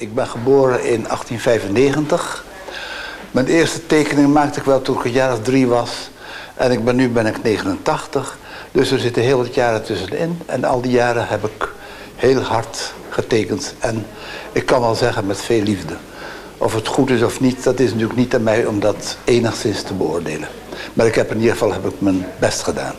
Ik 0.00 0.14
ben 0.14 0.26
geboren 0.26 0.84
in 0.84 1.02
1895. 1.02 2.44
Mijn 3.30 3.46
eerste 3.46 3.86
tekening 3.86 4.32
maakte 4.32 4.58
ik 4.58 4.64
wel 4.64 4.82
toen 4.82 4.98
ik 4.98 5.04
een 5.04 5.10
jaar 5.10 5.32
of 5.32 5.42
drie 5.42 5.66
was. 5.66 6.10
En 6.54 6.70
ik 6.70 6.84
ben, 6.84 6.96
nu 6.96 7.08
ben 7.08 7.26
ik 7.26 7.42
89. 7.42 8.38
Dus 8.72 8.90
er 8.90 8.98
zitten 8.98 9.22
heel 9.22 9.36
wat 9.36 9.54
jaren 9.54 9.82
tussenin. 9.82 10.38
En 10.46 10.64
al 10.64 10.80
die 10.80 10.90
jaren 10.90 11.28
heb 11.28 11.44
ik 11.44 11.68
heel 12.16 12.40
hard 12.40 12.92
getekend. 13.08 13.74
En 13.78 14.06
ik 14.52 14.66
kan 14.66 14.80
wel 14.80 14.94
zeggen 14.94 15.26
met 15.26 15.40
veel 15.40 15.62
liefde. 15.62 15.94
Of 16.58 16.74
het 16.74 16.86
goed 16.86 17.10
is 17.10 17.22
of 17.22 17.40
niet, 17.40 17.64
dat 17.64 17.80
is 17.80 17.90
natuurlijk 17.90 18.18
niet 18.18 18.34
aan 18.34 18.42
mij 18.42 18.66
om 18.66 18.80
dat 18.80 19.16
enigszins 19.24 19.82
te 19.82 19.94
beoordelen. 19.94 20.48
Maar 20.92 21.06
ik 21.06 21.14
heb 21.14 21.30
in 21.30 21.36
ieder 21.36 21.52
geval 21.52 21.72
heb 21.72 21.86
ik 21.86 22.00
mijn 22.00 22.26
best 22.38 22.62
gedaan. 22.62 22.94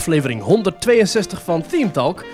Aflevering 0.00 0.42
162 0.42 1.42
van 1.42 1.62
Theme 1.62 1.90
Talk 1.90 2.24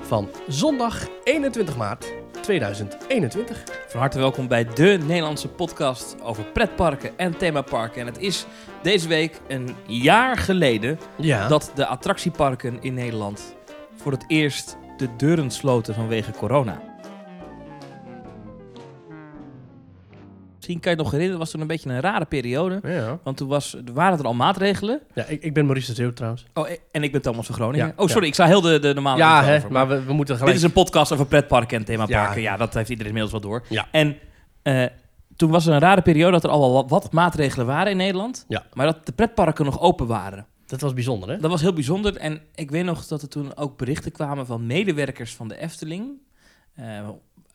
van 0.00 0.28
zondag 0.48 1.08
21 1.24 1.76
maart 1.76 2.12
2021. 2.40 3.62
Van 3.88 4.00
harte 4.00 4.18
welkom 4.18 4.48
bij 4.48 4.64
de 4.64 4.98
Nederlandse 5.06 5.48
podcast 5.48 6.16
over 6.22 6.44
pretparken 6.44 7.18
en 7.18 7.36
themaparken. 7.36 8.00
En 8.00 8.06
het 8.06 8.18
is 8.18 8.46
deze 8.82 9.08
week 9.08 9.40
een 9.48 9.76
jaar 9.86 10.36
geleden 10.36 10.98
Ja. 11.16 11.48
dat 11.48 11.72
de 11.74 11.86
attractieparken 11.86 12.78
in 12.80 12.94
Nederland 12.94 13.56
voor 13.96 14.12
het 14.12 14.24
eerst 14.26 14.76
de 14.96 15.16
deuren 15.16 15.50
sloten 15.50 15.94
vanwege 15.94 16.30
corona. 16.32 16.87
Misschien 20.68 20.88
kan 20.88 20.96
je 20.96 21.02
het 21.02 21.06
nog 21.06 21.10
herinneren, 21.12 21.38
was 21.38 21.50
toen 21.50 21.60
een 21.60 21.76
beetje 21.76 21.90
een 21.90 22.00
rare 22.00 22.24
periode. 22.24 22.80
Ja, 22.82 23.18
Want 23.22 23.36
toen 23.36 23.48
was, 23.48 23.76
waren 23.94 24.18
er 24.18 24.24
al 24.24 24.34
maatregelen. 24.34 25.00
ja 25.14 25.24
ik, 25.24 25.42
ik 25.42 25.54
ben 25.54 25.64
Maurice 25.64 25.86
de 25.86 25.94
Zeeuw 25.94 26.12
trouwens. 26.12 26.44
Oh, 26.54 26.68
en 26.90 27.02
ik 27.02 27.12
ben 27.12 27.22
Thomas 27.22 27.46
van 27.46 27.54
Groningen. 27.54 27.86
Ja, 27.86 27.92
oh, 27.96 28.08
sorry, 28.08 28.26
ik 28.26 28.34
sta 28.34 28.46
heel 28.46 28.60
de, 28.60 28.78
de 28.78 28.94
normale 28.94 29.18
ja, 29.18 29.36
intro 29.36 29.50
hè, 29.50 29.56
over, 29.56 29.72
maar 29.72 29.88
we, 29.88 30.04
we 30.04 30.12
moeten 30.12 30.34
gelijk... 30.34 30.52
Dit 30.52 30.62
is 30.62 30.68
een 30.68 30.82
podcast 30.82 31.12
over 31.12 31.26
pretparken 31.26 31.78
en 31.78 31.84
themaparken. 31.84 32.42
Ja. 32.42 32.50
Ja, 32.50 32.56
dat 32.56 32.74
heeft 32.74 32.88
iedereen 32.88 33.12
inmiddels 33.12 33.42
wel 33.42 33.50
door. 33.50 33.64
Ja. 33.68 33.88
En 33.90 34.16
eh, 34.62 34.84
toen 35.36 35.50
was 35.50 35.66
er 35.66 35.72
een 35.72 35.80
rare 35.80 36.02
periode 36.02 36.32
dat 36.32 36.44
er 36.44 36.50
al 36.50 36.60
wel 36.60 36.72
wat, 36.72 36.90
wat 36.90 37.12
maatregelen 37.12 37.66
waren 37.66 37.90
in 37.90 37.96
Nederland. 37.96 38.44
Ja. 38.48 38.62
Maar 38.72 38.86
dat 38.86 39.06
de 39.06 39.12
pretparken 39.12 39.64
nog 39.64 39.80
open 39.80 40.06
waren. 40.06 40.46
Dat 40.66 40.80
was 40.80 40.94
bijzonder, 40.94 41.28
hè? 41.28 41.38
Dat 41.38 41.50
was 41.50 41.60
heel 41.60 41.72
bijzonder. 41.72 42.16
En 42.16 42.40
ik 42.54 42.70
weet 42.70 42.84
nog 42.84 43.06
dat 43.06 43.22
er 43.22 43.28
toen 43.28 43.56
ook 43.56 43.78
berichten 43.78 44.12
kwamen 44.12 44.46
van 44.46 44.66
medewerkers 44.66 45.34
van 45.34 45.48
de 45.48 45.56
Efteling. 45.56 46.10
Eh, 46.74 47.08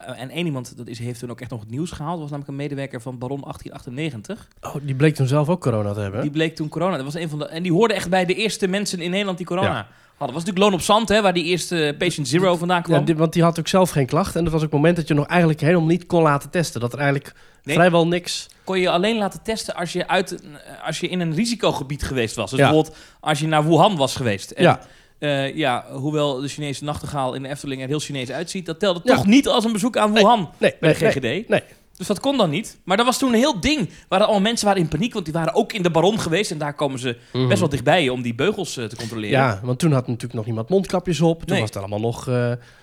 en 0.06 0.30
één 0.30 0.46
iemand 0.46 0.78
dat 0.78 0.88
is, 0.88 1.00
heeft 1.00 1.20
toen 1.20 1.30
ook 1.30 1.42
echt 1.42 1.50
nog 1.52 1.60
het 1.60 1.70
nieuws 1.70 1.92
gehaald. 1.92 2.16
Was 2.20 2.30
namelijk 2.30 2.50
een 2.50 2.56
medewerker 2.56 3.02
van 3.02 3.18
Baron 3.18 3.42
1898. 3.42 4.48
Oh, 4.62 4.76
die 4.82 4.96
bleek 4.96 5.16
toen 5.16 5.28
zelf 5.28 5.50
ook 5.50 5.62
corona 5.62 5.94
te 5.94 6.00
hebben. 6.00 6.22
Die 6.22 6.32
bleek 6.32 6.56
toen 6.56 6.70
corona. 6.70 6.96
Dat 6.96 7.06
was 7.06 7.14
een 7.16 7.30
van 7.30 7.40
de, 7.40 7.46
en 7.48 7.64
die 7.64 7.72
hoorde 7.72 7.94
echt 7.94 8.10
bij 8.10 8.26
de 8.26 8.36
eerste 8.36 8.68
mensen 8.68 9.00
in 9.00 9.10
Nederland 9.10 9.38
die 9.38 9.48
corona 9.48 9.68
hadden. 10.18 10.36
Was 10.36 10.46
natuurlijk 10.46 10.58
Loon 10.58 10.74
op 10.74 10.82
Zand, 10.82 11.10
hè, 11.10 11.22
waar 11.22 11.34
die 11.34 11.44
eerste 11.44 11.96
Patient 11.98 12.28
Zero 12.28 12.56
vandaan 12.56 12.82
kwam. 12.82 13.00
Ja, 13.00 13.06
die- 13.06 13.16
want 13.16 13.34
die 13.34 13.44
had 13.44 13.60
ook 13.60 13.68
zelf 13.68 13.90
geen 13.90 14.06
klacht. 14.06 14.36
En 14.36 14.44
dat 14.44 14.54
was 14.54 14.62
ook 14.62 14.72
het 14.72 14.76
moment 14.80 14.96
dat 14.96 15.08
je 15.08 15.14
nog 15.14 15.28
eigenlijk 15.28 15.62
helemaal 15.62 15.88
niet 15.88 16.06
kon 16.06 16.22
laten 16.22 16.50
testen. 16.50 16.82
Dat 16.82 16.94
er 16.94 17.00
eigenlijk 17.00 17.34
Nee. 17.64 17.76
vrijwel 17.76 18.08
niks... 18.08 18.48
kon 18.64 18.80
je 18.80 18.90
alleen 18.90 19.18
laten 19.18 19.42
testen 19.44 19.76
als 19.76 19.94
je, 19.94 20.08
uit, 20.08 20.44
als 20.86 21.00
je 21.00 21.08
in 21.08 21.20
een 21.20 21.34
risicogebied 21.34 22.04
geweest 22.04 22.36
was. 22.36 22.50
Dus 22.50 22.60
Ja. 22.60 22.66
bijvoorbeeld 22.66 22.98
als 23.20 23.40
je 23.40 23.48
naar 23.48 23.68
Wuhan 23.68 23.96
was 23.96 24.16
geweest. 24.16 24.52
En, 24.52 24.64
ja, 24.64 24.80
eh, 25.20 25.56
ja, 25.56 25.86
hoewel 25.92 26.42
de 26.42 26.48
Chinese 26.48 26.84
nachtegaal 26.84 27.34
in 27.34 27.44
de 27.44 27.50
Efteling 27.50 27.82
er 27.82 27.88
heel 27.88 28.00
Chinees 28.00 28.32
uitziet... 28.32 28.66
dat 28.66 28.80
telde 28.80 29.00
Ja. 29.04 29.16
toch 29.16 29.26
niet 29.26 29.48
als 29.48 29.64
een 29.66 29.72
bezoek 29.72 29.98
aan 29.98 30.14
Wuhan 30.14 30.50
nee, 30.60 30.76
bij 30.80 30.94
de 30.94 30.96
GGD. 31.10 31.48
nee. 31.50 31.64
Dus 31.98 32.08
dat 32.08 32.20
kon 32.20 32.38
dan 32.38 32.50
niet. 32.50 32.78
Maar 32.84 32.98
dat 32.98 33.06
was 33.06 33.18
toen 33.18 33.30
een 33.34 33.40
heel 33.40 33.60
ding. 33.60 33.90
Waar 34.08 34.20
allemaal 34.20 34.42
mensen 34.42 34.66
waren 34.68 34.82
in 34.82 34.88
paniek, 34.88 35.14
want 35.14 35.26
die 35.26 35.34
waren 35.34 35.54
ook 35.54 35.74
in 35.74 35.84
de 35.84 35.90
Baron 35.92 36.20
geweest. 36.20 36.52
En 36.52 36.58
daar 36.58 36.74
komen 36.74 37.00
ze 37.00 37.18
Mhm. 37.34 37.48
best 37.48 37.60
wel 37.60 37.70
dichtbij 37.70 38.10
om 38.10 38.22
die 38.22 38.36
beugels 38.36 38.78
eh, 38.78 38.86
te 38.86 38.96
controleren. 38.96 39.40
Ja, 39.40 39.60
want 39.64 39.80
toen 39.80 39.92
had 39.92 40.08
natuurlijk 40.08 40.34
nog 40.34 40.46
niemand 40.46 40.70
mondkapjes 40.70 41.22
op. 41.22 41.44
Toen 41.44 41.58
was 41.60 41.66
het 41.70 41.78
allemaal 41.78 42.00
nog... 42.00 42.28
eh, 42.28 42.34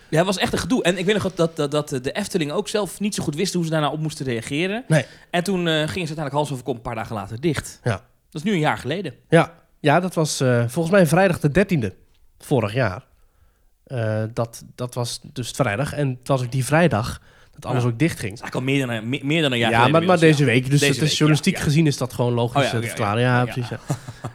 Ja, 0.08 0.16
het 0.16 0.26
was 0.26 0.38
echt 0.38 0.52
een 0.52 0.58
gedoe. 0.58 0.82
En 0.82 0.98
ik 0.98 1.04
weet 1.04 1.22
nog 1.22 1.34
dat, 1.34 1.56
dat, 1.56 1.70
dat 1.70 1.88
de 1.88 2.12
Efteling 2.12 2.52
ook 2.52 2.68
zelf 2.68 3.00
niet 3.00 3.14
zo 3.14 3.22
goed 3.22 3.34
wisten 3.34 3.56
hoe 3.58 3.64
ze 3.68 3.72
daarna 3.72 3.90
op 3.90 4.00
moesten 4.00 4.26
reageren. 4.26 4.84
Nee. 4.88 5.04
En 5.30 5.44
toen 5.44 5.58
gingen 5.66 5.86
ze 5.88 5.96
uiteindelijk 5.96 6.34
hals 6.34 6.50
over 6.52 6.64
kop 6.64 6.74
een 6.76 6.82
paar 6.82 6.94
dagen 6.94 7.14
later 7.14 7.40
dicht. 7.40 7.80
Ja. 7.84 7.90
Dat 8.30 8.42
is 8.42 8.42
nu 8.42 8.52
een 8.52 8.58
jaar 8.58 8.78
geleden. 8.78 9.14
Ja, 9.28 9.54
ja 9.80 10.00
dat 10.00 10.14
was 10.14 10.36
volgens 10.66 10.90
mij 10.90 11.06
vrijdag 11.06 11.40
de 11.40 11.50
13e 11.50 11.94
vorig 12.44 12.72
jaar. 12.74 13.04
Eh, 13.84 14.22
dat, 14.32 14.64
dat 14.74 14.94
was 14.94 15.20
dus 15.32 15.50
vrijdag. 15.50 15.92
En 15.92 16.08
het 16.18 16.28
was 16.28 16.42
ook 16.42 16.52
die 16.52 16.64
vrijdag 16.64 17.20
dat 17.50 17.66
alles 17.70 17.82
Ja. 17.82 17.88
ook 17.88 17.98
dicht 17.98 18.18
ging. 18.18 18.38
Eigenlijk 18.40 18.54
al 18.54 18.62
meer 18.62 18.86
dan 18.86 18.96
een, 18.96 19.08
meer, 19.08 19.26
meer 19.26 19.42
dan 19.42 19.52
een 19.52 19.58
jaar 19.58 19.70
Ja, 19.70 19.88
maar, 19.88 20.02
maar 20.02 20.18
deze 20.18 20.44
week. 20.44 20.70
Dus 20.70 20.80
Deze 20.80 20.92
het 20.92 21.00
week, 21.00 21.10
journalistiek 21.10 21.52
ja, 21.54 21.58
ja. 21.58 21.64
gezien 21.64 21.86
is 21.86 21.96
dat 21.96 22.12
gewoon 22.12 22.32
logisch 22.32 22.56
Oh 22.56 22.62
ja, 22.62 22.72
eh, 22.74 22.80
te 22.80 22.86
verklaren. 22.86 23.22
ja, 23.22 23.34
Ja, 23.40 23.46
ja. 23.46 23.52
precies. 23.52 23.70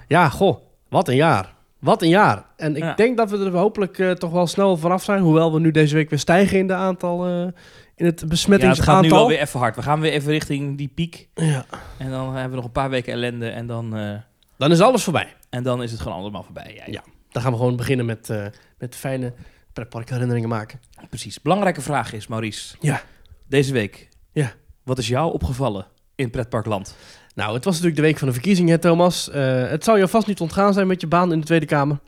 Ja. 0.07 0.29
goh, 0.29 0.57
wat 0.89 1.07
een 1.07 1.15
jaar. 1.15 1.53
Wat 1.79 2.01
een 2.01 2.09
jaar. 2.09 2.43
En 2.57 2.75
ik 2.75 2.97
denk 2.97 3.17
dat 3.17 3.29
we 3.29 3.37
er 3.37 3.51
hopelijk 3.55 3.99
eh, 3.99 4.11
toch 4.11 4.31
wel 4.31 4.47
snel 4.47 4.77
vanaf 4.77 5.03
zijn. 5.03 5.21
Hoewel 5.21 5.53
we 5.53 5.59
nu 5.59 5.71
deze 5.71 5.95
week 5.95 6.09
weer 6.09 6.19
stijgen 6.19 6.57
in 6.57 6.67
de 6.67 6.73
aantal... 6.73 7.25
eh, 7.25 7.31
in 7.41 7.45
het 7.45 7.53
Ja, 7.95 8.05
het 8.05 8.29
besmettingsaantal. 8.29 8.93
gaat 8.93 9.03
nu 9.03 9.09
wel 9.09 9.27
weer 9.27 9.39
even 9.39 9.59
hard. 9.59 9.75
We 9.75 9.81
gaan 9.81 9.99
weer 9.99 10.11
even 10.11 10.31
richting 10.31 10.77
die 10.77 10.87
piek. 10.95 11.27
Ja. 11.35 11.65
En 11.97 12.09
dan 12.09 12.25
hebben 12.33 12.49
we 12.49 12.55
nog 12.55 12.65
een 12.65 12.71
paar 12.71 12.89
weken 12.89 13.13
ellende. 13.13 13.49
En 13.49 13.67
dan, 13.67 13.89
Dan 14.57 14.71
is 14.71 14.79
alles 14.81 15.03
voorbij. 15.03 15.33
en 15.49 15.63
dan 15.63 15.83
is 15.83 15.91
het 15.91 16.01
gewoon 16.01 16.17
allemaal 16.17 16.43
voorbij. 16.43 16.81
Ja. 16.85 17.01
Dan 17.35 17.43
gaan 17.43 17.53
we 17.53 17.59
gewoon 17.59 17.75
beginnen 17.75 18.05
met, 18.05 18.29
eh, 18.29 18.45
met 18.77 18.95
fijne 18.95 19.33
pretparkherinneringen 19.73 20.49
maken. 20.49 20.79
precies. 21.09 21.41
Belangrijke 21.41 21.81
vraag 21.81 22.13
is, 22.13 22.27
Maurice. 22.27 22.75
Ja. 22.79 23.01
Deze 23.47 23.73
week. 23.73 24.09
Ja. 24.31 24.53
Wat 24.83 24.97
is 24.97 25.07
jou 25.07 25.33
opgevallen 25.33 25.87
in 26.15 26.29
pretparkland? 26.29 26.95
Nou, 27.33 27.53
het 27.53 27.63
was 27.63 27.73
natuurlijk 27.73 28.01
de 28.01 28.07
week 28.07 28.17
van 28.17 28.27
de 28.27 28.33
verkiezingen, 28.33 28.71
hè, 28.71 28.77
Thomas. 28.77 29.29
Eh, 29.29 29.69
het 29.69 29.83
zou 29.83 29.99
je 29.99 30.07
vast 30.07 30.27
niet 30.27 30.39
ontgaan 30.39 30.73
zijn 30.73 30.87
met 30.87 31.01
je 31.01 31.07
baan 31.07 31.31
in 31.31 31.39
de 31.39 31.45
Tweede 31.45 31.65
Kamer. 31.65 31.99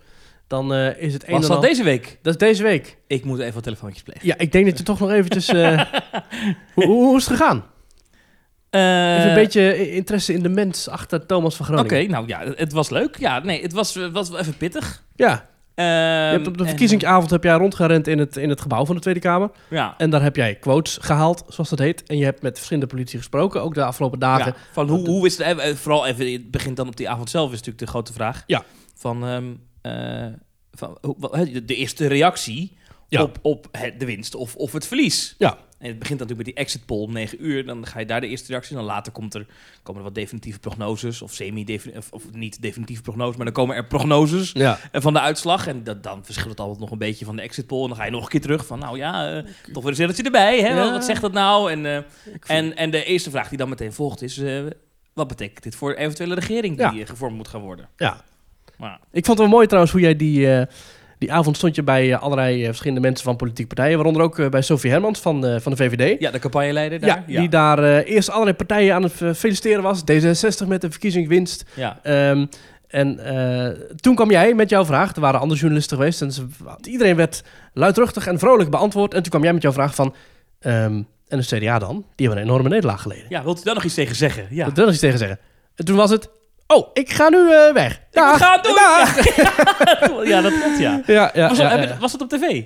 Dan 0.48 0.74
eh, 0.74 1.02
is 1.02 1.14
het 1.14 1.28
een 1.28 1.32
Was 1.34 1.42
en 1.42 1.48
dat 1.48 1.58
al... 1.58 1.64
deze 1.64 1.84
week? 1.84 2.20
Dat 2.22 2.34
is 2.34 2.40
deze 2.40 2.64
week. 2.64 2.98
Ik 3.08 3.26
moet 3.26 3.40
even 3.40 3.54
wat 3.54 3.64
telefoontjes 3.64 4.04
plegen. 4.04 4.28
Ja, 4.28 4.38
ik 4.38 4.52
denk 4.52 4.66
dat 4.66 4.78
je 4.78 4.84
toch 4.84 5.00
nog 5.00 5.12
eventjes... 5.12 5.52
hoe, 6.74 6.86
hoe, 6.86 6.86
hoe 6.86 7.18
is 7.18 7.28
het 7.28 7.38
gegaan? 7.38 7.66
Even 8.70 9.28
een 9.28 9.34
beetje 9.34 9.92
interesse 9.92 10.34
in 10.34 10.44
de 10.44 10.50
mens 10.50 10.90
achter 10.90 11.26
Thomas 11.26 11.56
van 11.56 11.80
Oké, 11.80 11.88
Groningen. 11.88 12.12
nou 12.12 12.28
ja, 12.28 12.54
het 12.56 12.72
was 12.72 12.90
leuk. 12.90 13.18
Ja, 13.18 13.40
nee, 13.40 13.62
het 13.62 13.74
was, 13.74 13.96
was 14.12 14.30
wel 14.30 14.40
even 14.40 14.58
pittig. 14.58 15.06
Ja, 15.18 15.50
Ehm, 15.78 15.88
je 15.88 16.32
hebt 16.32 16.48
op 16.48 16.58
de 16.58 16.66
verkiezingsavond 16.66 17.30
heb 17.30 17.44
jij 17.44 17.54
rondgerend 17.54 18.08
in 18.08 18.20
het, 18.20 18.38
in 18.38 18.50
het 18.50 18.62
gebouw 18.62 18.86
van 18.86 18.96
de 18.96 19.02
Tweede 19.02 19.20
Kamer. 19.20 19.50
Ja, 19.70 19.94
En 19.98 20.10
daar 20.10 20.22
heb 20.22 20.36
jij 20.36 20.56
quotes 20.56 20.98
gehaald, 21.02 21.44
zoals 21.48 21.70
dat 21.70 21.80
heet. 21.80 22.04
En 22.04 22.18
je 22.18 22.24
hebt 22.24 22.42
met 22.42 22.56
verschillende 22.56 22.88
politici 22.88 23.18
gesproken, 23.18 23.62
ook 23.62 23.74
de 23.74 23.84
afgelopen 23.84 24.20
dagen. 24.20 24.46
Ja, 24.46 24.62
van 24.72 24.90
hoe, 24.90 25.08
hoe 25.08 25.26
is 25.26 25.38
het, 25.38 25.58
eh, 25.58 25.70
eh, 25.70 25.76
vooral 25.76 26.06
even, 26.06 26.32
het 26.32 26.52
begint 26.52 26.78
dan 26.78 26.88
op 26.88 26.96
die 26.96 27.10
avond 27.10 27.30
zelf, 27.30 27.46
is 27.46 27.52
natuurlijk 27.58 27.80
de 27.80 27.88
grote 27.88 28.14
vraag. 28.14 28.44
Ja. 28.48 28.64
Van, 28.96 29.26
ehm, 29.28 29.46
eh, 29.82 30.34
van 30.72 30.98
de 31.66 31.76
eerste 31.76 32.08
reactie 32.08 32.78
Ja. 33.08 33.22
op, 33.22 33.38
op 33.42 33.68
de 33.98 34.06
winst 34.06 34.36
of, 34.36 34.56
of 34.56 34.72
het 34.72 34.88
verlies. 34.88 35.36
Ja. 35.38 35.58
En 35.80 35.88
het 35.88 36.00
begint 36.00 36.20
natuurlijk 36.20 36.48
met 36.48 36.56
die 36.56 36.66
exit 36.66 36.86
poll 36.86 37.02
om 37.04 37.12
9 37.14 37.46
uur. 37.46 37.66
Dan 37.66 37.86
ga 37.86 38.00
je 38.00 38.06
daar 38.06 38.22
de 38.22 38.28
eerste 38.28 38.48
reactie. 38.52 38.76
Dan 38.76 38.86
later 38.86 39.12
komt 39.12 39.34
er, 39.34 39.46
komen 39.84 40.02
er 40.02 40.08
wat 40.08 40.16
definitieve 40.16 40.60
prognoses. 40.60 41.22
Of 41.22 41.34
semi-definitieve, 41.34 41.98
of, 41.98 42.24
of 42.26 42.34
niet 42.34 42.62
definitieve 42.62 43.02
prognoses. 43.02 43.36
Maar 43.36 43.46
dan 43.46 43.54
komen 43.54 43.76
er 43.76 43.86
prognoses 43.86 44.52
Ja. 44.52 44.80
eh, 44.92 45.02
van 45.02 45.14
de 45.14 45.20
uitslag. 45.20 45.68
En 45.68 45.84
dat, 45.84 46.04
dan 46.04 46.26
verschilt 46.26 46.50
het 46.50 46.60
altijd 46.60 46.80
nog 46.80 46.92
een 46.92 46.98
beetje 46.98 47.26
van 47.26 47.36
de 47.36 47.42
exit 47.42 47.68
poll. 47.68 47.82
En 47.82 47.88
dan 47.88 47.98
ga 47.98 48.06
je 48.06 48.12
nog 48.12 48.24
een 48.24 48.30
keer 48.30 48.42
terug 48.42 48.66
van, 48.66 48.80
nou 48.80 48.98
ja, 48.98 49.32
eh, 49.38 49.44
toch 49.74 49.82
weer 49.84 49.92
een 49.92 49.98
zelletje 49.98 50.24
erbij. 50.24 50.60
Hè? 50.62 50.68
Ja. 50.68 50.92
Wat, 50.92 51.06
zegt 51.06 51.22
dat 51.22 51.32
nou? 51.34 51.72
En, 51.72 51.86
eh, 51.86 51.98
en, 52.58 52.76
en 52.76 52.92
de 52.92 53.04
eerste 53.04 53.30
vraag 53.30 53.50
die 53.50 53.58
dan 53.58 53.70
meteen 53.70 53.94
volgt 53.94 54.22
is... 54.22 54.42
wat 55.14 55.28
betekent 55.28 55.64
dit 55.64 55.76
voor 55.76 55.90
de 55.90 55.98
eventuele 56.00 56.34
regering 56.36 56.78
die 56.90 57.00
Ja. 57.00 57.06
gevormd 57.06 57.36
moet 57.38 57.48
gaan 57.48 57.62
worden? 57.62 57.90
ja. 57.98 58.24
Maar, 58.78 59.00
Ik 59.12 59.26
vond 59.26 59.38
het 59.38 59.48
wel 59.48 59.56
mooi 59.56 59.66
trouwens 59.68 59.94
hoe 59.94 60.02
jij 60.02 60.16
die, 60.16 60.52
eh, 60.54 60.66
die 61.18 61.32
avond 61.34 61.58
stond 61.58 61.76
je 61.76 61.84
bij 61.84 62.14
eh, 62.14 62.22
allerlei 62.22 62.60
eh, 62.62 62.66
verschillende 62.68 63.02
mensen 63.02 63.26
van 63.26 63.36
politieke 63.36 63.76
partijen. 63.76 63.96
Waaronder 63.98 64.22
ook 64.24 64.40
eh, 64.40 64.50
bij 64.50 64.62
Sophie 64.62 64.92
Hermans 64.92 65.20
van, 65.20 65.46
eh, 65.46 65.60
van 65.60 65.72
de 65.72 65.78
VVD. 65.78 66.20
ja, 66.20 66.32
de 66.32 66.40
campagneleider 66.40 67.00
Ja, 67.00 67.06
daar. 67.06 67.24
die 67.26 67.50
daar 67.50 67.84
eerst 68.04 68.30
allerlei 68.30 68.56
partijen 68.56 68.94
aan 68.96 69.04
het 69.04 69.38
feliciteren 69.38 69.84
was. 69.84 70.02
D66 70.02 70.68
met 70.68 70.82
de 70.82 70.90
verkiezingswinst. 70.92 71.66
ja. 71.74 72.00
Ehm, 72.04 72.46
en 72.88 73.20
toen 73.96 74.16
kwam 74.16 74.32
jij 74.32 74.54
met 74.54 74.70
jouw 74.70 74.86
vraag. 74.86 75.16
Er 75.16 75.22
waren 75.22 75.40
andere 75.40 75.60
journalisten 75.60 75.98
geweest. 75.98 76.22
En 76.22 76.32
ze, 76.32 76.46
iedereen 76.84 77.16
werd 77.16 77.44
luidruchtig 77.74 78.28
en 78.28 78.40
vrolijk 78.40 78.70
beantwoord. 78.70 79.14
En 79.14 79.22
toen 79.22 79.30
kwam 79.32 79.44
jij 79.44 79.54
met 79.54 79.62
jouw 79.62 79.72
vraag 79.72 79.96
van... 79.96 80.16
ehm, 80.60 81.02
en 81.28 81.40
de 81.40 81.46
CDA 81.46 81.80
dan? 81.80 82.06
Die 82.16 82.26
hebben 82.28 82.44
een 82.46 82.50
enorme 82.50 82.70
nederlaag 82.70 83.02
geleden. 83.02 83.26
ja, 83.30 83.44
wilt 83.44 83.60
u 83.60 83.64
daar 83.64 83.74
nog 83.74 83.84
iets 83.84 83.94
tegen 83.94 84.16
zeggen? 84.16 84.48
Ja. 84.50 84.66
Dat 84.66 84.76
wil 84.76 84.86
ik 84.86 84.92
iets 84.92 85.00
tegen 85.00 85.18
zeggen. 85.18 85.40
En 85.76 85.86
toen 85.86 85.96
was 85.96 86.10
het... 86.10 86.30
Oh, 86.68 86.90
ik 86.94 87.10
ga 87.12 87.30
nu 87.30 87.52
eh, 87.52 87.74
weg. 87.74 87.92
Ik 87.94 88.02
Dag. 88.12 88.38
gaan 88.38 88.60
doen! 88.62 88.76
Dag. 88.76 89.16
Ja, 90.32 90.42
dat 90.42 90.60
klopt, 90.62 90.80
ja. 90.80 91.02
Ja, 91.06 91.32
ja, 91.34 91.48
Was, 91.48 91.58
ja, 91.58 91.70
dat, 91.70 91.80
ja. 91.80 91.88
heb- 91.88 92.00
was 92.00 92.12
dat 92.12 92.22
op 92.22 92.30
tv? 92.30 92.64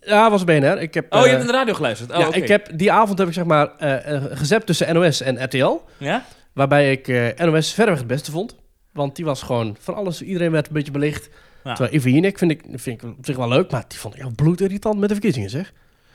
Ja, 0.00 0.30
was 0.30 0.44
BNR. 0.44 0.80
Ik 0.80 0.94
heb, 0.94 1.12
Oh, 1.14 1.18
je 1.20 1.24
eh, 1.24 1.30
hebt 1.32 1.42
naar 1.42 1.52
de 1.52 1.58
radio 1.58 1.74
geluisterd? 1.74 2.12
Oh, 2.12 2.18
ja, 2.18 2.32
ik 2.32 2.48
heb, 2.48 2.68
die 2.74 2.92
avond 2.92 3.18
heb 3.18 3.28
ik 3.28 3.34
zeg 3.34 3.44
maar 3.44 3.76
eh 3.76 4.24
gezept 4.30 4.66
tussen 4.66 4.94
NOS 4.94 5.20
en 5.20 5.44
RTL. 5.44 5.76
Ja? 5.98 6.24
Waarbij 6.52 6.92
ik 6.92 7.06
NOS 7.38 7.72
verreweg 7.74 7.98
het 7.98 8.06
beste 8.08 8.30
vond. 8.30 8.56
Want 8.92 9.16
die 9.16 9.24
was 9.24 9.42
gewoon 9.42 9.76
van 9.80 9.94
alles. 9.94 10.22
Iedereen 10.22 10.50
werd 10.50 10.66
een 10.66 10.72
beetje 10.72 10.92
belicht. 10.92 11.28
Ja. 11.64 11.74
Terwijl 11.74 11.94
Ivo 11.96 12.08
Jinek 12.08 12.38
vind 12.38 12.50
ik, 12.50 12.62
vind 12.74 13.02
ik 13.02 13.08
op 13.08 13.24
zich 13.26 13.36
wel 13.36 13.48
leuk. 13.48 13.70
Maar 13.70 13.84
die 13.88 13.98
vond 13.98 14.14
ik 14.14 14.20
ja, 14.22 14.28
bloedirritant 14.36 14.98
met 14.98 15.08
de 15.08 15.14
verkiezingen 15.14 15.50
zeg. 15.50 15.72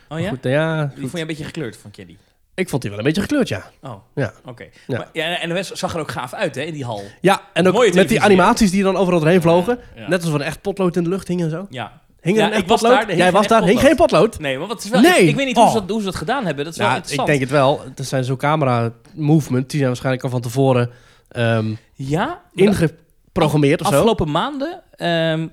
Oh 0.10 0.20
ja? 0.20 0.30
Goed, 0.30 0.42
nou 0.44 0.56
ja, 0.56 0.80
Die 0.82 0.90
goed. 0.90 1.00
vond 1.00 1.12
je 1.12 1.20
een 1.20 1.28
beetje 1.28 1.44
gekleurd 1.44 1.78
van 1.78 1.92
Kenny. 1.92 2.18
Ik 2.62 2.70
vond 2.70 2.82
die 2.82 2.92
wel 2.92 3.00
een 3.00 3.06
beetje 3.06 3.22
gekleurd, 3.22 3.48
ja. 3.48 3.64
Oh, 3.82 3.94
Ja. 4.16 4.34
oké. 4.46 4.64
Ja. 4.88 4.98
Maar 4.98 5.10
Ja, 5.14 5.40
en 5.40 5.50
de 5.50 5.64
zag 5.74 5.94
er 5.94 6.00
ook 6.00 6.12
gaaf 6.12 6.34
uit, 6.34 6.56
hè, 6.56 6.62
in 6.62 6.74
die 6.74 6.86
hal. 6.86 7.02
Ja, 7.22 7.42
en 7.54 7.68
ook 7.68 7.74
Mooie 7.74 7.94
met 7.94 8.10
die 8.10 8.22
animaties 8.22 8.72
die 8.72 8.84
dan 8.84 8.96
overal 8.96 9.20
doorheen 9.20 9.42
vlogen. 9.42 9.80
Ja. 9.96 10.08
Net 10.08 10.22
alsof 10.24 10.40
er 10.40 10.46
echt 10.46 10.62
potlood 10.62 10.96
in 10.96 11.04
de 11.04 11.10
lucht 11.10 11.28
hing 11.28 11.42
en 11.42 11.50
zo. 11.50 11.66
Ja. 11.70 12.02
Hing 12.22 12.36
er 12.38 12.42
Ja, 12.44 12.48
een 12.50 12.54
echt 12.56 12.66
potlood? 12.66 12.92
daar, 12.92 13.16
Jij 13.16 13.32
was 13.32 13.48
daar, 13.48 13.64
hing 13.64 13.80
geen 13.80 13.96
potlood? 13.96 14.40
Nee, 14.40 14.58
maar 14.58 14.68
wat 14.68 14.84
is 14.84 14.90
wel... 14.90 15.02
Nee. 15.02 15.22
Ik, 15.22 15.30
ik 15.30 15.36
weet 15.36 15.46
niet 15.46 15.56
hoe, 15.56 15.66
Oh. 15.66 15.72
ze 15.72 15.80
dat, 15.80 15.90
hoe 15.90 16.00
ze 16.00 16.06
dat 16.06 16.16
gedaan 16.16 16.46
hebben. 16.46 16.64
Dat 16.64 16.74
is 16.74 16.80
wel 16.80 16.88
Ja, 16.88 16.94
ik 16.96 16.98
interessant. 17.00 17.30
denk 17.30 17.42
het 17.42 17.50
wel. 17.52 17.82
Er 17.96 18.04
zijn 18.04 18.24
zo'n 18.24 18.38
camera 18.38 18.92
movement, 19.16 19.64
die 19.70 19.76
zijn 19.78 19.88
waarschijnlijk 19.88 20.24
al 20.24 20.30
van 20.30 20.42
tevoren 20.42 20.90
ehm, 21.30 21.74
Ja, 21.94 22.42
ingeprogrammeerd 22.54 23.82
of 23.82 23.88
zo. 23.88 23.94
Afgelopen 23.94 24.32
maanden 24.32 24.82
ehm, 24.96 25.48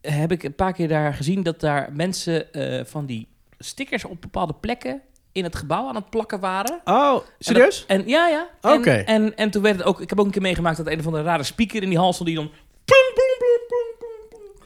heb 0.00 0.32
ik 0.32 0.42
een 0.42 0.54
paar 0.54 0.72
keer 0.72 0.88
daar 0.88 1.14
gezien 1.14 1.42
dat 1.42 1.60
daar 1.60 1.88
mensen 1.92 2.52
eh, 2.52 2.84
van 2.84 3.06
die 3.06 3.28
stickers 3.58 4.04
op 4.04 4.20
bepaalde 4.20 4.54
plekken 4.60 5.00
in 5.38 5.44
het 5.44 5.56
gebouw 5.56 5.88
aan 5.88 5.94
het 5.94 6.10
plakken 6.10 6.40
waren. 6.40 6.80
Oh, 6.84 7.16
serieus? 7.38 7.84
En, 7.86 8.00
en 8.00 8.08
ja, 8.08 8.28
ja. 8.28 8.48
Oké. 8.72 8.90
En, 8.90 9.36
en 9.36 9.50
toen 9.50 9.62
werd 9.62 9.76
het 9.76 9.84
ook, 9.86 10.00
ik 10.00 10.08
heb 10.08 10.18
ook 10.18 10.26
een 10.26 10.32
keer 10.32 10.42
meegemaakt 10.42 10.76
dat 10.76 10.86
een 10.86 10.98
of 10.98 11.06
andere 11.06 11.24
rare 11.24 11.42
speaker 11.42 11.82
in 11.82 11.88
die 11.88 11.98
hal 11.98 12.12
stond 12.12 12.28
die 12.28 12.38
dan. 12.38 12.50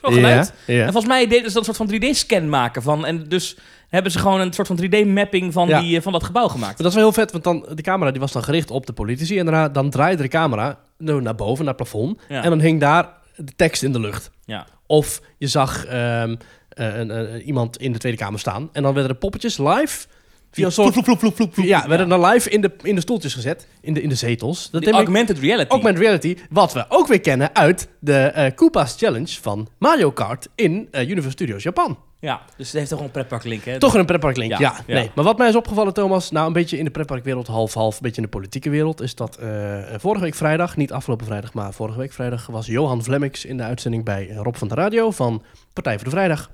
Zo 0.02 0.08
geluid. 0.10 0.52
Ja, 0.66 0.74
ja. 0.74 0.80
En 0.80 0.92
volgens 0.92 1.12
mij 1.12 1.26
deden 1.26 1.50
ze 1.50 1.58
dan 1.60 1.64
een 1.68 1.74
soort 1.74 1.90
van 1.90 2.00
3D-scan 2.00 2.48
maken 2.48 2.82
van. 2.82 3.06
En 3.06 3.28
dus 3.28 3.56
hebben 3.88 4.12
ze 4.12 4.18
gewoon 4.18 4.40
een 4.40 4.52
soort 4.52 4.66
van 4.66 4.76
3D-mapping 4.82 5.52
van, 5.52 5.68
Ja. 5.68 5.80
die, 5.80 5.96
eh, 5.96 6.02
van 6.02 6.12
dat 6.12 6.24
gebouw 6.24 6.48
gemaakt. 6.48 6.76
Dat 6.78 6.86
is 6.86 6.94
wel 6.94 7.02
heel 7.02 7.12
vet, 7.12 7.32
want 7.32 7.44
dan, 7.44 7.66
de 7.74 7.82
camera 7.82 8.10
die 8.10 8.20
was 8.20 8.32
dan 8.32 8.42
gericht 8.44 8.70
op 8.70 8.86
de 8.86 8.92
politici. 8.92 9.38
En 9.38 9.44
daarna 9.44 9.68
dan 9.68 9.90
draaide 9.90 10.22
de 10.22 10.28
camera 10.28 10.78
naar 10.98 11.34
boven, 11.34 11.64
naar 11.64 11.74
het 11.74 11.82
plafond. 11.90 12.20
Ja. 12.28 12.42
En 12.42 12.50
dan 12.50 12.60
hing 12.60 12.80
daar 12.80 13.08
de 13.36 13.52
tekst 13.56 13.82
in 13.82 13.92
de 13.92 14.00
lucht. 14.00 14.30
Ja. 14.44 14.66
Of 14.86 15.20
je 15.38 15.46
zag 15.46 15.84
ehm, 15.84 16.36
eh, 16.68 16.96
een- 16.98 17.40
iemand 17.42 17.76
in 17.76 17.92
de 17.92 17.98
Tweede 17.98 18.18
Kamer 18.18 18.38
staan. 18.40 18.68
En 18.72 18.82
dan 18.82 18.94
werden 18.94 19.12
de 19.12 19.18
poppetjes 19.18 19.58
live... 19.58 20.06
Via 20.52 20.66
een 20.66 20.72
soort... 20.72 20.92
Vloep, 20.92 21.04
vloep, 21.04 21.18
vloep, 21.18 21.34
vloep, 21.36 21.54
vloep. 21.54 21.66
Ja, 21.66 21.88
werden 21.88 22.08
dan 22.08 22.24
live 22.26 22.50
in 22.50 22.60
de, 22.60 22.70
in 22.82 22.94
de 22.94 23.00
stoeltjes 23.00 23.34
gezet. 23.34 23.66
In 23.80 23.94
de, 23.94 24.02
in 24.02 24.08
de 24.08 24.14
zetels. 24.14 24.70
Dat 24.70 24.80
De 24.80 24.86
heb 24.86 24.88
ik- 24.88 24.94
augmented 25.06 25.38
reality. 25.38 25.70
Augmented 25.70 26.02
reality, 26.02 26.36
wat 26.50 26.72
we 26.72 26.84
ook 26.88 27.06
weer 27.06 27.20
kennen 27.20 27.54
uit 27.54 27.88
de 27.98 28.16
eh 28.18 28.54
Koopa's 28.54 28.94
Challenge 28.98 29.40
van 29.40 29.68
Mario 29.78 30.10
Kart 30.10 30.48
in 30.54 30.88
eh, 30.90 31.02
Universal 31.02 31.30
Studios 31.30 31.62
Japan. 31.62 31.98
Ja, 32.20 32.40
dus 32.56 32.66
het 32.66 32.76
heeft 32.76 32.90
toch 32.90 33.00
een 33.00 33.10
pretparklink, 33.10 33.64
hè? 33.64 33.78
Toch 33.78 33.94
een 33.94 34.04
pretparklink, 34.06 34.50
ja. 34.50 34.58
Ja, 34.60 34.74
ja. 34.86 34.94
Nee. 34.94 35.10
Maar 35.14 35.24
wat 35.24 35.38
mij 35.38 35.48
is 35.48 35.56
opgevallen, 35.56 35.92
Thomas, 35.94 36.30
nou 36.30 36.46
een 36.46 36.52
beetje 36.52 36.78
in 36.78 36.84
de 36.84 36.90
pretparkwereld, 36.90 37.46
half-half, 37.46 37.94
een 37.94 38.00
beetje 38.02 38.16
in 38.16 38.22
de 38.22 38.28
politieke 38.28 38.70
wereld, 38.70 39.00
is 39.00 39.14
dat 39.14 39.36
eh, 39.36 39.48
vorige 39.96 40.24
week 40.24 40.34
vrijdag, 40.34 40.76
niet 40.76 40.92
afgelopen 40.92 41.26
vrijdag, 41.26 41.52
maar 41.54 41.72
vorige 41.72 41.98
week 41.98 42.12
vrijdag, 42.12 42.46
was 42.46 42.66
Johan 42.66 43.02
Vlemmix 43.04 43.44
in 43.44 43.56
de 43.56 43.62
uitzending 43.62 44.04
bij 44.04 44.30
Rob 44.36 44.54
van 44.54 44.68
de 44.68 44.74
Radio 44.74 45.10
van 45.10 45.42
Partij 45.72 45.94
voor 45.94 46.04
de 46.04 46.10
Vrijdag. 46.10 46.50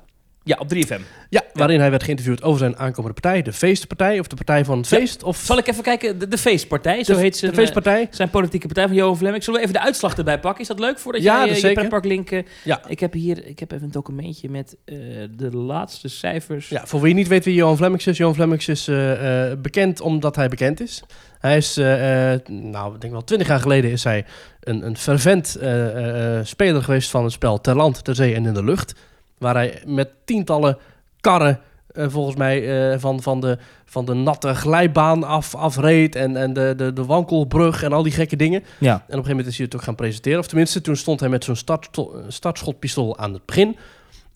Ja, 0.48 0.56
op 0.60 0.74
3FM. 0.74 1.00
Ja, 1.28 1.42
waarin 1.52 1.80
hij 1.80 1.90
werd 1.90 2.02
geïnterviewd 2.02 2.42
over 2.42 2.58
zijn 2.58 2.76
aankomende 2.76 3.20
partij, 3.20 3.42
de 3.42 3.52
Feestpartij, 3.52 4.18
of 4.18 4.26
de 4.26 4.36
Partij 4.36 4.64
van 4.64 4.78
het 4.78 4.88
Ja. 4.88 4.98
Feest, 4.98 5.22
of 5.22 5.36
Zal 5.38 5.58
ik 5.58 5.66
even 5.66 5.82
kijken? 5.82 6.18
De, 6.18 6.28
de 6.28 6.38
Feestpartij, 6.38 7.04
zo 7.04 7.14
de, 7.14 7.20
heet 7.20 7.36
ze. 7.36 7.46
de 7.46 7.54
Feestpartij. 7.54 8.08
Zijn 8.10 8.30
politieke 8.30 8.66
partij 8.66 8.86
van 8.86 8.96
Johan 8.96 9.16
Vlemming. 9.16 9.44
Zullen 9.44 9.60
we 9.60 9.66
even 9.66 9.78
de 9.80 9.84
uitslag 9.86 10.16
erbij 10.16 10.40
pakken? 10.40 10.60
Is 10.62 10.68
dat 10.68 10.78
leuk 10.78 10.98
voordat 10.98 11.22
Ja, 11.22 11.36
jij 11.44 11.46
dat 11.54 11.62
eh, 11.62 11.68
je 11.68 11.72
pretparklink... 11.72 12.30
eh, 12.30 12.42
Ja. 12.64 12.80
Ik 12.88 13.00
heb 13.00 13.12
hier 13.12 13.46
ik 13.46 13.58
heb 13.58 13.72
even 13.72 13.84
een 13.84 13.90
documentje 13.90 14.50
met 14.50 14.76
eh, 14.84 14.96
de 15.36 15.56
laatste 15.56 16.08
cijfers. 16.08 16.68
Ja, 16.68 16.86
voor 16.86 17.00
wie 17.00 17.14
niet 17.14 17.28
weet 17.28 17.44
wie 17.44 17.54
Johan 17.54 17.76
Vlemmix 17.76 18.06
is. 18.06 18.16
Johan 18.16 18.34
Vlemmix 18.34 18.68
is 18.68 18.88
eh, 18.88 19.50
eh, 19.50 19.58
bekend 19.58 20.00
omdat 20.00 20.36
hij 20.36 20.48
bekend 20.48 20.80
is. 20.80 21.02
Hij 21.38 21.56
is, 21.56 21.76
eh, 21.76 22.32
eh, 22.32 22.40
nou, 22.48 22.94
ik 22.94 23.00
denk 23.00 23.12
wel 23.12 23.24
twintig 23.24 23.48
jaar 23.48 23.60
geleden 23.60 23.90
is 23.90 24.04
hij 24.04 24.24
een, 24.60 24.86
een 24.86 24.96
fervent 24.96 25.56
eh, 25.56 25.86
eh, 25.86 26.38
eh, 26.38 26.44
speler 26.44 26.82
geweest 26.82 27.10
van 27.10 27.24
het 27.24 27.32
spel 27.32 27.60
Ter 27.60 27.76
Land, 27.76 28.04
Ter 28.04 28.14
Zee 28.14 28.34
en 28.34 28.46
in 28.46 28.54
de 28.54 28.64
Lucht. 28.64 28.94
Waar 29.38 29.54
hij 29.54 29.82
met 29.86 30.08
tientallen 30.24 30.78
karren, 31.20 31.60
eh, 31.86 32.06
volgens 32.08 32.36
mij, 32.36 32.90
eh, 32.92 32.98
van, 32.98 33.22
van, 33.22 33.40
de, 33.40 33.58
van 33.84 34.04
de 34.04 34.14
natte 34.14 34.54
glijbaan 34.54 35.24
af, 35.24 35.54
afreed. 35.54 36.14
En, 36.14 36.36
en 36.36 36.52
de, 36.52 36.74
de, 36.76 36.92
de 36.92 37.04
wankelbrug 37.04 37.82
en 37.82 37.92
al 37.92 38.02
die 38.02 38.12
gekke 38.12 38.36
dingen. 38.36 38.64
Ja. 38.78 38.90
En 38.90 38.94
op 38.94 39.00
een 39.00 39.04
gegeven 39.08 39.30
moment 39.30 39.46
is 39.48 39.56
hij 39.56 39.66
het 39.66 39.74
ook 39.74 39.82
gaan 39.82 39.94
presenteren. 39.94 40.38
Of 40.38 40.46
tenminste, 40.46 40.80
toen 40.80 40.96
stond 40.96 41.20
hij 41.20 41.28
met 41.28 41.44
zo'n 41.44 41.56
start, 41.56 41.88
startschotpistool 42.28 43.18
aan 43.18 43.32
het 43.32 43.46
begin. 43.46 43.76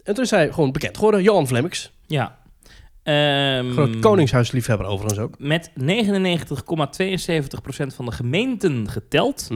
En 0.03 0.15
toen 0.15 0.25
is 0.25 0.31
hij 0.31 0.53
gewoon 0.53 0.73
bekend 0.73 0.97
geworden, 0.97 1.23
Johan 1.23 1.47
Vlemmix. 1.47 1.93
ja. 2.07 2.41
Ehm, 3.03 3.73
Groot 3.73 3.99
koningshuisliefhebber 3.99 4.87
overigens 4.87 5.21
ook. 5.21 5.39
Met 5.39 5.71
99,72% 5.75 7.95
van 7.95 8.05
de 8.05 8.13
gemeenten 8.13 8.91
geteld... 8.91 9.49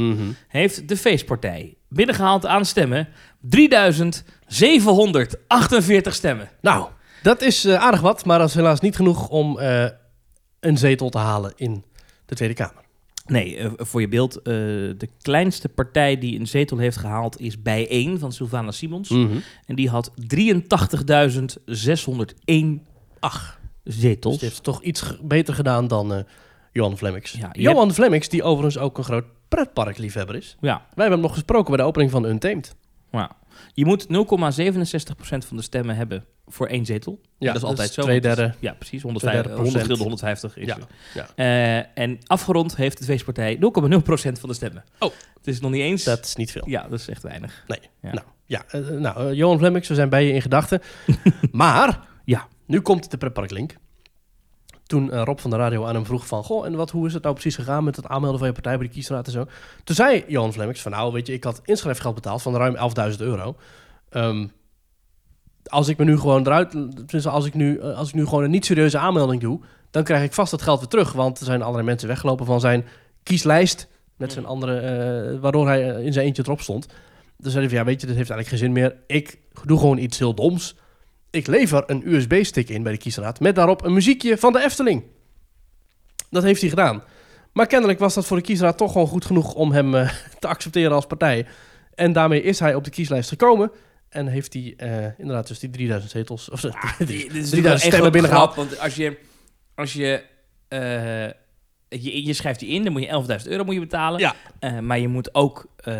heeft 0.48 0.88
de 0.88 0.96
feestpartij 0.96 1.76
binnengehaald 1.88 2.46
aan 2.46 2.64
stemmen 2.64 3.08
3748 3.40 6.14
stemmen. 6.14 6.48
Nou, 6.60 6.88
dat 7.22 7.42
is 7.42 7.64
eh, 7.64 7.74
aardig 7.74 8.00
wat, 8.00 8.24
maar 8.24 8.38
dat 8.38 8.48
is 8.48 8.54
helaas 8.54 8.80
niet 8.80 8.96
genoeg 8.96 9.28
om 9.28 9.58
eh, 9.58 9.86
een 10.60 10.78
zetel 10.78 11.08
te 11.08 11.18
halen 11.18 11.52
in 11.56 11.84
de 12.26 12.34
Tweede 12.34 12.54
Kamer. 12.54 12.84
Nee, 13.26 13.56
eh, 13.56 13.70
voor 13.76 14.00
je 14.00 14.08
beeld, 14.08 14.40
de 14.44 15.08
kleinste 15.20 15.68
partij 15.68 16.18
die 16.18 16.38
een 16.38 16.46
zetel 16.46 16.78
heeft 16.78 16.96
gehaald 16.96 17.40
is 17.40 17.62
Bijeen 17.62 18.18
van 18.18 18.32
Sylvana 18.32 18.70
Simons. 18.70 19.10
En 19.66 19.74
die 19.74 19.88
had 19.88 20.12
83.601 20.16 20.24
Ach, 23.20 23.58
zetels. 23.84 24.32
dus 24.32 24.40
die 24.40 24.48
heeft 24.48 24.54
het 24.66 24.74
toch 24.74 24.82
iets 24.82 25.16
beter 25.22 25.54
gedaan 25.54 25.88
dan 25.88 26.14
eh, 26.14 26.20
Johan 26.72 26.96
Vlemmix. 26.98 27.32
Ja, 27.32 27.48
Johan 27.52 27.94
Vlemmix, 27.94 28.28
die 28.28 28.42
overigens 28.42 28.78
ook 28.78 28.98
een 28.98 29.04
groot 29.04 29.24
pretparkliefhebber 29.48 30.36
is. 30.36 30.56
Ja, 30.60 30.74
Wij 30.76 30.84
hebben 30.94 31.12
hem 31.12 31.20
nog 31.20 31.32
gesproken 31.32 31.66
bij 31.68 31.76
de 31.76 31.88
opening 31.88 32.10
van 32.10 32.24
Untamed. 32.24 32.74
ja. 33.12 33.30
Je 33.72 33.84
moet 33.84 34.06
0,67% 34.08 35.46
van 35.46 35.56
de 35.56 35.62
stemmen 35.62 35.96
hebben 35.96 36.24
voor 36.46 36.66
één 36.66 36.84
zetel. 36.86 37.20
Ja, 37.38 37.46
dat 37.46 37.56
is 37.56 37.62
altijd 37.68 37.86
dus 37.86 37.96
zo. 37.96 38.02
twee 38.02 38.20
derde- 38.20 38.54
Ja, 38.60 38.72
precies. 38.72 39.00
twee 39.00 39.12
105, 39.12 39.32
derde 39.34 39.48
100 39.48 39.62
procent. 39.72 39.86
gulden, 39.86 40.02
150 40.04 40.56
is 40.56 40.66
Ja, 40.66 40.78
ja. 41.14 41.28
Eh, 41.34 42.02
en 42.04 42.18
afgerond 42.26 42.76
heeft 42.76 42.98
de 42.98 43.04
feestpartij 43.04 43.56
0,0% 43.56 44.38
van 44.40 44.48
de 44.48 44.54
stemmen. 44.54 44.84
Oh. 44.98 45.10
Het 45.36 45.46
is 45.46 45.60
nog 45.60 45.70
niet 45.70 45.80
eens... 45.80 46.04
Dat 46.04 46.24
is 46.24 46.36
niet 46.36 46.50
veel. 46.50 46.62
Ja, 46.68 46.82
dat 46.82 46.98
is 47.00 47.08
echt 47.08 47.22
weinig. 47.22 47.64
Nee. 47.66 47.78
Ja. 48.02 48.12
Nou, 48.12 48.26
ja, 48.46 48.64
eh, 48.68 48.80
nou 48.88 49.34
Johan 49.34 49.58
Vlemmix, 49.58 49.88
we 49.88 49.94
zijn 49.94 50.08
bij 50.08 50.26
je 50.26 50.32
in 50.32 50.42
gedachten. 50.42 50.80
maar, 51.52 52.00
Ja. 52.24 52.46
Nu 52.66 52.80
komt 52.80 53.10
de 53.10 53.16
pretparklink. 53.16 53.76
Toen 54.86 55.12
eh, 55.12 55.22
Rob 55.24 55.38
van 55.38 55.50
de 55.50 55.56
radio 55.56 55.84
aan 55.84 55.94
hem 55.94 56.04
vroeg 56.04 56.26
van... 56.26 56.44
Goh, 56.44 56.66
en 56.66 56.74
wat, 56.74 56.90
hoe 56.90 57.06
is 57.06 57.14
het 57.14 57.22
nou 57.22 57.34
precies 57.34 57.54
gegaan 57.54 57.84
met 57.84 57.96
het 57.96 58.06
aanmelden 58.06 58.38
van 58.38 58.48
je 58.48 58.54
partij 58.54 58.78
bij 58.78 58.86
de 58.86 58.92
kiesraad 58.92 59.26
en 59.26 59.32
zo? 59.32 59.46
Toen 59.84 59.96
zei 59.96 60.24
Johan 60.28 60.52
Vlemmix 60.52 60.80
van... 60.80 60.92
Nou, 60.92 61.12
weet 61.12 61.26
je, 61.26 61.32
ik 61.32 61.44
had 61.44 61.60
inschrijfgeld 61.64 62.14
betaald 62.14 62.42
van 62.42 62.56
ruim 62.56 62.76
11.000 63.12 63.16
euro. 63.18 63.56
Ehm, 64.08 64.46
als 65.64 65.88
ik 65.88 65.98
me 65.98 66.04
nu 66.04 66.18
gewoon 66.18 66.46
eruit... 66.46 66.76
Als 67.24 67.46
ik 67.46 67.54
nu, 67.54 67.78
eh, 67.78 67.96
als 67.96 68.08
ik 68.08 68.14
nu 68.14 68.24
gewoon 68.24 68.44
een 68.44 68.50
niet 68.50 68.64
serieuze 68.64 68.98
aanmelding 68.98 69.40
doe... 69.40 69.60
dan 69.90 70.04
krijg 70.04 70.22
ik 70.24 70.32
vast 70.32 70.50
dat 70.50 70.62
geld 70.62 70.78
weer 70.78 70.88
terug. 70.88 71.12
Want 71.12 71.38
er 71.38 71.44
zijn 71.44 71.60
allerlei 71.60 71.86
mensen 71.86 72.08
weggelopen 72.08 72.46
van 72.46 72.60
zijn 72.60 72.84
kieslijst... 73.22 73.88
met 74.16 74.32
zijn 74.32 74.46
andere... 74.46 74.78
eh, 74.78 75.40
waardoor 75.40 75.66
hij 75.66 76.04
in 76.04 76.12
zijn 76.12 76.26
eentje 76.26 76.42
erop 76.42 76.60
stond. 76.60 76.86
Toen 77.40 77.50
zei 77.50 77.58
hij 77.58 77.68
van, 77.68 77.78
ja, 77.78 77.84
weet 77.84 78.00
je, 78.00 78.06
dit 78.06 78.16
heeft 78.16 78.30
eigenlijk 78.30 78.48
geen 78.48 78.58
zin 78.58 78.82
meer. 78.82 78.96
Ik 79.06 79.38
doe 79.64 79.78
gewoon 79.78 79.98
iets 79.98 80.18
heel 80.18 80.34
doms. 80.34 80.76
Ik 81.36 81.46
lever 81.46 81.82
een 81.86 82.02
USB-stick 82.04 82.68
in 82.68 82.82
bij 82.82 82.92
de 82.92 82.98
kiesraad... 82.98 83.40
met 83.40 83.54
daarop 83.54 83.84
een 83.84 83.92
muziekje 83.92 84.38
van 84.38 84.52
de 84.52 84.64
Efteling. 84.64 85.02
Dat 86.30 86.42
heeft 86.42 86.60
hij 86.60 86.70
gedaan. 86.70 87.02
Maar 87.52 87.66
kennelijk 87.66 87.98
was 87.98 88.14
dat 88.14 88.26
voor 88.26 88.36
de 88.36 88.42
kiesraad 88.42 88.76
toch 88.76 88.92
gewoon 88.92 89.06
goed 89.06 89.24
genoeg... 89.24 89.54
om 89.54 89.72
hem 89.72 89.94
eh, 89.94 90.10
te 90.40 90.46
accepteren 90.46 90.92
als 90.92 91.06
partij. 91.06 91.46
En 91.94 92.12
daarmee 92.12 92.42
is 92.42 92.58
hij 92.58 92.74
op 92.74 92.84
de 92.84 92.90
kieslijst 92.90 93.28
gekomen... 93.28 93.70
En 94.08 94.26
heeft 94.26 94.52
hij 94.52 94.74
eh, 94.76 95.18
inderdaad 95.18 95.48
dus 95.48 95.58
die 95.58 95.70
3000 95.70 96.12
zetels... 96.12 96.50
Of, 96.50 96.64
Ah, 96.64 97.00
is 97.00 97.06
3000 97.06 97.32
natuurlijk 97.32 97.78
stemmen 97.78 98.12
binnengehaald. 98.12 98.54
Want 98.54 98.78
als 98.78 98.94
je, 98.94 99.18
als 99.74 99.92
je, 99.92 100.22
eh, 100.68 101.30
je, 101.88 102.24
je 102.24 102.32
schrijft 102.32 102.60
die 102.60 102.68
in, 102.68 102.82
dan 102.84 102.92
moet 102.92 103.02
je 103.02 103.38
11.000 103.44 103.48
euro 103.50 103.64
moet 103.64 103.74
je 103.74 103.80
betalen. 103.80 104.20
Ja. 104.20 104.34
Eh, 104.58 104.78
maar 104.78 104.98
je 104.98 105.08
moet 105.08 105.34
ook 105.34 105.66
eh, 105.76 105.94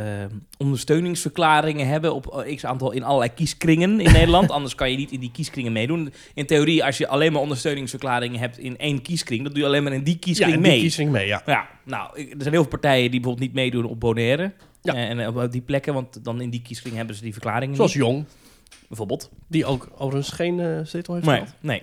ondersteuningsverklaringen 0.59 1.87
hebben 1.88 2.14
op 2.14 2.26
eh, 2.47 2.57
x 2.57 2.64
aantal 2.64 2.93
in 2.93 3.02
allerlei 3.02 3.31
kieskringen 3.35 4.00
in 4.00 4.12
Nederland. 4.19 4.50
Anders 4.50 4.75
kan 4.75 4.90
je 4.90 4.97
niet 4.97 5.11
in 5.12 5.21
die 5.21 5.31
kieskringen 5.31 5.73
meedoen. 5.73 6.12
In 6.35 6.47
theorie, 6.47 6.85
als 6.85 6.99
je 6.99 7.09
alleen 7.09 7.33
maar 7.33 7.40
ondersteuningsverklaringen 7.43 8.40
hebt 8.40 8.59
in 8.59 8.78
één 8.78 9.02
kieskring, 9.02 9.43
dan 9.43 9.52
doe 9.52 9.61
je 9.62 9.66
alleen 9.69 9.83
maar 9.83 9.93
in 9.93 10.02
die 10.05 10.14
Ja, 10.14 10.21
kieskring 10.21 10.55
in 10.55 10.62
die 10.62 10.71
mee. 10.71 10.81
kiesring 10.81 11.11
mee, 11.11 11.26
ja. 11.26 11.43
Ja, 11.47 11.69
nou, 11.85 12.11
er 12.19 12.26
zijn 12.38 12.52
heel 12.52 12.61
veel 12.62 12.66
partijen 12.69 13.11
die 13.11 13.21
bijvoorbeeld 13.21 13.47
niet 13.47 13.55
meedoen 13.55 13.85
op 13.85 14.00
Bonaire. 14.00 14.52
Ja. 14.83 14.95
En 14.95 15.28
op 15.28 15.52
die 15.52 15.61
plekken, 15.61 15.95
want 15.95 16.25
dan 16.25 16.40
in 16.40 16.50
die 16.50 16.62
kieskring 16.62 16.97
hebben 16.97 17.16
ze 17.16 17.23
die 17.23 17.33
verklaringen 17.33 17.76
Zoals 17.76 17.95
niet, 17.95 18.02
Jong, 18.02 18.25
bijvoorbeeld. 18.88 19.31
die 19.49 19.64
ook 19.64 19.88
overigens 19.99 20.35
geen 20.35 20.61
eh, 20.61 20.81
zetel 20.85 21.14
heeft 21.14 21.26
Nee, 21.26 21.37
gehad. 21.37 21.55
nee. 21.61 21.83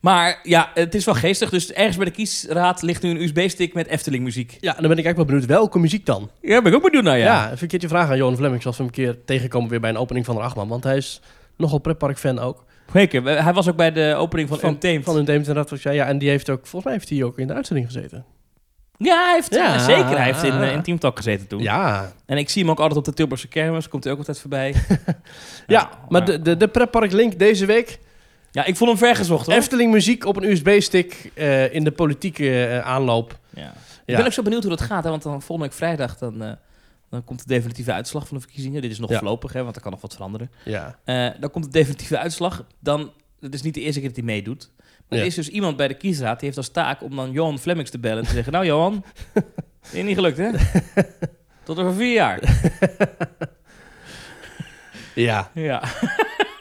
Maar 0.00 0.40
ja, 0.42 0.70
het 0.74 0.94
is 0.94 1.04
wel 1.04 1.14
geestig. 1.14 1.50
Dus 1.50 1.72
ergens 1.72 1.96
bij 1.96 2.04
de 2.04 2.10
kiesraad 2.10 2.82
ligt 2.82 3.02
nu 3.02 3.10
een 3.10 3.22
USB-stick 3.22 3.74
met 3.74 3.86
Efteling 3.86 4.24
muziek. 4.24 4.50
Ja, 4.60 4.76
en 4.76 4.80
dan 4.80 4.88
ben 4.88 4.98
ik 4.98 5.04
eigenlijk 5.04 5.16
wel 5.16 5.24
benieuwd 5.26 5.46
welke 5.46 5.78
muziek 5.78 6.06
dan. 6.06 6.30
Ja, 6.40 6.62
ben 6.62 6.72
ik 6.72 6.78
ook 6.78 6.84
benieuwd 6.84 7.04
naar, 7.04 7.18
Ja, 7.18 7.46
even 7.50 7.58
een 7.62 7.68
keertje 7.68 7.88
vragen 7.88 8.10
aan 8.10 8.16
Johan 8.16 8.36
Vlemmings 8.36 8.66
als 8.66 8.76
we 8.76 8.82
hem 8.82 8.92
een 8.96 9.04
keer 9.04 9.24
tegenkomen 9.24 9.70
weer 9.70 9.80
bij 9.80 9.90
een 9.90 9.96
opening 9.96 10.24
van 10.26 10.34
de 10.34 10.40
Achtman. 10.40 10.68
Want 10.68 10.84
hij 10.84 10.96
is 10.96 11.20
nogal 11.56 11.78
pretpark-fan 11.78 12.38
ook. 12.38 12.64
Zeker. 12.92 13.42
Hij 13.44 13.52
was 13.52 13.68
ook 13.68 13.76
bij 13.76 13.92
de 13.92 14.14
opening 14.18 14.48
van, 14.48 14.58
Van- 14.58 14.70
Untamed. 14.70 15.04
Van 15.04 15.16
Untamed 15.16 15.46
inderdaad. 15.46 15.78
zei. 15.80 15.94
Ja, 15.94 16.06
en 16.06 16.18
die 16.18 16.28
heeft 16.28 16.50
ook, 16.50 16.60
volgens 16.60 16.84
mij 16.84 16.92
heeft 16.92 17.08
hij 17.08 17.22
ook 17.22 17.38
in 17.38 17.46
de 17.46 17.54
uitzending 17.54 17.86
gezeten. 17.86 18.24
Ja, 18.98 19.24
hij 19.24 19.34
heeft, 19.34 19.54
Ja. 19.54 19.78
zeker. 19.78 20.16
Hij 20.16 20.24
heeft 20.24 20.42
in, 20.42 20.60
eh, 20.62 20.72
in 20.72 20.82
Team 20.82 20.98
Talk 20.98 21.16
gezeten 21.16 21.46
toen. 21.46 21.62
Ja, 21.62 22.12
En 22.26 22.36
ik 22.38 22.48
zie 22.50 22.62
hem 22.62 22.70
ook 22.70 22.78
altijd 22.80 22.98
op 22.98 23.04
de 23.04 23.12
Tilburgse 23.12 23.48
kermis. 23.48 23.88
Komt 23.88 24.04
hij 24.04 24.12
ook 24.12 24.18
altijd 24.18 24.38
voorbij. 24.40 24.74
ja, 25.66 25.90
maar 26.08 26.24
de, 26.24 26.42
de, 26.42 26.56
de 26.56 26.68
pretpark 26.68 27.12
link 27.12 27.38
deze 27.38 27.66
week, 27.66 27.98
Ja, 28.52 28.64
ik 28.64 28.76
vond 28.76 28.90
hem 28.90 28.98
vergezocht 28.98 29.46
hoor. 29.46 29.54
Efteling 29.54 29.92
muziek 29.92 30.24
op 30.24 30.36
een 30.36 30.50
USB-stick 30.50 31.30
eh, 31.34 31.74
in 31.74 31.84
de 31.84 31.92
politieke 31.92 32.66
eh, 32.66 32.78
aanloop. 32.80 33.38
Ja. 33.54 33.72
Ik 34.06 34.16
ben 34.16 34.26
ook 34.26 34.32
zo 34.32 34.42
benieuwd 34.42 34.62
hoe 34.62 34.70
dat 34.76 34.80
gaat, 34.80 35.04
hè, 35.04 35.10
want 35.10 35.22
dan 35.22 35.42
volgende 35.42 35.62
week 35.70 35.78
vrijdag 35.78 36.18
dan, 36.18 36.42
eh, 36.42 36.52
dan 37.10 37.24
komt 37.24 37.38
de 37.38 37.44
definitieve 37.46 37.92
uitslag 37.92 38.26
van 38.28 38.36
de 38.36 38.42
verkiezingen. 38.42 38.82
Dit 38.82 38.90
is 38.90 38.98
nog 38.98 39.10
Ja. 39.10 39.18
voorlopig, 39.18 39.52
hè, 39.52 39.62
want 39.62 39.76
er 39.76 39.82
kan 39.82 39.90
nog 39.90 40.00
wat 40.00 40.12
veranderen. 40.12 40.50
Ja. 40.64 40.98
Eh, 41.04 41.28
dan 41.40 41.50
komt 41.50 41.64
de 41.64 41.70
definitieve 41.70 42.18
uitslag. 42.18 42.64
Dan, 42.80 43.10
het 43.40 43.54
is 43.54 43.62
niet 43.62 43.74
de 43.74 43.80
eerste 43.80 43.98
keer 44.00 44.08
dat 44.08 44.16
hij 44.16 44.26
meedoet. 44.26 44.70
Maar 45.08 45.18
Ja. 45.18 45.24
er 45.24 45.30
is 45.30 45.34
dus 45.34 45.48
iemand 45.48 45.76
bij 45.76 45.88
de 45.88 45.94
kiesraad 45.94 46.36
die 46.38 46.44
heeft 46.44 46.56
als 46.56 46.68
taak 46.68 47.02
om 47.02 47.16
dan 47.16 47.32
Johan 47.32 47.58
Flemings 47.58 47.90
te 47.90 47.98
bellen 47.98 48.18
en 48.18 48.24
te 48.28 48.34
zeggen: 48.34 48.52
Nou, 48.52 48.64
Johan, 48.66 49.04
is 49.92 50.02
niet 50.02 50.14
gelukt, 50.14 50.36
hè? 50.36 50.50
Tot 51.64 51.78
over 51.78 51.94
vier 51.94 52.12
jaar. 52.14 52.40
ja. 55.14 55.50
Ja. 55.54 55.82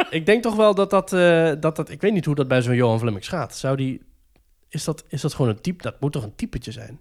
Ik 0.09 0.25
denk 0.25 0.43
toch 0.43 0.55
wel 0.55 0.75
dat 0.75 0.89
dat, 0.89 1.13
eh, 1.13 1.51
dat 1.59 1.75
dat... 1.75 1.89
Ik 1.89 2.01
weet 2.01 2.13
niet 2.13 2.25
hoe 2.25 2.35
dat 2.35 2.47
bij 2.47 2.61
zo'n 2.61 2.75
Johan 2.75 2.99
Flemmings 2.99 3.27
gaat. 3.27 3.55
Zou 3.55 3.75
die... 3.75 4.01
Is 4.69 4.83
dat, 4.83 5.03
is 5.07 5.21
dat 5.21 5.33
gewoon 5.33 5.51
een 5.51 5.61
type? 5.61 5.83
Dat 5.83 5.99
moet 5.99 6.11
toch 6.11 6.23
een 6.23 6.35
typetje 6.35 6.71
zijn? 6.71 6.99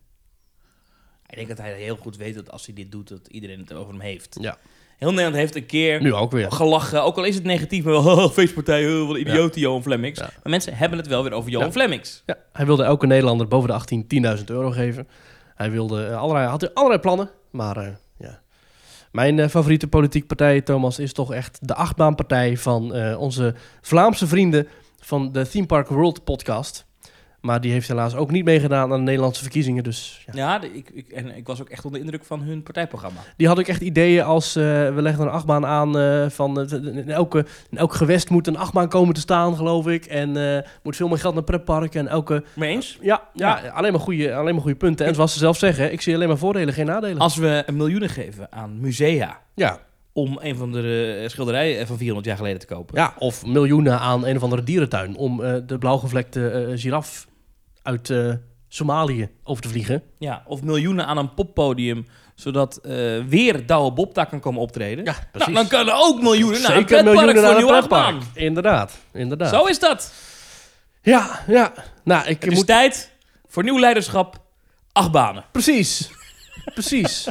Ik 1.27 1.37
denk 1.37 1.49
dat 1.49 1.59
hij 1.59 1.73
heel 1.73 1.97
goed 1.97 2.17
weet 2.17 2.35
dat 2.35 2.51
als 2.51 2.67
hij 2.67 2.75
dit 2.75 2.93
doet, 2.93 3.09
dat 3.09 3.27
iedereen 3.27 3.59
het 3.59 3.73
over 3.73 3.93
hem 3.93 4.01
heeft. 4.01 4.37
Ja. 4.41 4.59
Heel 4.99 5.09
Nederland 5.09 5.37
heeft 5.37 5.57
een 5.57 5.67
keer 5.67 6.03
Nu 6.03 6.15
ook 6.15 6.31
weer. 6.31 6.53
gelachen, 6.53 7.03
ook 7.03 7.17
al 7.17 7.25
is 7.25 7.35
het 7.35 7.45
negatief, 7.45 7.85
maar 7.85 7.93
wel, 7.93 8.17
oh, 8.25 8.31
feestpartij, 8.31 8.93
oh, 8.93 9.07
wat 9.07 9.17
een 9.17 9.21
idioot 9.21 9.55
Johan 9.55 9.83
Flemings. 9.83 10.19
Ja. 10.19 10.25
Maar 10.25 10.51
mensen 10.51 10.77
hebben 10.77 10.99
het 10.99 11.07
wel 11.07 11.23
weer 11.23 11.33
over 11.33 11.51
Johan 11.51 11.67
Ja. 11.67 11.73
Flemings. 11.73 12.23
Ja, 12.27 12.37
hij 12.53 12.67
wilde 12.67 12.83
elke 12.85 13.07
Nederlander 13.07 13.49
boven 13.49 13.69
de 13.69 13.75
18 13.75 14.07
10.000 14.39 14.45
euro 14.45 14.71
geven. 14.71 15.09
Hij 15.55 15.71
wilde 15.71 16.07
eh, 16.07 16.19
allerlei, 16.19 16.47
had 16.47 16.75
allerlei 16.75 17.01
plannen, 17.01 17.31
maar 17.51 17.77
eh. 17.77 17.89
Mijn 19.13 19.39
eh, 19.39 19.49
favoriete 19.49 19.89
politieke 19.89 20.27
partij, 20.27 20.61
Thomas, 20.61 20.99
is 20.99 21.13
toch 21.13 21.33
echt 21.33 21.59
de 21.63 21.75
achtbaanpartij 21.75 22.57
van 22.57 22.95
eh, 22.95 23.21
onze 23.21 23.55
Vlaamse 23.81 24.27
vrienden 24.27 24.69
van 25.01 25.33
de 25.33 25.49
Theme 25.49 25.67
Park 25.67 25.89
World 25.89 26.25
podcast. 26.25 26.88
Maar 27.41 27.61
die 27.61 27.73
heeft 27.73 27.89
helaas 27.89 28.15
ook 28.15 28.31
niet 28.31 28.45
meegedaan 28.45 28.93
aan 28.93 28.99
de 28.99 29.05
Nederlandse 29.05 29.43
verkiezingen. 29.43 29.83
Dus 29.85 30.23
ja. 30.27 30.33
Ja, 30.37 30.59
de- 30.59 30.75
ik, 30.75 30.91
ik, 30.91 31.09
en 31.09 31.37
ik 31.37 31.47
was 31.47 31.61
ook 31.61 31.69
echt 31.69 31.85
onder 31.85 32.01
de 32.01 32.07
indruk 32.07 32.25
van 32.27 32.41
hun 32.41 32.63
partijprogramma. 32.63 33.21
Die 33.37 33.47
had 33.47 33.59
ook 33.59 33.67
echt 33.67 33.81
ideeën 33.81 34.25
als 34.25 34.57
eh, 34.57 34.63
we 34.65 35.03
leggen 35.03 35.25
een 35.25 35.31
achtbaan 35.31 35.67
aan 35.67 35.99
eh, 35.99 36.27
van 36.29 36.61
eh, 36.61 36.73
in, 36.73 37.11
elke, 37.11 37.47
in 37.71 37.79
elk 37.79 37.93
gewest 37.95 38.31
moet 38.31 38.47
een 38.47 38.57
achtbaan 38.57 38.89
komen 38.89 39.15
te 39.15 39.21
staan, 39.21 39.57
geloof 39.57 39.87
ik. 39.87 40.05
En 40.07 40.65
moet 40.83 40.97
veel 40.97 41.09
meer 41.09 41.19
geld 41.19 41.35
naar 41.35 41.43
pretparken 41.43 42.01
en 42.01 42.09
elke 42.09 42.45
Mee 42.55 42.71
eens? 42.75 42.99
Ja, 43.01 43.23
ja, 43.35 43.61
Alleen, 43.75 43.93
maar 43.93 44.01
goede, 44.01 44.35
alleen 44.35 44.53
maar 44.55 44.63
goede 44.63 44.77
punten. 44.79 45.07
En 45.07 45.15
zoals 45.15 45.33
ze 45.33 45.39
zelf 45.39 45.57
zeggen, 45.59 45.93
ik 45.93 46.01
zie 46.01 46.15
alleen 46.15 46.29
maar 46.29 46.39
voordelen, 46.39 46.75
geen 46.75 46.87
nadelen. 46.87 47.19
Als 47.19 47.37
we 47.37 47.63
een 47.67 47.77
miljoenen 47.77 48.09
geven 48.09 48.53
aan 48.53 48.81
musea 48.81 49.41
ja. 49.55 49.79
Om 50.19 50.39
een 50.41 50.57
van 50.57 50.73
de 50.73 51.19
eh, 51.23 51.29
schilderijen 51.29 51.87
van 51.87 51.97
400 51.97 52.27
jaar 52.27 52.37
geleden 52.37 52.59
te 52.61 52.67
kopen. 52.67 52.97
ja, 52.97 53.15
of 53.19 53.47
miljoenen 53.47 53.99
aan 53.99 54.27
een 54.27 54.37
of 54.37 54.43
andere 54.43 54.63
dierentuin 54.63 55.17
om 55.17 55.45
eh, 55.45 55.55
de 55.67 55.79
blauwgevlekte 55.79 56.51
eh 56.51 56.79
giraf 56.79 57.27
uit 57.83 58.11
eh, 58.11 58.33
Somalië 58.69 59.29
over 59.45 59.63
te 59.63 59.69
vliegen. 59.69 60.03
Ja, 60.19 60.43
of 60.47 60.63
miljoenen 60.63 61.07
aan 61.07 61.19
een 61.19 61.35
poppodium, 61.35 62.07
zodat 62.35 62.77
eh, 62.77 62.93
weer 63.29 63.67
Douwe 63.67 63.93
Bob 63.93 64.15
daar 64.15 64.27
kan 64.27 64.41
komen 64.41 64.61
optreden. 64.61 65.05
Ja, 65.05 65.13
nou, 65.13 65.25
precies. 65.33 65.55
dan 65.55 65.67
kunnen 65.69 65.95
ook 65.95 66.23
miljoenen 66.23 66.63
naar 66.63 66.71
een 66.71 66.77
Zeker 66.77 66.87
pretpark 66.87 67.15
miljoenen 67.15 67.35
voor 67.35 67.45
aan 67.45 67.51
een 67.51 67.61
een 67.61 67.65
nieuwe 67.65 67.87
pretpark. 67.87 68.23
Inderdaad, 68.35 68.99
inderdaad. 69.13 69.49
Zo 69.49 69.65
is 69.65 69.79
dat. 69.79 70.13
Ja, 71.03 71.41
ja. 71.47 71.73
Nou, 72.05 72.27
ik 72.27 72.43
Het 72.43 72.51
is 72.51 72.57
moet... 72.59 72.67
tijd 72.67 73.11
voor 73.47 73.63
nieuw 73.63 73.79
leiderschap, 73.79 74.37
acht 74.93 75.11
banen. 75.11 75.45
Precies. 75.53 76.11
Precies. 76.65 77.27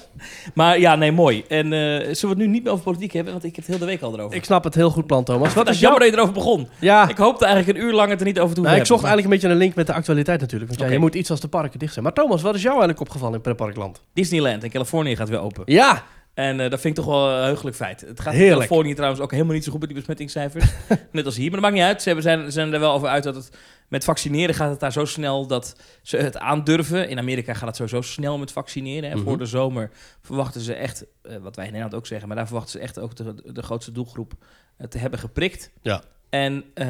Maar 0.53 0.79
ja, 0.79 0.95
nee, 0.95 1.11
mooi. 1.11 1.43
En 1.47 1.73
eh, 1.73 1.79
zullen 1.79 2.15
we 2.21 2.27
het 2.27 2.37
nu 2.37 2.47
niet 2.47 2.63
meer 2.63 2.71
over 2.71 2.83
politiek 2.83 3.13
hebben? 3.13 3.33
Want 3.33 3.45
ik 3.45 3.55
heb 3.55 3.65
het 3.65 3.75
heel 3.75 3.85
de 3.85 3.91
week 3.91 4.01
al 4.01 4.13
erover. 4.13 4.35
ik 4.35 4.43
snap 4.43 4.63
het 4.63 4.75
heel 4.75 4.89
goed 4.89 5.07
plan, 5.07 5.23
Thomas. 5.23 5.53
Wat 5.53 5.55
dat 5.55 5.67
is 5.67 5.73
is 5.73 5.79
jammer 5.81 6.01
jouw... 6.01 6.09
dat 6.09 6.19
je 6.19 6.23
erover 6.23 6.43
begon. 6.43 6.67
Ja, 6.79 7.07
Ik 7.09 7.17
hoopte 7.17 7.45
eigenlijk 7.45 7.77
een 7.77 7.83
uur 7.85 7.93
lang 7.93 8.09
het 8.09 8.19
er 8.19 8.25
niet 8.25 8.39
over 8.39 8.55
te 8.55 8.61
nou, 8.61 8.75
ik 8.77 8.85
zocht 8.85 9.03
eigenlijk 9.03 9.33
een 9.33 9.39
beetje 9.39 9.55
een 9.55 9.61
link 9.61 9.75
met 9.75 9.87
de 9.87 9.93
actualiteit 9.93 10.39
natuurlijk. 10.39 10.71
Want 10.71 10.83
ja, 10.83 10.87
je 10.95 10.99
moet 10.99 11.15
iets 11.15 11.29
als 11.31 11.39
de 11.39 11.47
parken 11.47 11.79
dicht 11.79 11.93
zijn. 11.93 12.05
Maar 12.05 12.13
Thomas, 12.13 12.41
wat 12.41 12.55
is 12.55 12.61
jou 12.61 12.71
eigenlijk 12.71 13.01
opgevallen 13.01 13.35
in 13.35 13.41
pretparkland? 13.41 14.01
Disneyland 14.13 14.63
in 14.63 14.69
Californië 14.69 15.15
gaat 15.15 15.29
weer 15.29 15.39
open. 15.39 15.63
Ja, 15.65 16.03
En 16.37 16.59
eh, 16.59 16.69
dat 16.69 16.81
vind 16.81 16.97
ik 16.97 17.03
toch 17.03 17.13
wel 17.13 17.29
een 17.29 17.43
heugelijk 17.43 17.75
feit. 17.75 18.01
Het 18.01 18.19
gaat 18.19 18.33
in. 18.33 18.49
Californië 18.49 18.93
trouwens 18.93 19.21
ook 19.21 19.31
helemaal 19.31 19.53
niet 19.53 19.63
zo 19.63 19.71
goed 19.71 19.79
met 19.79 19.89
die 19.89 19.97
besmettingscijfers. 19.97 20.65
Net 21.11 21.25
als 21.25 21.35
hier. 21.35 21.45
Maar 21.51 21.61
dat 21.61 21.69
maakt 21.69 21.73
niet 21.73 21.83
uit. 21.83 22.01
Ze 22.01 22.07
hebben- 22.07 22.23
zijn, 22.25 22.51
zijn 22.51 22.73
er 22.73 22.79
wel 22.79 22.91
over 22.93 23.07
uit 23.07 23.23
dat 23.23 23.35
het 23.35 23.57
met 23.87 24.03
vaccineren 24.03 24.55
gaat 24.55 24.69
het 24.69 24.79
daar 24.79 24.91
zo 24.91 25.05
snel 25.05 25.47
dat 25.47 25.75
ze 26.01 26.17
het 26.17 26.37
aandurven. 26.37 27.09
In 27.09 27.17
Amerika 27.17 27.53
gaat 27.53 27.67
het 27.67 27.75
sowieso 27.75 28.01
snel 28.01 28.37
met 28.37 28.51
vaccineren. 28.51 29.09
Hè. 29.09 29.15
Mhm. 29.15 29.23
Voor 29.23 29.37
de 29.37 29.45
zomer 29.45 29.89
verwachten 30.21 30.61
ze 30.61 30.73
echt, 30.73 31.05
eh, 31.21 31.37
wat 31.37 31.55
wij 31.55 31.65
in 31.65 31.71
Nederland 31.71 31.99
ook 32.01 32.07
zeggen, 32.07 32.27
maar 32.27 32.37
daar 32.37 32.45
verwachten 32.47 32.71
ze 32.71 32.79
echt 32.79 32.99
ook 32.99 33.15
de, 33.15 33.33
de 33.53 33.61
grootste 33.61 33.91
doelgroep 33.91 34.33
eh, 34.77 34.87
te 34.87 34.97
hebben 34.97 35.19
geprikt. 35.19 35.71
Ja. 35.81 36.01
En 36.29 36.63
eh, 36.73 36.87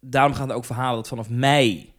daarom 0.00 0.34
gaan 0.34 0.50
er 0.50 0.56
ook 0.56 0.64
verhalen 0.64 0.96
dat 0.96 1.08
vanaf 1.08 1.28
mei 1.28 1.92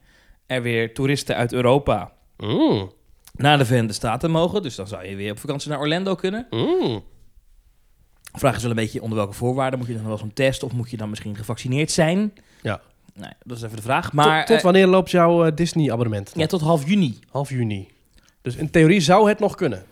er 0.45 0.61
weer 0.61 0.93
toeristen 0.93 1.35
uit 1.35 1.53
Europa 1.53 2.11
Mm. 2.37 2.91
Naar 3.37 3.57
de 3.57 3.65
Verenigde 3.65 3.93
Staten 3.93 4.31
mogen. 4.31 4.61
Dus 4.61 4.75
dan 4.75 4.87
zou 4.87 5.05
je 5.05 5.15
weer 5.15 5.31
op 5.31 5.39
vakantie 5.39 5.69
naar 5.69 5.79
Orlando 5.79 6.15
kunnen. 6.15 6.47
Mm. 6.49 7.03
Vraag 8.33 8.55
is 8.55 8.61
wel 8.61 8.71
een 8.71 8.77
beetje 8.77 9.01
onder 9.01 9.17
welke 9.17 9.33
voorwaarden. 9.33 9.79
Moet 9.79 9.87
je 9.87 9.93
dan 9.93 10.07
wel 10.07 10.17
zo'n 10.17 10.33
test 10.33 10.63
of 10.63 10.71
moet 10.71 10.89
je 10.89 10.97
dan 10.97 11.09
misschien 11.09 11.35
gevaccineerd 11.35 11.91
zijn? 11.91 12.33
Ja. 12.61 12.81
Nee, 13.13 13.31
dat 13.43 13.57
is 13.57 13.63
even 13.63 13.75
de 13.75 13.81
vraag. 13.81 14.13
Maar 14.13 14.37
tot, 14.37 14.47
tot 14.47 14.57
eh, 14.57 14.63
wanneer 14.63 14.87
loopt 14.87 15.11
jouw 15.11 15.45
eh, 15.45 15.55
Disney-abonnement? 15.55 16.31
ja, 16.35 16.45
tot 16.45 16.61
half 16.61 16.87
juni. 16.87 17.19
Half 17.29 17.49
juni. 17.49 17.87
Dus 18.41 18.55
in 18.55 18.69
theorie 18.69 18.99
zou 18.99 19.29
het 19.29 19.39
nog 19.39 19.55
kunnen. 19.55 19.85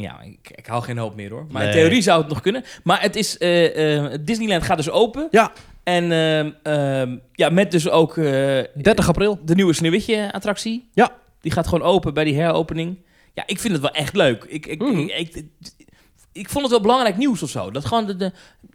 Ja, 0.00 0.20
ik, 0.20 0.50
ik 0.54 0.66
hou 0.66 0.82
geen 0.82 0.98
hoop 0.98 1.14
meer 1.14 1.30
hoor. 1.30 1.46
Maar 1.50 1.64
in 1.64 1.72
theorie 1.72 2.02
zou 2.02 2.20
het 2.20 2.28
nog 2.28 2.40
kunnen. 2.40 2.64
Maar 2.82 3.02
het 3.02 3.16
is, 3.16 3.38
eh, 3.38 3.96
eh, 3.96 4.12
Disneyland 4.20 4.62
gaat 4.62 4.76
dus 4.76 4.90
open. 4.90 5.28
Ja. 5.30 5.52
En 5.82 6.12
ehm, 6.12 6.50
ehm, 6.62 7.16
ja, 7.32 7.48
met 7.48 7.70
dus 7.70 7.88
ook 7.88 8.16
eh, 8.16 8.24
30 8.74 9.08
april. 9.08 9.38
de 9.44 9.54
nieuwe 9.54 9.72
Sneeuwwitje-attractie. 9.72 10.88
Ja. 10.92 11.12
Die 11.40 11.52
gaat 11.52 11.66
gewoon 11.68 11.88
open 11.88 12.14
bij 12.14 12.24
die 12.24 12.34
heropening. 12.40 12.98
Ja, 13.34 13.42
ik 13.46 13.58
vind 13.58 13.72
het 13.72 13.82
wel 13.82 13.90
echt 13.92 14.14
leuk. 14.16 14.44
Ik, 14.44 14.66
ik, 14.66 14.80
Mhm. 14.80 14.98
ik, 14.98 15.10
ik, 15.34 15.44
ik 16.32 16.48
vond 16.48 16.62
het 16.62 16.70
wel 16.72 16.80
belangrijk 16.82 17.16
nieuws 17.16 17.42
of 17.42 17.50
zo. 17.50 17.70
Dat 17.70 17.84
gewoon 17.84 18.06
de, 18.06 18.16
de, 18.16 18.32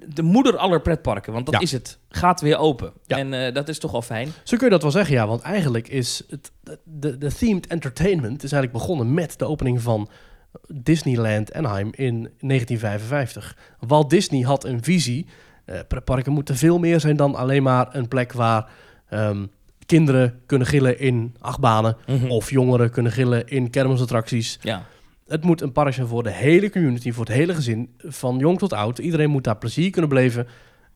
de 0.08 0.22
moeder 0.22 0.58
aller 0.58 0.82
pretparken, 0.82 1.34
want 1.34 1.46
dat 1.46 1.54
Ja. 1.56 1.60
is 1.62 1.72
het, 1.72 1.98
gaat 2.10 2.42
weer 2.42 2.58
open. 2.58 2.94
Ja. 3.06 3.18
En 3.18 3.34
eh, 3.46 3.54
dat 3.54 3.70
is 3.70 3.80
toch 3.80 3.92
wel 3.92 4.02
fijn. 4.02 4.30
Zo 4.44 4.58
kun 4.58 4.66
je 4.66 4.72
dat 4.72 4.82
wel 4.82 4.92
zeggen, 4.92 5.16
ja. 5.16 5.28
Want 5.28 5.42
eigenlijk 5.42 5.88
is 5.88 6.24
het, 6.30 6.52
de, 6.84 7.18
de 7.18 7.34
themed 7.34 7.68
entertainment 7.68 8.44
is 8.44 8.52
eigenlijk 8.52 8.84
begonnen 8.84 9.14
met 9.14 9.40
de 9.40 9.46
opening 9.46 9.82
van 9.82 10.10
Disneyland 10.68 11.54
Anaheim 11.54 11.90
in 11.92 12.14
1955. 12.40 13.58
Walt 13.80 14.10
Disney 14.10 14.42
had 14.42 14.64
een 14.64 14.84
visie. 14.84 15.26
eh 15.66 15.80
pretparken 15.88 16.32
moeten 16.32 16.56
veel 16.58 16.80
meer 16.80 17.00
zijn 17.00 17.16
dan 17.16 17.36
alleen 17.36 17.64
maar 17.64 17.96
een 17.96 18.08
plek 18.08 18.34
waar 18.34 18.70
ehm, 19.10 19.46
kinderen 19.86 20.40
kunnen 20.46 20.68
gillen 20.68 21.00
in 21.00 21.36
achtbanen. 21.40 21.98
Of 22.28 22.50
jongeren 22.50 22.92
kunnen 22.92 23.12
gillen 23.12 23.48
in 23.48 23.70
kermisattracties. 23.70 24.60
Ja. 24.62 24.86
Het 25.28 25.44
moet 25.44 25.62
een 25.62 25.72
park 25.72 25.94
zijn 25.94 26.08
voor 26.08 26.24
de 26.24 26.32
hele 26.32 26.70
community, 26.70 27.12
voor 27.12 27.26
het 27.26 27.34
hele 27.34 27.56
gezin, 27.56 27.90
van 27.98 28.38
jong 28.38 28.60
tot 28.60 28.74
oud. 28.74 28.98
Iedereen 28.98 29.30
moet 29.30 29.44
daar 29.44 29.58
plezier 29.58 29.90
kunnen 29.90 30.10
beleven. 30.10 30.48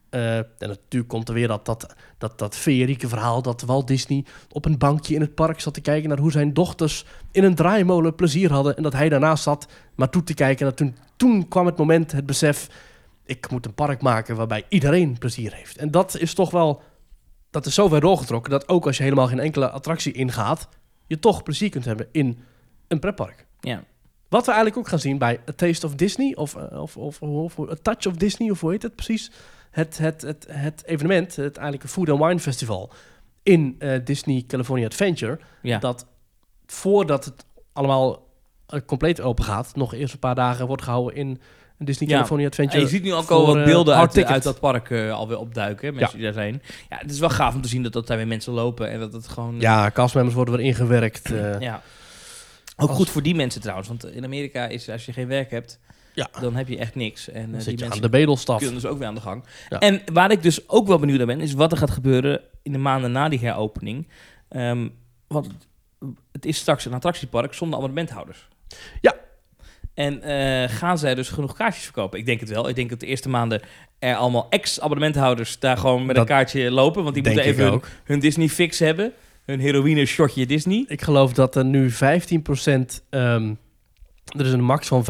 Eh, 0.09 0.37
en 0.37 0.47
natuurlijk 0.59 1.11
komt 1.11 1.27
er 1.27 1.33
weer 1.33 1.47
dat, 1.47 1.65
dat, 1.65 1.95
dat, 2.17 2.39
dat 2.39 2.55
feerieke 2.55 3.07
verhaal 3.07 3.41
dat 3.41 3.61
Walt 3.61 3.87
Disney 3.87 4.25
op 4.51 4.65
een 4.65 4.77
bankje 4.77 5.15
in 5.15 5.21
het 5.21 5.35
park 5.35 5.59
zat 5.59 5.73
te 5.73 5.81
kijken 5.81 6.09
naar 6.09 6.17
hoe 6.17 6.31
zijn 6.31 6.53
dochters 6.53 7.05
in 7.31 7.43
een 7.43 7.55
draaimolen 7.55 8.15
plezier 8.15 8.51
hadden. 8.51 8.77
En 8.77 8.83
dat 8.83 8.93
hij 8.93 9.09
daarnaast 9.09 9.43
zat 9.43 9.67
maar 9.95 10.09
toe 10.09 10.23
te 10.23 10.33
kijken. 10.33 10.59
En 10.59 10.65
dat 10.65 10.77
toen, 10.77 10.95
toen 11.15 11.47
kwam 11.47 11.65
het 11.65 11.77
moment, 11.77 12.11
het 12.11 12.25
besef, 12.25 12.69
ik 13.25 13.51
moet 13.51 13.65
een 13.65 13.73
park 13.73 14.01
maken 14.01 14.35
waarbij 14.35 14.63
iedereen 14.69 15.17
plezier 15.17 15.53
heeft. 15.53 15.77
En 15.77 15.91
dat 15.91 16.17
is 16.17 16.33
toch 16.33 16.51
wel, 16.51 16.81
dat 17.49 17.65
is 17.65 17.73
zo 17.73 17.87
ver 17.87 18.01
doorgetrokken 18.01 18.51
dat 18.51 18.69
ook 18.69 18.85
als 18.85 18.97
je 18.97 19.03
helemaal 19.03 19.27
geen 19.27 19.39
enkele 19.39 19.69
attractie 19.69 20.13
ingaat, 20.13 20.67
je 21.07 21.19
toch 21.19 21.43
plezier 21.43 21.69
kunt 21.69 21.85
hebben 21.85 22.07
in 22.11 22.39
een 22.87 22.99
pretpark. 22.99 23.45
ja. 23.59 23.83
Wat 24.29 24.45
we 24.45 24.51
eigenlijk 24.51 24.79
ook 24.79 24.87
gaan 24.87 24.99
zien 24.99 25.17
bij 25.17 25.39
A 25.49 25.51
Taste 25.55 25.85
of 25.85 25.95
Disney, 25.95 26.35
of, 26.35 26.55
eh, 26.55 26.81
of, 26.81 26.97
of, 26.97 27.21
of, 27.21 27.59
A 27.59 27.75
Touch 27.81 28.05
of 28.05 28.13
Disney, 28.13 28.49
of 28.49 28.61
hoe 28.61 28.71
heet 28.71 28.81
het 28.81 28.95
precies? 28.95 29.31
Het, 29.71 29.97
het, 29.97 30.21
het, 30.21 30.47
het 30.49 30.83
evenement, 30.85 31.35
het 31.35 31.57
eigenlijk 31.57 31.83
een 31.83 31.89
Food 31.89 32.09
and 32.09 32.19
Wine 32.19 32.39
Festival 32.39 32.91
in 33.43 33.75
eh, 33.79 33.99
Disney 34.03 34.43
California 34.47 34.85
Adventure. 34.85 35.39
Ja. 35.61 35.79
Dat 35.79 36.05
voordat 36.65 37.25
het 37.25 37.45
allemaal 37.73 38.27
eh, 38.67 38.79
compleet 38.85 39.21
open 39.21 39.43
gaat, 39.43 39.75
nog 39.75 39.93
eerst 39.93 40.13
een 40.13 40.19
paar 40.19 40.35
dagen 40.35 40.67
wordt 40.67 40.83
gehouden 40.83 41.15
in 41.15 41.41
Disney 41.79 42.09
Ja. 42.09 42.15
California 42.15 42.45
En 42.45 42.51
Adventure. 42.51 42.81
je 42.83 42.87
ziet 42.89 43.03
nu 43.03 43.13
ook 43.13 43.29
al 43.29 43.45
wat 43.45 43.55
eh, 43.55 43.63
beelden 43.63 43.95
uit, 43.95 44.23
uit 44.25 44.43
dat 44.43 44.59
park 44.59 44.89
eh, 44.89 45.11
alweer 45.13 45.37
opduiken. 45.37 45.93
Mensen 45.95 46.15
die 46.15 46.23
daar 46.25 46.33
zijn. 46.33 46.61
Ja, 46.89 46.97
het 46.97 47.11
is 47.11 47.19
wel 47.19 47.29
gaaf 47.29 47.55
om 47.55 47.61
te 47.61 47.67
zien 47.67 47.83
dat, 47.83 47.93
dat 47.93 48.07
daar 48.07 48.17
weer 48.17 48.27
mensen 48.27 48.53
lopen. 48.53 48.89
En 48.91 48.99
dat 48.99 49.13
het 49.13 49.27
gewoon... 49.27 49.59
Ja, 49.59 49.91
castmembers 49.91 50.35
worden 50.35 50.55
weer 50.57 50.65
ingewerkt. 50.65 51.31
eh. 51.31 51.59
Ja. 51.59 51.81
Ook 52.77 52.87
Als- 52.89 52.97
goed 52.97 53.09
voor 53.09 53.23
die 53.23 53.35
mensen 53.35 53.61
trouwens. 53.61 53.87
Want 53.87 54.05
in 54.05 54.23
Amerika 54.23 54.65
is 54.67 54.89
als 54.89 55.05
je 55.05 55.13
geen 55.13 55.27
werk 55.27 55.51
hebt, 55.51 55.79
Ja. 56.13 56.27
dan 56.39 56.55
heb 56.55 56.67
je 56.67 56.77
echt 56.77 56.95
niks. 56.95 57.29
En 57.29 57.45
eh, 57.45 57.51
die 57.51 57.61
zit 57.61 57.65
je 57.65 57.71
aan 57.71 57.81
mensen 57.81 58.01
de 58.01 58.09
bedelstaf. 58.17 58.57
kunnen 58.57 58.75
dus 58.81 58.85
ook 58.89 58.97
weer 58.97 59.07
aan 59.07 59.15
de 59.15 59.21
gang. 59.21 59.43
Ja. 59.69 59.79
En 59.79 60.01
waar 60.13 60.31
ik 60.31 60.43
dus 60.43 60.69
ook 60.69 60.87
wel 60.87 60.99
benieuwd 60.99 61.17
naar 61.17 61.27
ben, 61.27 61.41
is 61.41 61.53
wat 61.53 61.71
er 61.71 61.77
gaat 61.77 61.91
gebeuren 61.91 62.41
in 62.63 62.71
de 62.71 62.77
maanden 62.77 63.11
na 63.11 63.29
die 63.29 63.39
heropening. 63.39 64.07
Ehm, 64.49 64.87
want 65.27 65.47
het 66.31 66.45
is 66.45 66.57
straks 66.57 66.85
een 66.85 66.93
attractiepark 66.93 67.53
zonder 67.53 67.77
abonnementhouders. 67.77 68.47
Ja. 69.01 69.15
En 69.97 70.21
eh, 70.21 70.69
gaan 70.69 70.97
zij 70.97 71.15
dus 71.15 71.29
genoeg 71.29 71.53
kaartjes 71.53 71.83
verkopen? 71.83 72.19
Ik 72.19 72.25
denk 72.25 72.39
het 72.39 72.49
wel. 72.49 72.69
Ik 72.69 72.75
denk 72.75 72.89
dat 72.89 72.99
de 72.99 73.05
eerste 73.05 73.29
maanden 73.29 73.61
er 73.99 74.15
allemaal 74.15 74.47
ex-abonnementhouders 74.49 75.59
daar 75.59 75.77
gewoon 75.77 76.05
met 76.05 76.15
Dat 76.15 76.29
een 76.29 76.35
kaartje 76.35 76.71
lopen. 76.71 77.03
Want 77.03 77.15
die 77.15 77.23
moeten 77.23 77.43
even 77.43 77.65
hun, 77.65 77.81
hun 78.03 78.19
Disney 78.19 78.49
fix 78.49 78.79
hebben. 78.79 79.13
Hun 79.45 79.59
heroïne 79.59 80.05
shotje 80.05 80.45
Disney. 80.45 80.85
Ik 80.87 81.01
geloof 81.01 81.33
dat 81.33 81.55
er 81.55 81.65
nu 81.65 81.91
15%... 81.91 81.95
ehm 83.09 83.53
er 84.37 84.45
is 84.45 84.51
een 84.51 84.63
max 84.63 84.87
van 84.87 85.03
15% 85.03 85.05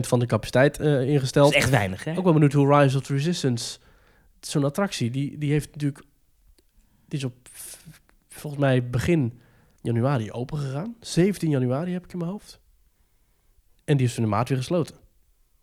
van 0.00 0.18
de 0.18 0.26
capaciteit 0.26 0.78
eh, 0.78 0.92
Dat 0.92 1.02
ingesteld. 1.02 1.50
is 1.50 1.56
echt 1.56 1.70
weinig, 1.70 2.04
hè? 2.04 2.16
Ook 2.16 2.24
wel 2.24 2.32
benieuwd 2.32 2.52
hoe 2.52 2.78
Rise 2.78 2.96
of 2.96 3.02
the 3.02 3.12
Resistance... 3.12 3.78
Zo'n 4.40 4.64
attractie, 4.64 5.10
die, 5.10 5.38
die 5.38 5.50
heeft 5.52 5.70
natuurlijk... 5.72 6.04
Die 7.08 7.18
is 7.18 7.24
op 7.24 7.34
volgens 8.28 8.62
mij 8.62 8.88
begin 8.90 9.40
januari 9.82 10.30
open 10.30 10.58
gegaan. 10.58 10.96
17 11.00 11.50
januari 11.50 11.92
heb 11.92 12.04
ik 12.04 12.12
in 12.12 12.18
mijn 12.18 12.30
hoofd. 12.30 12.60
En 13.84 13.96
die 13.96 14.06
is 14.06 14.16
in 14.16 14.22
de 14.22 14.28
maart 14.28 14.48
weer 14.48 14.58
gesloten. 14.58 14.94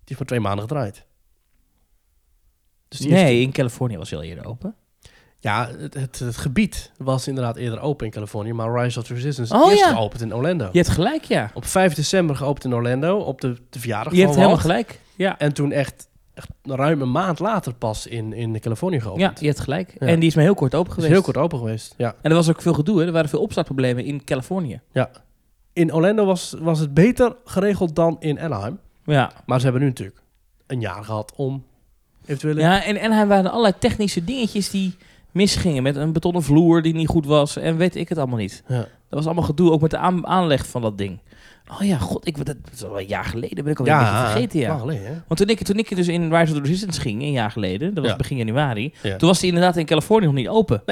Die 0.03 0.11
is 0.13 0.17
maar 0.17 0.27
twee 0.27 0.39
maanden 0.39 0.61
gedraaid. 0.67 1.05
Dus 2.87 2.99
nee, 2.99 3.41
in 3.41 3.51
Californië 3.51 3.97
was 3.97 4.09
heel 4.09 4.23
eerder 4.23 4.45
open. 4.45 4.75
ja, 5.39 5.69
het, 5.77 5.93
het, 5.93 6.19
het 6.19 6.37
gebied 6.37 6.91
was 6.97 7.27
inderdaad 7.27 7.55
eerder 7.55 7.79
open 7.79 8.05
in 8.05 8.11
Californië. 8.11 8.53
Maar 8.53 8.83
Rise 8.83 8.99
of 8.99 9.05
the 9.05 9.13
Resistance 9.13 9.55
Oh, 9.55 9.71
is 9.71 9.79
ja. 9.79 9.93
geopend 9.93 10.21
in 10.21 10.35
Orlando. 10.35 10.69
Je 10.71 10.77
hebt 10.77 10.89
gelijk, 10.91 11.23
ja. 11.23 11.51
Op 11.53 11.65
5 11.65 11.93
december 11.93 12.35
geopend 12.35 12.63
in 12.65 12.73
Orlando. 12.73 13.17
Op 13.17 13.41
de, 13.41 13.55
de 13.69 13.79
verjaardag 13.79 14.13
Je 14.13 14.19
hebt 14.19 14.31
van 14.31 14.41
helemaal 14.41 14.61
gelijk. 14.61 14.99
Ja. 15.15 15.39
En 15.39 15.53
toen 15.53 15.71
echt, 15.71 16.07
echt 16.33 16.47
ruim 16.63 17.01
een 17.01 17.11
maand 17.11 17.39
later 17.39 17.73
pas 17.73 18.07
in, 18.07 18.33
in 18.33 18.59
Californië 18.59 19.01
geopend. 19.01 19.21
ja, 19.21 19.33
je 19.39 19.47
hebt 19.47 19.59
gelijk. 19.59 19.95
Ja. 19.99 20.07
En 20.07 20.19
die 20.19 20.29
is 20.29 20.35
maar 20.35 20.43
heel 20.43 20.53
kort 20.53 20.75
open 20.75 20.87
is 20.89 20.93
geweest. 20.93 21.13
heel 21.13 21.21
kort 21.23 21.37
open 21.37 21.57
geweest. 21.57 21.93
Ja. 21.97 22.15
En 22.21 22.29
er 22.29 22.35
was 22.35 22.49
ook 22.49 22.61
veel 22.61 22.73
gedoe, 22.73 22.99
hè? 22.99 23.05
Er 23.05 23.11
waren 23.11 23.29
veel 23.29 23.41
opstartproblemen 23.41 24.05
in 24.05 24.23
Californië. 24.23 24.81
In 25.79 25.93
Orlando 25.93 26.25
was, 26.25 26.55
was 26.59 26.79
het 26.79 26.93
beter 26.93 27.35
geregeld 27.45 27.95
dan 27.95 28.15
in 28.19 28.39
Anaheim. 28.39 28.79
Ja. 29.05 29.31
Maar 29.45 29.57
ze 29.57 29.63
hebben 29.63 29.81
nu 29.81 29.87
natuurlijk 29.87 30.21
een 30.67 30.79
jaar 30.79 31.03
gehad 31.03 31.33
om 31.35 31.63
eventueel... 32.25 32.57
Ja, 32.57 32.83
en, 32.83 32.95
en 32.97 33.11
hij 33.11 33.27
waren 33.27 33.49
allerlei 33.51 33.73
technische 33.79 34.23
dingetjes 34.23 34.69
die 34.69 34.95
misgingen. 35.31 35.83
Met 35.83 35.95
een 35.95 36.13
betonnen 36.13 36.43
vloer 36.43 36.81
die 36.81 36.93
niet 36.93 37.07
goed 37.07 37.25
was. 37.25 37.57
En 37.57 37.77
weet 37.77 37.95
ik 37.95 38.09
het 38.09 38.17
allemaal 38.17 38.37
niet. 38.37 38.63
Ja. 38.67 38.77
Dat 38.77 38.87
was 39.09 39.25
allemaal 39.25 39.43
gedoe, 39.43 39.71
ook 39.71 39.81
met 39.81 39.91
de 39.91 39.97
aan- 39.97 40.27
aanleg 40.27 40.67
van 40.67 40.81
dat 40.81 40.97
ding. 40.97 41.19
Oh 41.71 41.81
ja, 41.87 41.97
god, 41.97 42.27
ik, 42.27 42.45
dat 42.45 42.55
is 42.73 42.83
al 42.83 42.99
een 42.99 43.07
jaar 43.07 43.25
geleden. 43.25 43.63
Ben 43.63 43.73
ik 43.73 43.79
alweer 43.79 43.93
een 43.93 43.99
beetje 43.99 44.15
vergeten, 44.17 44.59
ja. 44.59 44.77
geleden, 44.77 45.05
hè? 45.05 45.13
Want 45.27 45.39
toen 45.39 45.49
ik, 45.49 45.63
toen 45.63 45.77
ik 45.77 45.95
dus 45.95 46.07
in 46.07 46.35
Rise 46.35 46.51
of 46.53 46.57
the 46.57 46.63
Resistance 46.67 47.01
ging, 47.01 47.21
een 47.21 47.31
jaar 47.31 47.51
geleden, 47.51 47.93
dat 47.93 48.01
was 48.03 48.11
Ja. 48.11 48.17
begin 48.17 48.37
januari, 48.37 48.93
Ja. 49.03 49.15
toen 49.15 49.27
was 49.27 49.39
hij 49.39 49.47
inderdaad 49.47 49.77
in 49.77 49.85
Californië 49.85 50.25
nog 50.25 50.35
niet 50.35 50.47
open. 50.47 50.83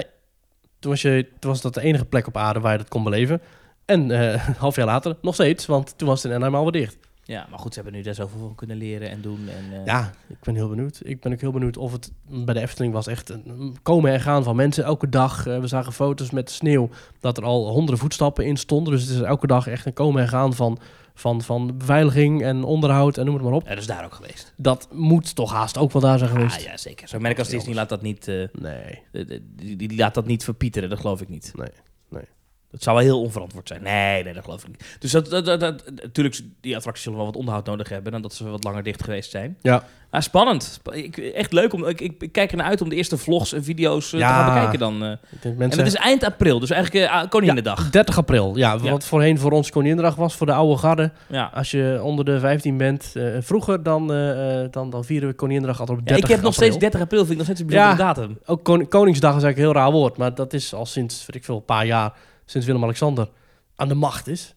Toen 0.79 0.91
was, 0.91 1.01
je, 1.01 1.27
toen 1.39 1.51
was 1.51 1.61
dat 1.61 1.73
de 1.73 1.81
enige 1.81 2.05
plek 2.05 2.27
op 2.27 2.37
aarde 2.37 2.59
waar 2.59 2.71
je 2.71 2.77
dat 2.77 2.87
kon 2.87 3.03
beleven. 3.03 3.41
En 3.87 4.09
een 4.09 4.39
half 4.57 4.75
jaar 4.75 4.85
later 4.85 5.17
nog 5.21 5.33
steeds, 5.33 5.65
want 5.65 5.97
toen 5.97 6.07
was 6.07 6.23
het 6.23 6.31
in 6.31 6.37
Anaheim 6.37 6.55
alweer 6.65 6.81
dicht. 6.81 6.97
Ja, 7.23 7.47
maar 7.49 7.59
goed, 7.59 7.73
ze 7.73 7.79
hebben 7.81 7.97
nu 7.97 8.05
daar 8.05 8.13
zoveel 8.13 8.39
van 8.39 8.55
kunnen 8.55 8.77
leren 8.77 9.09
en 9.09 9.21
doen. 9.21 9.39
En, 9.49 9.79
eh, 9.79 9.85
Ja, 9.85 10.11
ik 10.27 10.39
ben 10.43 10.55
heel 10.55 10.69
benieuwd. 10.69 10.99
Ik 11.03 11.19
ben 11.21 11.33
ook 11.33 11.41
heel 11.41 11.51
benieuwd 11.51 11.77
of 11.77 11.91
het 11.91 12.11
bij 12.27 12.53
de 12.53 12.59
Efteling 12.59 12.93
was 12.93 13.07
echt 13.07 13.29
een 13.29 13.77
komen 13.83 14.11
en 14.11 14.21
gaan 14.21 14.43
van 14.43 14.55
mensen 14.55 14.83
elke 14.83 15.09
dag. 15.09 15.47
Eh, 15.47 15.59
we 15.59 15.67
zagen 15.67 15.93
foto's 15.93 16.31
met 16.31 16.49
sneeuw 16.51 16.89
dat 17.19 17.37
er 17.37 17.43
al 17.43 17.69
honderden 17.69 17.97
voetstappen 17.97 18.45
in 18.45 18.57
stonden. 18.57 18.93
Dus 18.93 19.01
het 19.01 19.11
is 19.11 19.21
elke 19.21 19.47
dag 19.47 19.67
echt 19.67 19.85
een 19.85 19.93
komen 19.93 20.21
en 20.21 20.27
gaan 20.27 20.53
van, 20.53 20.79
van, 21.13 21.41
van 21.41 21.77
beveiliging 21.77 22.43
en 22.43 22.63
onderhoud 22.63 23.17
en 23.17 23.25
noem 23.25 23.33
het 23.33 23.43
maar 23.43 23.53
op. 23.53 23.63
Ja, 23.63 23.69
dat 23.69 23.77
is 23.77 23.87
daar 23.87 24.05
ook 24.05 24.13
geweest. 24.13 24.53
Dat 24.57 24.87
moet 24.91 25.35
toch 25.35 25.51
haast 25.51 25.77
ook 25.77 25.91
wel 25.91 26.01
daar 26.01 26.17
zijn 26.17 26.29
geweest. 26.29 26.57
Ah, 26.57 26.63
ja, 26.63 26.77
zeker. 26.77 27.07
Zo'n 27.07 27.21
merk 27.21 27.39
als 27.39 27.49
Disney 27.49 27.75
laat 27.75 27.89
dat 27.89 28.01
niet, 28.01 28.25
Nee, 28.53 29.01
die, 29.55 29.75
die 29.75 29.97
laat 29.97 30.13
dat 30.13 30.25
niet 30.25 30.43
verpieteren, 30.43 30.89
dat 30.89 30.99
geloof 30.99 31.21
ik 31.21 31.29
niet. 31.29 31.51
nee. 31.55 31.67
Dat 32.71 32.83
zou 32.83 32.95
wel 32.95 33.05
heel 33.05 33.21
onverantwoord 33.21 33.67
zijn. 33.67 33.83
Nee, 33.83 34.23
nee, 34.23 34.33
dat 34.33 34.43
geloof 34.43 34.61
ik 34.61 34.67
niet. 34.67 34.95
Dus 34.99 35.11
dat, 35.11 35.29
dat, 35.29 35.45
dat, 35.45 35.59
dat- 35.59 35.83
natuurlijk, 36.03 36.39
die 36.61 36.75
attracties 36.75 37.03
zullen 37.03 37.17
wel 37.17 37.27
wat 37.27 37.35
onderhoud 37.37 37.65
nodig 37.65 37.89
hebben... 37.89 38.11
dan 38.11 38.21
dat 38.21 38.33
ze 38.33 38.49
wat 38.49 38.63
langer 38.63 38.83
dicht 38.83 39.03
geweest 39.03 39.31
zijn. 39.31 39.57
Ja, 39.61 39.83
Maar 40.11 40.23
spannend. 40.23 40.63
Sp- 40.63 40.91
Ik, 40.93 41.17
echt 41.17 41.51
leuk. 41.53 41.73
Om, 41.73 41.85
ik, 41.85 42.01
ik, 42.01 42.29
kijk 42.31 42.51
ernaar 42.51 42.65
uit 42.65 42.81
om 42.81 42.89
de 42.89 42.95
eerste 42.95 43.17
vlogs 43.17 43.53
en 43.53 43.63
video's 43.63 44.13
eh, 44.13 44.19
Ja. 44.19 44.27
te 44.27 44.33
gaan 44.43 44.53
bekijken 44.53 44.79
dan. 44.79 44.93
eh. 44.93 44.99
denk 44.99 45.43
En 45.43 45.55
mensen... 45.57 45.77
dat 45.77 45.87
is 45.87 45.95
eind 45.95 46.23
april, 46.23 46.59
dus 46.59 46.69
eigenlijk 46.69 47.11
uh, 47.11 47.23
Koninginnedag. 47.29 47.89
30 47.89 48.17
april, 48.17 48.57
ja, 48.57 48.77
Ja. 48.83 48.89
Wat 48.91 49.05
voorheen 49.05 49.39
voor 49.39 49.51
ons 49.51 49.69
Koninginnedag 49.69 50.15
was, 50.15 50.35
voor 50.35 50.45
de 50.47 50.53
oude 50.53 50.77
garde. 50.77 51.11
Ja. 51.27 51.49
Als 51.53 51.71
je 51.71 51.99
onder 52.03 52.25
de 52.25 52.39
15 52.39 52.77
bent, 52.77 53.13
vroeger, 53.39 53.83
dan, 53.83 54.07
dan, 54.71 54.89
dan 54.89 55.03
vieren 55.05 55.29
we 55.29 55.35
Koninginnedag 55.35 55.79
altijd 55.79 55.99
op 55.99 56.07
Ja, 56.07 56.13
30 56.13 56.29
ik 56.29 56.35
heb 56.35 56.43
nog 56.45 56.53
april. 56.53 56.67
steeds 56.69 56.81
30 56.83 57.01
april, 57.01 57.19
vind 57.19 57.31
ik 57.31 57.37
nog 57.37 57.45
steeds 57.45 57.61
een 57.61 57.67
bijzondere 57.67 58.03
datum. 58.03 58.39
Ook 58.45 58.63
kon- 58.63 58.87
Koningsdag 58.87 59.35
is 59.35 59.43
eigenlijk 59.43 59.57
een 59.57 59.73
heel 59.73 59.83
raar 59.83 59.91
woord, 59.99 60.17
maar 60.17 60.35
dat 60.35 60.53
is 60.53 60.73
al 60.73 60.85
sinds, 60.85 61.19
weet 61.25 61.35
ik 61.35 61.43
veel, 61.43 61.55
een 61.55 61.65
paar 61.65 61.85
jaar, 61.85 62.13
sinds 62.47 62.67
Willem-Alexander 62.67 63.29
aan 63.75 63.87
de 63.87 63.93
macht 63.93 64.27
is. 64.27 64.55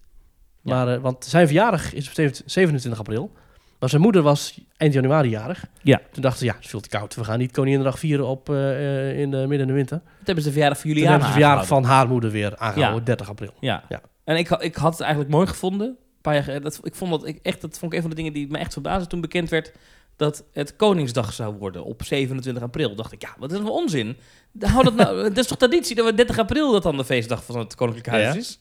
Ja. 0.63 0.75
Maar, 0.75 0.95
eh, 0.95 1.01
want 1.01 1.25
zijn 1.25 1.47
verjaardag 1.47 1.93
is 1.93 2.09
op 2.09 2.15
7 2.15 2.43
27 2.47 2.99
april, 2.99 3.33
maar 3.79 3.89
zijn 3.89 4.03
moeder 4.03 4.23
was 4.23 4.61
eind 4.77 4.93
januari 4.93 5.29
jarig. 5.29 5.65
Ja. 5.83 6.01
Toen 6.13 6.23
dachten 6.23 6.41
ze, 6.41 6.45
ja, 6.45 6.55
het 6.55 6.65
is 6.65 6.71
veel 6.71 6.81
te 6.81 6.89
koud, 6.89 7.15
we 7.15 7.25
gaan 7.25 7.39
niet 7.39 7.53
Koninginnedag 7.53 7.99
vieren 7.99 8.27
op, 8.27 8.49
eh, 8.51 9.11
eh, 9.11 9.19
in 9.19 9.31
de 9.31 9.37
midden 9.37 9.61
in 9.61 9.67
de 9.67 9.73
winter. 9.73 9.99
Dat 9.99 10.27
hebben 10.27 10.45
ze 10.45 10.49
de 10.49 10.55
verjaardag 10.55 10.81
van 10.81 10.91
Toen 10.91 10.99
Juliana 11.01 11.11
hebben 11.11 11.29
ze 11.29 11.39
de 11.39 11.41
verjaardag 11.41 11.67
van 11.67 11.85
haar 11.85 12.09
moeder 12.09 12.31
weer 12.31 12.57
aangehouden, 12.57 12.99
Ja. 12.99 13.05
30 13.05 13.29
april. 13.29 13.53
Ja. 13.61 13.85
Ja. 13.89 14.01
En 14.25 14.37
ik, 14.37 14.51
ik 14.51 14.77
had 14.77 14.93
het 14.93 15.01
eigenlijk 15.01 15.31
mooi 15.33 15.47
gevonden. 15.47 15.87
Een 15.89 15.97
paar 16.33 16.35
jaar 16.47 16.61
dat, 16.61 16.81
ik 16.83 16.95
vond 16.95 17.11
dat 17.11 17.27
ik 17.27 17.39
echt, 17.43 17.61
dat 17.61 17.79
vond 17.79 17.93
ik 17.93 17.97
een 17.97 18.03
van 18.03 18.11
de 18.11 18.17
dingen 18.17 18.33
die 18.33 18.51
me 18.51 18.59
echt 18.59 18.73
verbaasde 18.73 19.07
toen 19.07 19.21
bekend 19.21 19.49
werd 19.49 19.73
dat 20.17 20.45
het 20.53 20.77
Koningsdag 20.77 21.33
zou 21.33 21.55
worden 21.55 21.85
op 21.85 22.03
27 22.05 22.63
april. 22.63 22.95
Dacht 22.95 23.13
ik, 23.13 23.23
ja, 23.23 23.35
wat 23.39 23.51
is 23.51 23.57
dat 23.57 23.67
voor 23.67 23.77
onzin? 23.77 24.17
Hou 24.59 24.85
dat, 24.85 24.95
nou, 24.95 25.23
dat 25.23 25.37
is 25.39 25.47
toch 25.47 25.59
traditie 25.59 25.95
dat 25.97 26.05
we 26.07 26.15
30 26.15 26.39
april 26.39 26.73
dat 26.73 26.83
dan 26.83 26.97
de 26.97 27.05
feestdag 27.05 27.45
van 27.45 27.59
het 27.59 27.75
Koninklijk 27.75 28.09
Huis 28.09 28.25
Ja. 28.35 28.35
is? 28.41 28.61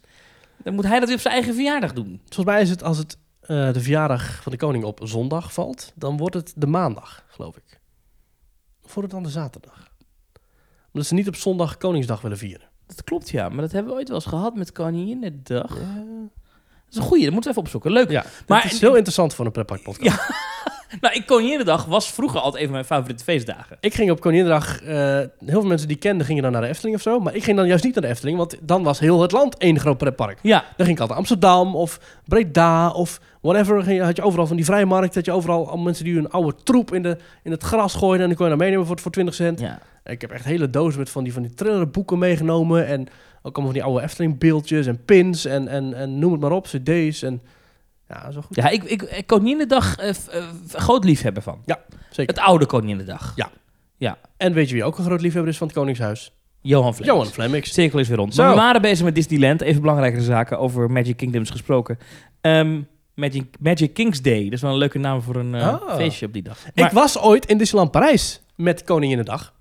Dan 0.63 0.73
moet 0.73 0.85
hij 0.85 0.97
dat 0.99 1.07
weer 1.07 1.15
op 1.17 1.21
zijn 1.23 1.33
eigen 1.33 1.53
verjaardag 1.53 1.93
doen. 1.93 2.21
Volgens 2.25 2.45
mij 2.45 2.61
is 2.61 2.69
het 2.69 2.83
als 2.83 2.97
het 2.97 3.17
eh, 3.41 3.73
de 3.73 3.81
verjaardag 3.81 4.41
van 4.43 4.51
de 4.51 4.57
koning 4.57 4.83
op 4.83 4.99
zondag 5.03 5.53
valt, 5.53 5.91
dan 5.95 6.17
wordt 6.17 6.35
het 6.35 6.53
de 6.55 6.67
maandag, 6.67 7.23
geloof 7.27 7.57
ik. 7.57 7.79
Of 8.83 8.93
wordt 8.93 9.11
het 9.13 9.21
dan 9.21 9.23
de 9.31 9.39
zaterdag? 9.39 9.87
Omdat 10.93 11.07
ze 11.09 11.13
niet 11.13 11.27
op 11.27 11.35
zondag 11.35 11.77
Koningsdag 11.77 12.21
willen 12.21 12.37
vieren. 12.37 12.67
Dat 12.87 13.03
klopt, 13.03 13.29
ja. 13.29 13.49
Maar 13.49 13.61
dat 13.61 13.71
hebben 13.71 13.91
we 13.91 13.97
ooit 13.97 14.07
wel 14.07 14.17
eens 14.17 14.25
gehad 14.25 14.55
met 14.55 14.71
Koninginnedag. 14.71 15.67
Dat 15.69 15.77
is 16.89 16.95
een 16.95 17.01
goeie, 17.03 17.23
dat 17.23 17.33
moeten 17.33 17.49
we 17.51 17.57
even 17.57 17.61
opzoeken. 17.61 17.91
Leuk. 17.91 18.09
Ja, 18.09 18.25
Maar- 18.47 18.63
het 18.63 18.71
is 18.71 18.79
heel 18.81 18.95
interessant 18.95 19.33
voor 19.33 19.45
een 19.45 19.51
pretpark 19.51 19.83
podcast. 19.83 20.19
Ja. 20.19 20.35
Nou, 21.01 21.15
ik 21.15 21.25
Koninginnedag 21.25 21.85
was 21.85 22.11
vroeger 22.11 22.39
altijd 22.39 22.55
een 22.55 22.63
van 22.63 22.71
mijn 22.73 22.85
favoriete 22.85 23.23
feestdagen. 23.23 23.77
Ik 23.79 23.93
ging 23.93 24.11
op 24.11 24.19
Koninginnedag, 24.19 24.81
eh, 24.81 24.95
heel 24.95 25.29
veel 25.59 25.65
mensen 25.65 25.87
die 25.87 25.95
ik 25.95 26.01
kende 26.01 26.23
gingen 26.23 26.43
dan 26.43 26.51
naar 26.51 26.61
de 26.61 26.67
Efteling 26.67 26.95
of 26.95 27.01
zo. 27.01 27.19
Maar 27.19 27.35
ik 27.35 27.43
ging 27.43 27.57
dan 27.57 27.67
juist 27.67 27.83
niet 27.83 27.93
naar 27.93 28.03
de 28.03 28.09
Efteling, 28.09 28.37
want 28.37 28.57
dan 28.61 28.83
was 28.83 28.99
heel 28.99 29.21
het 29.21 29.31
land 29.31 29.57
één 29.57 29.79
groot 29.79 29.97
pretpark. 29.97 30.39
Ja, 30.41 30.59
Dan 30.59 30.85
ging 30.85 30.89
ik 30.89 30.99
altijd 30.99 31.19
Amsterdam 31.19 31.75
of 31.75 31.99
Breda 32.25 32.89
of 32.89 33.19
whatever. 33.41 34.01
Had 34.03 34.15
je 34.15 34.23
overal 34.23 34.47
van 34.47 34.55
die 34.55 34.65
vrijmarkt, 34.65 35.15
had 35.15 35.25
je 35.25 35.31
overal 35.31 35.77
mensen 35.77 36.03
die 36.03 36.15
hun 36.15 36.29
oude 36.29 36.55
troep 36.63 36.93
in, 36.93 37.01
de, 37.01 37.17
in 37.43 37.51
het 37.51 37.63
gras 37.63 37.93
gooiden. 37.93 38.21
En 38.21 38.27
dan 38.27 38.35
kon 38.35 38.45
je 38.45 38.51
dan 38.51 38.61
meenemen 38.61 38.87
voor, 38.87 38.99
voor 38.99 39.11
20 39.11 39.35
cent. 39.35 39.59
ja. 39.59 39.79
Ik 40.03 40.21
heb 40.21 40.31
echt 40.31 40.45
hele 40.45 40.69
dozen 40.69 40.99
met 40.99 41.09
van 41.09 41.23
die, 41.23 41.33
van 41.33 41.41
die 41.41 41.53
trillerboeken 41.53 42.19
meegenomen. 42.19 42.87
En 42.87 43.01
ook 43.41 43.55
allemaal 43.55 43.63
van 43.63 43.73
die 43.73 43.83
oude 43.83 44.01
Efteling 44.01 44.39
beeldjes 44.39 44.87
en 44.87 45.05
pins 45.05 45.45
en, 45.45 45.67
en, 45.67 45.93
en 45.93 46.19
noem 46.19 46.31
het 46.31 46.41
maar 46.41 46.51
op, 46.51 46.65
cd's. 46.65 47.21
En 47.23 47.41
ja, 48.09 48.31
zo 48.31 48.41
goed. 48.41 48.55
Ja, 48.55 48.69
ik, 48.69 48.83
ik, 48.83 49.01
ik 49.01 49.27
Koninginnedag 49.27 49.95
eh, 49.97 50.13
f- 50.13 50.27
eh, 50.27 50.43
groot 50.71 51.03
liefhebber 51.03 51.43
van. 51.43 51.61
Zeker. 52.09 52.35
Het 52.35 52.43
oude 52.43 52.65
Koninginnedag. 52.65 53.33
Ja. 53.35 53.49
Ja. 53.97 54.17
En 54.37 54.53
weet 54.53 54.67
je 54.69 54.73
wie 54.75 54.83
ook 54.83 54.97
een 54.97 55.03
groot 55.05 55.21
liefhebber 55.21 55.51
is 55.51 55.57
van 55.57 55.67
het 55.67 55.75
Koningshuis? 55.75 56.33
Johan 56.61 56.93
Flemmix. 56.95 57.15
Johan 57.17 57.33
Flemmix. 57.33 57.73
Cirkel 57.73 57.99
is 57.99 58.07
weer 58.07 58.17
rond. 58.17 58.35
Maar 58.35 58.49
we 58.49 58.55
waren 58.55 58.81
bezig 58.81 59.05
met 59.05 59.15
Disneyland. 59.15 59.61
Even 59.61 59.81
belangrijkere 59.81 60.23
zaken 60.23 60.59
over 60.59 60.91
Magic 60.91 61.17
Kingdoms 61.17 61.49
gesproken. 61.49 61.97
Ehm, 62.41 62.81
Magic, 63.15 63.45
Magic 63.59 63.93
King's 63.93 64.21
Day. 64.21 64.43
Dat 64.43 64.53
is 64.53 64.61
wel 64.61 64.71
een 64.71 64.77
leuke 64.77 64.97
naam 64.99 65.21
voor 65.21 65.35
een 65.35 65.55
eh, 65.55 65.67
Ah. 65.67 65.95
feestje 65.95 66.25
op 66.25 66.33
die 66.33 66.41
dag. 66.41 66.57
Ik 66.73 66.89
was 66.91 67.19
ooit 67.19 67.45
in 67.45 67.57
Disneyland 67.57 67.91
Parijs 67.91 68.41
met 68.55 68.83
Koninginnedag. 68.83 69.53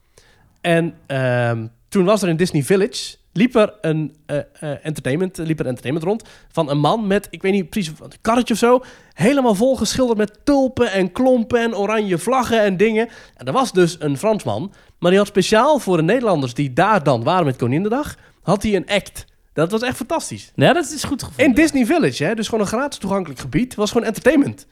En 0.61 0.95
ehm, 1.07 1.67
toen 1.89 2.05
was 2.05 2.23
er 2.23 2.29
in 2.29 2.37
Disney 2.37 2.63
Village, 2.63 3.17
liep 3.33 3.55
er 3.55 3.75
een 3.81 4.17
eh, 4.27 4.39
eh, 4.39 4.45
entertainment, 4.83 5.39
liep 5.39 5.61
er 5.61 5.67
entertainment 5.67 6.07
rond 6.07 6.23
van 6.53 6.71
een 6.71 6.79
man 6.79 7.07
met, 7.07 7.29
ik 7.31 7.43
weet 7.43 7.53
niet 7.53 7.71
precies, 7.71 7.93
een 8.01 8.13
karretje 8.21 8.55
of 8.55 8.61
zo, 8.61 8.83
helemaal 9.13 9.55
vol 9.55 9.77
geschilderd 9.77 10.19
met 10.19 10.39
tulpen 10.45 10.93
en 10.93 11.13
klompen 11.13 11.61
en 11.61 11.77
oranje 11.77 12.19
vlaggen 12.19 12.63
en 12.63 12.77
dingen. 12.77 13.09
En 13.37 13.47
er 13.47 13.53
was 13.53 13.73
dus 13.73 13.97
een 13.99 14.19
Fransman, 14.19 14.73
maar 14.99 15.11
die 15.11 15.19
had 15.19 15.29
speciaal 15.29 15.79
voor 15.79 15.97
de 15.97 16.03
Nederlanders 16.03 16.55
die 16.55 16.73
daar 16.73 17.03
dan 17.03 17.23
waren 17.23 17.45
met 17.45 17.57
Koninginnedag, 17.57 18.17
had 18.43 18.63
hij 18.63 18.75
een 18.75 18.89
act. 18.89 19.25
Dat 19.53 19.71
was 19.71 19.83
echt 19.83 19.97
fantastisch. 19.97 20.53
Ja, 20.55 20.73
dat 20.73 20.91
is 20.91 21.05
goed 21.05 21.23
gevonden. 21.23 21.47
In 21.47 21.55
Disney 21.55 21.87
Village, 21.87 22.25
hè, 22.25 22.35
dus 22.35 22.49
gewoon 22.49 22.61
een 22.61 22.71
gratis 22.71 22.99
toegankelijk 22.99 23.41
gebied, 23.41 23.75
was 23.75 23.91
gewoon 23.91 24.07
entertainment. 24.07 24.67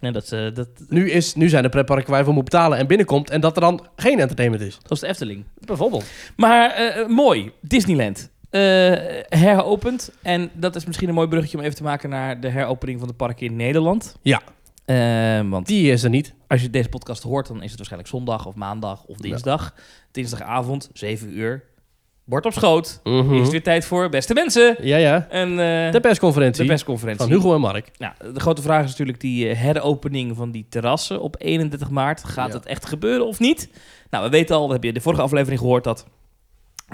Nee, 0.00 0.12
dat, 0.12 0.32
eh, 0.32 0.54
dat, 0.54 0.68
Nu, 0.88 1.10
is, 1.10 1.34
nu 1.34 1.48
zijn 1.48 1.64
er 1.64 1.70
pretparken 1.70 2.08
waar 2.10 2.18
je 2.18 2.24
voor 2.24 2.34
moet 2.34 2.44
betalen 2.44 2.78
en 2.78 2.86
binnenkomt 2.86 3.30
en 3.30 3.40
dat 3.40 3.54
er 3.54 3.60
dan 3.60 3.86
geen 3.96 4.20
entertainment 4.20 4.62
is. 4.62 4.74
dat 4.74 4.88
was 4.88 5.00
de 5.00 5.06
Efteling. 5.06 5.44
Bijvoorbeeld. 5.58 6.04
Maar 6.36 6.70
eh, 6.70 7.00
eh, 7.00 7.08
mooi. 7.08 7.52
Disneyland. 7.60 8.30
Eh, 8.50 8.60
heropend. 9.28 10.10
En 10.22 10.50
dat 10.54 10.76
is 10.76 10.84
misschien 10.86 11.08
een 11.08 11.14
mooi 11.14 11.28
bruggetje 11.28 11.58
om 11.58 11.62
even 11.64 11.76
te 11.76 11.82
maken 11.82 12.08
naar 12.10 12.40
de 12.40 12.48
heropening 12.48 12.98
van 12.98 13.08
de 13.08 13.14
parken 13.14 13.46
in 13.46 13.56
Nederland. 13.56 14.16
Ja. 14.22 14.42
Eh, 14.84 15.48
want 15.50 15.66
Die 15.66 15.90
is 15.92 16.02
er 16.02 16.10
niet. 16.10 16.34
als 16.48 16.62
je 16.62 16.70
deze 16.70 16.88
podcast 16.88 17.22
hoort, 17.22 17.46
dan 17.46 17.56
is 17.56 17.68
het 17.68 17.76
waarschijnlijk 17.76 18.10
zondag 18.10 18.46
of 18.46 18.54
maandag 18.54 19.04
of 19.04 19.16
dinsdag. 19.16 19.74
Dinsdagavond, 20.10 20.90
7 20.92 21.38
uur. 21.38 21.64
Bord 22.26 22.46
op 22.46 22.52
schoot. 22.52 23.00
Mhm. 23.04 23.34
Is 23.34 23.48
weer 23.50 23.62
tijd 23.62 23.84
voor 23.84 24.08
beste 24.08 24.34
mensen. 24.34 24.76
Ja, 24.80 24.96
ja. 24.96 25.26
En 25.30 25.50
eh, 25.50 25.92
De 25.92 26.00
persconferentie 26.00 26.62
de 26.62 26.68
persconferentie. 26.68 27.26
van 27.26 27.36
Hugo 27.36 27.54
en 27.54 27.60
Mark. 27.60 27.90
Nou, 27.98 28.12
de 28.32 28.40
grote 28.40 28.62
vraag 28.62 28.84
is 28.84 28.90
natuurlijk 28.90 29.20
die 29.20 29.48
eh, 29.48 29.56
heropening 29.60 30.36
van 30.36 30.50
die 30.50 30.66
terrassen 30.68 31.20
op 31.20 31.36
31 31.38 31.90
maart. 31.90 32.24
Gaat 32.24 32.48
Ja. 32.48 32.54
het 32.54 32.66
echt 32.66 32.86
gebeuren 32.86 33.26
of 33.26 33.38
niet? 33.38 33.68
Nou, 34.10 34.24
we 34.24 34.30
weten 34.30 34.56
al, 34.56 34.66
we 34.66 34.72
hebben 34.72 34.94
de 34.94 35.00
vorige 35.00 35.22
aflevering 35.22 35.60
gehoord 35.60 35.84
dat 35.84 36.06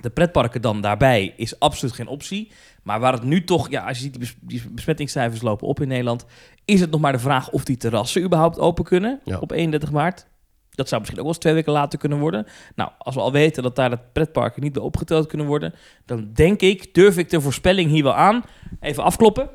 de 0.01 0.11
pretparken 0.11 0.63
dan 0.63 0.81
daarbij 0.81 1.35
is 1.37 1.59
absoluut 1.59 1.95
geen 1.95 2.07
optie. 2.09 2.51
Maar 2.83 3.01
waar 3.01 3.13
het 3.13 3.23
nu 3.23 3.45
toch, 3.45 3.71
ja, 3.71 3.87
als 3.87 3.97
je 3.97 4.03
ziet 4.03 4.13
die, 4.13 4.21
bes- 4.21 4.37
die 4.41 4.63
besmettingscijfers 4.71 5.43
lopen 5.43 5.67
op 5.69 5.81
in 5.81 5.89
Nederland, 5.89 6.25
is 6.65 6.81
het 6.81 6.91
nog 6.91 7.01
maar 7.01 7.13
de 7.13 7.19
vraag 7.19 7.51
of 7.51 7.65
die 7.65 7.77
terrassen 7.77 8.23
überhaupt 8.23 8.59
open 8.59 8.85
kunnen 8.85 9.21
Ja. 9.25 9.39
op 9.39 9.51
31 9.51 9.91
maart. 9.93 10.27
Dat 10.75 10.89
zou 10.89 11.01
misschien 11.01 11.21
ook 11.21 11.27
wel 11.27 11.35
eens 11.35 11.43
twee 11.43 11.55
weken 11.55 11.73
later 11.73 11.99
kunnen 11.99 12.19
worden. 12.19 12.47
Nou, 12.75 12.91
als 12.99 13.15
we 13.15 13.21
al 13.21 13.33
weten 13.33 13.63
dat 13.63 13.77
daar 13.77 13.91
de 13.91 13.99
pretparken 14.13 14.63
niet 14.63 14.73
bij 14.73 14.83
opgeteld 14.83 15.27
kunnen 15.27 15.47
worden, 15.47 15.75
dan 16.07 16.31
denk 16.35 16.61
ik, 16.61 16.95
durf 16.95 17.19
ik 17.19 17.31
de 17.31 17.41
voorspelling 17.41 17.91
hier 17.91 18.03
wel 18.03 18.15
aan. 18.15 18.43
Even 18.81 19.03
afkloppen. 19.03 19.49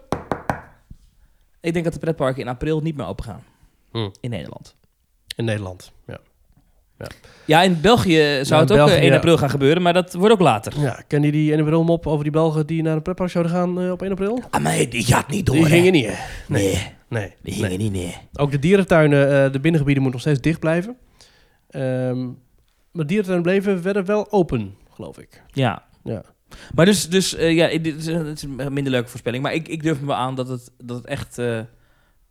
Ik 1.62 1.74
denk 1.74 1.86
dat 1.86 1.94
de 1.94 2.00
pretparken 2.00 2.42
in 2.42 2.48
april 2.48 2.82
niet 2.82 2.98
meer 2.98 3.06
open 3.06 3.26
gaan 3.26 3.44
Hm. 3.92 4.10
in 4.22 4.30
Nederland. 4.30 4.76
In 5.36 5.46
Nederland. 5.46 5.92
Ja. 6.08 6.18
Ja, 7.46 7.62
in 7.62 7.82
België 7.82 8.40
zou 8.42 8.62
in 8.62 8.68
het 8.68 8.72
ook 8.72 8.78
België, 8.78 8.94
eh, 8.94 9.02
1 9.02 9.10
ja. 9.10 9.16
april 9.16 9.38
gaan 9.38 9.50
gebeuren, 9.50 9.82
maar 9.82 9.94
dat 9.94 10.14
wordt 10.14 10.34
ook 10.34 10.40
later. 10.40 10.74
ja. 10.80 11.02
Ken 11.08 11.22
je 11.24 11.32
die 11.32 11.52
1 11.52 11.60
april 11.60 11.84
mop 11.84 12.08
over 12.08 12.24
die 12.24 12.32
Belgen 12.32 12.68
die 12.68 12.82
naar 12.82 12.96
een 12.96 13.02
pretpark 13.02 13.30
zouden 13.30 13.54
gaan 13.54 13.82
eh, 13.82 13.92
op 13.92 14.02
1 14.02 14.12
april? 14.12 14.42
Ah, 14.50 14.62
maar 14.64 14.90
die 14.90 15.04
gaat 15.04 15.28
niet 15.30 15.46
door, 15.46 15.56
die 15.56 15.66
gingen 15.66 15.92
niet, 15.92 16.06
hè? 16.06 16.14
Nee, 16.48 16.96
Nee. 17.08 17.34
die 17.42 17.54
nee. 17.54 17.64
gingen 17.70 17.78
niet, 17.80 17.92
nee. 17.92 18.16
Ook 18.34 18.52
de 18.52 18.60
dierentuinen, 18.60 19.46
eh, 19.46 19.52
de 19.52 19.60
binnengebieden 19.60 20.04
moeten 20.04 20.12
nog 20.12 20.22
steeds 20.22 20.42
dicht 20.42 20.60
blijven. 20.60 20.98
Ehm, 21.70 22.26
maar 22.92 23.06
dierentuinen 23.06 23.44
bleven 23.44 23.82
werden 23.82 24.06
wel 24.06 24.32
open, 24.32 24.76
geloof 24.94 25.18
ik. 25.20 25.44
Ja. 25.54 25.84
Ja. 26.04 26.22
Maar 26.76 26.86
dus, 26.86 27.10
dus 27.10 27.36
eh, 27.36 27.56
ja, 27.56 27.68
dit 27.80 27.96
is, 27.96 28.06
een- 28.06 28.26
het 28.26 28.38
is 28.38 28.44
een 28.44 28.74
minder 28.74 28.92
leuke 28.92 29.10
voorspelling. 29.10 29.44
Maar 29.44 29.54
ik, 29.54 29.68
ik 29.68 29.84
durf 29.84 30.02
me 30.02 30.14
aan 30.14 30.36
dat 30.36 30.48
het, 30.48 30.72
dat 30.78 30.98
het 30.98 31.06
echt 31.06 31.38
eh, 31.38 31.60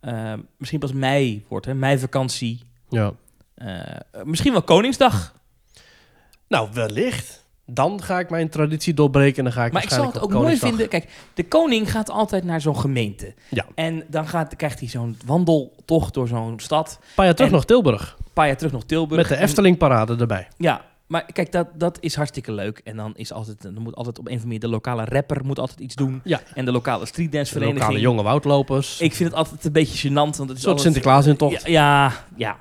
eh, 0.00 0.32
misschien 0.58 0.80
pas 0.80 0.92
mei 0.92 1.44
wordt, 1.48 1.66
hè? 1.66 1.74
Mei-vakantie. 1.74 2.62
Ja. 2.88 3.12
Eh, 3.54 3.80
misschien 4.24 4.52
wel 4.52 4.62
Koningsdag. 4.62 5.34
Nou, 6.48 6.68
wellicht. 6.72 7.44
Dan 7.68 8.02
ga 8.02 8.18
ik 8.18 8.30
mijn 8.30 8.48
traditie 8.48 8.94
doorbreken 8.94 9.36
en 9.38 9.44
dan 9.44 9.52
ga 9.52 9.64
ik 9.64 9.72
Maar 9.72 9.82
ik 9.82 9.88
zou 9.90 10.06
het 10.06 10.20
ook 10.20 10.32
mooi 10.32 10.56
vinden. 10.56 10.88
Kijk, 10.88 11.08
de 11.34 11.48
koning 11.48 11.90
gaat 11.90 12.10
altijd 12.10 12.44
naar 12.44 12.60
zo'n 12.60 12.76
gemeente. 12.78 13.34
Ja. 13.50 13.66
En 13.74 14.04
dan 14.08 14.28
gaat, 14.28 14.56
krijgt 14.56 14.78
hij 14.80 14.88
zo'n 14.88 15.16
wandeltocht 15.24 16.14
door 16.14 16.28
zo'n 16.28 16.60
stad. 16.60 16.98
Een 17.00 17.06
paar 17.14 17.24
jaar 17.24 17.34
terug 17.34 17.50
En- 17.50 17.56
nog 17.56 17.64
Tilburg. 17.64 18.16
Paar 18.36 18.46
jaar 18.46 18.56
terug 18.56 18.72
nog 18.72 18.84
Tilburg. 18.84 19.28
Met 19.28 19.38
de 19.38 19.44
Efteling-parade 19.44 20.16
erbij. 20.16 20.48
Ja, 20.56 20.84
maar 21.06 21.24
kijk, 21.32 21.52
dat, 21.52 21.66
dat 21.74 21.98
is 22.00 22.14
hartstikke 22.14 22.52
leuk. 22.52 22.80
En 22.84 22.96
dan 22.96 23.12
is 23.16 23.32
altijd, 23.32 23.62
dan 23.62 23.78
moet 23.82 23.94
altijd 23.94 24.18
op 24.18 24.24
een 24.26 24.32
of 24.32 24.42
andere 24.42 24.46
manier 24.46 24.60
de 24.60 24.68
lokale 24.68 25.04
rapper 25.04 25.44
moet 25.44 25.58
altijd 25.58 25.80
iets 25.80 25.94
doen. 25.94 26.20
Ja. 26.24 26.40
En 26.54 26.64
de 26.64 26.72
lokale 26.72 27.06
streetdance 27.06 27.52
De 27.52 27.58
vereniging. 27.58 27.82
lokale 27.84 28.00
jonge 28.00 28.22
woudlopers. 28.22 29.00
Ik 29.00 29.14
vind 29.14 29.28
het 29.28 29.38
altijd 29.38 29.64
een 29.64 29.72
beetje 29.72 30.08
gênant. 30.08 30.12
Want 30.14 30.38
het 30.38 30.50
is 30.50 30.62
soort 30.62 30.64
altijd- 30.66 30.80
Sinterklaas 30.80 31.26
in 31.26 31.36
tocht. 31.36 31.66
Ja, 31.66 31.70
ja, 32.06 32.12
ja. 32.36 32.56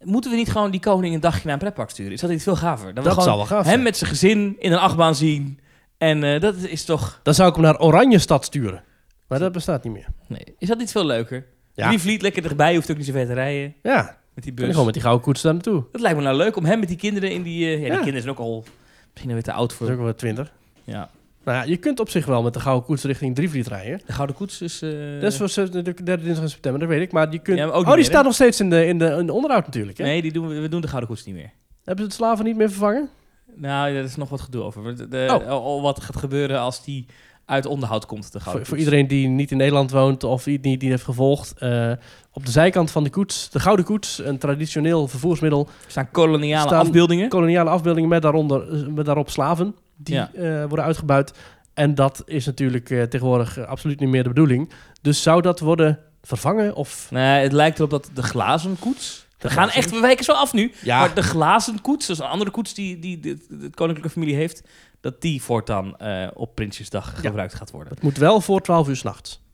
Moeten 0.00 0.30
we 0.30 0.36
niet 0.36 0.50
gewoon 0.50 0.70
die 0.70 0.80
koning 0.80 1.14
een 1.14 1.20
dagje 1.20 1.40
naar 1.44 1.52
een 1.52 1.58
pretpark 1.58 1.90
sturen? 1.90 2.12
Is 2.12 2.20
dat 2.20 2.30
niet 2.30 2.42
veel 2.42 2.56
gaver? 2.56 2.84
Dan 2.86 2.94
we 2.94 3.02
Dat 3.02 3.08
gewoon 3.08 3.24
zou 3.24 3.36
wel 3.36 3.46
gaaf 3.46 3.58
hem 3.64 3.72
zijn. 3.72 3.82
met 3.82 3.96
zijn 3.96 4.10
gezin 4.10 4.56
in 4.58 4.72
een 4.72 4.78
achtbaan 4.78 5.14
zien. 5.14 5.60
En 5.98 6.24
eh, 6.24 6.40
dat 6.40 6.54
is 6.56 6.84
toch... 6.84 7.20
Dan 7.22 7.34
zou 7.34 7.48
ik 7.48 7.54
hem 7.54 7.64
naar 7.64 7.80
Oranje 7.80 8.18
Stad 8.18 8.44
sturen. 8.44 8.82
Maar 9.28 9.38
dat 9.38 9.52
bestaat 9.52 9.84
niet 9.84 9.92
meer. 9.92 10.06
Nee. 10.26 10.54
Is 10.58 10.68
dat 10.68 10.78
niet 10.78 10.90
veel 10.90 11.04
leuker? 11.06 11.46
Ja. 11.74 11.90
Die 11.90 11.98
vliegt 11.98 12.22
lekker 12.22 12.44
erbij, 12.44 12.74
hoeft 12.74 12.90
ook 12.90 12.96
niet 12.96 13.06
zo 13.06 13.12
ver 13.12 13.26
te 13.26 13.32
rijden. 13.32 13.74
Ja, 13.82 14.16
Met 14.36 14.44
die 14.44 14.52
en 14.52 14.58
bus. 14.60 14.68
gewoon 14.70 14.84
met 14.84 14.94
die 14.94 15.02
gouden 15.02 15.24
koets 15.24 15.42
daar 15.42 15.52
naartoe. 15.52 15.82
Dat 15.92 16.00
lijkt 16.00 16.16
me 16.18 16.24
nou 16.24 16.36
leuk 16.36 16.56
om 16.56 16.64
hem 16.64 16.78
met 16.78 16.88
die 16.88 16.96
kinderen 16.96 17.30
in 17.30 17.42
die... 17.42 17.64
eh, 17.66 17.72
ja, 17.72 17.78
die 17.88 17.88
kinderen 17.94 18.22
zijn 18.22 18.32
ook 18.34 18.38
al 18.40 18.64
misschien 19.12 19.32
weer 19.32 19.42
te 19.42 19.52
oud 19.52 19.68
Dat 19.70 19.80
is 19.80 19.86
voor. 19.86 19.96
ook 19.96 20.02
wel 20.02 20.14
20. 20.14 20.52
Ja. 20.84 21.10
Nou 21.44 21.58
ja, 21.58 21.64
je 21.64 21.76
kunt 21.76 22.00
op 22.00 22.08
zich 22.08 22.26
wel 22.26 22.42
met 22.42 22.54
de 22.54 22.60
gouden 22.60 22.84
koets 22.84 23.02
richting 23.04 23.34
Drievliet 23.34 23.66
rijden. 23.66 24.00
De 24.06 24.12
Gouden 24.12 24.36
Koets 24.36 24.60
is... 24.62 24.82
eh, 24.82 24.90
dat 25.20 25.32
is 25.32 25.36
voor 25.54 25.70
de 25.70 25.82
derde 25.82 26.22
dinsdag 26.22 26.42
in 26.44 26.50
september, 26.50 26.80
dat 26.80 26.88
weet 26.88 27.00
ik. 27.00 27.12
Maar 27.12 27.30
die 27.30 27.40
kunt... 27.40 27.58
Ja, 27.58 27.64
maar 27.66 27.74
ook 27.74 27.80
oh, 27.80 27.86
die 27.86 27.96
meer, 27.96 28.04
staat 28.04 28.16
hè? 28.18 28.22
nog 28.24 28.34
steeds 28.34 28.60
in 28.60 28.70
de, 28.70 28.86
in 28.86 28.98
de, 28.98 29.06
in 29.06 29.26
de 29.26 29.32
onderhoud 29.32 29.66
natuurlijk. 29.66 29.98
Hè? 29.98 30.04
Nee, 30.04 30.22
die 30.22 30.32
doen 30.32 30.48
we, 30.48 30.60
we 30.60 30.68
doen 30.68 30.80
de 30.80 30.88
Gouden 30.88 31.08
Koets 31.08 31.24
niet 31.24 31.34
meer. 31.34 31.50
Hebben 31.84 32.04
ze 32.04 32.10
het 32.10 32.12
slaven 32.20 32.44
niet 32.44 32.56
meer 32.56 32.68
vervangen? 32.68 33.08
Nou, 33.54 33.94
daar 33.94 34.04
is 34.04 34.16
nog 34.16 34.28
wat 34.28 34.40
gedoe 34.40 34.62
over. 34.62 34.96
De, 34.96 35.08
de- 35.08 35.26
Oh. 35.30 35.48
al 35.48 35.82
wat 35.82 36.00
gaat 36.02 36.16
gebeuren 36.16 36.58
als 36.60 36.84
die 36.84 37.06
uit 37.46 37.66
onderhoud 37.66 38.06
komt, 38.06 38.24
de 38.24 38.30
Voor, 38.30 38.40
Gouden 38.40 38.66
voor 38.66 38.78
iedereen 38.78 39.06
die 39.08 39.28
niet 39.28 39.50
in 39.50 39.56
Nederland 39.56 39.90
woont 39.90 40.24
of 40.24 40.42
die 40.42 40.60
die, 40.60 40.76
die 40.78 40.90
heeft 40.90 41.04
gevolgd. 41.04 41.58
eh, 41.58 41.92
op 42.32 42.44
de 42.46 42.50
zijkant 42.50 42.90
van 42.90 43.04
de 43.04 43.10
koets, 43.10 43.50
de 43.50 43.60
gouden 43.60 43.84
koets, 43.84 44.18
een 44.24 44.38
traditioneel 44.38 45.08
vervoersmiddel. 45.08 45.68
Er 45.84 45.90
staan 45.90 46.10
koloniale 46.10 46.66
Staan- 46.68 46.80
afbeeldingen. 46.80 47.28
Koloniale 47.28 47.70
afbeeldingen 47.70 48.08
met, 48.08 48.22
daaronder, 48.22 48.72
eh, 48.74 48.86
met 48.86 49.04
daarop 49.06 49.30
slaven 49.30 49.74
die 49.96 50.14
Ja. 50.14 50.30
eh, 50.34 50.64
worden 50.64 50.84
uitgebuit. 50.84 51.32
En 51.74 51.94
dat 51.94 52.22
is 52.26 52.46
natuurlijk 52.46 52.90
eh, 52.90 53.02
tegenwoordig 53.02 53.66
absoluut 53.66 54.00
niet 54.00 54.08
meer 54.08 54.22
de 54.22 54.28
bedoeling. 54.28 54.70
Dus 55.02 55.22
zou 55.22 55.42
dat 55.42 55.60
worden 55.60 55.98
vervangen? 56.22 56.74
Of... 56.74 57.06
Nee, 57.10 57.42
het 57.42 57.52
lijkt 57.52 57.78
erop 57.78 57.90
dat 57.90 58.10
de 58.14 58.22
glazen 58.22 58.76
koets... 58.78 59.24
We 59.38 59.50
gaan 59.50 59.70
echt, 59.70 59.90
we 59.90 60.00
wijken 60.00 60.24
zo 60.24 60.32
af 60.32 60.52
nu. 60.52 60.72
Ja. 60.82 60.98
Maar 60.98 61.14
de 61.14 61.22
glazen 61.22 61.80
koets, 61.80 62.06
dat 62.06 62.16
is 62.16 62.22
een 62.22 62.28
andere 62.30 62.50
koets 62.50 62.74
die, 62.74 62.98
die 62.98 63.20
de, 63.20 63.36
de 63.48 63.70
koninklijke 63.74 64.10
familie 64.12 64.34
heeft... 64.34 64.62
dat 65.10 65.20
die 65.20 65.42
voortaan 65.42 65.96
eh, 65.96 66.26
op 66.34 66.54
Prinsjesdag 66.54 67.20
gebruikt 67.20 67.54
gaat 67.54 67.70
worden. 67.70 67.92
Het 67.94 68.02
moet 68.02 68.16
wel 68.18 68.40
voor 68.40 68.60
12 68.60 68.88
uur 68.88 68.96
s'nachts. 68.96 69.44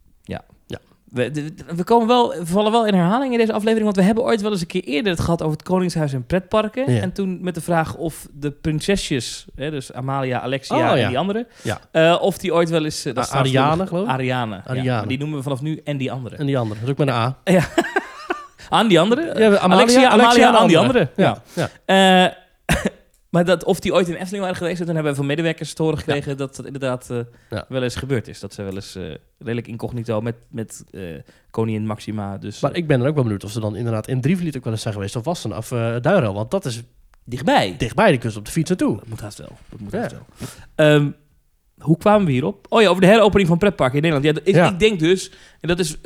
We, 1.13 1.31
de- 1.31 1.55
we, 1.77 1.85
komen 1.85 2.07
wel, 2.09 2.29
we 2.31 2.47
vallen 2.47 2.73
wel 2.73 2.87
in 2.87 2.95
herhaling 2.95 3.33
in 3.33 3.39
deze 3.39 3.53
aflevering... 3.53 3.85
want 3.85 3.97
we 3.97 4.03
hebben 4.03 4.25
ooit 4.25 4.41
wel 4.41 4.51
eens 4.51 4.61
een 4.61 4.67
keer 4.67 4.83
eerder 4.85 5.13
het 5.13 5.21
gehad 5.21 5.43
over 5.43 5.57
het 5.57 5.67
Koningshuis 5.67 6.13
en 6.13 6.27
pretparken. 6.27 6.93
Ja. 6.93 7.01
En 7.01 7.13
toen 7.13 7.39
met 7.43 7.55
de 7.55 7.61
vraag 7.61 7.95
of 7.97 8.29
de 8.33 8.51
prinsesjes... 8.51 9.47
Hè, 9.55 9.71
dus 9.71 9.93
Amalia, 9.93 10.41
Alexia 10.41 10.77
Oh, 10.77 10.97
ja. 10.97 11.03
en 11.03 11.09
die 11.09 11.19
andere... 11.19 11.47
Ja. 11.63 11.81
eh, 11.91 12.19
of 12.21 12.39
die 12.39 12.55
ooit 12.55 12.71
wel 12.71 12.85
eens... 12.85 13.05
eh, 13.05 13.15
dat 13.15 13.17
A- 13.19 13.21
is 13.21 13.29
trouwens 13.29 13.55
Ariane, 13.57 13.77
nog- 13.77 13.89
geloof 13.89 14.05
ik? 14.05 14.11
Ariane. 14.11 14.55
ja. 14.55 14.63
Ariane. 14.67 15.07
Die 15.07 15.19
noemen 15.19 15.37
we 15.37 15.43
vanaf 15.43 15.61
nu 15.61 15.81
en 15.85 15.97
die 15.97 16.13
andere. 16.13 16.37
En 16.37 16.47
die 16.47 16.59
andere. 16.59 16.81
Dat 16.81 16.89
is 16.89 16.93
ook 16.95 16.99
met 16.99 17.09
een 17.09 17.15
A. 17.15 17.37
Aan 18.79 18.89
die 18.89 19.01
andere? 19.01 19.23
Ja, 19.23 19.57
Amalia, 19.57 19.59
Alexia, 19.59 20.09
Alexia 20.09 20.47
Amalia 20.49 20.57
aan 20.59 20.67
die 20.69 20.79
andere. 20.79 21.09
Ja. 21.17 21.43
ja. 21.87 22.35
maar 23.33 23.45
dat, 23.45 23.65
of 23.65 23.81
die 23.81 23.93
ooit 23.93 24.09
in 24.09 24.15
Efteling 24.15 24.41
waren 24.43 24.57
geweest, 24.57 24.77
toen 24.79 24.95
hebben 24.95 25.13
we 25.13 25.15
van 25.19 25.27
medewerkers 25.27 25.73
te 25.75 25.83
horen 25.83 25.99
gekregen 25.99 26.37
dat 26.37 26.57
dat 26.57 26.67
inderdaad 26.67 27.11
eh, 27.11 27.19
Ja. 27.51 27.65
wel 27.69 27.83
eens 27.83 27.95
gebeurd 27.97 28.29
is. 28.29 28.41
Dat 28.41 28.55
ze 28.55 28.63
wel 28.63 28.75
eens 28.75 28.95
eh, 28.95 29.15
redelijk 29.39 29.67
incognito 29.69 30.21
met, 30.21 30.35
met 30.49 30.85
eh, 30.91 31.03
koningin 31.51 31.87
Maxima. 31.87 32.39
Dus 32.39 32.61
Maar 32.61 32.75
ik 32.77 32.87
ben 32.87 32.99
dan 32.99 33.09
ook 33.09 33.15
wel 33.15 33.23
benieuwd 33.23 33.45
of 33.45 33.51
ze 33.51 33.61
dan 33.61 33.77
inderdaad 33.77 34.09
in 34.09 34.21
Drievliet 34.21 34.57
ook 34.57 34.65
wel 34.65 34.73
eens 34.73 34.83
zijn 34.83 34.95
geweest. 34.95 35.17
Of 35.17 35.25
Wassen 35.25 35.57
of 35.57 35.71
uh, 35.71 35.97
Duinrel. 36.01 36.35
Want 36.35 36.51
dat 36.51 36.65
is 36.65 36.83
dichtbij. 37.25 37.75
dichtbij. 37.79 38.11
De 38.13 38.19
kust 38.19 38.37
op 38.37 38.45
de 38.45 38.51
fiets 38.51 38.69
naartoe. 38.69 38.97
Dat 38.97 39.09
moet 39.09 39.21
haast 39.21 39.39
wel. 39.39 39.57
Dat 39.69 39.81
moet 39.81 39.93
Ja. 39.93 40.09
wel. 40.09 40.27
Ehm, 40.75 41.11
hoe 41.79 41.99
kwamen 41.99 42.27
we 42.27 42.33
hierop? 42.33 42.67
Oh 42.69 42.83
ja, 42.83 42.89
over 42.89 43.01
de 43.03 43.07
heropening 43.09 43.49
van 43.49 43.59
pretparken 43.59 43.97
in 44.03 44.11
Nederland. 44.11 44.37
Ja, 44.37 44.43
ik, 44.45 44.55
Ja. 44.55 44.71
ik 44.73 44.79
denk 44.79 44.99
dus, 44.99 45.31
en 45.61 45.69
dat 45.69 45.79
is, 45.79 45.97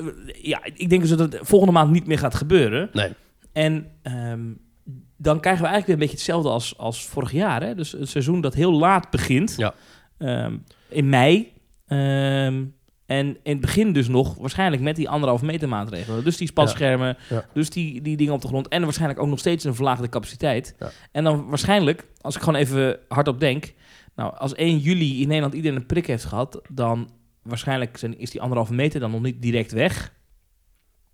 ja, 0.42 0.60
ik 0.74 0.88
denk 0.88 1.00
dus 1.00 1.10
dat 1.10 1.18
het 1.32 1.38
volgende 1.42 1.72
maand 1.74 1.90
niet 1.90 2.06
meer 2.06 2.18
gaat 2.18 2.34
gebeuren. 2.34 2.88
Nee. 2.92 3.12
En 3.52 3.90
ehm, 4.02 4.40
dan 5.16 5.40
krijgen 5.40 5.62
we 5.62 5.68
eigenlijk 5.68 5.86
weer 5.86 5.94
een 5.94 6.00
beetje 6.00 6.16
hetzelfde 6.16 6.48
als, 6.48 6.78
als 6.78 7.04
vorig 7.04 7.32
jaar. 7.32 7.62
Hè? 7.62 7.74
Dus 7.74 7.92
een 7.92 8.06
seizoen 8.06 8.40
dat 8.40 8.54
heel 8.54 8.72
laat 8.72 9.10
begint. 9.10 9.54
Ja. 9.56 9.74
Ehm, 10.18 10.56
in 10.88 11.08
mei. 11.08 11.52
Ehm, 11.86 12.64
en 13.06 13.26
in 13.26 13.52
het 13.52 13.60
begin 13.60 13.92
dus 13.92 14.08
nog 14.08 14.34
waarschijnlijk 14.34 14.82
met 14.82 14.96
die 14.96 15.08
anderhalf 15.08 15.42
meter 15.42 15.68
maatregelen. 15.68 16.24
Dus 16.24 16.36
die 16.36 16.48
spatschermen, 16.48 17.16
Ja. 17.28 17.44
dus 17.52 17.70
die, 17.70 18.02
die 18.02 18.16
dingen 18.16 18.32
op 18.32 18.40
de 18.42 18.48
grond. 18.48 18.68
En 18.68 18.82
waarschijnlijk 18.82 19.20
ook 19.20 19.28
nog 19.28 19.38
steeds 19.38 19.64
een 19.64 19.74
verlaagde 19.74 20.08
capaciteit. 20.08 20.74
Ja. 20.78 20.90
En 21.12 21.24
dan 21.24 21.48
waarschijnlijk, 21.48 22.06
als 22.20 22.36
ik 22.36 22.42
gewoon 22.42 22.60
even 22.60 22.98
hardop 23.08 23.40
denk... 23.40 23.74
Nou, 24.14 24.36
als 24.36 24.54
1 24.54 24.78
juli 24.78 25.20
in 25.20 25.26
Nederland 25.28 25.54
iedereen 25.54 25.76
een 25.76 25.86
prik 25.86 26.06
heeft 26.06 26.24
gehad... 26.24 26.60
dan 26.68 27.10
waarschijnlijk 27.42 27.96
zijn, 27.96 28.18
is 28.18 28.30
die 28.30 28.40
anderhalve 28.40 28.74
meter 28.74 29.00
dan 29.00 29.10
nog 29.10 29.22
niet 29.22 29.42
direct 29.42 29.72
weg. 29.72 30.12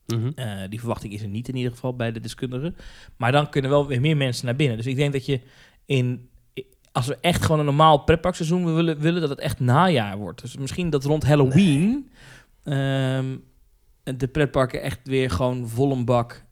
Mhm. 0.06 0.30
Eh, 0.34 0.60
die 0.68 0.78
verwachting 0.78 1.12
is 1.12 1.22
er 1.22 1.28
niet 1.28 1.48
in 1.48 1.56
ieder 1.56 1.72
geval 1.72 1.96
bij 1.96 2.12
de 2.12 2.20
deskundigen. 2.20 2.76
Maar 3.16 3.32
dan 3.32 3.48
kunnen 3.48 3.70
wel 3.70 3.86
weer 3.86 4.00
meer 4.00 4.16
mensen 4.16 4.46
naar 4.46 4.56
binnen. 4.56 4.76
Dus 4.76 4.86
ik 4.86 4.96
denk 4.96 5.12
dat 5.12 5.26
je 5.26 5.40
in... 5.86 6.30
Als 6.92 7.06
we 7.06 7.18
echt 7.20 7.42
gewoon 7.42 7.58
een 7.58 7.64
normaal 7.64 7.98
pretparkseizoen 7.98 8.74
willen, 8.74 8.98
willen, 8.98 9.20
dat 9.20 9.30
het 9.30 9.38
echt 9.40 9.60
najaar 9.60 10.16
wordt. 10.16 10.40
Dus 10.40 10.56
misschien 10.56 10.90
dat 10.90 11.04
rond 11.04 11.24
Halloween 11.24 12.10
ehm, 12.62 13.36
de 14.02 14.28
pretparken 14.32 14.82
echt 14.82 15.00
weer 15.04 15.30
gewoon 15.30 15.68
vol 15.68 15.92
een 15.92 16.04
bak. 16.04 16.44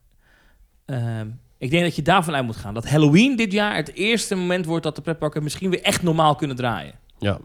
ehm, 0.84 1.28
ik 1.58 1.70
denk 1.70 1.82
dat 1.82 1.96
je 1.96 2.02
daarvan 2.02 2.34
uit 2.34 2.44
moet 2.44 2.56
gaan. 2.56 2.74
Dat 2.74 2.88
Halloween 2.88 3.36
dit 3.36 3.52
jaar 3.52 3.76
het 3.76 3.94
eerste 3.94 4.34
moment 4.34 4.66
wordt 4.66 4.84
dat 4.84 4.96
de 4.96 5.02
pretparken 5.02 5.42
misschien 5.42 5.70
weer 5.70 5.82
echt 5.82 6.02
normaal 6.02 6.34
kunnen 6.34 6.56
draaien. 6.56 6.94
Ja. 7.18 7.40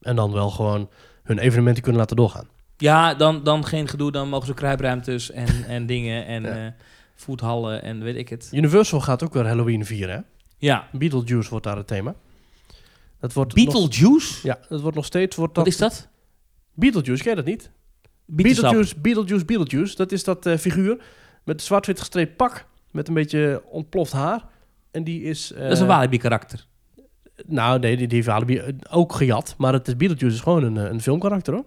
En 0.00 0.16
dan 0.16 0.32
wel 0.32 0.50
gewoon 0.50 0.88
hun 1.22 1.38
evenementen 1.38 1.82
kunnen 1.82 2.00
laten 2.00 2.16
doorgaan. 2.16 2.48
Ja, 2.76 3.14
dan, 3.14 3.44
dan 3.44 3.64
geen 3.66 3.88
gedoe. 3.88 4.12
Dan 4.12 4.28
mogen 4.28 4.46
ze 4.46 4.54
kruipruimtes 4.54 5.30
en, 5.30 5.64
en 5.68 5.86
dingen 5.86 6.26
en 6.26 6.42
Ja. 6.42 6.66
eh 6.66 6.72
voethallen 7.16 7.82
en 7.82 8.02
weet 8.02 8.16
ik 8.16 8.28
het. 8.28 8.48
Universal 8.52 9.00
gaat 9.00 9.22
ook 9.24 9.32
weer 9.34 9.46
Halloween 9.46 9.84
vieren. 9.86 10.14
Hè? 10.14 10.20
Ja. 10.58 10.88
Beetlejuice 10.92 11.50
wordt 11.50 11.64
daar 11.64 11.76
het 11.76 11.86
thema. 11.86 12.14
Dat 13.20 13.32
wordt 13.32 13.54
nog, 13.56 13.64
Beetlejuice? 13.64 14.46
ja, 14.46 14.58
dat 14.68 14.80
wordt 14.80 14.96
nog 14.96 15.04
steeds... 15.04 15.36
Wordt 15.36 15.56
Wat 15.56 15.64
dat, 15.64 15.74
is 15.74 15.80
dat? 15.80 16.08
Beetlejuice, 16.74 17.22
ken 17.22 17.30
je 17.30 17.36
dat 17.36 17.44
niet? 17.46 17.70
Beetlejuice, 18.26 18.94
Beetlejuice, 19.00 19.44
Beetlejuice. 19.44 19.96
Dat 19.96 20.12
is 20.12 20.24
dat 20.24 20.46
eh, 20.46 20.56
figuur 20.56 20.96
met 21.44 21.54
een 21.60 21.66
zwart-wit 21.66 21.98
gestreept 21.98 22.36
pak. 22.36 22.66
Met 22.90 23.08
een 23.08 23.14
beetje 23.14 23.62
ontploft 23.70 24.12
haar. 24.12 24.44
En 24.90 25.04
die 25.04 25.22
is... 25.22 25.52
eh, 25.52 25.62
Dat 25.62 25.72
is 25.72 25.80
een 25.80 25.86
Walibi 25.86 26.18
karakter. 26.18 26.66
Nou, 27.46 27.78
nee, 27.78 27.96
die, 27.96 28.06
die 28.06 28.16
heeft 28.16 28.28
Walibi 28.28 28.62
ook 28.90 29.12
gejat. 29.12 29.54
Maar 29.58 29.72
het 29.72 29.88
is 29.88 29.96
Beetlejuice 29.96 30.36
is 30.36 30.42
gewoon 30.42 30.62
een, 30.62 30.76
een 30.76 31.00
filmkarakter, 31.00 31.54
hoor. 31.54 31.64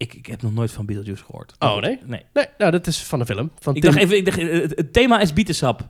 Ik, 0.00 0.14
ik 0.14 0.26
heb 0.26 0.42
nog 0.42 0.54
nooit 0.54 0.70
van 0.72 0.86
Beetlejuice 0.86 1.24
gehoord. 1.24 1.54
Oh, 1.58 1.80
nee? 1.80 1.98
Nee. 2.06 2.22
Nee, 2.32 2.44
nou, 2.58 2.70
dat 2.70 2.86
is 2.86 3.02
van 3.02 3.20
een 3.20 3.26
film. 3.26 3.50
Van 3.58 3.74
Ik 3.74 3.82
Tim- 3.82 3.90
dacht 3.90 4.02
even, 4.04 4.16
ik 4.16 4.24
dacht, 4.24 4.38
eh, 4.38 4.60
het, 4.60 4.72
het 4.76 4.92
thema 4.92 5.20
is 5.20 5.32
bietensap. 5.32 5.80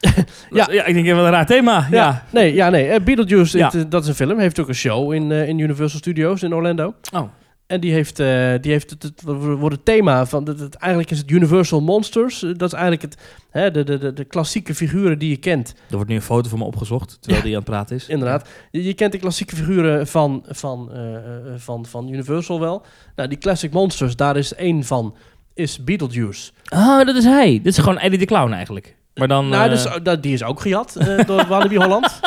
Ja. 0.50 0.68
ja, 0.70 0.84
ik 0.84 0.94
denk, 0.94 1.06
wat 1.08 1.24
een 1.24 1.30
raar 1.30 1.46
thema. 1.46 1.86
Ja. 1.90 1.96
Ja, 1.96 2.24
nee, 2.30 2.54
ja, 2.54 2.68
nee. 2.70 2.88
eh, 2.88 3.00
Beetlejuice, 3.04 3.58
Ja. 3.58 3.72
eh, 3.72 3.80
dat 3.88 4.02
is 4.02 4.08
een 4.08 4.14
film. 4.14 4.38
Heeft 4.38 4.58
ook 4.60 4.68
een 4.68 4.74
show 4.74 5.12
in, 5.12 5.30
in 5.32 5.58
Universal 5.58 5.98
Studios 5.98 6.42
in 6.42 6.54
Orlando. 6.54 6.94
Oh. 7.14 7.22
En 7.66 7.80
die 7.80 7.92
heeft, 7.92 8.18
eh, 8.18 8.52
die 8.60 8.72
heeft 8.72 8.90
het, 8.90 9.02
het 9.02 9.22
wordt 9.58 9.74
het 9.76 9.84
thema 9.84 10.26
van, 10.26 10.46
het, 10.48 10.60
het- 10.60 10.74
eigenlijk 10.74 11.12
is 11.12 11.18
het 11.18 11.30
Universal 11.30 11.80
Monsters. 11.80 12.42
Eh, 12.42 12.50
Dat 12.54 12.72
is 12.72 12.78
eigenlijk 12.78 13.02
het, 13.02 13.16
hè, 13.50 13.70
de, 13.70 13.84
de, 13.84 14.12
de, 14.12 14.24
klassieke 14.24 14.74
figuren 14.74 15.18
die 15.18 15.30
je 15.30 15.36
kent. 15.36 15.74
Er 15.90 15.94
wordt 15.94 16.08
nu 16.10 16.16
een 16.16 16.22
foto 16.22 16.48
van 16.48 16.58
me 16.58 16.64
opgezocht, 16.64 17.16
terwijl 17.20 17.36
Ja. 17.42 17.46
die 17.46 17.56
aan 17.56 17.62
het 17.62 17.70
praten 17.70 17.96
is. 17.96 18.08
Inderdaad. 18.14 18.48
Je, 18.70 18.84
je 18.84 18.94
kent 18.94 19.12
de 19.12 19.18
klassieke 19.18 19.56
figuren 19.56 20.06
van, 20.06 20.44
van, 20.48 20.92
eh, 20.92 21.00
van, 21.56 21.86
van 21.86 22.08
Universal 22.08 22.60
wel. 22.60 22.82
Nou, 23.16 23.28
die 23.28 23.38
Classic 23.38 23.72
Monsters, 23.72 24.16
daar 24.16 24.36
is 24.36 24.54
één 24.54 24.84
van, 24.84 25.14
is 25.54 25.84
Beetlejuice. 25.84 26.50
Oh, 26.72 27.04
dat 27.06 27.16
is 27.16 27.24
hij. 27.24 27.52
Dit 27.62 27.66
is 27.66 27.78
gewoon 27.78 27.98
Eddie 27.98 28.18
de 28.18 28.24
Clown 28.24 28.52
eigenlijk. 28.52 28.96
Maar 29.14 29.28
dan... 29.28 29.48
nou, 29.48 29.70
is, 29.70 29.86
dat, 30.02 30.22
die 30.22 30.32
is 30.32 30.42
ook 30.42 30.60
gejat 30.60 30.96
door 31.26 31.46
Walibi 31.48 31.76
Holland. 31.76 32.20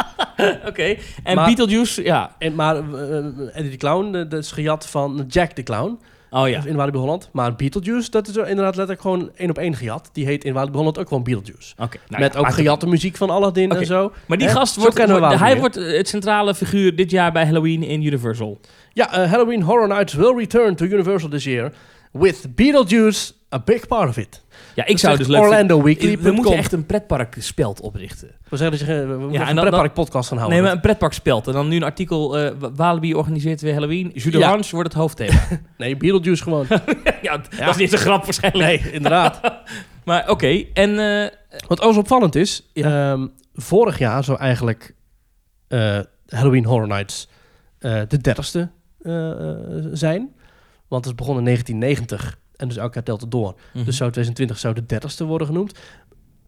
Oké. 0.69 0.95
En 1.23 1.36
Maar- 1.36 1.45
Beetlejuice, 1.45 2.04
ja. 2.04 2.36
En, 2.38 2.56
maar 2.56 2.75
eh, 2.75 3.15
Eddie 3.58 3.71
de 3.71 3.78
Clown, 3.78 4.06
eh, 4.15 4.30
dat 4.30 4.43
is 4.43 4.52
gejat 4.52 4.88
van 4.88 5.25
Jack 5.28 5.56
de 5.56 5.63
Clown. 5.63 5.99
Oh 6.32 6.49
ja. 6.49 6.62
In 6.65 6.75
Walibi 6.75 6.97
Holland. 6.97 7.30
Maar 7.34 7.56
Beetlejuice, 7.56 8.10
dat 8.12 8.28
is 8.28 8.36
er 8.36 8.47
inderdaad 8.47 8.75
letterlijk 8.75 9.02
gewoon 9.02 9.30
één 9.36 9.49
op 9.49 9.58
één 9.58 9.75
gejat. 9.75 10.10
Die 10.13 10.25
heet 10.25 10.43
in 10.43 10.54
Walibi 10.54 10.78
Holland 10.78 10.97
ook 10.99 11.08
gewoon 11.08 11.23
Beetlejuice. 11.23 11.73
Oké. 11.78 11.97
nou 12.08 12.21
Met 12.21 12.34
ja, 12.34 12.39
ook 12.39 12.45
het- 12.45 12.56
gejatte 12.56 12.88
muziek 12.88 13.17
van 13.17 13.30
Aladdin 13.30 13.71
Oké. 13.71 13.80
en 13.80 13.86
zo. 13.86 14.12
Maar 14.28 14.38
die 14.38 14.47
gast 14.47 14.75
wordt, 14.75 14.97
hij 15.39 15.58
wordt 15.60 15.75
het 15.75 16.08
centrale 16.08 16.56
figuur 16.56 16.95
dit 16.95 17.12
jaar 17.12 17.32
bij 17.32 17.45
Halloween 17.45 17.84
in 17.84 18.04
Universal. 18.04 18.60
Ja, 18.93 19.12
eh, 19.13 19.30
Halloween 19.32 19.62
Horror 19.62 19.88
Nights 19.88 20.13
will 20.13 20.36
return 20.38 20.75
to 20.75 20.86
Universal 20.86 21.30
this 21.30 21.43
year. 21.43 21.71
With 22.11 22.55
Beetlejuice 22.55 23.33
a 23.53 23.59
big 23.59 23.87
part 23.87 24.09
of 24.09 24.17
it. 24.17 24.43
Ja, 24.75 24.85
ik 24.85 24.97
zou 24.97 25.17
dus 25.17 25.27
leuk 25.27 25.41
Orlando 25.41 25.83
Weekly. 25.83 26.17
We 26.19 26.31
moeten 26.31 26.53
echt 26.57 26.71
een 26.71 26.85
pretpark 26.85 27.35
speld 27.39 27.81
oprichten. 27.81 28.31
We 28.49 28.57
zeggen 28.57 28.77
dat 28.79 28.87
je, 28.87 29.05
we 29.05 29.17
moeten 29.17 29.41
en 29.41 29.47
een 29.57 29.63
pretpark 29.63 29.93
podcast 29.93 30.27
gaan 30.29 30.37
houden. 30.37 30.57
Nee, 30.59 30.67
maar 30.67 30.75
een 30.75 30.81
pretpark 30.83 31.13
speld. 31.13 31.47
En 31.47 31.53
dan 31.53 31.67
nu 31.67 31.75
een 31.75 31.83
artikel, 31.83 32.37
eh, 32.37 32.51
Walibi 32.75 33.15
organiseert 33.15 33.61
weer 33.61 33.73
Halloween. 33.73 34.11
Jus 34.13 34.23
d'orange 34.33 34.69
wordt 34.71 34.87
het 34.93 34.97
hoofdthema. 34.97 35.39
Nee, 35.77 35.97
Beetlejuice 35.97 36.43
gewoon. 36.43 36.65
ja, 37.21 37.37
dat 37.37 37.69
is 37.69 37.75
niet 37.75 37.91
een 37.91 37.97
grap 37.97 38.23
waarschijnlijk. 38.23 38.81
nee, 38.83 38.91
inderdaad. 38.91 39.39
Maar 40.05 40.29
oké, 40.29 40.63
en... 40.73 40.99
eh, 40.99 41.27
Wat 41.67 41.81
ook 41.81 41.93
zo 41.93 41.99
opvallend 41.99 42.35
is, 42.35 42.69
ehm, 42.73 43.27
vorig 43.53 43.97
jaar 43.97 44.23
zou 44.23 44.37
eigenlijk 44.39 44.95
eh, 45.67 45.99
Halloween 46.27 46.65
Horror 46.65 46.87
Nights 46.87 47.27
eh, 47.79 48.01
de 48.07 48.17
dertigste 48.17 48.69
zijn. 49.91 50.33
Want 50.89 51.06
het 51.06 51.13
is 51.13 51.19
begonnen 51.19 51.47
in 51.47 51.49
1990 51.49 52.39
en 52.56 52.67
dus 52.67 52.78
elk 52.78 52.93
jaar 52.93 53.04
telt 53.04 53.21
het 53.21 53.32
door. 53.32 53.60
mhm. 53.73 53.86
Dus 53.86 53.97
zou 53.97 54.12
2020 54.12 54.60
zou 54.60 54.73
de 54.73 54.86
dertigste 54.86 55.23
worden 55.23 55.47
genoemd. 55.47 55.80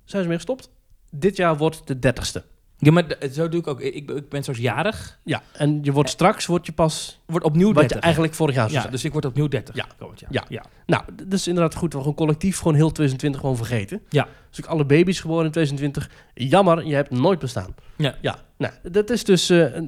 Zijn 0.03 0.21
ze 0.21 0.27
mee 0.27 0.37
gestopt? 0.37 0.69
Dit 1.09 1.35
jaar 1.35 1.57
wordt 1.57 1.87
de 1.87 1.99
dertigste. 1.99 2.43
Ja, 2.83 2.91
maar 2.91 3.05
zo 3.31 3.49
doe 3.49 3.59
ik 3.59 3.67
ook. 3.67 3.81
Ik, 3.81 4.05
ben- 4.07 4.15
ik 4.15 4.29
ben 4.29 4.43
zoals 4.43 4.59
jarig. 4.59 5.19
Ja, 5.23 5.41
en 5.53 5.79
je 5.83 5.91
wordt 5.91 6.09
straks 6.09 6.45
word 6.45 6.65
je 6.65 6.71
pas 6.71 7.19
Wordt 7.25 7.45
opnieuw 7.45 7.67
wat 7.67 7.75
30. 7.75 7.97
je 7.97 8.03
eigenlijk 8.03 8.33
vorig 8.33 8.55
jaar 8.55 8.63
zou 8.63 8.75
ja, 8.75 8.81
zijn. 8.81 8.93
dus 8.93 9.03
ik 9.05 9.11
word 9.11 9.25
opnieuw 9.25 9.47
30 9.47 9.75
Ja. 9.75 9.85
komend 9.97 10.19
jaar. 10.19 10.29
Ja. 10.31 10.43
ja. 10.49 10.63
Nou, 10.85 11.03
dat 11.15 11.33
is 11.33 11.47
inderdaad 11.47 11.75
goed. 11.75 11.93
We 11.93 11.99
gewoon 11.99 12.13
collectief 12.15 12.57
gewoon 12.57 12.73
heel 12.75 12.91
2020 12.91 13.41
gewoon 13.41 13.57
vergeten. 13.57 14.01
Ja. 14.09 14.27
Dus 14.49 14.63
ook 14.63 14.69
alle 14.71 14.85
baby's 14.85 15.19
geboren 15.19 15.45
in 15.45 15.51
2020. 15.51 16.09
Jammer, 16.33 16.85
je 16.85 16.95
hebt 16.95 17.09
nooit 17.11 17.39
bestaan. 17.39 17.75
Ja. 17.97 18.15
Ja, 18.21 18.39
nou, 18.57 18.73
dat 18.91 19.09
is 19.09 19.23
dus... 19.23 19.49
eh, 19.49 19.77
eh, 19.77 19.83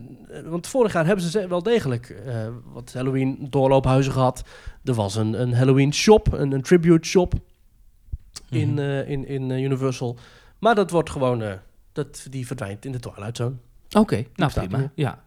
want 0.46 0.68
vorig 0.68 0.94
jaar 0.94 1.06
hebben 1.06 1.26
ze 1.26 1.48
wel 1.48 1.64
degelijk 1.64 2.10
eh, 2.10 2.48
wat 2.74 2.94
Halloween 2.94 3.48
doorloophuizen 3.50 4.14
gehad. 4.14 4.44
Er 4.84 4.94
was 4.94 5.16
een, 5.16 5.42
een 5.42 5.54
Halloween 5.54 5.94
shop, 5.94 6.34
een, 6.34 6.52
een 6.52 6.62
tribute 6.62 7.08
shop 7.08 7.34
in, 8.50 8.70
Mhm. 8.70 8.80
eh, 8.80 9.10
in, 9.10 9.28
in 9.28 9.52
eh, 9.52 9.64
Universal. 9.64 10.18
Maar 10.60 10.76
dat 10.76 10.92
wordt 10.92 11.10
gewoon... 11.10 11.44
dat, 11.94 12.28
die 12.30 12.48
verdwijnt 12.48 12.86
in 12.86 12.92
de 12.92 13.00
Twilight 13.00 13.38
Zone. 13.38 13.56
Oké, 13.98 14.16
nou 14.16 14.30
bestaat 14.36 14.68
prima. 14.68 14.78
niet 14.78 14.92
Ja. 14.96 15.22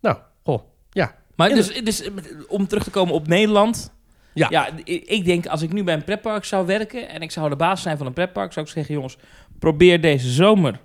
Nou, 0.00 0.16
goh. 0.42 0.62
Ja. 0.90 1.14
Maar 1.36 1.48
dus, 1.48 1.84
dus 1.84 2.10
om 2.48 2.66
terug 2.66 2.84
te 2.84 2.90
komen 2.90 3.14
op 3.14 3.26
Nederland. 3.26 3.92
Ja. 4.34 4.46
ja 4.50 4.68
ik, 4.84 5.04
ik 5.04 5.24
denk 5.24 5.46
als 5.46 5.62
ik 5.62 5.72
nu 5.72 5.84
bij 5.84 5.94
een 5.94 6.04
pretpark 6.04 6.44
zou 6.44 6.66
werken 6.66 7.08
en 7.08 7.22
ik 7.22 7.30
zou 7.30 7.48
de 7.48 7.56
baas 7.56 7.82
zijn 7.82 7.96
van 7.96 8.06
een 8.06 8.12
pretpark, 8.12 8.52
zou 8.52 8.66
ik 8.66 8.72
zeggen: 8.72 8.94
jongens, 8.94 9.16
probeer 9.58 10.00
deze 10.00 10.30
zomer. 10.30 10.80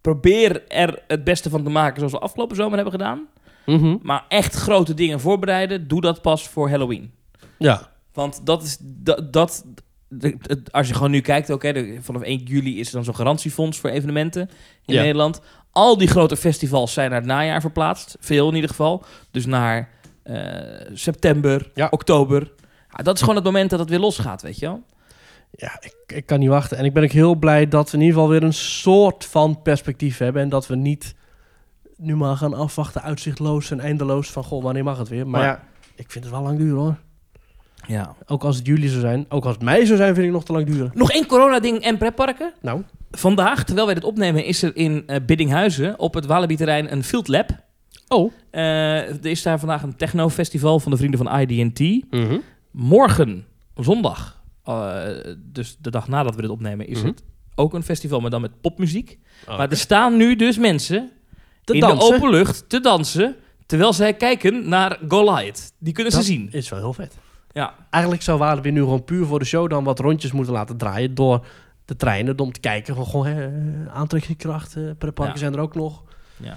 Probeer 0.00 0.66
er 0.68 1.02
het 1.06 1.24
beste 1.24 1.50
van 1.50 1.64
te 1.64 1.70
maken 1.70 1.96
zoals 1.96 2.12
we 2.12 2.18
afgelopen 2.18 2.56
zomer 2.56 2.74
hebben 2.74 2.92
gedaan. 2.92 3.26
Mhm. 3.66 3.96
Maar 4.02 4.24
echt 4.28 4.54
grote 4.54 4.94
dingen 4.94 5.20
voorbereiden, 5.20 5.88
doe 5.88 6.00
dat 6.00 6.22
pas 6.22 6.48
voor 6.48 6.68
Halloween. 6.68 7.12
Ja. 7.58 7.92
Want 8.12 8.46
dat 8.46 8.62
is 8.62 8.76
dat. 8.80 9.32
dat 9.32 9.64
de- 10.08 10.36
het- 10.40 10.72
als 10.72 10.88
je 10.88 10.94
gewoon 10.94 11.10
nu 11.10 11.20
kijkt, 11.20 11.50
ook, 11.50 11.62
hè, 11.62 11.72
de- 11.72 11.98
vanaf 12.00 12.22
1 12.22 12.42
juli 12.44 12.78
is 12.80 12.88
er 12.88 12.94
dan 12.94 13.04
zo'n 13.04 13.14
garantiefonds 13.16 13.78
voor 13.78 13.90
evenementen 13.90 14.50
in 14.84 14.94
Ja. 14.94 15.00
Nederland. 15.02 15.40
Al 15.72 15.98
die 15.98 16.08
grote 16.08 16.36
festivals 16.36 16.92
zijn 16.92 17.10
naar 17.10 17.18
het 17.18 17.28
najaar 17.28 17.60
verplaatst. 17.60 18.16
Veel 18.20 18.48
in 18.48 18.54
ieder 18.54 18.70
geval. 18.70 19.04
Dus 19.30 19.46
naar 19.46 19.88
eh, 20.22 20.90
september, 20.92 21.70
Ja. 21.74 21.86
oktober. 21.90 22.52
Ja, 22.96 23.02
dat 23.02 23.14
is 23.14 23.20
gewoon 23.20 23.36
het 23.36 23.44
moment 23.44 23.70
dat 23.70 23.78
het 23.78 23.88
weer 23.90 23.98
losgaat, 23.98 24.42
weet 24.42 24.58
je 24.58 24.66
wel? 24.66 24.82
Ja, 25.50 25.76
ik, 25.80 25.94
ik 26.16 26.26
kan 26.26 26.38
niet 26.38 26.48
wachten. 26.48 26.78
En 26.78 26.84
ik 26.84 26.92
ben 26.92 27.02
ook 27.02 27.10
heel 27.10 27.34
blij 27.34 27.68
dat 27.68 27.90
we 27.90 27.96
in 27.96 28.02
ieder 28.02 28.16
geval 28.18 28.30
weer 28.32 28.42
een 28.42 28.52
soort 28.52 29.24
van 29.24 29.62
perspectief 29.62 30.18
hebben. 30.18 30.42
En 30.42 30.48
dat 30.48 30.66
we 30.66 30.76
niet 30.76 31.14
nu 31.96 32.16
maar 32.16 32.36
gaan 32.36 32.54
afwachten, 32.54 33.02
uitzichtloos 33.02 33.70
en 33.70 33.80
eindeloos 33.80 34.30
van 34.30 34.44
goh, 34.44 34.62
wanneer 34.62 34.84
mag 34.84 34.98
het 34.98 35.08
weer. 35.08 35.26
Maar 35.26 35.40
Maar- 35.40 35.48
ja, 35.50 35.62
ik 35.94 36.10
vind 36.10 36.24
het 36.24 36.32
wel 36.32 36.42
lang 36.42 36.58
duren 36.58 36.78
hoor. 36.78 36.96
Ja. 37.86 38.14
Ook 38.26 38.44
als 38.44 38.56
het 38.56 38.66
juli 38.66 38.88
zou 38.88 39.00
zijn, 39.00 39.26
ook 39.28 39.44
als 39.44 39.54
het 39.54 39.62
mei 39.62 39.86
zou 39.86 39.98
zijn, 39.98 40.14
vind 40.14 40.26
ik 40.26 40.32
nog 40.32 40.44
te 40.44 40.52
lang 40.52 40.66
duren. 40.66 40.90
Nog 40.94 41.10
één 41.12 41.26
corona-ding 41.26 41.78
en 41.78 41.98
pretparken. 41.98 42.52
Nou, 42.62 42.82
Vandaag, 43.10 43.64
terwijl 43.64 43.86
wij 43.86 43.94
dit 43.94 44.04
opnemen, 44.04 44.44
is 44.44 44.62
er 44.62 44.76
in 44.76 45.02
eh, 45.06 45.16
Biddinghuizen 45.26 45.98
op 45.98 46.14
het 46.14 46.26
Walibi-terrein 46.26 46.92
een 46.92 47.04
field 47.04 47.28
lab. 47.28 47.50
oh. 48.08 48.32
Eh, 48.50 48.62
er 49.08 49.26
is 49.26 49.42
daar 49.42 49.58
vandaag 49.58 49.82
een 49.82 49.96
techno-festival 49.96 50.80
van 50.80 50.90
de 50.92 50.96
vrienden 50.98 51.24
van 51.24 51.40
ID&T. 51.40 52.04
Morgen, 52.70 53.46
zondag, 53.74 54.42
eh, 54.64 55.02
dus 55.38 55.76
de 55.80 55.90
dag 55.90 56.08
nadat 56.08 56.34
we 56.34 56.40
dit 56.42 56.50
opnemen, 56.50 56.86
is 56.86 56.98
Mhm. 56.98 57.06
het 57.06 57.22
ook 57.54 57.74
een 57.74 57.82
festival, 57.82 58.20
maar 58.20 58.30
dan 58.30 58.40
met 58.40 58.60
popmuziek. 58.60 59.18
Oh, 59.48 59.58
Maar 59.58 59.70
er 59.70 59.76
staan 59.76 60.16
nu 60.16 60.36
dus 60.36 60.58
mensen 60.58 61.10
Te 61.64 61.72
in 61.74 61.80
dansen. 61.80 62.08
de 62.10 62.14
open 62.16 62.30
lucht 62.30 62.68
te 62.68 62.80
dansen, 62.80 63.36
terwijl 63.66 63.92
zij 63.92 64.14
kijken 64.14 64.68
naar 64.68 64.98
Goliath. 65.08 65.72
Die 65.78 65.92
kunnen 65.92 66.12
Dat 66.12 66.24
ze 66.24 66.26
zien. 66.32 66.48
is 66.52 66.68
wel 66.68 66.78
heel 66.78 66.92
vet. 66.92 67.14
Ja. 67.56 67.74
Eigenlijk 67.90 68.22
zou 68.24 68.38
Walibi 68.38 68.70
nu 68.70 68.80
gewoon 68.80 69.04
puur 69.04 69.26
voor 69.26 69.38
de 69.38 69.44
show 69.44 69.70
dan 69.70 69.84
wat 69.84 69.98
rondjes 69.98 70.32
moeten 70.32 70.52
laten 70.52 70.76
draaien 70.76 71.14
door 71.14 71.46
de 71.84 71.96
treinen. 71.96 72.38
Om 72.38 72.52
te 72.52 72.60
kijken 72.60 72.94
van 72.94 73.06
gewoon 73.06 73.26
hè, 73.26 73.48
aantrekkingskracht, 73.90 74.76
eh 74.76 74.82
pretparken 74.98 75.34
Ja. 75.34 75.40
zijn 75.40 75.54
er 75.54 75.60
ook 75.60 75.74
nog. 75.74 76.02
Ja. 76.36 76.56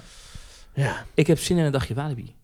Ja. 0.73 1.05
Ik 1.13 1.27
heb 1.27 1.39
zin 1.39 1.57
in 1.57 1.63
een 1.65 1.71
dagje 1.71 1.93
Walibi. 1.93 2.35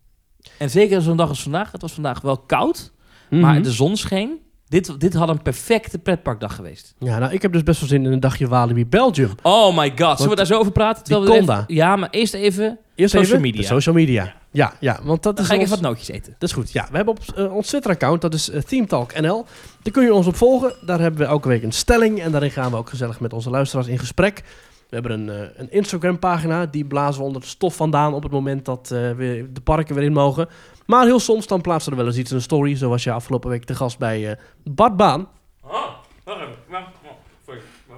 En 0.58 0.70
zeker 0.70 1.02
zo'n 1.02 1.18
dag 1.18 1.30
als 1.30 1.42
vandaag. 1.44 1.72
Het 1.72 1.82
was 1.82 1.94
vandaag 1.94 2.22
wel 2.22 2.38
koud, 2.38 2.92
Mhm. 3.30 3.42
maar 3.42 3.62
de 3.62 3.72
zon 3.72 3.98
scheen. 3.98 4.40
Dit, 4.68 5.00
dit 5.00 5.14
had 5.14 5.30
een 5.30 5.42
perfecte 5.42 6.00
pretparkdag 6.00 6.56
geweest. 6.56 6.96
Ja, 7.00 7.18
nou, 7.20 7.34
ik 7.34 7.42
heb 7.42 7.52
dus 7.52 7.64
best 7.64 7.80
wel 7.80 7.90
zin 7.90 8.06
in 8.06 8.12
een 8.12 8.20
dagje 8.20 8.48
Walibi 8.48 8.86
Belgium. 8.86 9.32
Oh 9.42 9.78
my 9.78 9.94
god, 9.98 10.16
zullen 10.16 10.30
we 10.30 10.36
daar 10.36 10.46
zo 10.46 10.60
over 10.60 10.72
praten? 10.72 11.04
die 11.04 11.18
we 11.20 11.34
even-. 11.40 11.64
Ja, 11.68 11.96
maar 11.96 12.10
eerst 12.10 12.34
even... 12.34 12.80
Eerst 12.96 13.12
Social 13.14 13.30
even 13.32 13.42
media. 13.42 13.62
de 13.62 13.68
social 13.68 13.96
media. 13.96 14.24
Ja, 14.24 14.34
ja, 14.80 15.00
want 15.04 15.24
dat 15.24 15.36
Dan 15.36 15.44
is 15.46 15.50
ga 15.52 15.56
ik 15.56 15.62
ons- 15.62 15.70
even 15.72 15.82
wat 15.84 15.92
nootjes 15.92 16.16
eten. 16.16 16.36
Dat 16.40 16.50
is 16.50 16.56
goed. 16.56 16.72
Ja, 16.72 16.88
we 16.90 16.96
hebben 16.96 17.14
op 17.18 17.36
eh, 17.36 17.56
ons 17.56 17.68
Twitter-account, 17.68 18.22
dat 18.22 18.34
is 18.34 18.50
uh, 18.50 18.62
Themetalk 18.62 19.20
NL. 19.22 19.46
Daar 19.82 19.94
kun 19.94 20.04
je 20.04 20.14
ons 20.14 20.28
op 20.28 20.36
volgen. 20.36 20.74
Daar 20.86 21.00
hebben 21.00 21.20
we 21.20 21.26
elke 21.26 21.48
week 21.48 21.64
een 21.64 21.72
stelling 21.72 22.22
en 22.22 22.32
daarin 22.32 22.52
gaan 22.52 22.72
we 22.72 22.78
ook 22.78 22.90
gezellig 22.90 23.20
met 23.20 23.34
onze 23.34 23.50
luisteraars 23.50 23.88
in 23.88 24.00
gesprek. 24.00 24.44
We 24.90 25.02
hebben 25.02 25.12
een, 25.12 25.30
eh, 25.30 25.48
een 25.56 25.72
Instagram-pagina, 25.72 26.66
die 26.66 26.86
blazen 26.86 27.22
we 27.22 27.28
onder 27.28 27.42
de 27.42 27.48
stof 27.48 27.76
vandaan 27.76 28.14
op 28.14 28.24
het 28.24 28.32
moment 28.32 28.66
dat 28.66 28.92
eh, 28.92 29.12
we 29.12 29.50
de 29.54 29.62
parken 29.62 29.96
weer 29.96 30.04
in 30.04 30.14
mogen. 30.14 30.48
Maar 30.86 31.06
heel 31.06 31.20
soms 31.20 31.48
dan 31.48 31.62
plaatsen 31.62 31.92
we 31.92 31.98
er 31.98 32.04
wel 32.04 32.12
eens 32.12 32.22
iets 32.22 32.30
in 32.32 32.36
een 32.38 32.42
story, 32.44 32.76
zoals 32.76 33.04
je 33.04 33.12
afgelopen 33.12 33.50
week 33.50 33.64
te 33.64 33.76
gast 33.76 33.98
bij 33.98 34.30
eh, 34.32 34.38
Bart 34.64 34.96
Baan. 34.98 35.28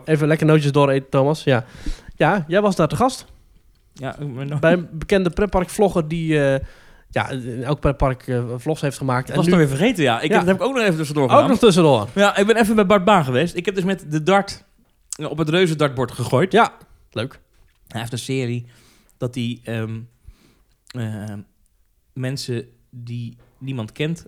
Even 0.06 0.28
lekker 0.28 0.46
nootjes 0.48 0.72
dooreten, 0.72 1.10
Thomas. 1.10 1.43
Ja. 1.43 1.65
ja, 2.15 2.46
jij 2.48 2.62
was 2.62 2.76
daar 2.76 2.88
te 2.88 2.96
gast. 2.96 3.26
Ja, 3.99 4.15
nog- 4.19 4.60
Bij 4.60 4.73
een 4.73 4.88
bekende 4.91 5.29
pretpark-vlogger 5.29 6.07
die 6.07 6.43
eh, 6.53 6.65
ja, 7.10 7.29
elk 7.63 7.79
pretpark 7.79 8.27
eh, 8.27 8.43
vlogs 8.57 8.81
heeft 8.81 8.97
gemaakt. 8.97 9.27
Dat 9.27 9.36
was 9.36 9.45
nu 9.45 9.51
toch 9.51 9.60
weer 9.60 9.69
vergeten, 9.69 10.03
ja. 10.03 10.21
Ik 10.21 10.29
Ja. 10.29 10.38
Heb, 10.38 10.45
dat 10.45 10.47
heb 10.47 10.55
ik 10.55 10.62
ook 10.67 10.73
nog 10.75 10.83
even 10.83 10.95
tussendoor 10.97 11.23
ook 11.23 11.29
gedaan. 11.31 11.49
nog 11.49 11.60
tussendoor. 11.60 12.07
Ja, 12.15 12.38
ik 12.38 12.45
ben 12.47 12.55
even 12.57 12.75
bij 12.75 12.86
Bart 12.86 13.03
Baan 13.05 13.23
geweest. 13.23 13.55
Ik 13.55 13.65
heb 13.65 13.75
dus 13.75 13.83
met 13.83 14.05
de 14.12 14.23
dart 14.23 14.63
eh, 15.19 15.29
op 15.29 15.38
het 15.38 15.49
reuze 15.49 15.75
dartbord 15.75 16.12
gegooid. 16.12 16.51
Ja, 16.51 16.73
leuk. 17.12 17.39
Hij 17.88 17.99
heeft 17.99 18.12
een 18.12 18.17
serie 18.19 18.65
dat 19.17 19.36
hij 19.36 19.60
ehm, 19.63 19.99
ehm, 20.88 21.39
mensen 22.13 22.65
die 22.89 23.38
niemand 23.57 23.91
kent, 23.91 24.25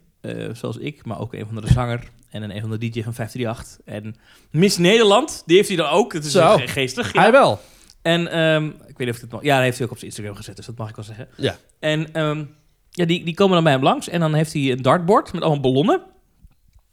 zoals 0.53 0.77
ik, 0.77 1.05
maar 1.05 1.19
ook 1.19 1.34
een 1.34 1.45
van 1.53 1.62
de 1.62 1.67
zanger 1.67 2.10
en 2.29 2.41
een, 2.43 2.55
een 2.55 2.62
van 2.62 2.69
de 2.69 2.77
DJ 2.77 3.03
van 3.03 3.13
538. 3.13 3.77
En 3.86 4.15
Miss 4.51 4.77
Nederland, 4.77 5.43
die 5.45 5.55
heeft 5.55 5.67
hij 5.67 5.77
dan 5.77 5.89
ook. 5.89 6.13
Het 6.13 6.25
is 6.25 6.32
Zo. 6.32 6.58
ge- 6.58 6.67
geestig. 6.67 7.13
Ja. 7.13 7.21
Hij 7.21 7.32
wel. 7.32 7.60
En 8.01 8.31
ehm, 8.31 8.65
ik 8.65 8.97
weet 8.97 9.07
niet 9.07 9.09
of 9.09 9.21
het 9.21 9.31
mag. 9.31 9.43
Ja, 9.43 9.55
dat 9.55 9.63
heeft 9.63 9.77
hij 9.77 9.85
ook 9.85 9.91
op 9.91 9.97
zijn 9.97 10.09
Instagram 10.09 10.35
gezet, 10.35 10.55
dus 10.55 10.65
dat 10.65 10.77
mag 10.77 10.89
ik 10.89 10.95
wel 10.95 11.05
zeggen. 11.05 11.27
Ja. 11.38 11.55
En 11.79 12.13
ehm, 12.13 12.45
ja, 12.89 13.05
die, 13.05 13.25
die 13.25 13.33
komen 13.33 13.53
dan 13.53 13.63
bij 13.63 13.73
hem 13.73 13.83
langs. 13.83 14.09
En 14.09 14.19
dan 14.19 14.33
heeft 14.33 14.53
hij 14.53 14.71
een 14.71 14.81
dartbord 14.81 15.33
met 15.33 15.41
allemaal 15.41 15.62
ballonnen. 15.62 16.01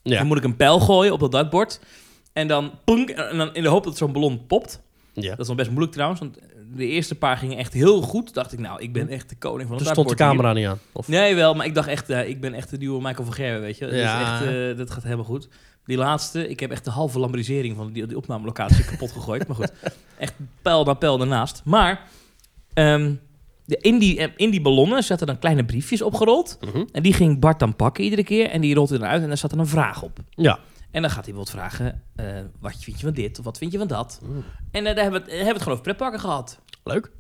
Ja. 0.02 0.18
Dan 0.18 0.26
moet 0.26 0.36
ik 0.36 0.44
een 0.44 0.56
pijl 0.56 0.80
gooien 0.80 1.12
op 1.12 1.20
dat 1.20 1.32
dartbord. 1.32 1.80
En 2.32 2.48
dan 2.48 2.70
punk, 2.84 3.10
en 3.10 3.36
dan 3.36 3.54
in 3.54 3.62
de 3.62 3.68
hoop 3.68 3.84
dat 3.84 3.96
zo'n 3.96 4.12
ballon 4.12 4.46
popt. 4.46 4.80
ja. 5.12 5.30
Dat 5.30 5.38
is 5.40 5.46
nog 5.46 5.56
best 5.56 5.68
moeilijk 5.68 5.92
trouwens, 5.92 6.20
want 6.20 6.38
de 6.74 6.86
eerste 6.86 7.14
paar 7.14 7.36
gingen 7.36 7.58
echt 7.58 7.72
heel 7.72 8.00
goed. 8.02 8.34
Dacht 8.34 8.52
ik, 8.52 8.58
nou, 8.58 8.82
ik 8.82 8.92
ben 8.92 9.08
echt 9.08 9.28
de 9.28 9.36
koning 9.36 9.68
van 9.68 9.76
het 9.76 9.84
Toen 9.84 9.92
stond 9.94 10.08
de 10.08 10.24
hier. 10.24 10.32
camera 10.32 10.52
niet 10.52 10.66
aan. 10.66 10.78
Of... 10.92 11.08
Nee, 11.08 11.34
wel, 11.34 11.54
maar 11.54 11.66
ik 11.66 11.74
dacht 11.74 11.88
echt, 11.88 12.10
eh, 12.10 12.28
ik 12.28 12.40
ben 12.40 12.54
echt 12.54 12.70
de 12.70 12.76
nieuwe 12.76 13.02
Michael 13.02 13.24
van 13.24 13.34
Gerwen, 13.34 13.60
weet 13.60 13.78
je. 13.78 13.86
Ja. 13.86 14.40
is 14.40 14.40
echt, 14.40 14.54
eh, 14.54 14.76
dat 14.76 14.90
gaat 14.90 15.02
helemaal 15.02 15.24
goed. 15.24 15.48
Die 15.87 15.96
laatste, 15.96 16.49
ik 16.49 16.61
heb 16.61 16.70
echt 16.70 16.85
de 16.85 16.90
halve 16.90 17.18
lambrisering 17.18 17.77
van 17.77 17.92
die, 17.92 18.07
die 18.07 18.16
opnamelocatie 18.16 18.85
kapot 18.90 19.12
gegooid. 19.12 19.46
Maar 19.46 19.57
goed, 19.57 19.72
echt 20.18 20.35
pijl 20.62 20.85
na 20.85 20.94
pijl 20.94 21.18
daarnaast. 21.18 21.62
Maar 21.64 22.09
ehm, 22.72 23.14
de, 23.64 23.77
in, 23.77 23.99
die, 23.99 24.18
eh, 24.18 24.29
in 24.37 24.51
die 24.51 24.61
ballonnen 24.61 25.03
zaten 25.03 25.27
dan 25.27 25.38
kleine 25.38 25.64
briefjes 25.64 26.03
opgerold. 26.03 26.59
Mhm. 26.61 26.85
En 26.92 27.03
die 27.03 27.12
ging 27.12 27.40
Bart 27.40 27.59
dan 27.59 27.77
pakken 27.77 28.05
iedere 28.05 28.25
keer. 28.25 28.51
En 28.51 28.61
die 28.61 28.75
rolt 28.75 28.90
er 28.90 28.99
dan 28.99 29.09
uit 29.09 29.22
en 29.22 29.29
daar 29.29 29.37
zat 29.37 29.53
er 29.53 29.59
een 29.59 29.66
vraag 29.66 30.03
op. 30.03 30.18
Ja. 30.31 30.59
En 30.90 31.03
dan 31.03 31.11
gaat 31.11 31.25
hij 31.25 31.35
bijvoorbeeld 31.35 31.51
vragen, 31.51 32.03
eh, 32.14 32.27
wat 32.61 32.77
vind 32.79 33.01
je 33.01 33.07
van 33.07 33.14
dit 33.14 33.38
of 33.38 33.44
wat 33.44 33.59
vind 33.59 33.72
je 33.72 33.79
van 33.79 33.87
dat? 33.87 34.20
Mm. 34.22 34.44
En 34.70 34.87
eh, 34.87 34.94
daar 34.94 35.03
hebben 35.03 35.12
we, 35.12 35.18
het, 35.18 35.29
hebben 35.29 35.46
we 35.46 35.53
het 35.53 35.62
gewoon 35.62 35.79
over 35.79 35.83
pretparken 35.83 36.20
gehad. 36.20 36.61
Leuk. 36.85 37.11